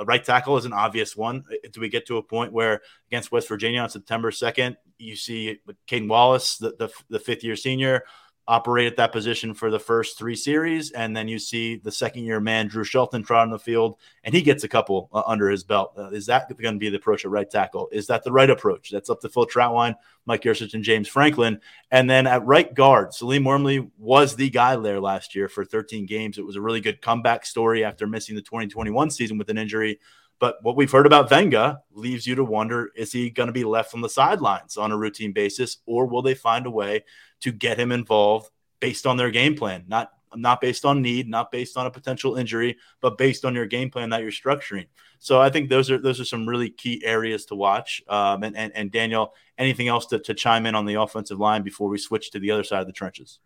right 0.04 0.24
tackle 0.24 0.56
is 0.56 0.64
an 0.64 0.72
obvious 0.72 1.16
one. 1.16 1.44
Do 1.72 1.80
we 1.80 1.88
get 1.88 2.06
to 2.06 2.16
a 2.16 2.22
point 2.22 2.52
where 2.52 2.80
against 3.08 3.30
West 3.30 3.48
Virginia 3.48 3.80
on 3.80 3.90
September 3.90 4.30
2nd, 4.30 4.76
you 4.98 5.14
see 5.14 5.60
Caedan 5.86 6.08
Wallace, 6.08 6.58
the, 6.58 6.74
the, 6.78 6.88
the 7.08 7.20
fifth 7.20 7.44
year 7.44 7.54
senior, 7.54 8.04
operate 8.48 8.86
at 8.86 8.96
that 8.96 9.12
position 9.12 9.52
for 9.52 9.70
the 9.70 9.78
first 9.78 10.16
three 10.16 10.34
series, 10.34 10.90
and 10.92 11.14
then 11.14 11.28
you 11.28 11.38
see 11.38 11.76
the 11.76 11.92
second 11.92 12.24
year 12.24 12.40
man 12.40 12.66
Drew 12.66 12.82
Shelton 12.82 13.22
trot 13.22 13.42
on 13.42 13.50
the 13.50 13.58
field, 13.58 13.98
and 14.24 14.34
he 14.34 14.40
gets 14.40 14.64
a 14.64 14.68
couple 14.68 15.10
uh, 15.12 15.22
under 15.26 15.50
his 15.50 15.62
belt. 15.62 15.92
Uh, 15.96 16.08
is 16.08 16.24
that 16.26 16.48
going 16.58 16.74
to 16.74 16.78
be 16.78 16.88
the 16.88 16.96
approach 16.96 17.26
at 17.26 17.30
right 17.30 17.48
tackle? 17.48 17.90
Is 17.92 18.06
that 18.06 18.24
the 18.24 18.32
right 18.32 18.48
approach? 18.48 18.90
That's 18.90 19.10
up 19.10 19.20
to 19.20 19.28
Phil 19.28 19.46
Trautwein, 19.46 19.94
Mike 20.24 20.42
Yurcich, 20.42 20.72
and 20.72 20.82
James 20.82 21.08
Franklin. 21.08 21.60
And 21.90 22.08
then 22.08 22.26
at 22.26 22.46
right 22.46 22.72
guard, 22.72 23.12
Salim 23.12 23.44
Wormley 23.44 23.90
was 23.98 24.34
the 24.34 24.48
guy 24.48 24.74
there 24.76 25.00
last 25.00 25.34
year 25.34 25.50
for 25.50 25.64
13 25.64 26.06
games. 26.06 26.38
It 26.38 26.46
was 26.46 26.56
a 26.56 26.62
really 26.62 26.80
good 26.80 27.02
comeback 27.02 27.44
story 27.44 27.84
after 27.84 28.06
missing 28.06 28.34
the 28.34 28.42
2021 28.42 29.10
season 29.10 29.36
with 29.36 29.50
an 29.50 29.58
injury. 29.58 30.00
But 30.40 30.58
what 30.62 30.76
we've 30.76 30.90
heard 30.90 31.06
about 31.06 31.28
Vega 31.28 31.80
leaves 31.92 32.26
you 32.26 32.36
to 32.36 32.44
wonder 32.44 32.90
is 32.96 33.12
he 33.12 33.28
going 33.28 33.48
to 33.48 33.52
be 33.52 33.64
left 33.64 33.94
on 33.94 34.00
the 34.00 34.08
sidelines 34.08 34.76
on 34.76 34.92
a 34.92 34.96
routine 34.96 35.32
basis, 35.32 35.78
or 35.84 36.06
will 36.06 36.22
they 36.22 36.34
find 36.34 36.64
a 36.64 36.70
way 36.70 37.04
to 37.40 37.52
get 37.52 37.78
him 37.78 37.92
involved 37.92 38.50
based 38.80 39.06
on 39.06 39.16
their 39.16 39.30
game 39.30 39.56
plan, 39.56 39.84
not 39.88 40.12
not 40.36 40.60
based 40.60 40.84
on 40.84 41.02
need, 41.02 41.28
not 41.28 41.50
based 41.50 41.76
on 41.76 41.86
a 41.86 41.90
potential 41.90 42.36
injury, 42.36 42.76
but 43.00 43.18
based 43.18 43.44
on 43.44 43.54
your 43.54 43.66
game 43.66 43.90
plan 43.90 44.10
that 44.10 44.22
you're 44.22 44.30
structuring. 44.30 44.86
So 45.18 45.40
I 45.40 45.50
think 45.50 45.68
those 45.68 45.90
are 45.90 45.98
those 45.98 46.20
are 46.20 46.24
some 46.24 46.48
really 46.48 46.70
key 46.70 47.02
areas 47.04 47.46
to 47.46 47.54
watch. 47.54 48.02
Um, 48.08 48.42
and, 48.42 48.56
and, 48.56 48.72
and 48.74 48.90
Daniel, 48.90 49.34
anything 49.56 49.88
else 49.88 50.06
to, 50.06 50.18
to 50.20 50.34
chime 50.34 50.66
in 50.66 50.74
on 50.74 50.86
the 50.86 50.94
offensive 50.94 51.38
line 51.38 51.62
before 51.62 51.88
we 51.88 51.98
switch 51.98 52.30
to 52.32 52.38
the 52.38 52.50
other 52.50 52.64
side 52.64 52.80
of 52.80 52.86
the 52.86 52.92
trenches? 52.92 53.38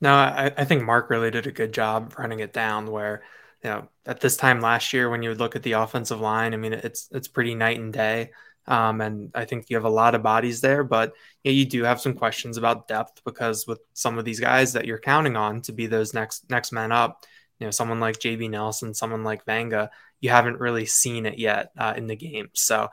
No, 0.00 0.12
I, 0.12 0.52
I 0.56 0.64
think 0.64 0.84
Mark 0.84 1.10
really 1.10 1.30
did 1.30 1.46
a 1.46 1.52
good 1.52 1.72
job 1.72 2.14
running 2.18 2.40
it 2.40 2.52
down. 2.52 2.90
Where 2.90 3.22
you 3.64 3.70
know 3.70 3.88
at 4.04 4.20
this 4.20 4.36
time 4.36 4.60
last 4.60 4.92
year, 4.92 5.10
when 5.10 5.22
you 5.22 5.30
would 5.30 5.40
look 5.40 5.56
at 5.56 5.62
the 5.62 5.72
offensive 5.72 6.20
line, 6.20 6.54
I 6.54 6.58
mean 6.58 6.74
it's 6.74 7.08
it's 7.12 7.28
pretty 7.28 7.54
night 7.54 7.80
and 7.80 7.92
day. 7.92 8.30
Um, 8.68 9.00
and 9.00 9.30
I 9.34 9.44
think 9.44 9.66
you 9.68 9.76
have 9.76 9.84
a 9.84 9.90
lot 9.90 10.14
of 10.14 10.22
bodies 10.22 10.60
there, 10.60 10.82
but 10.82 11.12
yeah, 11.44 11.52
you 11.52 11.64
do 11.64 11.84
have 11.84 12.00
some 12.00 12.14
questions 12.14 12.56
about 12.56 12.88
depth 12.88 13.22
because 13.24 13.66
with 13.66 13.80
some 13.92 14.18
of 14.18 14.24
these 14.24 14.40
guys 14.40 14.72
that 14.72 14.86
you're 14.86 14.98
counting 14.98 15.36
on 15.36 15.62
to 15.62 15.72
be 15.72 15.86
those 15.86 16.14
next 16.14 16.50
next 16.50 16.72
men 16.72 16.90
up, 16.90 17.24
you 17.60 17.66
know, 17.66 17.70
someone 17.70 18.00
like 18.00 18.18
JB 18.18 18.50
Nelson, 18.50 18.92
someone 18.92 19.22
like 19.22 19.44
Vega, 19.44 19.90
you 20.20 20.30
haven't 20.30 20.58
really 20.58 20.86
seen 20.86 21.26
it 21.26 21.38
yet 21.38 21.70
uh, 21.78 21.94
in 21.96 22.06
the 22.06 22.16
game. 22.16 22.48
So 22.54 22.88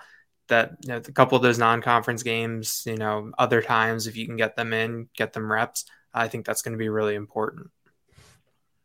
that 0.49 0.75
you 0.83 0.89
know, 0.89 0.97
a 0.97 1.01
couple 1.01 1.35
of 1.35 1.41
those 1.41 1.57
non-conference 1.57 2.21
games, 2.21 2.83
you 2.85 2.97
know, 2.97 3.31
other 3.37 3.61
times 3.61 4.07
if 4.07 4.15
you 4.15 4.27
can 4.27 4.35
get 4.35 4.55
them 4.55 4.73
in, 4.73 5.09
get 5.17 5.33
them 5.33 5.51
reps, 5.51 5.85
I 6.13 6.27
think 6.27 6.45
that's 6.45 6.61
going 6.61 6.73
to 6.73 6.77
be 6.77 6.89
really 6.89 7.15
important. 7.15 7.71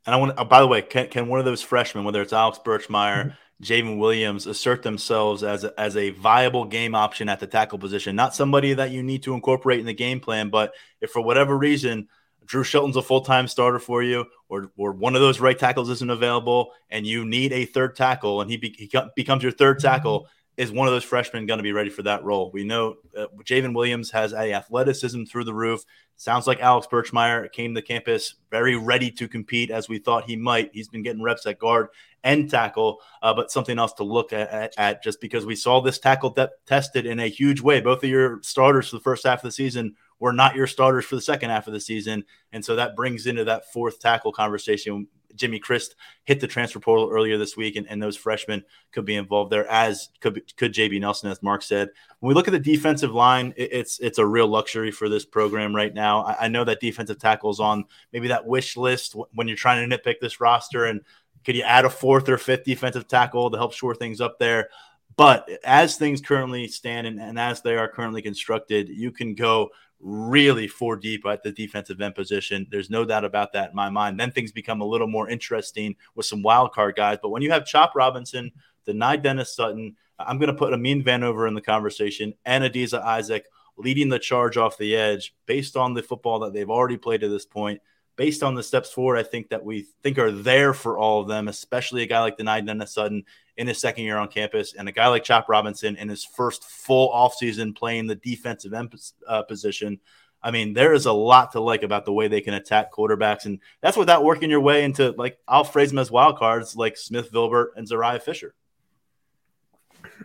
And 0.07 0.15
I 0.15 0.19
want, 0.19 0.35
oh, 0.39 0.45
by 0.45 0.61
the 0.61 0.67
way, 0.67 0.81
can, 0.81 1.09
can 1.09 1.29
one 1.29 1.39
of 1.39 1.45
those 1.45 1.61
freshmen, 1.61 2.05
whether 2.05 2.23
it's 2.23 2.33
Alex 2.33 2.59
Birchmeier, 2.65 3.27
mm-hmm 3.27 3.35
J'ven 3.63 3.99
Williams 3.99 4.47
assert 4.47 4.83
themselves 4.83 5.43
as 5.43 5.65
a, 5.65 5.79
as 5.79 5.97
a 5.97 6.11
viable 6.11 6.65
game 6.65 6.95
option 6.95 7.29
at 7.29 7.41
the 7.41 7.47
tackle 7.47 7.79
position. 7.79 8.15
Not 8.15 8.35
somebody 8.35 8.75
that 8.75 8.93
you 8.93 9.03
need 9.03 9.25
to 9.25 9.35
incorporate 9.35 9.81
in 9.81 9.87
the 9.87 9.95
game 9.95 10.21
plan, 10.21 10.49
but 10.49 10.75
if 11.01 11.11
for 11.11 11.21
whatever 11.21 11.59
reason 11.59 12.09
Drew 12.45 12.65
Shelton's 12.65 12.97
a 12.97 13.03
full 13.03 13.21
time 13.21 13.47
starter 13.47 13.79
for 13.79 14.03
you, 14.03 14.27
or 14.49 14.71
or 14.77 14.93
one 14.93 15.15
of 15.15 15.21
those 15.21 15.41
right 15.41 15.59
tackles 15.59 15.91
isn't 15.91 16.11
available, 16.11 16.73
and 16.89 17.07
you 17.07 17.25
need 17.27 17.53
a 17.53 17.67
third 17.67 17.95
tackle, 17.95 18.41
and 18.41 18.51
he, 18.51 18.57
be, 18.57 18.75
he 18.79 18.91
becomes 19.15 19.43
your 19.43 19.53
third 19.53 19.79
mm-hmm. 19.79 19.87
tackle, 19.87 20.29
is 20.59 20.73
one 20.73 20.89
of 20.89 20.93
those 20.93 21.05
freshmen 21.05 21.47
going 21.47 21.59
to 21.59 21.63
be 21.63 21.73
ready 21.73 21.89
for 21.89 22.03
that 22.03 22.25
role? 22.25 22.51
We 22.53 22.65
know 22.65 22.97
uh, 23.17 23.27
J'ven 23.45 23.75
Williams 23.75 24.11
has 24.11 24.33
a 24.33 24.53
athleticism 24.53 25.23
through 25.25 25.45
the 25.45 25.55
roof. 25.55 25.85
Sounds 26.17 26.49
like 26.49 26.59
Alex 26.59 26.89
Birchmeier 26.91 27.51
came 27.53 27.77
to 27.77 27.81
campus 27.81 28.35
very 28.51 28.75
ready 28.75 29.09
to 29.13 29.29
compete 29.29 29.71
as 29.71 29.89
we 29.89 29.99
thought 29.99 30.25
he 30.25 30.35
might. 30.35 30.71
He's 30.73 30.89
been 30.89 31.05
getting 31.05 31.23
reps 31.23 31.47
at 31.47 31.61
guard 31.61 31.91
and 32.25 32.51
tackle, 32.51 33.01
uh, 33.23 33.33
but 33.33 33.53
something 33.53 33.79
else 33.79 33.93
to 33.95 34.03
look 34.05 34.33
at, 34.33 34.51
at, 34.51 34.75
at, 34.77 35.03
just 35.03 35.21
because 35.21 35.47
we 35.47 35.55
saw 35.55 35.81
this 35.81 36.01
tackle 36.01 36.31
de- 36.31 36.51
tested 36.67 37.07
in 37.07 37.21
a 37.21 37.29
huge 37.29 37.61
way. 37.61 37.81
Both 37.81 38.03
of 38.03 38.11
your 38.11 38.43
starters 38.43 38.89
for 38.89 38.97
the 38.97 39.03
first 39.03 39.25
half 39.25 39.39
of 39.39 39.45
the 39.45 39.53
season 39.53 39.95
were 40.21 40.33
not 40.33 40.57
your 40.57 40.67
starters 40.67 41.05
for 41.05 41.15
the 41.15 41.23
second 41.23 41.51
half 41.51 41.67
of 41.67 41.73
the 41.73 41.81
season. 41.81 42.25
And 42.53 42.65
so 42.65 42.77
that 42.77 42.97
brings 42.97 43.27
into 43.27 43.45
that 43.45 43.73
fourth 43.73 44.01
tackle 44.01 44.33
conversation. 44.33 45.07
Jimmy 45.35 45.59
Christ 45.59 45.95
hit 46.25 46.41
the 46.41 46.47
transfer 46.47 46.81
portal 46.81 47.11
earlier 47.13 47.39
this 47.39 47.57
week, 47.57 47.77
and, 47.77 47.87
and 47.89 48.03
those 48.03 48.17
freshmen 48.17 48.65
could 48.93 49.05
be 49.05 49.15
involved 49.15 49.53
there, 49.53 49.69
as 49.69 50.09
could 50.21 50.57
could 50.57 50.73
JB 50.73 51.01
Nelson, 51.01 51.31
as 51.31 51.43
Mark 51.43 51.63
said. 51.63 51.91
When 52.19 52.29
we 52.29 52.35
look 52.35 52.49
at 52.49 52.53
the 52.53 52.59
defensive 52.59 53.13
line, 53.13 53.55
it, 53.57 53.73
it's 53.73 54.01
it's 54.01 54.19
a 54.19 54.27
real 54.27 54.49
luxury 54.49 54.91
for 54.91 55.09
this 55.09 55.25
program 55.25 55.77
right 55.77 55.95
now. 55.95 56.25
I, 56.25 56.47
I 56.47 56.49
know 56.49 56.65
that 56.65 56.81
defensive 56.81 57.19
tackles 57.19 57.61
on 57.61 57.85
maybe 58.13 58.29
that 58.29 58.47
wish 58.47 58.77
list 58.77 59.15
when 59.35 59.47
you're 59.47 59.57
trying 59.57 59.89
to 59.89 59.97
nitpick 59.97 60.17
this 60.21 60.41
roster 60.41 60.87
and 60.87 61.03
could 61.45 61.57
you 61.57 61.63
add 61.63 61.85
a 61.85 61.91
fourth 61.91 62.29
or 62.29 62.37
fifth 62.37 62.65
defensive 62.65 63.09
tackle 63.09 63.51
to 63.51 63.57
help 63.57 63.73
shore 63.73 63.95
things 63.95 64.21
up 64.21 64.39
there? 64.39 64.69
But 65.17 65.49
as 65.65 65.97
things 65.97 66.21
currently 66.21 66.69
stand 66.69 67.07
and, 67.07 67.21
and 67.21 67.39
as 67.39 67.63
they 67.63 67.77
are 67.77 67.89
currently 67.89 68.23
constructed, 68.23 68.89
you 68.89 69.11
can 69.11 69.35
go 69.35 69.71
really 70.01 70.69
four 70.69 70.97
deep 70.97 71.27
at 71.27 71.43
the 71.43 71.53
defensive 71.53 72.01
end 72.01 72.15
position. 72.15 72.67
There's 72.71 72.91
no 72.91 73.05
doubt 73.05 73.25
about 73.25 73.53
that 73.53 73.71
in 73.71 73.77
my 73.77 73.91
mind. 73.91 74.19
Then 74.19 74.31
things 74.31 74.53
become 74.53 74.81
a 74.81 74.87
little 74.87 75.07
more 75.07 75.29
interesting 75.29 75.97
with 76.15 76.27
some 76.27 76.43
wild 76.43 76.73
card 76.73 76.97
guys. 76.97 77.19
But 77.21 77.31
when 77.31 77.43
you 77.43 77.51
have 77.51 77.67
Chop 77.67 77.95
Robinson, 77.95 78.53
Dani 78.87 79.23
Dennis 79.23 79.55
Sutton, 79.55 79.97
I'm 80.19 80.39
going 80.39 80.53
to 80.53 80.59
put 80.59 80.73
Amin 80.73 81.03
Vanover 81.03 81.47
in 81.49 81.55
the 81.55 81.61
conversation 81.61 82.35
and 82.45 82.65
Adisa 82.65 83.03
Isaac 83.03 83.47
leading 83.77 84.09
the 84.09 84.19
charge 84.19 84.57
off 84.57 84.79
the 84.79 84.97
edge 84.97 85.35
based 85.47 85.77
on 85.77 85.95
the 85.95 86.03
football 86.03 86.41
that 86.41 86.53
they've 86.53 86.71
already 86.71 86.97
played 86.97 87.21
to 87.21 87.29
this 87.29 87.47
point 87.47 87.81
based 88.19 88.43
on 88.43 88.57
the 88.57 88.63
steps 88.65 88.91
forward, 88.91 89.17
I 89.17 89.23
think 89.23 89.49
that 89.51 89.65
we 89.65 89.87
think 90.03 90.19
are 90.19 90.33
there 90.33 90.75
for 90.75 90.99
all 90.99 91.21
of 91.21 91.29
them, 91.29 91.47
especially 91.47 92.03
a 92.03 92.07
guy 92.07 92.21
like 92.21 92.37
Dani 92.37 92.67
Dennis 92.67 92.93
Sutton 92.93 93.25
in 93.59 93.67
his 93.67 93.81
second 93.81 94.05
year 94.05 94.17
on 94.17 94.29
campus 94.29 94.73
and 94.73 94.89
a 94.89 94.93
guy 94.93 95.09
like 95.09 95.25
Chop 95.25 95.49
Robinson 95.49 95.97
in 95.97 96.09
his 96.09 96.25
first 96.25 96.65
full 96.65 97.11
offseason 97.11 97.77
playing 97.77 98.07
the 98.07 98.15
defensive 98.15 98.73
end 98.73 98.95
uh, 99.27 99.43
position. 99.43 100.01
I 100.41 100.53
mean, 100.53 100.73
there 100.73 100.95
is 100.95 101.07
a 101.07 101.13
lot 101.13 101.53
to 101.53 101.61
like 101.61 101.83
about 101.83 102.05
the 102.05 102.13
way 102.13 102.29
they 102.29 102.41
can 102.41 102.55
attack 102.55 102.93
quarterbacks, 102.93 103.45
and 103.45 103.59
that's 103.81 103.97
without 103.97 104.25
working 104.25 104.49
your 104.49 104.61
way 104.61 104.85
into 104.85 105.11
like 105.19 105.39
I'll 105.49 105.65
phrase 105.65 105.91
them 105.91 105.99
as 105.99 106.11
wild 106.11 106.39
cards 106.39 106.77
like 106.77 106.97
Smith 106.97 107.33
Vilbert 107.33 107.71
and 107.77 107.89
Zuriah 107.89 108.23
Fisher. 108.23 108.55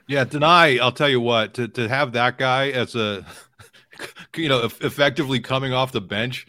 Yeah, 0.08 0.24
deny, 0.24 0.78
I'll 0.78 0.92
tell 0.92 1.10
you 1.10 1.20
what, 1.20 1.56
to, 1.56 1.68
to 1.70 1.90
have 1.90 2.14
that 2.14 2.38
guy 2.38 2.70
as 2.70 2.96
a 2.96 3.26
you 4.36 4.50
know, 4.50 4.66
effectively 4.82 5.40
coming 5.40 5.74
off 5.74 5.92
the 5.92 6.02
bench. 6.02 6.48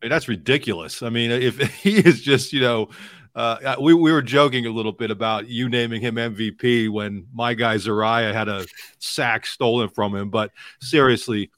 That's 0.00 0.28
ridiculous. 0.28 1.02
I 1.02 1.10
mean, 1.10 1.30
if 1.30 1.58
he 1.82 1.96
is 1.98 2.22
just, 2.22 2.52
you 2.52 2.60
know, 2.60 2.90
uh, 3.34 3.76
we, 3.80 3.94
we 3.94 4.12
were 4.12 4.22
joking 4.22 4.66
a 4.66 4.70
little 4.70 4.92
bit 4.92 5.10
about 5.10 5.48
you 5.48 5.68
naming 5.68 6.00
him 6.00 6.16
MVP 6.16 6.90
when 6.90 7.26
my 7.32 7.54
guy 7.54 7.76
Zuriah 7.76 8.32
had 8.32 8.48
a 8.48 8.66
sack 8.98 9.46
stolen 9.46 9.88
from 9.88 10.14
him. 10.14 10.28
But 10.28 10.50
seriously, 10.80 11.50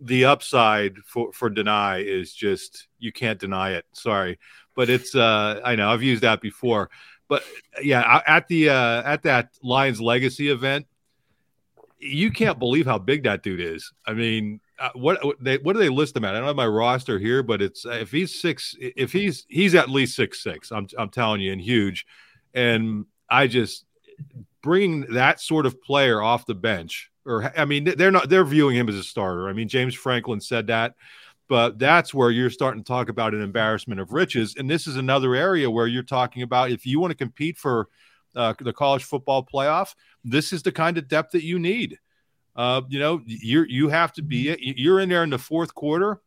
the 0.00 0.24
upside 0.24 0.96
for, 1.04 1.32
for 1.32 1.50
Dani 1.50 2.04
is 2.04 2.32
just, 2.32 2.88
you 2.98 3.12
can't 3.12 3.38
deny 3.38 3.72
it. 3.72 3.84
Sorry. 3.92 4.38
But 4.74 4.88
it's, 4.88 5.14
uh, 5.14 5.60
I 5.62 5.76
know 5.76 5.90
I've 5.90 6.02
used 6.02 6.22
that 6.22 6.40
before. 6.40 6.88
But 7.28 7.44
yeah, 7.82 8.22
at 8.26 8.48
the, 8.48 8.70
uh, 8.70 9.02
at 9.04 9.22
that 9.24 9.50
Lions 9.62 10.00
legacy 10.00 10.50
event, 10.50 10.86
you 11.98 12.30
can't 12.30 12.58
believe 12.58 12.86
how 12.86 12.98
big 12.98 13.24
that 13.24 13.42
dude 13.42 13.60
is. 13.60 13.92
I 14.06 14.14
mean, 14.14 14.60
uh, 14.80 14.90
what 14.94 15.20
they 15.40 15.58
what 15.58 15.74
do 15.74 15.78
they 15.78 15.90
list 15.90 16.16
him 16.16 16.24
at? 16.24 16.34
I 16.34 16.38
don't 16.38 16.46
have 16.46 16.56
my 16.56 16.66
roster 16.66 17.18
here, 17.18 17.42
but 17.42 17.60
it's 17.60 17.84
uh, 17.84 17.90
if 17.90 18.10
he's 18.10 18.40
six, 18.40 18.74
if 18.80 19.12
he's 19.12 19.44
he's 19.48 19.74
at 19.74 19.90
least 19.90 20.16
six 20.16 20.42
six. 20.42 20.72
I'm 20.72 20.88
I'm 20.98 21.10
telling 21.10 21.42
you, 21.42 21.52
and 21.52 21.60
huge. 21.60 22.06
And 22.54 23.04
I 23.28 23.46
just 23.46 23.84
bringing 24.62 25.02
that 25.12 25.40
sort 25.40 25.66
of 25.66 25.80
player 25.82 26.22
off 26.22 26.46
the 26.46 26.54
bench, 26.54 27.10
or 27.26 27.52
I 27.56 27.66
mean, 27.66 27.84
they're 27.84 28.10
not 28.10 28.30
they're 28.30 28.44
viewing 28.44 28.74
him 28.74 28.88
as 28.88 28.94
a 28.94 29.04
starter. 29.04 29.48
I 29.48 29.52
mean, 29.52 29.68
James 29.68 29.94
Franklin 29.94 30.40
said 30.40 30.68
that, 30.68 30.94
but 31.46 31.78
that's 31.78 32.14
where 32.14 32.30
you're 32.30 32.48
starting 32.48 32.82
to 32.82 32.88
talk 32.88 33.10
about 33.10 33.34
an 33.34 33.42
embarrassment 33.42 34.00
of 34.00 34.12
riches. 34.12 34.54
And 34.56 34.68
this 34.68 34.86
is 34.86 34.96
another 34.96 35.34
area 35.34 35.70
where 35.70 35.88
you're 35.88 36.02
talking 36.02 36.42
about 36.42 36.70
if 36.70 36.86
you 36.86 37.00
want 37.00 37.10
to 37.10 37.16
compete 37.16 37.58
for 37.58 37.88
uh, 38.34 38.54
the 38.58 38.72
college 38.72 39.04
football 39.04 39.44
playoff, 39.44 39.94
this 40.24 40.54
is 40.54 40.62
the 40.62 40.72
kind 40.72 40.96
of 40.96 41.06
depth 41.06 41.32
that 41.32 41.44
you 41.44 41.58
need. 41.58 41.98
Uh, 42.56 42.82
you 42.88 42.98
know, 42.98 43.20
you 43.24 43.64
you 43.64 43.88
have 43.88 44.12
to 44.14 44.22
be 44.22 44.56
you're 44.60 45.00
in 45.00 45.08
there 45.08 45.22
in 45.22 45.30
the 45.30 45.38
fourth 45.38 45.74
quarter, 45.74 46.20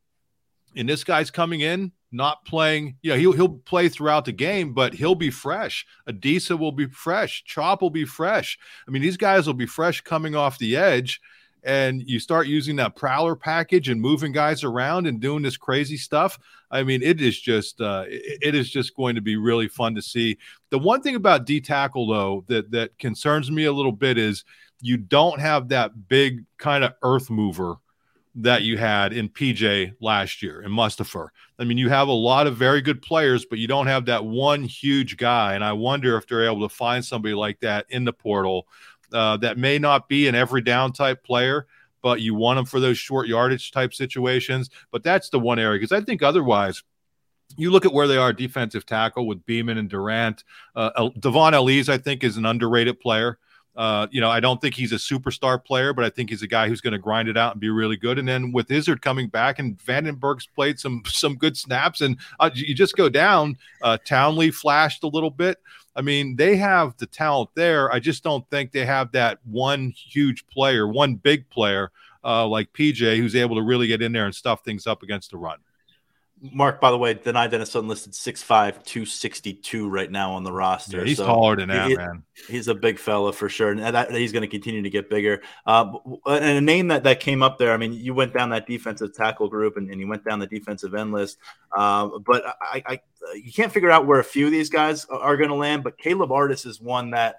and 0.75 0.87
this 0.87 1.03
guy's 1.03 1.31
coming 1.31 1.61
in 1.61 1.91
not 2.13 2.45
playing. 2.45 2.95
You 3.01 3.11
know, 3.11 3.17
he'll 3.17 3.31
he'll 3.33 3.49
play 3.49 3.89
throughout 3.89 4.25
the 4.25 4.31
game, 4.31 4.73
but 4.73 4.93
he'll 4.93 5.15
be 5.15 5.31
fresh. 5.31 5.85
Adisa 6.07 6.57
will 6.57 6.71
be 6.71 6.85
fresh. 6.85 7.43
Chop 7.45 7.81
will 7.81 7.89
be 7.89 8.05
fresh. 8.05 8.57
I 8.87 8.91
mean, 8.91 9.01
these 9.01 9.17
guys 9.17 9.47
will 9.47 9.53
be 9.55 9.65
fresh 9.65 10.01
coming 10.01 10.35
off 10.35 10.59
the 10.59 10.77
edge. 10.77 11.19
And 11.65 12.01
you 12.05 12.19
start 12.19 12.47
using 12.47 12.75
that 12.75 12.97
prowler 12.97 13.37
package 13.37 13.87
and 13.87 13.99
moving 13.99 14.33
guys 14.33 14.65
around 14.65 15.07
and 15.07 15.21
doing 15.21 15.43
this 15.43 15.55
crazy 15.55 15.95
stuff. 15.95 16.37
I 16.69 16.83
mean, 16.83 17.01
it 17.01 17.21
is 17.21 17.39
just 17.39 17.79
uh, 17.79 18.03
it, 18.07 18.53
is 18.53 18.69
just 18.69 18.93
going 18.95 19.15
to 19.15 19.21
be 19.21 19.37
really 19.37 19.69
fun 19.69 19.95
to 19.95 20.01
see. 20.01 20.37
The 20.71 20.79
one 20.79 21.01
thing 21.01 21.15
about 21.15 21.45
D 21.45 21.61
tackle 21.61 22.07
though 22.07 22.43
that 22.47 22.71
that 22.71 22.99
concerns 22.99 23.49
me 23.49 23.63
a 23.63 23.71
little 23.71 23.93
bit 23.93 24.17
is 24.17 24.43
you 24.83 24.97
don't 24.97 25.39
have 25.39 25.69
that 25.69 26.09
big 26.09 26.45
kind 26.57 26.83
of 26.83 26.93
earth 27.03 27.29
mover 27.29 27.77
that 28.35 28.63
you 28.63 28.77
had 28.77 29.13
in 29.13 29.29
PJ 29.29 29.93
last 30.01 30.43
year 30.43 30.61
in 30.61 30.71
Mustipher. 30.71 31.29
I 31.57 31.63
mean, 31.63 31.77
you 31.77 31.87
have 31.87 32.09
a 32.09 32.13
lot 32.13 32.47
of 32.47 32.57
very 32.57 32.81
good 32.81 33.01
players, 33.01 33.45
but 33.45 33.59
you 33.59 33.67
don't 33.67 33.87
have 33.87 34.05
that 34.05 34.25
one 34.25 34.61
huge 34.63 35.15
guy. 35.15 35.53
And 35.53 35.63
I 35.63 35.71
wonder 35.71 36.17
if 36.17 36.27
they're 36.27 36.45
able 36.45 36.67
to 36.67 36.75
find 36.75 37.05
somebody 37.05 37.33
like 37.33 37.61
that 37.61 37.85
in 37.89 38.03
the 38.03 38.11
portal 38.11 38.67
uh, 39.13 39.37
that 39.37 39.57
may 39.57 39.79
not 39.79 40.09
be 40.09 40.27
an 40.27 40.35
every 40.35 40.61
down 40.61 40.91
type 40.91 41.23
player, 41.23 41.65
but 42.01 42.19
you 42.19 42.35
want 42.35 42.57
them 42.57 42.65
for 42.65 42.81
those 42.81 42.97
short 42.97 43.27
yardage 43.27 43.71
type 43.71 43.93
situations. 43.93 44.69
But 44.91 45.03
that's 45.03 45.29
the 45.29 45.39
one 45.39 45.59
area 45.59 45.79
because 45.79 45.93
I 45.93 46.03
think 46.03 46.21
otherwise, 46.21 46.83
you 47.55 47.71
look 47.71 47.85
at 47.85 47.93
where 47.93 48.07
they 48.07 48.17
are 48.17 48.33
defensive 48.33 48.85
tackle 48.85 49.27
with 49.27 49.45
Beamon 49.45 49.77
and 49.77 49.89
Durant. 49.89 50.43
Uh, 50.75 51.09
Dvon 51.19 51.53
Ellies, 51.53 51.87
I 51.87 51.99
think, 51.99 52.23
is 52.25 52.35
an 52.35 52.45
underrated 52.45 52.99
player. 52.99 53.37
Uh, 53.75 54.07
you 54.11 54.21
know, 54.21 54.29
I 54.29 54.39
don't 54.39 54.61
think 54.61 54.75
he's 54.75 54.91
a 54.91 54.97
superstar 54.97 55.63
player, 55.63 55.93
but 55.93 56.05
I 56.05 56.09
think 56.09 56.29
he's 56.29 56.43
a 56.43 56.47
guy 56.47 56.67
who's 56.67 56.81
going 56.81 56.93
to 56.93 56.99
grind 56.99 57.27
it 57.27 57.37
out 57.37 57.53
and 57.53 57.61
be 57.61 57.69
really 57.69 57.97
good. 57.97 58.19
And 58.19 58.27
then 58.27 58.51
with 58.51 58.69
Izzard 58.69 59.01
coming 59.01 59.27
back 59.27 59.57
and 59.57 59.77
Vandenberg's 59.79 60.45
played 60.45 60.79
some 60.79 61.01
some 61.07 61.35
good 61.35 61.57
snaps, 61.57 62.01
and 62.01 62.17
uh, 62.39 62.49
you 62.53 62.75
just 62.75 62.95
go 62.95 63.09
down. 63.09 63.57
Uh, 63.81 63.97
Townley 64.05 64.51
flashed 64.51 65.03
a 65.03 65.07
little 65.07 65.31
bit. 65.31 65.59
I 65.95 66.01
mean, 66.01 66.35
they 66.35 66.55
have 66.57 66.97
the 66.97 67.05
talent 67.05 67.51
there. 67.55 67.91
I 67.91 67.99
just 67.99 68.23
don't 68.23 68.47
think 68.49 68.71
they 68.71 68.85
have 68.85 69.11
that 69.11 69.39
one 69.45 69.91
huge 69.91 70.47
player, 70.47 70.87
one 70.87 71.15
big 71.15 71.47
player 71.49 71.91
uh, 72.23 72.47
like 72.47 72.73
PJ, 72.73 73.17
who's 73.17 73.35
able 73.35 73.55
to 73.55 73.61
really 73.61 73.87
get 73.87 74.01
in 74.01 74.11
there 74.11 74.25
and 74.25 74.33
stuff 74.33 74.63
things 74.63 74.87
up 74.87 75.03
against 75.03 75.31
the 75.31 75.37
run. 75.37 75.59
Mark, 76.51 76.81
by 76.81 76.91
the 76.91 76.97
way, 76.97 77.15
Dani 77.15 77.49
Denison 77.49 77.87
listed 77.87 78.11
6'5, 78.11 78.83
262 78.83 79.89
right 79.89 80.11
now 80.11 80.33
on 80.33 80.43
the 80.43 80.51
roster. 80.51 80.97
Yeah, 80.97 81.05
he's 81.05 81.17
so 81.17 81.25
taller 81.25 81.55
than 81.55 81.69
that, 81.69 81.87
he, 81.87 81.95
man. 81.95 82.23
He's 82.49 82.67
a 82.67 82.75
big 82.75 82.99
fella 82.99 83.31
for 83.31 83.47
sure. 83.47 83.71
And 83.71 83.79
that, 83.79 84.11
he's 84.11 84.33
going 84.33 84.41
to 84.41 84.47
continue 84.49 84.81
to 84.81 84.89
get 84.89 85.09
bigger. 85.09 85.41
Uh, 85.65 85.93
and 86.25 86.57
a 86.57 86.61
name 86.61 86.89
that, 86.89 87.03
that 87.03 87.21
came 87.21 87.41
up 87.41 87.57
there, 87.57 87.71
I 87.71 87.77
mean, 87.77 87.93
you 87.93 88.13
went 88.13 88.33
down 88.33 88.49
that 88.49 88.67
defensive 88.67 89.13
tackle 89.13 89.47
group 89.47 89.77
and, 89.77 89.89
and 89.89 90.01
you 90.01 90.07
went 90.07 90.25
down 90.25 90.39
the 90.39 90.47
defensive 90.47 90.93
end 90.93 91.13
list. 91.13 91.37
Uh, 91.73 92.09
but 92.25 92.43
I, 92.61 92.83
I, 92.85 92.99
you 93.35 93.53
can't 93.53 93.71
figure 93.71 93.89
out 93.89 94.05
where 94.05 94.19
a 94.19 94.23
few 94.23 94.47
of 94.47 94.51
these 94.51 94.69
guys 94.69 95.05
are 95.05 95.37
going 95.37 95.49
to 95.49 95.55
land. 95.55 95.85
But 95.85 95.97
Caleb 95.97 96.33
Artis 96.33 96.65
is 96.65 96.81
one 96.81 97.11
that 97.11 97.37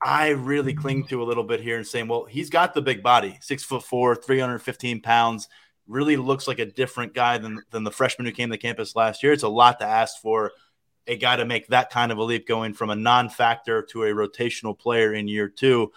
I 0.00 0.30
really 0.30 0.72
cling 0.72 1.06
to 1.08 1.22
a 1.22 1.24
little 1.24 1.44
bit 1.44 1.60
here 1.60 1.76
and 1.76 1.86
saying, 1.86 2.08
well, 2.08 2.24
he's 2.24 2.48
got 2.48 2.72
the 2.72 2.80
big 2.80 3.02
body, 3.02 3.36
six 3.42 3.62
foot 3.64 3.82
four, 3.82 4.16
315 4.16 5.02
pounds 5.02 5.48
really 5.90 6.16
looks 6.16 6.48
like 6.48 6.58
a 6.58 6.66
different 6.66 7.12
guy 7.14 7.38
than 7.38 7.62
than 7.70 7.84
the 7.84 7.90
freshman 7.90 8.26
who 8.26 8.32
came 8.32 8.50
to 8.50 8.58
campus 8.58 8.96
last 8.96 9.22
year. 9.22 9.32
It's 9.32 9.42
a 9.42 9.48
lot 9.48 9.80
to 9.80 9.86
ask 9.86 10.20
for 10.20 10.52
a 11.06 11.16
guy 11.16 11.36
to 11.36 11.44
make 11.44 11.66
that 11.68 11.90
kind 11.90 12.12
of 12.12 12.18
a 12.18 12.22
leap 12.22 12.46
going 12.46 12.72
from 12.72 12.90
a 12.90 12.96
non-factor 12.96 13.82
to 13.82 14.04
a 14.04 14.10
rotational 14.10 14.78
player 14.78 15.12
in 15.14 15.28
year 15.28 15.48
two. 15.48 15.92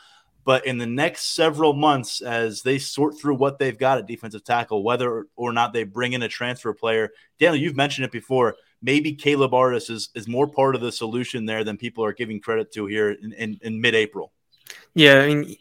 But 0.45 0.65
in 0.65 0.77
the 0.77 0.85
next 0.85 1.35
several 1.35 1.73
months, 1.73 2.21
as 2.21 2.63
they 2.63 2.77
sort 2.77 3.17
through 3.17 3.35
what 3.35 3.59
they've 3.59 3.77
got 3.77 3.97
at 3.97 4.07
defensive 4.07 4.43
tackle, 4.43 4.83
whether 4.83 5.27
or 5.35 5.53
not 5.53 5.71
they 5.71 5.83
bring 5.83 6.13
in 6.13 6.23
a 6.23 6.27
transfer 6.27 6.73
player, 6.73 7.11
Daniel, 7.39 7.61
you've 7.61 7.77
mentioned 7.77 8.05
it 8.05 8.11
before. 8.11 8.55
Maybe 8.81 9.13
Caleb 9.13 9.53
Artis 9.53 9.89
is, 9.89 10.09
is 10.15 10.27
more 10.27 10.47
part 10.47 10.75
of 10.75 10.81
the 10.81 10.91
solution 10.91 11.45
there 11.45 11.63
than 11.63 11.77
people 11.77 12.03
are 12.03 12.11
giving 12.11 12.41
credit 12.41 12.73
to 12.73 12.87
here 12.87 13.11
in, 13.11 13.31
in, 13.33 13.59
in 13.61 13.79
mid 13.79 13.95
April. 13.95 14.33
Yeah, 14.93 15.21
I 15.21 15.33
mean, 15.33 15.55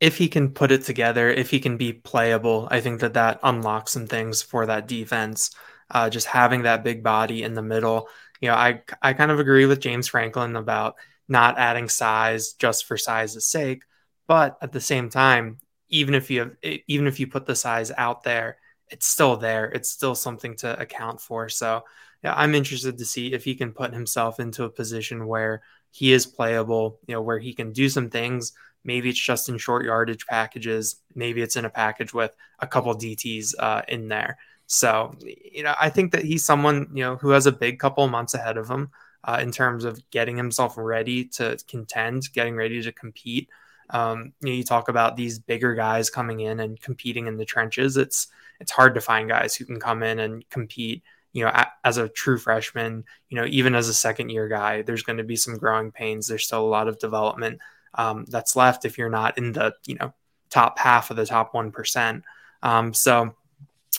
if 0.00 0.16
he 0.16 0.28
can 0.28 0.50
put 0.50 0.72
it 0.72 0.84
together, 0.84 1.28
if 1.28 1.50
he 1.50 1.60
can 1.60 1.76
be 1.76 1.92
playable, 1.92 2.66
I 2.70 2.80
think 2.80 3.00
that 3.00 3.14
that 3.14 3.38
unlocks 3.42 3.92
some 3.92 4.06
things 4.06 4.42
for 4.42 4.66
that 4.66 4.88
defense. 4.88 5.50
Uh, 5.90 6.08
just 6.08 6.26
having 6.26 6.62
that 6.62 6.84
big 6.84 7.02
body 7.02 7.42
in 7.42 7.54
the 7.54 7.62
middle. 7.62 8.08
You 8.40 8.48
know, 8.48 8.54
I 8.54 8.82
I 9.02 9.12
kind 9.12 9.30
of 9.30 9.40
agree 9.40 9.66
with 9.66 9.80
James 9.80 10.08
Franklin 10.08 10.56
about 10.56 10.94
not 11.28 11.58
adding 11.58 11.88
size 11.88 12.54
just 12.54 12.86
for 12.86 12.96
size's 12.96 13.46
sake, 13.46 13.82
but 14.26 14.56
at 14.62 14.72
the 14.72 14.80
same 14.80 15.10
time, 15.10 15.58
even 15.88 16.14
if 16.14 16.30
you 16.30 16.40
have, 16.40 16.56
even 16.86 17.06
if 17.06 17.20
you 17.20 17.26
put 17.26 17.46
the 17.46 17.56
size 17.56 17.92
out 17.96 18.22
there, 18.22 18.58
it's 18.88 19.06
still 19.06 19.36
there. 19.36 19.66
It's 19.66 19.90
still 19.90 20.14
something 20.14 20.56
to 20.58 20.78
account 20.80 21.20
for. 21.20 21.48
So, 21.48 21.84
yeah, 22.22 22.34
I'm 22.36 22.54
interested 22.54 22.98
to 22.98 23.04
see 23.04 23.32
if 23.32 23.44
he 23.44 23.54
can 23.56 23.72
put 23.72 23.92
himself 23.92 24.40
into 24.40 24.64
a 24.64 24.70
position 24.70 25.26
where 25.26 25.62
he 25.90 26.12
is 26.12 26.24
playable. 26.26 27.00
You 27.06 27.16
know, 27.16 27.22
where 27.22 27.38
he 27.38 27.52
can 27.52 27.72
do 27.72 27.88
some 27.88 28.10
things 28.10 28.52
Maybe 28.84 29.10
it's 29.10 29.20
just 29.20 29.48
in 29.48 29.58
short 29.58 29.84
yardage 29.84 30.26
packages. 30.26 30.96
Maybe 31.14 31.42
it's 31.42 31.56
in 31.56 31.64
a 31.64 31.70
package 31.70 32.14
with 32.14 32.34
a 32.60 32.66
couple 32.66 32.94
DTs 32.94 33.54
uh, 33.58 33.82
in 33.88 34.08
there. 34.08 34.38
So, 34.66 35.14
you 35.20 35.62
know, 35.62 35.74
I 35.80 35.90
think 35.90 36.12
that 36.12 36.24
he's 36.24 36.44
someone, 36.44 36.88
you 36.94 37.02
know, 37.02 37.16
who 37.16 37.30
has 37.30 37.46
a 37.46 37.52
big 37.52 37.78
couple 37.78 38.06
months 38.08 38.34
ahead 38.34 38.56
of 38.56 38.68
him 38.68 38.90
uh, 39.24 39.38
in 39.42 39.50
terms 39.50 39.84
of 39.84 40.00
getting 40.10 40.36
himself 40.36 40.74
ready 40.76 41.24
to 41.24 41.58
contend, 41.68 42.32
getting 42.32 42.54
ready 42.54 42.80
to 42.82 42.92
compete. 42.92 43.48
Um, 43.90 44.32
you, 44.40 44.48
know, 44.48 44.54
you 44.54 44.64
talk 44.64 44.88
about 44.88 45.16
these 45.16 45.38
bigger 45.38 45.74
guys 45.74 46.08
coming 46.08 46.40
in 46.40 46.60
and 46.60 46.80
competing 46.80 47.26
in 47.26 47.36
the 47.36 47.44
trenches. 47.44 47.96
It's 47.96 48.28
it's 48.60 48.70
hard 48.70 48.94
to 48.94 49.00
find 49.00 49.28
guys 49.28 49.56
who 49.56 49.64
can 49.64 49.80
come 49.80 50.02
in 50.02 50.20
and 50.20 50.48
compete. 50.50 51.02
You 51.32 51.44
know, 51.44 51.64
as 51.84 51.96
a 51.96 52.08
true 52.08 52.38
freshman, 52.38 53.04
you 53.28 53.36
know, 53.36 53.46
even 53.46 53.74
as 53.74 53.88
a 53.88 53.94
second 53.94 54.30
year 54.30 54.48
guy, 54.48 54.82
there's 54.82 55.02
going 55.02 55.18
to 55.18 55.24
be 55.24 55.36
some 55.36 55.58
growing 55.58 55.92
pains. 55.92 56.26
There's 56.26 56.44
still 56.44 56.64
a 56.64 56.68
lot 56.68 56.88
of 56.88 56.98
development 56.98 57.60
um, 57.94 58.24
that's 58.28 58.56
left 58.56 58.84
if 58.84 58.98
you're 58.98 59.10
not 59.10 59.38
in 59.38 59.52
the 59.52 59.74
you 59.86 59.96
know 59.96 60.12
top 60.50 60.78
half 60.78 61.10
of 61.10 61.16
the 61.16 61.26
top 61.26 61.54
one 61.54 61.70
percent. 61.70 62.24
Um, 62.62 62.92
so 62.94 63.34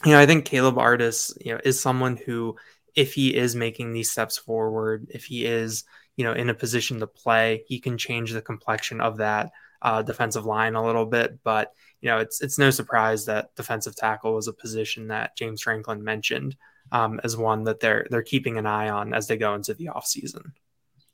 you 0.05 0.11
know 0.11 0.19
I 0.19 0.25
think 0.25 0.45
Caleb 0.45 0.77
Artis 0.77 1.33
you 1.43 1.53
know 1.53 1.61
is 1.63 1.79
someone 1.79 2.17
who 2.17 2.55
if 2.95 3.13
he 3.13 3.35
is 3.35 3.55
making 3.55 3.93
these 3.93 4.11
steps 4.11 4.37
forward, 4.37 5.07
if 5.09 5.25
he 5.25 5.45
is 5.45 5.83
you 6.15 6.25
know 6.25 6.33
in 6.33 6.49
a 6.49 6.53
position 6.53 6.99
to 6.99 7.07
play, 7.07 7.63
he 7.67 7.79
can 7.79 7.97
change 7.97 8.31
the 8.31 8.41
complexion 8.41 9.01
of 9.01 9.17
that 9.17 9.51
uh, 9.81 10.01
defensive 10.01 10.45
line 10.45 10.75
a 10.75 10.85
little 10.85 11.05
bit. 11.05 11.39
But 11.43 11.73
you 12.01 12.09
know 12.09 12.19
it's 12.19 12.41
it's 12.41 12.57
no 12.57 12.69
surprise 12.69 13.25
that 13.25 13.55
defensive 13.55 13.95
tackle 13.95 14.33
was 14.33 14.47
a 14.47 14.53
position 14.53 15.07
that 15.07 15.35
James 15.37 15.61
Franklin 15.61 16.03
mentioned 16.03 16.55
um, 16.91 17.19
as 17.23 17.37
one 17.37 17.63
that 17.65 17.79
they're 17.79 18.07
they're 18.09 18.21
keeping 18.21 18.57
an 18.57 18.65
eye 18.65 18.89
on 18.89 19.13
as 19.13 19.27
they 19.27 19.37
go 19.37 19.55
into 19.55 19.73
the 19.73 19.87
offseason. 19.87 20.51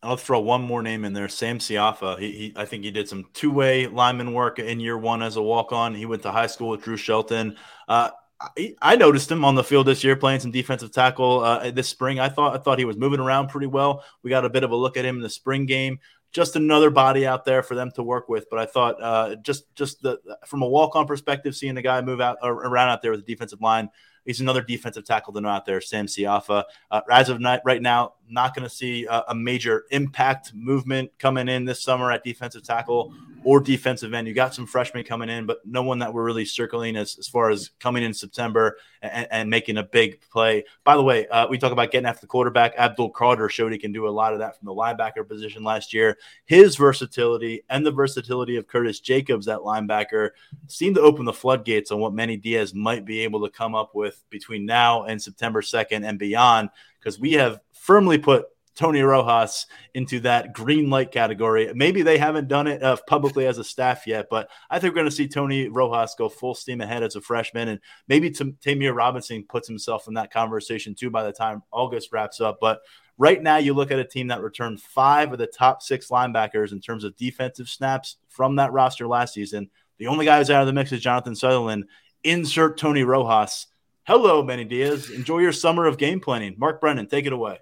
I'll 0.07 0.17
throw 0.17 0.39
one 0.39 0.61
more 0.61 0.81
name 0.81 1.03
in 1.03 1.11
there. 1.11 1.27
Sam 1.27 1.59
Siafa. 1.59 2.17
He, 2.17 2.31
he 2.31 2.53
I 2.55 2.63
think 2.63 2.85
he 2.85 2.91
did 2.91 3.09
some 3.09 3.25
two 3.33 3.51
way 3.51 3.87
lineman 3.87 4.33
work 4.33 4.57
in 4.57 4.79
year 4.79 4.97
one 4.97 5.21
as 5.21 5.35
a 5.35 5.41
walk 5.41 5.73
on. 5.73 5.93
He 5.93 6.05
went 6.05 6.23
to 6.23 6.31
high 6.31 6.47
school 6.47 6.69
with 6.69 6.81
Drew 6.81 6.95
Shelton. 6.95 7.57
Uh, 7.89 8.11
I, 8.39 8.75
I, 8.81 8.95
noticed 8.95 9.29
him 9.29 9.43
on 9.43 9.55
the 9.55 9.63
field 9.63 9.87
this 9.87 10.03
year 10.03 10.15
playing 10.15 10.39
some 10.39 10.51
defensive 10.51 10.91
tackle 10.91 11.41
uh, 11.43 11.71
this 11.71 11.89
spring. 11.89 12.19
I 12.19 12.29
thought 12.29 12.55
I 12.55 12.59
thought 12.59 12.79
he 12.79 12.85
was 12.85 12.95
moving 12.95 13.19
around 13.19 13.49
pretty 13.49 13.67
well. 13.67 14.03
We 14.23 14.29
got 14.29 14.45
a 14.45 14.49
bit 14.49 14.63
of 14.63 14.71
a 14.71 14.75
look 14.75 14.95
at 14.95 15.03
him 15.03 15.17
in 15.17 15.21
the 15.21 15.29
spring 15.29 15.65
game. 15.65 15.99
just 16.31 16.55
another 16.55 16.89
body 16.89 17.27
out 17.27 17.43
there 17.43 17.61
for 17.61 17.75
them 17.75 17.91
to 17.91 18.03
work 18.03 18.29
with. 18.29 18.49
But 18.49 18.59
I 18.59 18.65
thought 18.65 19.01
uh, 19.01 19.35
just 19.35 19.73
just 19.75 20.01
the 20.01 20.19
from 20.45 20.61
a 20.61 20.67
walk 20.67 20.95
on 20.95 21.05
perspective, 21.05 21.53
seeing 21.53 21.75
the 21.75 21.81
guy 21.81 22.01
move 22.01 22.21
out 22.21 22.37
around 22.43 22.89
out 22.89 23.01
there 23.01 23.11
with 23.11 23.25
the 23.25 23.33
defensive 23.33 23.61
line 23.61 23.89
He's 24.27 24.41
another 24.41 24.61
defensive 24.61 25.05
tackle 25.05 25.33
to 25.33 25.41
know 25.41 25.47
out 25.47 25.65
there, 25.65 25.79
Sam 25.79 26.05
Siafa. 26.05 26.65
Uh, 26.91 27.01
as 27.09 27.29
of 27.29 27.39
night, 27.39 27.61
right 27.63 27.81
now, 27.81 28.13
not 28.29 28.53
going 28.53 28.63
to 28.63 28.69
see 28.69 29.05
a, 29.05 29.23
a, 29.29 29.35
major 29.35 29.85
impact 29.89 30.53
movement 30.53 31.11
coming 31.17 31.47
in 31.47 31.63
this 31.63 31.81
summer 31.81 32.11
at 32.11 32.25
defensive 32.25 32.61
tackle 32.61 33.13
or 33.47 33.61
defensive 33.61 34.13
end. 34.13 34.27
You 34.27 34.33
got 34.33 34.53
some 34.53 34.65
freshmen 34.65 35.05
coming 35.05 35.29
in, 35.29 35.45
but 35.45 35.65
no 35.65 35.81
one 35.81 35.99
that 35.99 36.13
we're 36.13 36.25
really 36.25 36.43
circling 36.43 36.97
as, 36.97 37.15
as 37.17 37.29
far 37.29 37.49
as 37.49 37.71
coming 37.79 38.03
in 38.03 38.13
September 38.13 38.75
and, 39.01 39.25
and 39.31 39.49
making 39.49 39.77
a 39.77 39.83
big 39.83 40.19
play. 40.29 40.65
By 40.83 40.97
the 40.97 41.01
way, 41.01 41.29
uh, 41.29 41.47
we 41.47 41.57
talk 41.57 41.71
about 41.71 41.89
getting 41.89 42.07
after 42.09 42.19
the 42.19 42.27
quarterback. 42.27 42.73
Abdul 42.77 43.11
Carter 43.11 43.47
showed 43.47 43.71
he 43.71 43.77
can 43.77 43.93
do 43.93 44.05
a 44.05 44.09
lot 44.09 44.33
of 44.33 44.39
that 44.39 44.59
from 44.59 44.65
the 44.65 44.73
linebacker 44.73 45.25
position 45.25 45.63
last 45.63 45.93
year. 45.93 46.17
His 46.43 46.75
versatility 46.75 47.63
and 47.69 47.85
the 47.85 47.91
versatility 47.91 48.57
of 48.57 48.67
Curtis 48.67 48.99
Jacobs 48.99 49.45
that 49.45 49.59
linebacker 49.59 50.31
seemed 50.67 50.95
to 50.95 51.01
open 51.01 51.23
the 51.23 51.31
floodgates 51.31 51.89
on 51.89 52.01
what 52.01 52.13
Manny 52.13 52.35
Diaz 52.35 52.73
might 52.73 53.05
be 53.05 53.21
able 53.21 53.45
to 53.45 53.49
come 53.49 53.75
up 53.75 53.95
with 53.95 54.25
between 54.29 54.65
now 54.65 55.05
and 55.05 55.21
September 55.21 55.61
2nd 55.61 56.05
and 56.05 56.19
beyond, 56.19 56.67
because 56.99 57.17
we 57.17 57.31
have 57.31 57.61
firmly 57.71 58.17
put 58.17 58.47
Tony 58.77 59.01
Rojas 59.01 59.65
into 59.95 60.19
that 60.21 60.53
green 60.53 60.89
light 60.89 61.11
category. 61.11 61.71
Maybe 61.73 62.03
they 62.03 62.17
haven't 62.17 62.47
done 62.47 62.67
it 62.67 62.83
uh, 62.83 62.95
publicly 63.07 63.47
as 63.47 63.57
a 63.57 63.63
staff 63.63 64.05
yet, 64.05 64.27
but 64.29 64.49
I 64.69 64.79
think 64.79 64.93
we're 64.93 65.01
going 65.01 65.09
to 65.09 65.15
see 65.15 65.27
Tony 65.27 65.67
Rojas 65.67 66.15
go 66.15 66.29
full 66.29 66.53
steam 66.53 66.79
ahead 66.79 67.03
as 67.03 67.15
a 67.15 67.21
freshman, 67.21 67.67
and 67.69 67.79
maybe 68.07 68.29
T- 68.29 68.53
Ta'Mere 68.61 68.93
Robinson 68.93 69.43
puts 69.49 69.67
himself 69.67 70.07
in 70.07 70.13
that 70.13 70.31
conversation 70.31 70.93
too 70.93 71.09
by 71.09 71.23
the 71.23 71.33
time 71.33 71.63
August 71.71 72.13
wraps 72.13 72.39
up. 72.39 72.59
But 72.61 72.79
right 73.17 73.41
now, 73.41 73.57
you 73.57 73.73
look 73.73 73.91
at 73.91 73.99
a 73.99 74.05
team 74.05 74.27
that 74.27 74.43
returned 74.43 74.79
five 74.79 75.33
of 75.33 75.39
the 75.39 75.47
top 75.47 75.81
six 75.81 76.09
linebackers 76.09 76.71
in 76.71 76.79
terms 76.79 77.03
of 77.03 77.17
defensive 77.17 77.69
snaps 77.69 78.17
from 78.29 78.57
that 78.57 78.71
roster 78.71 79.07
last 79.07 79.33
season. 79.33 79.69
The 79.97 80.07
only 80.07 80.25
guy 80.25 80.37
who's 80.37 80.51
out 80.51 80.61
of 80.61 80.67
the 80.67 80.73
mix 80.73 80.91
is 80.91 81.01
Jonathan 81.01 81.35
Sutherland. 81.35 81.85
Insert 82.23 82.77
Tony 82.77 83.03
Rojas. 83.03 83.67
Hello, 84.03 84.43
Manny 84.43 84.65
Diaz. 84.65 85.09
Enjoy 85.09 85.39
your 85.39 85.51
summer 85.51 85.87
of 85.87 85.97
game 85.97 86.19
planning. 86.19 86.55
Mark 86.57 86.79
Brennan, 86.79 87.07
take 87.07 87.25
it 87.25 87.33
away. 87.33 87.57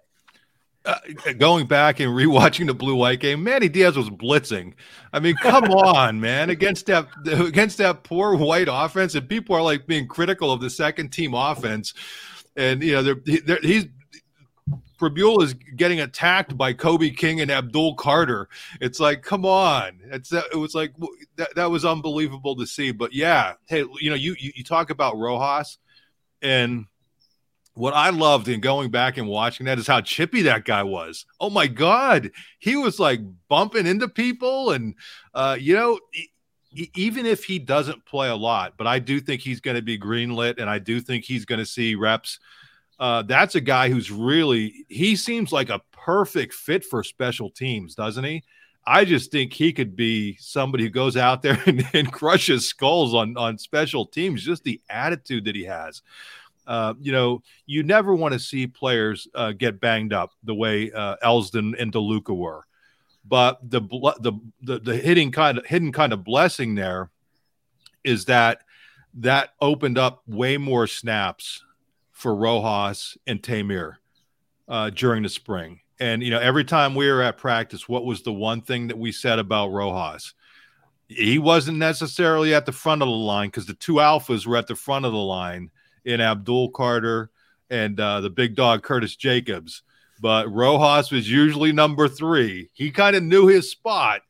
Uh, 0.85 0.99
going 1.37 1.65
back 1.65 1.99
and 1.99 2.11
rewatching 2.11 2.67
the 2.67 2.73
blue 2.73 2.95
white 2.95 3.19
game, 3.19 3.43
Manny 3.43 3.67
Diaz 3.67 3.97
was 3.97 4.09
blitzing. 4.09 4.73
I 5.11 5.19
mean, 5.19 5.35
come 5.35 5.63
on, 5.71 6.19
man, 6.19 6.49
against 6.49 6.85
that 6.87 7.07
against 7.25 7.79
that 7.79 8.03
poor 8.03 8.35
white 8.35 8.67
offense, 8.69 9.15
and 9.15 9.27
people 9.27 9.55
are 9.55 9.63
like 9.63 9.87
being 9.87 10.07
critical 10.07 10.51
of 10.51 10.61
the 10.61 10.69
second 10.69 11.09
team 11.09 11.33
offense, 11.33 11.93
and 12.55 12.83
you 12.83 12.93
know 12.93 13.03
they're, 13.03 13.41
they're, 13.45 13.59
he's 13.61 13.87
Pribula 14.97 15.43
is 15.43 15.53
getting 15.53 15.99
attacked 15.99 16.57
by 16.57 16.73
Kobe 16.73 17.09
King 17.09 17.41
and 17.41 17.51
Abdul 17.51 17.95
Carter. 17.95 18.47
It's 18.79 18.99
like, 18.99 19.23
come 19.23 19.45
on, 19.45 19.99
it's 20.05 20.31
it 20.31 20.57
was 20.57 20.73
like 20.73 20.93
that, 21.35 21.53
that 21.55 21.69
was 21.69 21.85
unbelievable 21.85 22.55
to 22.55 22.65
see. 22.65 22.91
But 22.91 23.13
yeah, 23.13 23.53
hey, 23.67 23.83
you 23.99 24.09
know, 24.09 24.15
you 24.15 24.35
you, 24.39 24.51
you 24.55 24.63
talk 24.63 24.89
about 24.89 25.17
Rojas, 25.17 25.77
and 26.41 26.85
what 27.75 27.93
I 27.93 28.09
loved 28.09 28.47
in 28.47 28.61
going 28.61 28.89
back 28.89 29.17
and 29.17 29.27
watching 29.27 29.65
that 29.65 29.77
is 29.77 29.85
how 29.85 29.99
chippy 29.99 30.43
that 30.43 30.63
guy 30.63 30.81
was. 30.81 31.25
Oh 31.41 31.49
my 31.49 31.67
God. 31.67 32.31
He 32.57 32.77
was 32.77 32.99
like 32.99 33.19
bumping 33.49 33.85
into 33.85 34.07
people. 34.07 34.71
And, 34.71 34.95
uh, 35.33 35.57
you 35.59 35.75
know, 35.75 35.99
even 36.95 37.25
if 37.25 37.43
he 37.43 37.59
doesn't 37.59 38.05
play 38.05 38.29
a 38.29 38.35
lot, 38.35 38.75
but 38.77 38.87
I 38.87 38.99
do 38.99 39.19
think 39.19 39.41
he's 39.41 39.59
going 39.59 39.75
to 39.75 39.81
be 39.81 39.99
greenlit 39.99 40.59
and 40.59 40.69
I 40.69 40.79
do 40.79 41.01
think 41.01 41.25
he's 41.25 41.45
going 41.45 41.59
to 41.59 41.65
see 41.65 41.95
reps. 41.95 42.39
Uh, 42.97 43.23
that's 43.23 43.55
a 43.55 43.61
guy 43.61 43.89
who's 43.89 44.09
really, 44.09 44.85
he 44.87 45.17
seems 45.17 45.51
like 45.51 45.69
a 45.69 45.81
perfect 45.91 46.53
fit 46.53 46.85
for 46.85 47.03
special 47.03 47.49
teams, 47.49 47.93
doesn't 47.93 48.23
he? 48.23 48.41
I 48.87 49.03
just 49.03 49.31
think 49.31 49.51
he 49.51 49.73
could 49.73 49.97
be 49.97 50.37
somebody 50.39 50.85
who 50.85 50.91
goes 50.91 51.17
out 51.17 51.41
there 51.41 51.61
and, 51.65 51.85
and 51.93 52.09
crushes 52.09 52.69
skulls 52.69 53.13
on, 53.13 53.35
on 53.35 53.57
special 53.57 54.05
teams, 54.05 54.45
just 54.45 54.63
the 54.63 54.79
attitude 54.89 55.43
that 55.43 55.55
he 55.57 55.65
has 55.65 56.01
uh, 56.67 56.93
you 56.99 57.11
know, 57.11 57.41
you 57.65 57.83
never 57.83 58.15
want 58.15 58.33
to 58.33 58.39
see 58.39 58.67
players 58.67 59.27
uh, 59.35 59.51
get 59.51 59.79
banged 59.79 60.13
up 60.13 60.31
the 60.43 60.55
way 60.55 60.91
uh, 60.91 61.15
Elsdon 61.23 61.73
and 61.79 61.91
DeLuca 61.91 62.35
were. 62.35 62.65
But 63.27 63.59
the, 63.67 63.81
the 63.81 64.33
the 64.61 64.79
the 64.79 64.97
hidden 64.97 65.31
kind 65.31 65.57
of 65.57 65.65
hidden 65.65 65.91
kind 65.91 66.13
of 66.13 66.23
blessing 66.23 66.75
there 66.75 67.09
is 68.03 68.25
that 68.25 68.61
that 69.15 69.49
opened 69.59 69.97
up 69.97 70.21
way 70.27 70.57
more 70.57 70.85
snaps 70.85 71.63
for 72.11 72.35
Rojas 72.35 73.17
and 73.25 73.43
Ta'Mere 73.43 73.97
uh, 74.67 74.89
during 74.91 75.23
the 75.23 75.29
spring. 75.29 75.79
And 75.99 76.21
you 76.21 76.29
know, 76.29 76.39
every 76.39 76.65
time 76.65 76.93
we 76.93 77.09
were 77.09 77.21
at 77.21 77.37
practice, 77.37 77.89
what 77.89 78.05
was 78.05 78.21
the 78.21 78.33
one 78.33 78.61
thing 78.61 78.87
that 78.87 78.97
we 78.97 79.11
said 79.11 79.39
about 79.39 79.71
Rojas? 79.71 80.33
He 81.07 81.39
wasn't 81.39 81.77
necessarily 81.77 82.53
at 82.53 82.65
the 82.65 82.71
front 82.71 83.01
of 83.01 83.07
the 83.07 83.13
line 83.13 83.47
because 83.47 83.65
the 83.65 83.75
two 83.75 83.95
alphas 83.95 84.45
were 84.45 84.57
at 84.57 84.67
the 84.67 84.75
front 84.75 85.05
of 85.05 85.11
the 85.11 85.17
line 85.17 85.71
in 86.05 86.21
Abdul 86.21 86.69
Carter 86.69 87.31
and 87.69 87.99
uh, 87.99 88.21
the 88.21 88.29
big 88.29 88.55
dog 88.55 88.83
Curtis 88.83 89.15
Jacobs. 89.15 89.83
But 90.21 90.51
Rojas 90.51 91.11
was 91.11 91.29
usually 91.29 91.73
number 91.73 92.07
three. 92.07 92.69
He 92.73 92.91
kind 92.91 93.15
of 93.15 93.23
knew 93.23 93.47
his 93.47 93.69
spot, 93.69 94.21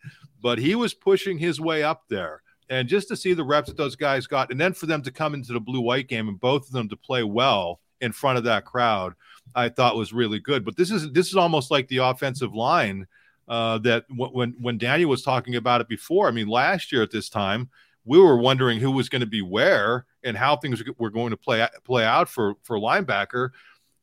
but 0.41 0.57
he 0.57 0.73
was 0.73 0.93
pushing 0.93 1.37
his 1.37 1.61
way 1.61 1.83
up 1.83 2.03
there. 2.09 2.41
And 2.69 2.87
just 2.87 3.07
to 3.09 3.15
see 3.15 3.33
the 3.33 3.43
reps 3.43 3.67
that 3.67 3.77
those 3.77 3.95
guys 3.95 4.25
got, 4.25 4.49
and 4.49 4.59
then 4.59 4.73
for 4.73 4.87
them 4.87 5.03
to 5.03 5.11
come 5.11 5.35
into 5.35 5.53
the 5.53 5.59
blue 5.59 5.81
white 5.81 6.07
game 6.07 6.27
and 6.27 6.39
both 6.39 6.65
of 6.65 6.71
them 6.71 6.89
to 6.89 6.95
play 6.95 7.23
well 7.23 7.79
in 8.01 8.11
front 8.11 8.39
of 8.39 8.43
that 8.45 8.65
crowd, 8.65 9.13
I 9.53 9.69
thought 9.69 9.95
was 9.95 10.13
really 10.13 10.39
good. 10.39 10.65
But 10.65 10.75
this 10.75 10.89
is 10.89 11.11
this 11.11 11.27
is 11.27 11.35
almost 11.35 11.69
like 11.69 11.87
the 11.87 11.97
offensive 11.97 12.55
line 12.55 13.05
uh, 13.47 13.77
that 13.79 14.07
w- 14.09 14.31
when 14.31 14.55
when 14.59 14.79
Danny 14.79 15.05
was 15.05 15.21
talking 15.21 15.55
about 15.55 15.81
it 15.81 15.87
before. 15.87 16.27
I 16.27 16.31
mean, 16.31 16.47
last 16.47 16.91
year 16.91 17.03
at 17.03 17.11
this 17.11 17.29
time, 17.29 17.69
we 18.05 18.19
were 18.19 18.37
wondering 18.37 18.79
who 18.79 18.91
was 18.91 19.09
going 19.09 19.21
to 19.21 19.25
be 19.25 19.41
where 19.41 20.05
and 20.23 20.37
how 20.37 20.55
things 20.55 20.81
were 20.97 21.09
going 21.09 21.31
to 21.31 21.37
play 21.37 21.67
play 21.83 22.05
out 22.05 22.29
for 22.29 22.55
for 22.63 22.77
linebacker. 22.77 23.49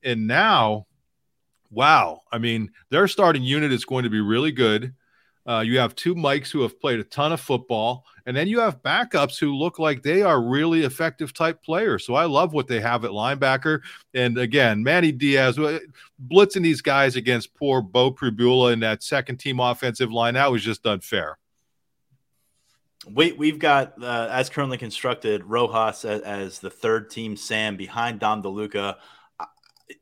And 0.02 0.26
now, 0.26 0.86
wow! 1.70 2.22
I 2.30 2.38
mean, 2.38 2.70
their 2.90 3.08
starting 3.08 3.42
unit 3.42 3.72
is 3.72 3.84
going 3.84 4.04
to 4.04 4.10
be 4.10 4.20
really 4.20 4.52
good. 4.52 4.94
Uh, 5.44 5.60
you 5.66 5.78
have 5.78 5.96
two 5.96 6.14
Mikes 6.14 6.52
who 6.52 6.62
have 6.62 6.80
played 6.80 7.00
a 7.00 7.04
ton 7.04 7.32
of 7.32 7.40
football, 7.40 8.04
and 8.26 8.36
then 8.36 8.46
you 8.46 8.60
have 8.60 8.82
backups 8.82 9.40
who 9.40 9.56
look 9.56 9.80
like 9.80 10.02
they 10.02 10.22
are 10.22 10.40
really 10.40 10.84
effective 10.84 11.32
type 11.32 11.62
players. 11.64 12.06
So 12.06 12.14
I 12.14 12.26
love 12.26 12.52
what 12.52 12.68
they 12.68 12.80
have 12.80 13.04
at 13.04 13.10
linebacker. 13.10 13.80
And 14.14 14.38
again, 14.38 14.84
Manny 14.84 15.10
Diaz 15.10 15.58
blitzing 15.58 16.62
these 16.62 16.80
guys 16.80 17.16
against 17.16 17.54
poor 17.54 17.82
Beau 17.82 18.12
Pribula 18.12 18.72
in 18.72 18.80
that 18.80 19.02
second 19.02 19.38
team 19.38 19.58
offensive 19.58 20.12
line 20.12 20.34
that 20.34 20.52
was 20.52 20.62
just 20.62 20.86
unfair 20.86 21.38
we 23.10 23.32
we've 23.32 23.58
got 23.58 24.02
uh, 24.02 24.28
as 24.30 24.50
currently 24.50 24.78
constructed 24.78 25.44
Rojas 25.44 26.04
as, 26.04 26.20
as, 26.22 26.58
the 26.60 26.70
third 26.70 27.10
team 27.10 27.36
Sam 27.36 27.76
behind 27.76 28.20
Dom 28.20 28.42
DeLuca. 28.42 28.96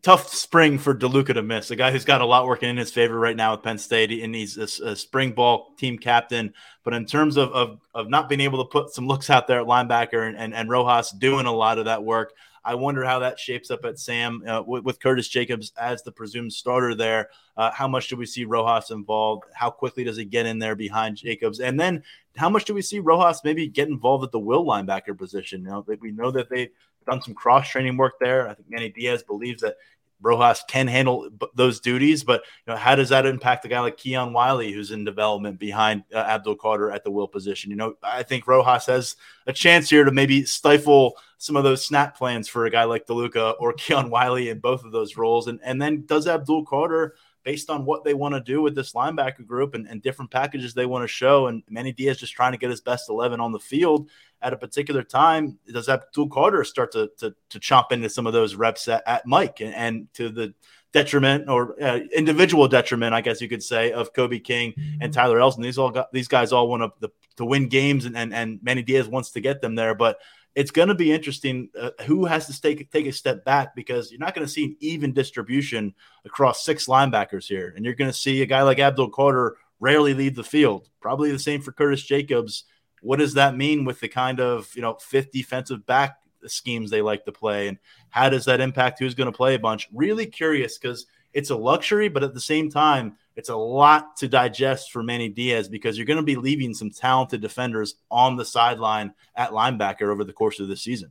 Tough 0.03 0.33
spring 0.33 0.79
for 0.79 0.95
DeLuca 0.95 1.35
to 1.35 1.43
miss. 1.43 1.71
A 1.71 1.77
guy 1.77 1.91
who's 1.91 2.05
got 2.05 2.21
a 2.21 2.27
lot 2.27 2.47
working 2.47 2.69
in 2.69 2.77
his 2.77 2.93
favor 2.93 3.19
right 3.19 3.37
now 3.37 3.53
with 3.53 3.63
Penn 3.63 3.79
State, 3.79 4.13
and 4.23 4.35
he's 4.35 4.57
a, 4.57 4.91
a 4.91 4.95
spring 4.97 5.33
ball 5.33 5.75
team 5.79 5.99
captain. 5.99 6.55
But 6.85 6.95
in 6.95 7.07
terms 7.07 7.37
of, 7.37 7.51
of, 7.51 7.81
of 7.93 8.09
not 8.09 8.29
being 8.29 8.41
able 8.41 8.65
to 8.65 8.71
put 8.71 8.95
some 8.95 9.09
looks 9.09 9.31
out 9.31 9.49
there 9.49 9.61
at 9.61 9.67
linebacker 9.67 10.29
and, 10.29 10.37
and, 10.37 10.55
and 10.55 10.71
Rojas 10.71 11.11
doing 11.11 11.47
a 11.47 11.53
lot 11.53 11.79
of 11.79 11.87
that 11.87 12.05
work, 12.05 12.35
I 12.65 12.75
wonder 12.75 13.05
how 13.05 13.19
that 13.21 13.39
shapes 13.39 13.71
up 13.71 13.85
at 13.85 13.99
Sam 13.99 14.43
uh, 14.47 14.63
with, 14.67 14.85
with, 14.85 15.01
Curtis 15.01 15.29
Jacobs 15.29 15.73
as 15.79 16.03
the 16.03 16.13
presumed 16.13 16.53
starter 16.53 16.95
there. 16.95 17.31
Uh, 17.57 17.71
how 17.71 17.89
much 17.89 18.09
do 18.09 18.17
we 18.17 18.27
see 18.27 18.45
Rojas 18.45 18.91
involved? 18.91 19.45
How 19.55 19.71
quickly 19.71 20.05
does 20.05 20.17
he 20.17 20.25
get 20.25 20.47
in 20.47 20.59
there 20.59 20.75
behind 20.75 21.17
Jacobs? 21.17 21.61
And 21.61 21.81
then 21.81 22.03
how 22.37 22.51
much 22.51 22.65
do 22.65 22.75
we 22.75 22.83
see 22.83 22.99
Rojas 22.99 23.43
maybe 23.45 23.67
get 23.67 23.89
involved 23.89 24.25
at 24.25 24.33
the 24.33 24.39
will 24.39 24.65
linebacker 24.65 25.17
position? 25.17 25.63
You 25.63 25.69
know, 25.69 25.87
we 26.01 26.13
know 26.13 26.31
that 26.31 26.51
they've 26.51 26.71
done 27.07 27.23
some 27.23 27.35
cross 27.35 27.69
training 27.69 27.97
work 27.97 28.15
there. 28.21 28.49
I 28.49 28.55
think 28.55 28.71
Manny 28.71 28.91
Diaz 28.91 29.23
believes 29.23 29.63
that 29.63 29.77
Rojas 30.21 30.65
can 30.69 30.87
handle 30.87 31.29
those 31.55 31.81
duties, 31.81 32.25
but 32.25 32.43
you 32.67 32.73
know, 32.73 32.77
how 32.77 32.95
does 32.95 33.09
that 33.09 33.27
impact 33.27 33.65
a 33.65 33.69
guy 33.69 33.81
like 33.81 33.97
Keon 33.97 34.33
Wiley, 34.33 34.73
who's 34.73 34.91
in 34.91 35.05
development 35.05 35.59
behind 35.59 36.05
uh, 36.15 36.19
Abdul 36.19 36.57
Carter 36.57 36.91
at 36.91 37.05
the 37.05 37.11
will 37.11 37.29
position? 37.29 37.71
You 37.71 37.77
know, 37.77 37.95
I 38.03 38.23
think 38.23 38.47
Rojas 38.47 38.87
has 38.87 39.17
a 39.47 39.53
chance 39.53 39.89
here 39.89 40.05
to 40.05 40.13
maybe 40.13 40.45
stifle 40.45 41.17
some 41.39 41.57
of 41.57 41.65
those 41.65 41.85
snap 41.85 42.17
plans 42.17 42.49
for 42.49 42.67
a 42.67 42.71
guy 42.71 42.85
like 42.85 43.07
DeLuca 43.07 43.55
or 43.59 43.73
Keon 43.75 44.11
Wiley 44.11 44.51
in 44.51 44.59
both 44.59 44.85
of 44.85 44.93
those 44.93 45.17
roles. 45.17 45.49
And 45.49 45.61
and 45.63 45.81
then 45.81 46.05
does 46.07 46.27
Abdul 46.27 46.67
Carter 46.67 47.15
based 47.43 47.71
on 47.71 47.85
what 47.85 48.05
they 48.05 48.15
want 48.15 48.35
to 48.35 48.41
do 48.41 48.61
with 48.61 48.75
this 48.75 48.93
linebacker 48.93 49.47
group 49.47 49.75
and, 49.75 49.87
and 49.87 50.03
different 50.03 50.31
packages 50.31 50.75
they 50.75 50.87
want 50.87 51.03
to 51.03 51.09
show. 51.09 51.47
And 51.47 51.63
Manny 51.69 51.93
Diaz 51.93 52.19
just 52.19 52.35
trying 52.35 52.53
to 52.53 52.59
get 52.59 52.71
his 52.71 52.81
best 52.81 53.09
11 53.09 53.41
on 53.41 53.53
the 53.53 53.59
field 53.59 54.11
at 54.43 54.53
a 54.53 54.57
particular 54.57 55.03
time. 55.03 55.59
Does 55.73 55.89
Abdul 55.89 56.29
Carter 56.29 56.65
start 56.65 56.93
to, 56.93 57.11
to, 57.19 57.35
to 57.51 57.59
chomp 57.59 57.93
into 57.93 58.11
some 58.11 58.27
of 58.27 58.33
those 58.33 58.55
reps 58.55 58.89
at, 58.89 59.03
at 59.07 59.27
Mike 59.27 59.61
and, 59.61 59.75
and 59.75 60.13
to 60.15 60.29
the 60.29 60.55
detriment 60.93 61.49
or 61.49 61.81
uh, 61.83 62.01
individual 62.15 62.69
detriment, 62.69 63.15
I 63.15 63.21
guess 63.21 63.41
you 63.41 63.49
could 63.49 63.63
say, 63.63 63.93
of 63.93 64.13
Kobe 64.13 64.41
King 64.41 64.75
and 65.01 65.13
Tyler 65.13 65.39
Elsdon. 65.39 65.63
These 65.63 65.79
all 65.79 65.91
got 65.91 66.13
these 66.13 66.29
guys 66.29 66.53
all 66.53 66.69
want 66.69 66.93
to, 67.01 67.11
to 67.37 67.45
win 67.45 67.69
games, 67.69 68.05
and, 68.05 68.17
and 68.17 68.35
and 68.35 68.59
Manny 68.63 68.83
Diaz 68.83 69.09
wants 69.09 69.31
to 69.33 69.41
get 69.41 69.61
them 69.61 69.75
there, 69.75 69.95
but 69.95 70.19
it's 70.55 70.71
going 70.71 70.89
to 70.89 70.95
be 70.95 71.13
interesting 71.13 71.69
uh, 71.79 71.91
who 72.07 72.25
has 72.25 72.47
to 72.47 72.61
take 72.61 72.91
take 72.91 73.07
a 73.07 73.13
step 73.13 73.45
back 73.45 73.75
because 73.75 74.11
you're 74.11 74.21
not 74.21 74.35
going 74.35 74.47
to 74.47 74.53
see 74.53 74.65
an 74.65 74.77
even 74.81 75.13
distribution 75.13 75.95
across 76.25 76.65
six 76.65 76.87
linebackers 76.87 77.47
here, 77.47 77.73
and 77.77 77.85
you're 77.85 77.95
going 77.95 78.11
to 78.11 78.17
see 78.17 78.43
a 78.43 78.47
guy 78.47 78.63
like 78.63 78.79
Abdul 78.79 79.11
Carter 79.11 79.57
rarely 79.79 80.15
leave 80.15 80.35
the 80.35 80.45
field. 80.45 80.89
Probably 81.01 81.31
the 81.31 81.39
same 81.39 81.63
for 81.63 81.73
Curtis 81.73 82.03
Jacobs. 82.03 82.65
What 83.01 83.19
does 83.19 83.35
that 83.35 83.57
mean 83.57 83.85
with 83.85 84.01
the 84.01 84.09
kind 84.09 84.41
of 84.41 84.71
you 84.75 84.83
know 84.83 84.95
fifth 85.01 85.31
defensive 85.33 85.87
back 85.87 86.17
schemes 86.47 86.91
they 86.91 87.03
like 87.03 87.25
to 87.27 87.33
play, 87.33 87.69
and 87.69 87.79
how 88.09 88.29
does 88.29 88.45
that 88.47 88.61
impact 88.61 88.99
who's 88.99 89.15
going 89.15 89.31
to 89.31 89.37
play 89.37 89.55
a 89.55 89.59
bunch? 89.59 89.89
Really 89.93 90.27
curious 90.27 90.79
because 90.79 91.07
it's 91.33 91.51
a 91.51 91.57
luxury, 91.57 92.09
but 92.09 92.25
at 92.25 92.35
the 92.35 92.41
same 92.41 92.71
time, 92.71 93.17
it's 93.41 93.49
a 93.49 93.57
lot 93.57 94.19
to 94.19 94.29
digest 94.29 94.93
for 94.93 95.03
Manny 95.03 95.31
Diaz 95.31 95.67
because 95.67 95.97
you're 95.97 96.07
going 96.07 96.19
to 96.19 96.23
be 96.23 96.37
leaving 96.37 96.75
some 96.75 96.91
talented 96.91 97.41
defenders 97.41 97.95
on 98.11 98.37
the 98.37 98.45
sideline 98.45 99.15
at 99.35 99.53
linebacker 99.53 100.13
over 100.13 100.25
the 100.25 100.35
course 100.35 100.61
of 100.61 100.69
the 100.69 100.77
season. 100.77 101.11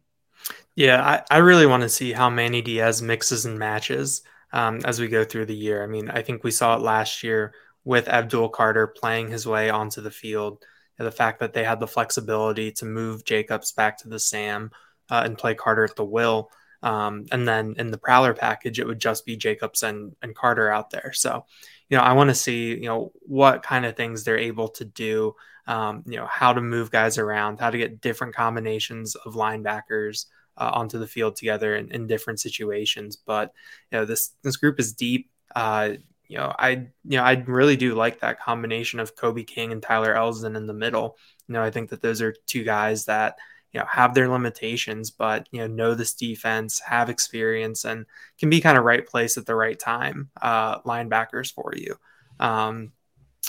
Yeah, 0.75 1.03
I, 1.03 1.37
I 1.37 1.37
really 1.39 1.65
want 1.65 1.81
to 1.81 1.89
see 1.89 2.11
how 2.11 2.29
Manny 2.29 2.61
Diaz 2.61 3.01
mixes 3.01 3.47
and 3.47 3.57
matches 3.57 4.21
um, 4.53 4.79
as 4.85 4.99
we 4.99 5.07
go 5.07 5.25
through 5.25 5.47
the 5.47 5.55
year. 5.55 5.83
I 5.83 5.87
mean, 5.87 6.11
I 6.11 6.21
think 6.21 6.43
we 6.43 6.51
saw 6.51 6.75
it 6.75 6.83
last 6.83 7.23
year 7.23 7.55
with 7.83 8.07
Abdul 8.07 8.49
Carter 8.49 8.85
playing 8.85 9.31
his 9.31 9.47
way 9.47 9.71
onto 9.71 9.99
the 9.99 10.11
field. 10.11 10.63
The 10.99 11.11
fact 11.11 11.39
that 11.39 11.53
they 11.53 11.63
had 11.63 11.79
the 11.79 11.87
flexibility 11.87 12.71
to 12.73 12.85
move 12.85 13.25
Jacobs 13.25 13.71
back 13.71 13.97
to 13.99 14.07
the 14.07 14.19
Sam 14.19 14.69
uh, 15.09 15.23
and 15.25 15.35
play 15.35 15.55
Carter 15.55 15.83
at 15.83 15.95
the 15.95 16.05
will. 16.05 16.51
Um, 16.83 17.25
and 17.31 17.47
then 17.47 17.75
in 17.77 17.91
the 17.91 17.97
Prowler 17.97 18.33
package, 18.33 18.79
it 18.79 18.87
would 18.87 18.99
just 18.99 19.25
be 19.25 19.35
Jacobs 19.35 19.83
and, 19.83 20.15
and 20.21 20.35
Carter 20.35 20.69
out 20.69 20.91
there. 20.91 21.11
So, 21.13 21.45
you 21.89 21.97
know, 21.97 22.03
I 22.03 22.13
want 22.13 22.29
to 22.29 22.35
see, 22.35 22.69
you 22.69 22.85
know, 22.85 23.11
what 23.21 23.63
kind 23.63 23.85
of 23.85 23.95
things 23.95 24.23
they're 24.23 24.37
able 24.37 24.69
to 24.69 24.85
do, 24.85 25.35
um, 25.67 26.03
you 26.05 26.17
know, 26.17 26.27
how 26.27 26.53
to 26.53 26.61
move 26.61 26.91
guys 26.91 27.17
around, 27.17 27.59
how 27.59 27.71
to 27.71 27.77
get 27.77 28.01
different 28.01 28.35
combinations 28.35 29.15
of 29.15 29.33
linebackers 29.33 30.25
uh, 30.57 30.71
onto 30.73 30.99
the 30.99 31.07
field 31.07 31.35
together 31.35 31.75
in, 31.75 31.91
in, 31.91 32.05
different 32.05 32.39
situations. 32.39 33.15
But, 33.15 33.53
you 33.91 33.97
know, 33.97 34.05
this, 34.05 34.31
this 34.43 34.57
group 34.57 34.79
is 34.79 34.93
deep. 34.93 35.29
Uh, 35.55 35.93
you 36.27 36.37
know, 36.37 36.53
I, 36.59 36.69
you 36.69 37.17
know, 37.17 37.23
I 37.23 37.43
really 37.47 37.75
do 37.75 37.95
like 37.95 38.19
that 38.19 38.39
combination 38.39 38.99
of 38.99 39.15
Kobe 39.15 39.43
King 39.43 39.71
and 39.71 39.81
Tyler 39.81 40.13
Elsdon 40.13 40.55
in 40.55 40.67
the 40.67 40.73
middle. 40.73 41.17
You 41.47 41.53
know, 41.53 41.63
I 41.63 41.71
think 41.71 41.89
that 41.89 42.01
those 42.01 42.21
are 42.21 42.35
two 42.45 42.63
guys 42.63 43.05
that, 43.05 43.37
you 43.73 43.79
know 43.79 43.85
have 43.89 44.13
their 44.13 44.27
limitations 44.27 45.11
but 45.11 45.47
you 45.51 45.59
know 45.59 45.67
know 45.67 45.93
this 45.93 46.13
defense 46.13 46.79
have 46.79 47.09
experience 47.09 47.85
and 47.85 48.05
can 48.37 48.49
be 48.49 48.61
kind 48.61 48.77
of 48.77 48.83
right 48.83 49.07
place 49.07 49.37
at 49.37 49.45
the 49.45 49.55
right 49.55 49.79
time 49.79 50.29
uh, 50.41 50.79
linebackers 50.81 51.53
for 51.53 51.73
you. 51.75 51.95
Um, 52.39 52.91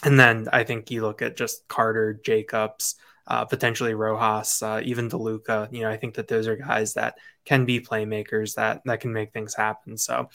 and 0.04 0.18
then 0.18 0.48
i 0.52 0.64
think 0.64 0.90
you 0.90 1.02
look 1.02 1.22
at 1.22 1.36
just 1.36 1.66
carter 1.68 2.14
jacobs 2.24 2.96
uh, 3.26 3.44
potentially 3.44 3.94
rojas 3.94 4.62
uh, 4.62 4.80
even 4.82 5.08
deluca 5.08 5.68
you 5.72 5.82
know 5.82 5.90
i 5.90 5.96
think 5.96 6.14
that 6.14 6.26
those 6.26 6.48
are 6.48 6.56
guys 6.56 6.94
that 6.94 7.16
can 7.44 7.64
be 7.64 7.80
playmakers 7.80 8.54
that 8.54 8.82
that 8.84 9.00
can 9.00 9.12
make 9.12 9.32
things 9.32 9.54
happen. 9.54 9.96
So 9.96 10.28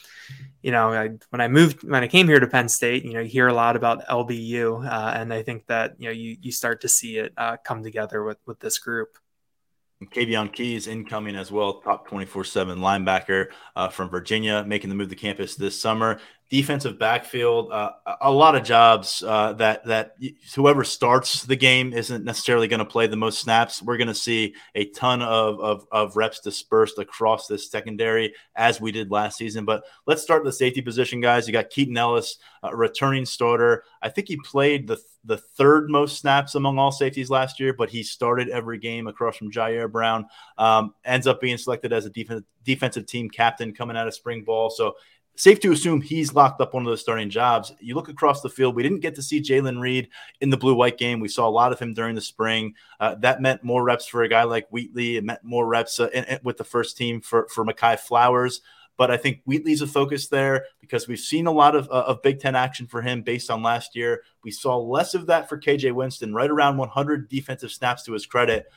you 0.61 0.71
know 0.71 0.91
I, 0.91 1.09
when 1.29 1.41
i 1.41 1.47
moved 1.47 1.83
when 1.83 2.03
i 2.03 2.07
came 2.07 2.27
here 2.27 2.39
to 2.39 2.47
penn 2.47 2.67
state 2.67 3.05
you 3.05 3.13
know 3.13 3.19
you 3.19 3.29
hear 3.29 3.47
a 3.47 3.53
lot 3.53 3.75
about 3.75 4.05
lbu 4.07 4.85
uh, 4.85 5.13
and 5.15 5.33
i 5.33 5.43
think 5.43 5.65
that 5.67 5.95
you 5.97 6.05
know 6.05 6.11
you, 6.11 6.37
you 6.41 6.51
start 6.51 6.81
to 6.81 6.89
see 6.89 7.17
it 7.17 7.33
uh, 7.37 7.57
come 7.63 7.83
together 7.83 8.23
with 8.23 8.37
with 8.45 8.59
this 8.59 8.79
group 8.79 9.17
Kaveion 10.03 10.51
Keys 10.51 10.87
incoming 10.87 11.35
as 11.35 11.51
well, 11.51 11.81
top 11.81 12.07
24 12.07 12.43
7 12.43 12.79
linebacker 12.79 13.47
uh, 13.75 13.89
from 13.89 14.09
Virginia, 14.09 14.63
making 14.67 14.89
the 14.89 14.95
move 14.95 15.09
to 15.09 15.15
campus 15.15 15.55
this 15.55 15.79
summer 15.79 16.19
defensive 16.49 16.99
backfield, 16.99 17.71
uh, 17.71 17.91
a 18.21 18.31
lot 18.31 18.55
of 18.55 18.63
jobs 18.63 19.23
uh, 19.25 19.53
that 19.53 19.83
that 19.85 20.15
whoever 20.55 20.83
starts 20.83 21.43
the 21.43 21.55
game 21.55 21.91
isn't 21.91 22.23
necessarily 22.23 22.67
going 22.67 22.79
to 22.79 22.85
play 22.85 23.07
the 23.07 23.15
most 23.15 23.39
snaps. 23.39 23.81
We're 23.81 23.97
going 23.97 24.07
to 24.07 24.15
see 24.15 24.53
a 24.75 24.85
ton 24.85 25.21
of, 25.21 25.59
of, 25.59 25.87
of 25.91 26.15
reps 26.15 26.39
dispersed 26.39 26.99
across 26.99 27.47
this 27.47 27.69
secondary 27.69 28.33
as 28.55 28.79
we 28.79 28.91
did 28.91 29.09
last 29.11 29.37
season. 29.37 29.65
But 29.65 29.85
let's 30.05 30.21
start 30.21 30.43
the 30.43 30.51
safety 30.51 30.81
position, 30.81 31.19
guys. 31.19 31.47
You 31.47 31.53
got 31.53 31.71
Keaton 31.71 31.97
Ellis, 31.97 32.37
returning 32.73 33.25
starter. 33.25 33.83
I 34.01 34.09
think 34.09 34.27
he 34.27 34.37
played 34.37 34.87
the 34.87 35.01
the 35.25 35.37
third 35.37 35.89
most 35.89 36.19
snaps 36.19 36.53
among 36.53 36.77
all 36.77 36.91
safeties 36.91 37.31
last 37.31 37.59
year, 37.59 37.73
but 37.73 37.89
he 37.89 38.03
started 38.03 38.47
every 38.49 38.77
game 38.77 39.07
across 39.07 39.35
from 39.35 39.51
Ji'Ayir 39.51 39.91
Brown. 39.91 40.27
Um, 40.57 40.93
ends 41.03 41.25
up 41.25 41.41
being 41.41 41.57
selected 41.57 41.91
as 41.91 42.05
a 42.05 42.11
defensive 42.11 42.45
defensive 42.63 43.05
team 43.05 43.29
captain 43.29 43.73
coming 43.73 43.95
out 43.95 44.07
of 44.07 44.13
spring 44.13 44.43
ball. 44.43 44.69
So 44.69 44.95
safe 45.35 45.59
to 45.59 45.71
assume 45.71 46.01
he's 46.01 46.33
locked 46.33 46.61
up 46.61 46.73
one 46.73 46.83
of 46.83 46.87
those 46.87 47.01
starting 47.01 47.29
jobs. 47.29 47.73
You 47.79 47.95
look 47.95 48.09
across 48.09 48.41
the 48.41 48.49
field, 48.49 48.75
we 48.75 48.83
didn't 48.83 49.01
get 49.01 49.15
to 49.15 49.21
see 49.21 49.41
Jaylen 49.41 49.79
Reed 49.79 50.09
in 50.41 50.49
the 50.49 50.57
blue 50.57 50.75
white 50.75 50.97
game. 50.97 51.19
We 51.19 51.27
saw 51.27 51.47
a 51.47 51.49
lot 51.49 51.71
of 51.71 51.79
him 51.79 51.93
during 51.93 52.15
the 52.15 52.21
spring. 52.21 52.73
Uh, 52.99 53.15
that 53.15 53.41
meant 53.41 53.63
more 53.63 53.83
reps 53.83 54.07
for 54.07 54.23
a 54.23 54.29
guy 54.29 54.43
like 54.43 54.67
Wheatley. 54.69 55.17
It 55.17 55.23
meant 55.23 55.43
more 55.43 55.67
reps 55.67 55.99
uh, 55.99 56.09
in, 56.13 56.23
in, 56.25 56.39
with 56.43 56.57
the 56.57 56.63
first 56.63 56.97
team 56.97 57.21
for, 57.21 57.47
for 57.49 57.65
Mehki 57.65 57.99
Flowers. 57.99 58.61
But 58.97 59.11
I 59.11 59.17
think 59.17 59.41
Wheatley's 59.45 59.81
a 59.81 59.87
focus 59.87 60.27
there 60.27 60.65
because 60.79 61.07
we've 61.07 61.19
seen 61.19 61.47
a 61.47 61.51
lot 61.51 61.75
of, 61.75 61.89
uh, 61.89 62.05
of 62.07 62.21
Big 62.21 62.39
Ten 62.39 62.55
action 62.55 62.87
for 62.87 63.01
him 63.01 63.23
based 63.23 63.51
on 63.51 63.61
last 63.61 63.95
year. 63.95 64.23
We 64.43 64.51
saw 64.51 64.77
less 64.77 65.13
of 65.13 65.25
that 65.27 65.49
for 65.49 65.59
KJ 65.59 65.93
Winston, 65.93 66.33
right 66.33 66.49
around 66.49 66.77
100 66.77 67.27
defensive 67.27 67.71
snaps 67.71 68.03
to 68.03 68.13
his 68.13 68.25
credit. 68.25 68.67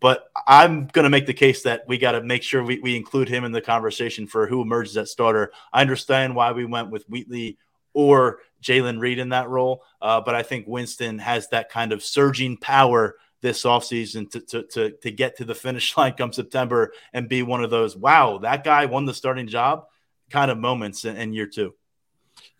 But 0.00 0.30
I'm 0.46 0.86
going 0.86 1.04
to 1.04 1.10
make 1.10 1.26
the 1.26 1.34
case 1.34 1.62
that 1.62 1.88
we 1.88 1.98
got 1.98 2.12
to 2.12 2.22
make 2.22 2.42
sure 2.42 2.62
we, 2.62 2.78
we 2.78 2.96
include 2.96 3.28
him 3.28 3.44
in 3.44 3.52
the 3.52 3.60
conversation 3.60 4.26
for 4.26 4.46
who 4.46 4.62
emerges 4.62 4.96
at 4.96 5.08
starter. 5.08 5.52
I 5.72 5.80
understand 5.80 6.36
why 6.36 6.52
we 6.52 6.64
went 6.64 6.90
with 6.90 7.04
Wheatley 7.08 7.58
or 7.94 8.38
Jaylen 8.62 9.00
Reed 9.00 9.18
in 9.18 9.30
that 9.30 9.48
role, 9.48 9.82
uh, 10.00 10.20
but 10.20 10.34
I 10.34 10.42
think 10.42 10.66
Winston 10.68 11.18
has 11.18 11.48
that 11.48 11.68
kind 11.68 11.92
of 11.92 12.02
surging 12.02 12.56
power 12.56 13.16
this 13.40 13.62
offseason 13.64 14.30
to, 14.30 14.40
to, 14.40 14.62
to, 14.64 14.90
to 14.90 15.10
get 15.10 15.36
to 15.36 15.44
the 15.44 15.54
finish 15.54 15.96
line 15.96 16.14
come 16.14 16.32
September 16.32 16.92
and 17.12 17.28
be 17.28 17.42
one 17.42 17.62
of 17.62 17.70
those, 17.70 17.96
wow, 17.96 18.38
that 18.38 18.64
guy 18.64 18.86
won 18.86 19.04
the 19.04 19.14
starting 19.14 19.48
job 19.48 19.86
kind 20.30 20.50
of 20.50 20.58
moments 20.58 21.04
in, 21.04 21.16
in 21.16 21.32
year 21.32 21.46
two. 21.46 21.74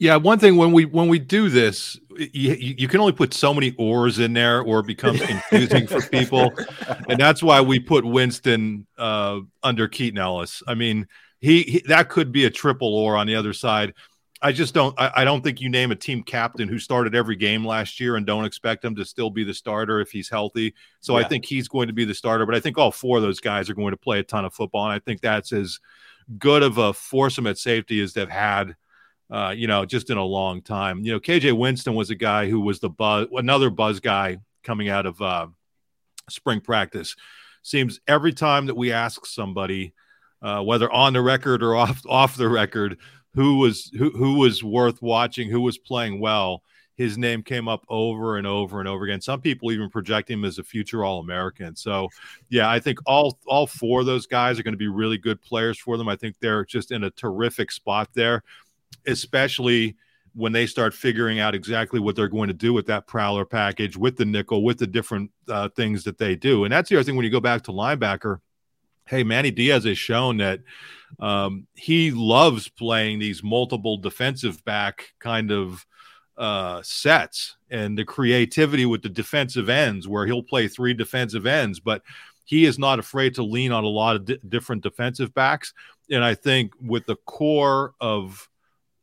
Yeah, 0.00 0.14
one 0.16 0.38
thing 0.38 0.56
when 0.56 0.72
we 0.72 0.84
when 0.84 1.08
we 1.08 1.18
do 1.18 1.48
this, 1.48 1.98
you, 2.16 2.54
you 2.54 2.86
can 2.86 3.00
only 3.00 3.12
put 3.12 3.34
so 3.34 3.52
many 3.52 3.74
ors 3.78 4.20
in 4.20 4.32
there, 4.32 4.62
or 4.62 4.78
it 4.80 4.86
becomes 4.86 5.20
confusing 5.26 5.88
for 5.88 6.00
people, 6.00 6.52
and 7.08 7.18
that's 7.18 7.42
why 7.42 7.60
we 7.60 7.80
put 7.80 8.04
Winston 8.04 8.86
uh, 8.96 9.40
under 9.62 9.88
Keaton 9.88 10.18
Ellis. 10.18 10.62
I 10.68 10.74
mean, 10.74 11.08
he, 11.40 11.62
he, 11.62 11.82
that 11.88 12.10
could 12.10 12.30
be 12.30 12.44
a 12.44 12.50
triple 12.50 12.94
or 12.94 13.16
on 13.16 13.26
the 13.26 13.34
other 13.34 13.52
side. 13.52 13.94
I 14.40 14.52
just 14.52 14.72
don't. 14.72 14.94
I, 15.00 15.10
I, 15.16 15.24
don't 15.24 15.42
think 15.42 15.60
you 15.60 15.68
name 15.68 15.90
a 15.90 15.96
team 15.96 16.22
captain 16.22 16.68
who 16.68 16.78
started 16.78 17.16
every 17.16 17.34
game 17.34 17.66
last 17.66 17.98
year 17.98 18.14
and 18.14 18.24
don't 18.24 18.44
expect 18.44 18.84
him 18.84 18.94
to 18.94 19.04
still 19.04 19.30
be 19.30 19.42
the 19.42 19.54
starter 19.54 20.00
if 20.00 20.12
he's 20.12 20.28
healthy. 20.28 20.74
So 21.00 21.18
yeah. 21.18 21.24
I 21.24 21.28
think 21.28 21.44
he's 21.44 21.66
going 21.66 21.88
to 21.88 21.92
be 21.92 22.04
the 22.04 22.14
starter. 22.14 22.46
But 22.46 22.54
I 22.54 22.60
think 22.60 22.78
all 22.78 22.92
four 22.92 23.16
of 23.16 23.24
those 23.24 23.40
guys 23.40 23.68
are 23.68 23.74
going 23.74 23.90
to 23.90 23.96
play 23.96 24.20
a 24.20 24.22
ton 24.22 24.44
of 24.44 24.54
football, 24.54 24.84
and 24.84 24.92
I 24.92 25.00
think 25.00 25.22
that's 25.22 25.52
as 25.52 25.80
good 26.38 26.62
of 26.62 26.78
a 26.78 26.92
foursome 26.92 27.48
at 27.48 27.58
safety 27.58 28.00
as 28.00 28.12
they've 28.12 28.28
had 28.28 28.76
uh, 29.30 29.52
you 29.56 29.66
know, 29.66 29.84
just 29.84 30.10
in 30.10 30.16
a 30.16 30.24
long 30.24 30.62
time. 30.62 31.00
You 31.00 31.12
know, 31.12 31.20
KJ 31.20 31.56
Winston 31.56 31.94
was 31.94 32.10
a 32.10 32.14
guy 32.14 32.48
who 32.48 32.60
was 32.60 32.80
the 32.80 32.88
buzz, 32.88 33.26
another 33.32 33.70
buzz 33.70 34.00
guy 34.00 34.38
coming 34.62 34.88
out 34.88 35.06
of 35.06 35.20
uh, 35.20 35.48
spring 36.30 36.60
practice. 36.60 37.14
Seems 37.62 38.00
every 38.08 38.32
time 38.32 38.66
that 38.66 38.76
we 38.76 38.92
ask 38.92 39.26
somebody, 39.26 39.92
uh, 40.40 40.62
whether 40.62 40.90
on 40.90 41.12
the 41.12 41.20
record 41.20 41.62
or 41.62 41.76
off 41.76 42.02
off 42.08 42.36
the 42.36 42.48
record, 42.48 42.98
who 43.34 43.58
was 43.58 43.90
who 43.98 44.10
who 44.10 44.38
was 44.38 44.64
worth 44.64 45.02
watching, 45.02 45.50
who 45.50 45.60
was 45.60 45.76
playing 45.76 46.20
well, 46.20 46.62
his 46.94 47.18
name 47.18 47.42
came 47.42 47.68
up 47.68 47.84
over 47.88 48.38
and 48.38 48.46
over 48.46 48.80
and 48.80 48.88
over 48.88 49.04
again. 49.04 49.20
Some 49.20 49.40
people 49.40 49.70
even 49.72 49.90
project 49.90 50.30
him 50.30 50.44
as 50.44 50.58
a 50.58 50.64
future 50.64 51.04
All 51.04 51.20
American. 51.20 51.76
So, 51.76 52.08
yeah, 52.48 52.70
I 52.70 52.80
think 52.80 52.98
all 53.04 53.38
all 53.46 53.66
four 53.66 54.00
of 54.00 54.06
those 54.06 54.26
guys 54.26 54.58
are 54.58 54.62
going 54.62 54.72
to 54.72 54.78
be 54.78 54.88
really 54.88 55.18
good 55.18 55.42
players 55.42 55.78
for 55.78 55.98
them. 55.98 56.08
I 56.08 56.16
think 56.16 56.36
they're 56.40 56.64
just 56.64 56.92
in 56.92 57.04
a 57.04 57.10
terrific 57.10 57.70
spot 57.70 58.08
there 58.14 58.42
especially 59.08 59.96
when 60.34 60.52
they 60.52 60.66
start 60.66 60.94
figuring 60.94 61.40
out 61.40 61.54
exactly 61.54 61.98
what 61.98 62.14
they're 62.14 62.28
going 62.28 62.48
to 62.48 62.54
do 62.54 62.72
with 62.72 62.86
that 62.86 63.06
prowler 63.06 63.44
package, 63.44 63.96
with 63.96 64.16
the 64.16 64.24
nickel, 64.24 64.62
with 64.62 64.78
the 64.78 64.86
different 64.86 65.30
uh, 65.48 65.68
things 65.70 66.04
that 66.04 66.18
they 66.18 66.36
do. 66.36 66.64
And 66.64 66.72
that's 66.72 66.88
the 66.88 66.96
other 66.96 67.02
thing 67.02 67.16
when 67.16 67.24
you 67.24 67.30
go 67.30 67.40
back 67.40 67.62
to 67.62 67.72
linebacker. 67.72 68.38
Hey, 69.06 69.24
Manny 69.24 69.50
Diaz 69.50 69.84
has 69.84 69.98
shown 69.98 70.36
that 70.36 70.60
um, 71.18 71.66
he 71.74 72.10
loves 72.10 72.68
playing 72.68 73.18
these 73.18 73.42
multiple 73.42 73.96
defensive 73.96 74.64
back 74.64 75.12
kind 75.18 75.50
of 75.50 75.84
uh, 76.36 76.82
sets 76.84 77.56
and 77.70 77.98
the 77.98 78.04
creativity 78.04 78.86
with 78.86 79.02
the 79.02 79.08
defensive 79.08 79.68
ends, 79.68 80.06
where 80.06 80.26
he'll 80.26 80.42
play 80.42 80.68
three 80.68 80.94
defensive 80.94 81.46
ends, 81.46 81.80
but 81.80 82.02
he 82.44 82.64
is 82.64 82.78
not 82.78 82.98
afraid 82.98 83.34
to 83.34 83.42
lean 83.42 83.72
on 83.72 83.84
a 83.84 83.88
lot 83.88 84.16
of 84.16 84.24
di- 84.24 84.38
different 84.48 84.82
defensive 84.82 85.34
backs. 85.34 85.74
And 86.10 86.22
I 86.24 86.34
think 86.34 86.72
with 86.80 87.06
the 87.06 87.16
core 87.26 87.94
of 88.00 88.48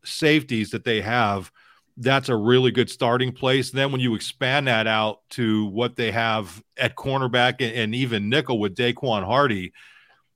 safeties 0.06 0.72
that 0.72 0.84
they 0.84 1.02
have, 1.02 1.52
that's 1.98 2.30
a 2.30 2.36
really 2.36 2.72
good 2.72 2.90
starting 2.90 3.32
place. 3.32 3.72
Then 3.72 3.91
when 3.91 4.02
you 4.02 4.15
expand 4.15 4.68
that 4.68 4.88
out 4.88 5.22
to 5.32 5.68
what 5.68 5.95
they 5.95 6.11
have 6.11 6.61
at 6.77 6.95
cornerback 6.95 7.56
and, 7.60 7.73
and 7.73 7.95
even 7.95 8.30
nickel 8.30 8.60
with 8.60 8.76
Daequan 8.76 9.23
Hardy, 9.23 9.73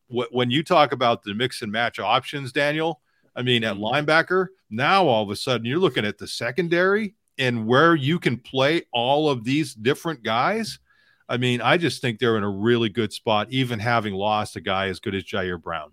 wh- 0.07 0.31
when 0.31 0.51
you 0.51 0.63
talk 0.63 0.93
about 0.93 1.23
the 1.23 1.33
mix 1.33 1.61
and 1.61 1.71
match 1.71 1.99
options, 1.99 2.51
Daniel, 2.51 3.01
I 3.35 3.41
mean, 3.41 3.63
at 3.63 3.75
mm-hmm. 3.75 3.83
linebacker, 3.83 4.47
now 4.69 5.05
all 5.05 5.23
of 5.23 5.29
a 5.29 5.35
sudden 5.35 5.65
you're 5.65 5.79
looking 5.79 6.05
at 6.05 6.17
the 6.17 6.27
secondary 6.27 7.15
and 7.37 7.67
where 7.67 7.95
you 7.95 8.19
can 8.19 8.37
play 8.37 8.83
all 8.91 9.29
of 9.29 9.43
these 9.43 9.73
different 9.73 10.23
guys. 10.23 10.79
I 11.27 11.37
mean, 11.37 11.61
I 11.61 11.77
just 11.77 12.01
think 12.01 12.19
they're 12.19 12.37
in 12.37 12.43
a 12.43 12.49
really 12.49 12.89
good 12.89 13.13
spot, 13.13 13.47
even 13.51 13.79
having 13.79 14.13
lost 14.13 14.55
a 14.55 14.61
guy 14.61 14.87
as 14.87 14.99
good 14.99 15.15
as 15.15 15.23
Ji'Ayir 15.23 15.61
Brown. 15.61 15.91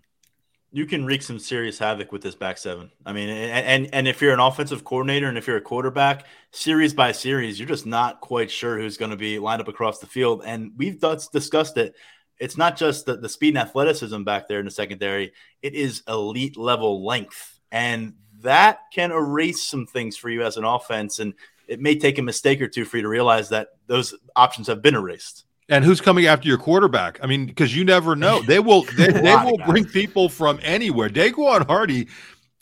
You 0.77 0.85
can 0.85 1.03
wreak 1.03 1.23
some 1.23 1.39
serious 1.39 1.79
havoc 1.79 2.11
with 2.11 2.21
this 2.21 2.35
back 2.35 2.55
seven. 2.55 2.91
I 3.03 3.11
mean, 3.11 3.29
and, 3.29 3.65
and 3.65 3.89
and 3.95 4.07
if 4.07 4.21
you're 4.21 4.31
an 4.31 4.39
offensive 4.39 4.83
coordinator 4.83 5.27
and 5.27 5.35
if 5.35 5.47
you're 5.47 5.57
a 5.57 5.61
quarterback, 5.61 6.27
series 6.51 6.93
by 6.93 7.13
series, 7.13 7.59
you're 7.59 7.67
just 7.67 7.87
not 7.87 8.21
quite 8.21 8.51
sure 8.51 8.77
who's 8.77 8.95
going 8.95 9.09
to 9.09 9.17
be 9.17 9.39
lined 9.39 9.59
up 9.59 9.67
across 9.67 9.97
the 9.97 10.05
field. 10.05 10.43
And 10.45 10.73
we've 10.77 10.99
discussed 10.99 11.77
it. 11.77 11.95
It's 12.37 12.57
not 12.57 12.77
just 12.77 13.07
the, 13.07 13.17
the 13.17 13.27
speed 13.27 13.55
and 13.55 13.57
athleticism 13.57 14.21
back 14.23 14.47
there 14.47 14.59
in 14.59 14.65
the 14.65 14.71
secondary; 14.71 15.33
it 15.63 15.73
is 15.73 16.03
elite 16.07 16.57
level 16.57 17.03
length, 17.03 17.59
and 17.71 18.13
that 18.41 18.81
can 18.93 19.11
erase 19.11 19.63
some 19.63 19.87
things 19.87 20.15
for 20.15 20.29
you 20.29 20.43
as 20.43 20.57
an 20.57 20.63
offense. 20.63 21.17
And 21.17 21.33
it 21.67 21.81
may 21.81 21.97
take 21.97 22.19
a 22.19 22.21
mistake 22.21 22.61
or 22.61 22.67
two 22.67 22.85
for 22.85 22.97
you 22.97 23.03
to 23.03 23.09
realize 23.09 23.49
that 23.49 23.69
those 23.87 24.13
options 24.35 24.67
have 24.67 24.83
been 24.83 24.93
erased. 24.93 25.46
And 25.69 25.83
who's 25.83 25.99
coming 25.99 26.27
after 26.27 26.47
your 26.47 26.57
quarterback? 26.57 27.19
I 27.21 27.27
mean, 27.27 27.45
because 27.45 27.75
you 27.75 27.83
never 27.83 28.15
know. 28.15 28.41
They 28.47 28.59
will 28.59 28.83
they, 28.83 29.11
they 29.11 29.35
will 29.35 29.57
bring 29.65 29.85
people 29.85 30.29
from 30.29 30.59
anywhere. 30.61 31.09
Daequan 31.09 31.67
Hardy 31.67 32.07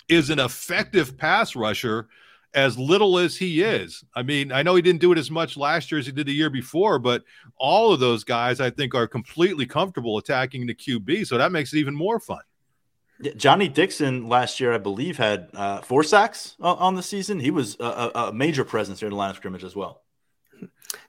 is 0.07 0.30
an 0.30 0.40
effective 0.40 1.18
pass 1.18 1.56
rusher 1.56 2.07
as 2.56 2.77
little 2.77 3.19
as 3.19 3.36
he 3.36 3.61
is. 3.61 4.03
I 4.15 4.23
mean, 4.23 4.52
I 4.52 4.64
know 4.64 4.76
he 4.76 4.82
didn't 4.82 5.02
do 5.02 5.11
it 5.11 5.18
as 5.18 5.30
much 5.30 5.57
last 5.57 5.91
year 5.91 5.99
as 5.99 6.06
he 6.06 6.11
did 6.11 6.26
the 6.26 6.34
year 6.34 6.49
before, 6.49 6.98
but 6.99 7.23
all 7.57 7.91
of 7.91 7.99
those 7.99 8.23
guys 8.23 8.60
I 8.60 8.69
think 8.69 8.95
are 8.95 9.07
completely 9.07 9.65
comfortable 9.65 10.18
attacking 10.18 10.65
the 10.65 10.73
QB. 10.73 11.27
So 11.27 11.38
that 11.38 11.52
makes 11.52 11.73
it 11.73 11.77
even 11.77 11.94
more 11.94 12.19
fun. 12.19 12.40
Johnny 13.38 13.68
Dixon 13.68 14.27
last 14.27 14.60
year, 14.60 14.73
I 14.73 14.77
believe, 14.77 15.18
had 15.18 15.49
uh, 15.53 15.82
four 15.82 16.03
sacks 16.03 16.56
on 16.60 16.95
the 16.95 17.03
season. 17.03 17.40
He 17.40 17.52
was 17.52 17.77
a, 17.80 18.11
a 18.15 18.34
major 18.34 18.65
presence 18.65 18.99
here 18.99 19.07
in 19.07 19.11
the 19.11 19.18
line 19.18 19.30
of 19.30 19.38
scrimmage 19.38 19.64
as 19.64 19.76
well. 19.76 20.02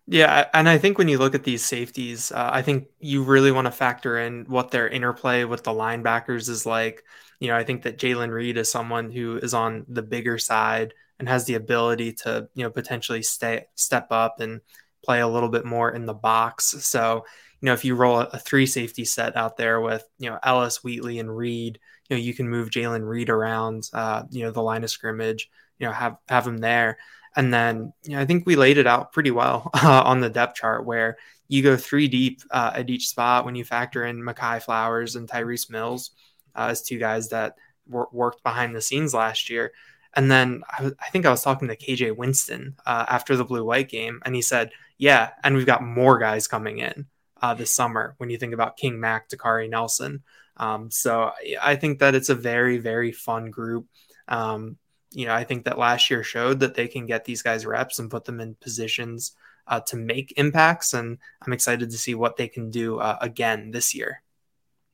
Yeah, 0.07 0.49
and 0.55 0.69
I 0.69 0.79
think 0.79 0.99
when 0.99 1.09
you 1.09 1.19
look 1.19 1.35
at 1.35 1.45
these 1.45 1.65
safeties, 1.65 2.31
uh, 2.31 2.51
I 2.53 2.63
think 2.63 2.89
you 3.01 3.23
really 3.25 3.51
want 3.51 3.67
to 3.67 3.73
factor 3.73 4.19
in 4.19 4.45
what 4.45 4.71
their 4.71 4.89
interplay 4.89 5.45
with 5.45 5.65
the 5.65 5.73
linebackers 5.73 6.49
is 6.49 6.65
like. 6.65 7.05
You 7.41 7.49
know, 7.49 7.57
I 7.57 7.65
think 7.65 7.83
that 7.83 7.99
Jaylen 7.99 8.31
Reed 8.31 8.57
is 8.57 8.71
someone 8.71 9.11
who 9.11 9.37
is 9.39 9.53
on 9.53 9.85
the 9.89 10.03
bigger 10.03 10.39
side 10.39 10.95
and 11.19 11.29
has 11.29 11.45
the 11.45 11.55
ability 11.55 12.13
to, 12.13 12.49
you 12.55 12.63
know, 12.63 12.71
potentially 12.71 13.23
stay 13.23 13.67
step 13.75 14.09
up 14.11 14.41
and 14.41 14.61
play 15.05 15.21
a 15.21 15.29
little 15.29 15.49
bit 15.49 15.65
more 15.65 15.91
in 15.91 16.07
the 16.07 16.15
box. 16.15 16.67
So, 16.85 17.25
you 17.61 17.67
know, 17.67 17.73
if 17.73 17.85
you 17.85 17.95
roll 17.95 18.21
a 18.21 18.39
three 18.39 18.67
safety 18.67 19.05
set 19.05 19.37
out 19.37 19.57
there 19.57 19.81
with, 19.81 20.05
you 20.19 20.31
know, 20.31 20.39
Ellis, 20.43 20.85
Wheatley, 20.85 21.19
and 21.19 21.35
Reed, 21.35 21.81
you 22.09 22.17
know, 22.17 22.23
you 22.23 22.35
can 22.35 22.49
move 22.49 22.71
Jaylen 22.71 23.07
Reed 23.07 23.29
around, 23.29 23.91
uh, 23.93 24.23
you 24.31 24.45
know, 24.45 24.51
the 24.51 24.63
line 24.63 24.85
of 24.85 24.91
scrimmage, 24.91 25.51
you 25.79 25.87
know, 25.87 25.93
have 25.93 26.17
have 26.29 26.47
him 26.47 26.59
there. 26.59 26.99
And 27.37 27.53
then 27.53 27.93
you 28.05 28.13
know, 28.13 28.21
I 28.21 28.25
think 28.25 28.47
we 28.47 28.57
laid 28.57 28.79
it 28.79 28.87
out 28.87 29.13
pretty 29.13 29.31
well 29.31 29.71
uh, 29.75 30.03
on 30.05 30.21
the 30.21 30.31
depth 30.31 30.57
chart 30.57 30.85
where 30.87 31.19
you 31.49 31.63
go 31.63 31.77
three 31.77 32.09
deep 32.09 32.43
uh, 32.51 32.73
at 32.75 32.91
each 32.91 33.09
spot 33.09 33.45
when 33.45 33.55
you 33.55 33.65
factor 33.65 34.05
in 34.05 34.23
Mehki 34.23 34.63
Flowers 34.63 35.15
and 35.17 35.29
Tyrece 35.29 35.71
Mills 35.71 36.11
uh, 36.55 36.69
as 36.71 36.83
two 36.83 36.99
guys 36.99 37.29
that 37.29 37.57
wor- 37.89 38.09
worked 38.13 38.43
behind 38.43 38.75
the 38.75 38.83
scenes 38.83 39.15
last 39.15 39.51
year. 39.51 39.73
And 40.15 40.31
then 40.31 40.63
I, 40.73 40.77
w- 40.79 40.97
I 41.01 41.11
think 41.11 41.27
I 41.27 41.31
was 41.31 41.43
talking 41.43 41.69
to 41.69 41.77
KJ 41.77 42.17
Winston 42.17 42.77
uh, 42.87 43.05
after 43.09 43.37
the 43.37 43.45
blue 43.45 43.65
white 43.65 43.89
game, 43.89 44.21
and 44.25 44.35
he 44.35 44.43
said, 44.43 44.71
Yeah, 44.99 45.31
and 45.45 45.55
we've 45.55 45.67
got 45.67 45.85
more 45.85 46.19
guys 46.19 46.49
coming 46.49 46.79
in 46.79 47.07
uh, 47.43 47.55
this 47.55 47.71
summer 47.71 48.15
when 48.17 48.31
you 48.31 48.39
think 48.39 48.55
about 48.55 48.79
King 48.79 48.99
Mack, 48.99 49.29
Dakari 49.29 49.69
Nelson. 49.69 50.23
Um, 50.57 50.91
so 50.91 51.33
I 51.61 51.77
think 51.77 51.99
that 51.99 52.15
it's 52.15 52.31
a 52.31 52.35
very, 52.35 52.79
very 52.79 53.13
fun 53.13 53.51
group. 53.51 53.87
Um, 54.27 54.79
you 55.13 55.27
know, 55.27 55.35
I 55.35 55.45
think 55.45 55.65
that 55.65 55.79
last 55.79 56.11
year 56.11 56.23
showed 56.23 56.61
that 56.61 56.75
they 56.75 56.89
can 56.89 57.07
get 57.07 57.25
these 57.25 57.43
guys 57.43 57.67
reps 57.67 57.99
and 57.99 58.11
put 58.11 58.25
them 58.25 58.41
in 58.41 58.55
positions 58.57 59.33
uh, 59.67 59.81
to 59.81 59.97
make 59.97 60.35
impacts. 60.37 60.95
And 60.95 61.19
I'm 61.43 61.53
excited 61.53 61.91
to 61.91 61.99
see 61.99 62.15
what 62.15 62.37
they 62.37 62.49
can 62.49 62.71
do 62.71 62.99
uh, 62.99 63.19
again 63.21 63.71
this 63.71 63.95
year. 63.95 64.23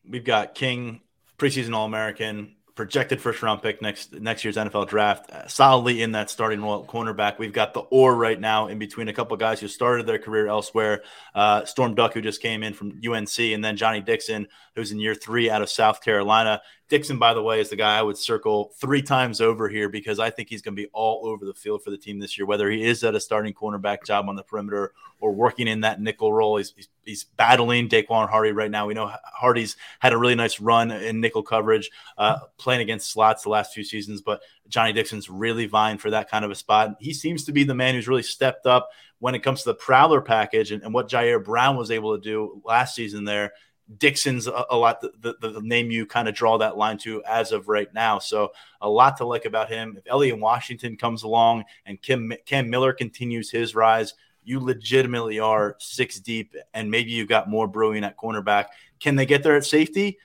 We've 0.09 0.25
got 0.25 0.55
King, 0.55 1.01
preseason 1.39 1.75
All 1.75 1.87
American, 1.87 2.57
projected 2.75 3.21
first 3.21 3.43
round 3.43 3.63
pick 3.63 3.83
next 3.83 4.15
next 4.15 4.45
year's 4.45 4.57
NFL 4.57 4.89
draft, 4.89 5.31
uh, 5.31 5.47
solidly 5.47 6.03
in 6.03 6.13
that 6.13 6.31
starting 6.31 6.63
role 6.63 6.85
cornerback. 6.85 7.39
We've 7.39 7.53
got 7.53 7.75
the 7.75 7.81
or 7.81 8.15
right 8.15 8.41
now 8.41 8.69
in 8.69 8.79
between 8.79 9.09
a 9.09 9.13
couple 9.13 9.37
guys 9.37 9.61
who 9.61 9.69
started 9.69 10.07
their 10.07 10.19
career 10.19 10.49
elsewhere. 10.49 11.03
Uh, 11.35 11.65
Storm 11.65 11.95
Duck, 11.95 12.15
who 12.15 12.21
just 12.21 12.41
came 12.41 12.63
in 12.63 12.73
from 12.73 13.01
UNC, 13.07 13.39
and 13.39 13.65
then 13.65 13.77
Johnny 13.77 14.01
Dixon, 14.01 14.49
who's 14.75 14.91
in 14.91 14.99
year 14.99 15.15
three 15.15 15.51
out 15.51 15.63
of 15.63 15.71
South 15.71 16.03
Carolina. 16.03 16.63
Dixon, 16.93 17.19
by 17.19 17.33
the 17.33 17.43
way, 17.43 17.59
is 17.59 17.71
the 17.71 17.77
guy 17.77 17.99
I 17.99 18.03
would 18.03 18.19
circle 18.19 18.75
three 18.77 19.01
times 19.01 19.41
over 19.41 19.67
here 19.67 19.89
because 19.89 20.19
I 20.19 20.29
think 20.29 20.51
he's 20.51 20.61
going 20.61 20.77
to 20.77 20.83
be 20.83 20.91
all 20.93 21.27
over 21.27 21.47
the 21.47 21.55
field 21.55 21.83
for 21.83 21.91
the 21.91 21.97
team 21.97 22.19
this 22.19 22.37
year, 22.37 22.45
whether 22.45 22.71
he 22.71 22.85
is 22.85 23.03
at 23.03 23.15
a 23.15 23.21
starting 23.21 23.55
cornerback 23.55 24.05
job 24.05 24.29
on 24.29 24.37
the 24.37 24.43
perimeter 24.43 24.93
or 25.19 25.33
working 25.33 25.69
in 25.69 25.81
that 25.81 26.03
nickel 26.03 26.35
role. 26.35 26.59
He's, 26.59 26.75
he's, 26.77 26.89
he's 27.03 27.25
battling 27.25 27.89
Daequan 27.89 28.29
Hardy 28.29 28.53
right 28.53 28.71
now. 28.71 28.87
We 28.87 28.93
know 28.93 29.11
Hardy's 29.25 29.77
had 30.01 30.13
a 30.13 30.19
really 30.19 30.35
nice 30.35 30.61
run 30.61 30.91
in 30.91 31.23
nickel 31.23 31.43
coverage, 31.43 31.91
uh, 32.19 32.41
playing 32.59 32.83
against 32.83 33.11
slots 33.11 33.45
the 33.45 33.49
last 33.49 33.73
few 33.73 33.85
seasons, 33.85 34.21
but 34.21 34.43
Johnny 34.69 34.93
Dixon's 34.93 35.31
really 35.31 35.65
vying 35.65 35.97
for 35.97 36.11
that 36.11 36.31
kind 36.31 36.45
of 36.45 36.51
a 36.51 36.55
spot. 36.55 36.97
He 37.01 37.15
seems 37.15 37.47
to 37.47 37.53
be 37.53 37.65
the 37.65 37.75
man 37.75 37.95
who's 37.95 38.07
really 38.07 38.23
stepped 38.23 38.67
up 38.67 38.91
when 39.19 39.35
it 39.35 39.43
comes 39.43 39.63
to 39.63 39.71
the 39.71 39.75
Prowler 39.75 40.21
package 40.21 40.73
and, 40.73 40.83
and 40.83 40.93
what 40.93 41.09
Ji'Ayir 41.09 41.43
Brown 41.43 41.79
was 41.79 41.91
able 41.91 42.19
to 42.19 42.23
do 42.23 42.61
last 42.67 42.95
season 42.95 43.25
there 43.25 43.55
Dixon's 43.99 44.47
a, 44.47 44.65
a 44.71 44.77
lot 44.77 45.01
the, 45.01 45.37
the, 45.41 45.51
the, 45.51 45.61
name 45.61 45.91
you 45.91 46.07
kind 46.07 46.29
of 46.29 46.35
draw 46.35 46.57
that 46.59 46.77
line 46.77 46.99
to 46.99 47.23
as 47.25 47.53
of 47.53 47.69
right 47.69 47.93
now. 47.93 48.19
So 48.19 48.53
a 48.81 48.89
lot 48.89 49.17
to 49.19 49.25
like 49.25 49.45
about 49.45 49.69
him. 49.69 49.97
If 49.97 50.05
Elliot 50.07 50.39
Washington 50.39 50.97
comes 50.97 51.25
along 51.25 51.65
and 51.85 52.01
Kim 52.01 52.33
Cam 52.47 52.71
Miller 52.71 52.93
continues 52.93 53.51
his 53.51 53.75
rise, 53.75 54.15
you 54.45 54.61
legitimately 54.61 55.39
are 55.39 55.77
six 55.79 56.19
deep, 56.21 56.55
and 56.75 56.91
maybe 56.91 57.11
you've 57.11 57.29
got 57.29 57.49
more 57.49 57.69
brewing 57.69 58.05
at 58.05 58.17
cornerback. 58.17 58.67
Can 58.99 59.17
they 59.17 59.27
get 59.27 59.43
there 59.43 59.57
at 59.57 59.65
safety? 59.65 60.19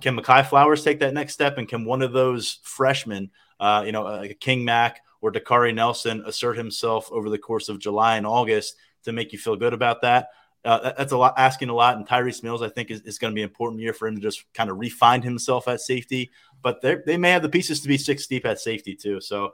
Can 0.00 0.16
Mehki 0.16 0.46
Flowers 0.46 0.82
take 0.82 1.00
that 1.00 1.14
next 1.14 1.32
step, 1.32 1.58
and 1.58 1.68
can 1.68 1.84
one 1.84 2.02
of 2.02 2.12
those 2.12 2.58
freshmen, 2.62 3.30
uh, 3.60 3.82
you 3.86 3.92
know, 3.92 4.02
like 4.02 4.40
King 4.40 4.64
Mack 4.64 5.00
or 5.20 5.30
Dakari 5.32 5.74
Nelson, 5.74 6.22
assert 6.26 6.56
himself 6.56 7.10
over 7.12 7.30
the 7.30 7.38
course 7.38 7.68
of 7.68 7.78
July 7.78 8.16
and 8.16 8.26
August 8.26 8.76
to 9.04 9.12
make 9.12 9.32
you 9.32 9.38
feel 9.38 9.56
good 9.56 9.72
about 9.72 10.02
that? 10.02 10.28
Uh, 10.64 10.92
that's 10.96 11.12
a 11.12 11.16
lot 11.16 11.34
asking 11.36 11.68
a 11.68 11.74
lot. 11.74 11.96
And 11.96 12.06
Tyrece 12.06 12.42
Mills, 12.42 12.62
I 12.62 12.68
think, 12.68 12.90
is, 12.90 13.00
is 13.02 13.18
going 13.18 13.32
to 13.32 13.34
be 13.34 13.42
an 13.42 13.48
important 13.48 13.80
year 13.80 13.92
for 13.92 14.06
him 14.06 14.16
to 14.16 14.20
just 14.20 14.44
kind 14.54 14.70
of 14.70 14.78
refine 14.78 15.22
himself 15.22 15.68
at 15.68 15.80
safety. 15.80 16.30
But 16.62 16.80
they 16.80 17.16
may 17.16 17.30
have 17.30 17.42
the 17.42 17.48
pieces 17.48 17.80
to 17.80 17.88
be 17.88 17.98
six 17.98 18.26
deep 18.26 18.46
at 18.46 18.60
safety 18.60 18.94
too. 18.94 19.20
So 19.20 19.52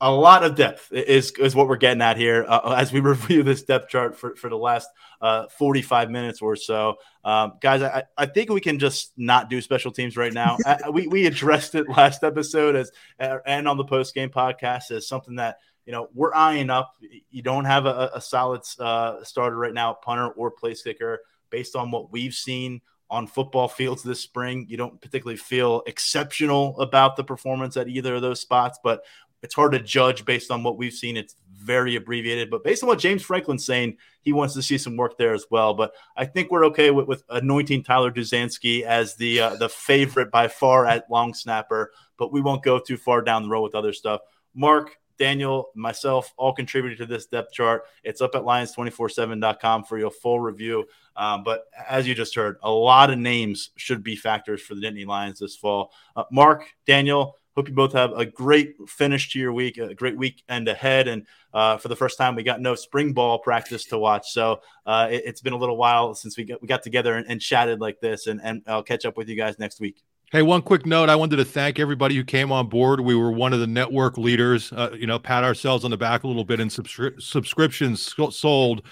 a 0.00 0.10
lot 0.10 0.44
of 0.44 0.54
depth 0.54 0.92
is 0.92 1.32
is 1.32 1.54
what 1.54 1.68
we're 1.68 1.76
getting 1.76 2.02
at 2.02 2.16
here 2.16 2.44
uh, 2.48 2.74
as 2.78 2.92
we 2.92 3.00
review 3.00 3.42
this 3.42 3.62
depth 3.62 3.88
chart 3.88 4.16
for, 4.16 4.36
for 4.36 4.48
the 4.48 4.56
last 4.56 4.88
uh, 5.20 5.46
45 5.58 6.10
minutes 6.10 6.40
or 6.40 6.56
so. 6.56 6.96
Um, 7.24 7.54
guys, 7.60 7.82
I, 7.82 8.04
I 8.16 8.26
think 8.26 8.50
we 8.50 8.60
can 8.60 8.78
just 8.78 9.12
not 9.16 9.50
do 9.50 9.60
special 9.60 9.90
teams 9.90 10.16
right 10.16 10.32
now. 10.32 10.56
I, 10.66 10.90
we, 10.90 11.08
we 11.08 11.26
addressed 11.26 11.74
it 11.74 11.88
last 11.88 12.22
episode 12.22 12.76
as 12.76 12.92
and 13.18 13.66
on 13.66 13.76
the 13.76 13.84
post 13.84 14.14
game 14.14 14.30
podcast 14.30 14.90
as 14.90 15.08
something 15.08 15.36
that 15.36 15.58
you 15.88 15.92
know, 15.92 16.10
we're 16.12 16.34
eyeing 16.34 16.68
up. 16.68 16.96
You 17.30 17.40
don't 17.40 17.64
have 17.64 17.86
a, 17.86 18.10
a 18.12 18.20
solid 18.20 18.60
uh, 18.78 19.24
starter 19.24 19.56
right 19.56 19.72
now, 19.72 19.94
punter 19.94 20.28
or 20.28 20.50
place 20.50 20.82
kicker, 20.82 21.20
based 21.48 21.74
on 21.74 21.90
what 21.90 22.12
we've 22.12 22.34
seen 22.34 22.82
on 23.08 23.26
football 23.26 23.68
fields 23.68 24.02
this 24.02 24.20
spring. 24.20 24.66
You 24.68 24.76
don't 24.76 25.00
particularly 25.00 25.38
feel 25.38 25.82
exceptional 25.86 26.78
about 26.78 27.16
the 27.16 27.24
performance 27.24 27.78
at 27.78 27.88
either 27.88 28.16
of 28.16 28.20
those 28.20 28.38
spots, 28.38 28.78
but 28.84 29.02
it's 29.42 29.54
hard 29.54 29.72
to 29.72 29.78
judge 29.78 30.26
based 30.26 30.50
on 30.50 30.62
what 30.62 30.76
we've 30.76 30.92
seen. 30.92 31.16
It's 31.16 31.36
very 31.56 31.96
abbreviated, 31.96 32.50
but 32.50 32.64
based 32.64 32.82
on 32.82 32.88
what 32.88 32.98
James 32.98 33.22
Franklin's 33.22 33.64
saying, 33.64 33.96
he 34.20 34.34
wants 34.34 34.52
to 34.56 34.62
see 34.62 34.76
some 34.76 34.98
work 34.98 35.16
there 35.16 35.32
as 35.32 35.46
well. 35.50 35.72
But 35.72 35.94
I 36.18 36.26
think 36.26 36.50
we're 36.50 36.66
okay 36.66 36.90
with, 36.90 37.06
with 37.06 37.24
anointing 37.30 37.84
Tyler 37.84 38.12
Duzansky 38.12 38.82
as 38.82 39.14
the 39.14 39.40
uh, 39.40 39.56
the 39.56 39.70
favorite 39.70 40.30
by 40.30 40.48
far 40.48 40.84
at 40.84 41.10
long 41.10 41.32
snapper, 41.32 41.92
but 42.18 42.30
we 42.30 42.42
won't 42.42 42.62
go 42.62 42.78
too 42.78 42.98
far 42.98 43.22
down 43.22 43.44
the 43.44 43.48
road 43.48 43.62
with 43.62 43.74
other 43.74 43.94
stuff. 43.94 44.20
Mark, 44.54 44.98
Daniel, 45.18 45.70
myself, 45.74 46.32
all 46.36 46.52
contributed 46.52 46.98
to 46.98 47.06
this 47.06 47.26
depth 47.26 47.52
chart. 47.52 47.84
It's 48.04 48.20
up 48.20 48.34
at 48.34 48.42
lions247.com 48.42 49.84
for 49.84 49.98
your 49.98 50.10
full 50.10 50.40
review. 50.40 50.86
Um, 51.16 51.42
but 51.44 51.64
as 51.88 52.06
you 52.06 52.14
just 52.14 52.34
heard, 52.34 52.56
a 52.62 52.70
lot 52.70 53.10
of 53.10 53.18
names 53.18 53.70
should 53.76 54.02
be 54.02 54.16
factors 54.16 54.62
for 54.62 54.74
the 54.74 54.80
Nittany 54.80 55.06
Lions 55.06 55.40
this 55.40 55.56
fall. 55.56 55.92
Uh, 56.14 56.24
Mark, 56.30 56.64
Daniel, 56.86 57.36
hope 57.58 57.68
you 57.68 57.74
both 57.74 57.92
have 57.92 58.12
a 58.12 58.24
great 58.24 58.76
finish 58.86 59.32
to 59.32 59.38
your 59.40 59.52
week, 59.52 59.78
a 59.78 59.92
great 59.92 60.16
weekend 60.16 60.68
ahead. 60.68 61.08
And 61.08 61.26
uh, 61.52 61.76
for 61.76 61.88
the 61.88 61.96
first 61.96 62.16
time, 62.16 62.36
we 62.36 62.44
got 62.44 62.60
no 62.60 62.76
spring 62.76 63.12
ball 63.12 63.40
practice 63.40 63.84
to 63.86 63.98
watch. 63.98 64.30
So 64.30 64.60
uh, 64.86 65.08
it, 65.10 65.26
has 65.26 65.40
been 65.40 65.52
a 65.52 65.58
little 65.58 65.76
while 65.76 66.14
since 66.14 66.36
we 66.36 66.44
got, 66.44 66.62
we 66.62 66.68
got 66.68 66.84
together 66.84 67.16
and, 67.16 67.26
and 67.28 67.40
chatted 67.40 67.80
like 67.80 67.98
this. 67.98 68.28
And, 68.28 68.40
and 68.44 68.62
I'll 68.68 68.84
catch 68.84 69.04
up 69.04 69.16
with 69.16 69.28
you 69.28 69.34
guys 69.34 69.58
next 69.58 69.80
week. 69.80 70.04
Hey, 70.30 70.42
one 70.42 70.60
quick 70.60 70.84
note. 70.84 71.08
I 71.08 71.16
wanted 71.16 71.36
to 71.36 71.44
thank 71.46 71.78
everybody 71.78 72.14
who 72.14 72.22
came 72.22 72.52
on 72.52 72.68
board. 72.68 73.00
We 73.00 73.14
were 73.14 73.32
one 73.32 73.54
of 73.54 73.60
the 73.60 73.66
network 73.66 74.18
leaders. 74.18 74.70
Uh, 74.70 74.90
you 74.92 75.06
know, 75.06 75.18
pat 75.18 75.42
ourselves 75.42 75.86
on 75.86 75.90
the 75.90 75.96
back 75.96 76.22
a 76.22 76.26
little 76.26 76.44
bit 76.44 76.60
in 76.60 76.68
subscri- 76.68 77.18
subscriptions 77.18 78.14
sold 78.36 78.82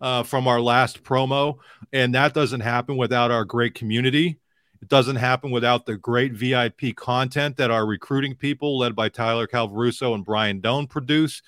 uh, 0.00 0.22
from 0.22 0.48
our 0.48 0.58
last 0.58 1.04
promo, 1.04 1.58
and 1.92 2.14
that 2.14 2.32
doesn't 2.32 2.60
happen 2.60 2.96
without 2.96 3.30
our 3.30 3.44
great 3.44 3.74
community. 3.74 4.38
It 4.80 4.88
doesn't 4.88 5.16
happen 5.16 5.50
without 5.50 5.84
the 5.84 5.98
great 5.98 6.32
VIP 6.32 6.96
content 6.96 7.58
that 7.58 7.70
our 7.70 7.84
recruiting 7.84 8.34
people, 8.34 8.78
led 8.78 8.96
by 8.96 9.10
Tyler 9.10 9.46
Calvaruso 9.46 10.14
and 10.14 10.24
Brian 10.24 10.62
Dohn, 10.62 10.88
produce. 10.88 11.42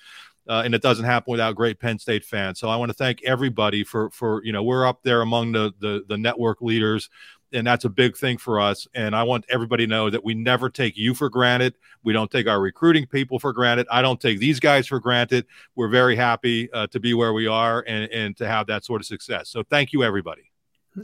Uh, 0.47 0.63
and 0.65 0.73
it 0.73 0.81
doesn't 0.81 1.05
happen 1.05 1.31
without 1.31 1.55
great 1.55 1.79
Penn 1.79 1.97
State 1.99 2.25
fans. 2.25 2.59
So 2.59 2.69
I 2.69 2.75
want 2.75 2.89
to 2.89 2.95
thank 2.95 3.23
everybody 3.23 3.83
for 3.83 4.09
for 4.11 4.43
you 4.43 4.51
know 4.51 4.63
we're 4.63 4.85
up 4.85 5.01
there 5.03 5.21
among 5.21 5.51
the 5.51 5.73
the, 5.79 6.03
the 6.07 6.17
network 6.17 6.61
leaders 6.61 7.09
and 7.53 7.65
that's 7.65 7.85
a 7.85 7.89
big 7.89 8.15
thing 8.17 8.37
for 8.37 8.59
us. 8.59 8.87
And 8.93 9.15
I 9.15 9.23
want 9.23 9.45
everybody 9.49 9.85
to 9.85 9.89
know 9.89 10.09
that 10.09 10.23
we 10.23 10.33
never 10.33 10.69
take 10.69 10.97
you 10.97 11.13
for 11.13 11.29
granted. 11.29 11.75
We 12.03 12.13
don't 12.13 12.29
take 12.29 12.47
our 12.47 12.59
recruiting 12.59 13.05
people 13.05 13.39
for 13.39 13.53
granted. 13.53 13.87
I 13.91 14.01
don't 14.01 14.19
take 14.19 14.39
these 14.39 14.59
guys 14.59 14.87
for 14.87 14.99
granted. 14.99 15.45
We're 15.75 15.89
very 15.89 16.15
happy 16.15 16.71
uh, 16.71 16.87
to 16.87 16.99
be 16.99 17.13
where 17.13 17.33
we 17.33 17.47
are 17.47 17.83
and, 17.87 18.11
and 18.11 18.37
to 18.37 18.47
have 18.47 18.67
that 18.67 18.85
sort 18.85 19.01
of 19.01 19.07
success. 19.07 19.49
So 19.49 19.63
thank 19.63 19.93
you, 19.93 20.03
everybody. 20.03 20.49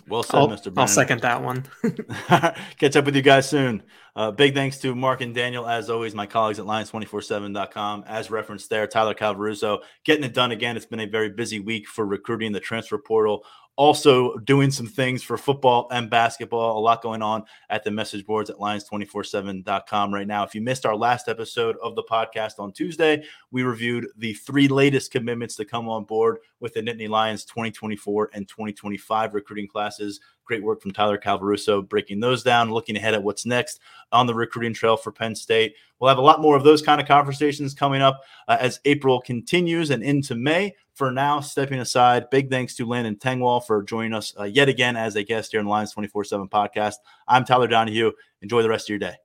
Well 0.07 0.23
said, 0.23 0.37
I'll, 0.37 0.47
Mr. 0.47 0.63
Brennan. 0.63 0.79
I'll 0.79 0.87
second 0.87 1.21
that 1.21 1.41
one. 1.41 1.65
Catch 2.79 2.95
up 2.95 3.05
with 3.05 3.15
you 3.15 3.21
guys 3.21 3.47
soon. 3.47 3.83
Uh, 4.15 4.31
big 4.31 4.53
thanks 4.53 4.77
to 4.79 4.95
Mark 4.95 5.21
and 5.21 5.35
Daniel, 5.35 5.67
as 5.67 5.89
always, 5.89 6.15
my 6.15 6.25
colleagues 6.25 6.59
at 6.59 6.65
Lions247.com. 6.65 8.05
As 8.07 8.31
referenced 8.31 8.69
there, 8.69 8.87
Tyler 8.87 9.13
Calvaruso 9.13 9.81
getting 10.03 10.23
it 10.23 10.33
done 10.33 10.51
again. 10.51 10.75
It's 10.75 10.85
been 10.85 11.01
a 11.01 11.05
very 11.05 11.29
busy 11.29 11.59
week 11.59 11.87
for 11.87 12.05
recruiting 12.05 12.51
the 12.51 12.59
transfer 12.59 12.97
portal 12.97 13.45
also 13.77 14.37
doing 14.37 14.71
some 14.71 14.87
things 14.87 15.21
for 15.21 15.37
football 15.37 15.87
and 15.91 16.09
basketball. 16.09 16.77
A 16.77 16.79
lot 16.79 17.01
going 17.01 17.21
on 17.21 17.43
at 17.69 17.83
the 17.83 17.91
message 17.91 18.25
boards 18.25 18.49
at 18.49 18.57
lions247.com 18.57 20.13
right 20.13 20.27
now. 20.27 20.43
If 20.43 20.55
you 20.55 20.61
missed 20.61 20.85
our 20.85 20.95
last 20.95 21.27
episode 21.27 21.75
of 21.83 21.95
the 21.95 22.03
podcast 22.03 22.59
on 22.59 22.71
Tuesday, 22.71 23.23
we 23.51 23.63
reviewed 23.63 24.07
the 24.17 24.33
three 24.33 24.67
latest 24.67 25.11
commitments 25.11 25.55
to 25.55 25.65
come 25.65 25.89
on 25.89 26.05
board 26.05 26.37
with 26.59 26.73
the 26.73 26.81
Nittany 26.81 27.09
Lions 27.09 27.43
2024 27.45 28.31
and 28.33 28.47
2025 28.47 29.33
recruiting 29.33 29.67
classes. 29.67 30.19
Great 30.45 30.63
work 30.63 30.81
from 30.81 30.91
Tyler 30.91 31.17
Calvaruso 31.17 31.87
breaking 31.87 32.19
those 32.19 32.43
down, 32.43 32.71
looking 32.71 32.95
ahead 32.95 33.13
at 33.13 33.23
what's 33.23 33.45
next 33.45 33.79
on 34.11 34.27
the 34.27 34.33
recruiting 34.33 34.73
trail 34.73 34.95
for 34.95 35.11
Penn 35.11 35.35
State. 35.35 35.75
We'll 35.99 36.09
have 36.09 36.17
a 36.17 36.21
lot 36.21 36.41
more 36.41 36.55
of 36.55 36.63
those 36.63 36.81
kind 36.81 37.01
of 37.01 37.07
conversations 37.07 37.73
coming 37.73 38.01
up 38.01 38.21
uh, 38.47 38.57
as 38.59 38.79
April 38.85 39.21
continues 39.21 39.89
and 39.89 40.03
into 40.03 40.35
May. 40.35 40.75
For 40.93 41.11
now, 41.11 41.41
stepping 41.41 41.79
aside, 41.79 42.29
big 42.29 42.49
thanks 42.49 42.75
to 42.75 42.85
Landon 42.85 43.17
Tengwall 43.17 43.65
for 43.65 43.83
joining 43.83 44.13
us 44.13 44.33
uh, 44.39 44.43
yet 44.43 44.69
again 44.69 44.95
as 44.95 45.15
a 45.17 45.23
guest 45.23 45.51
here 45.51 45.59
in 45.59 45.65
the 45.65 45.69
Lions 45.69 45.91
24 45.91 46.23
7 46.23 46.47
podcast. 46.47 46.95
I'm 47.27 47.43
Tyler 47.43 47.67
Donohue. 47.67 48.11
Enjoy 48.41 48.61
the 48.61 48.69
rest 48.69 48.85
of 48.85 48.89
your 48.89 48.99
day. 48.99 49.24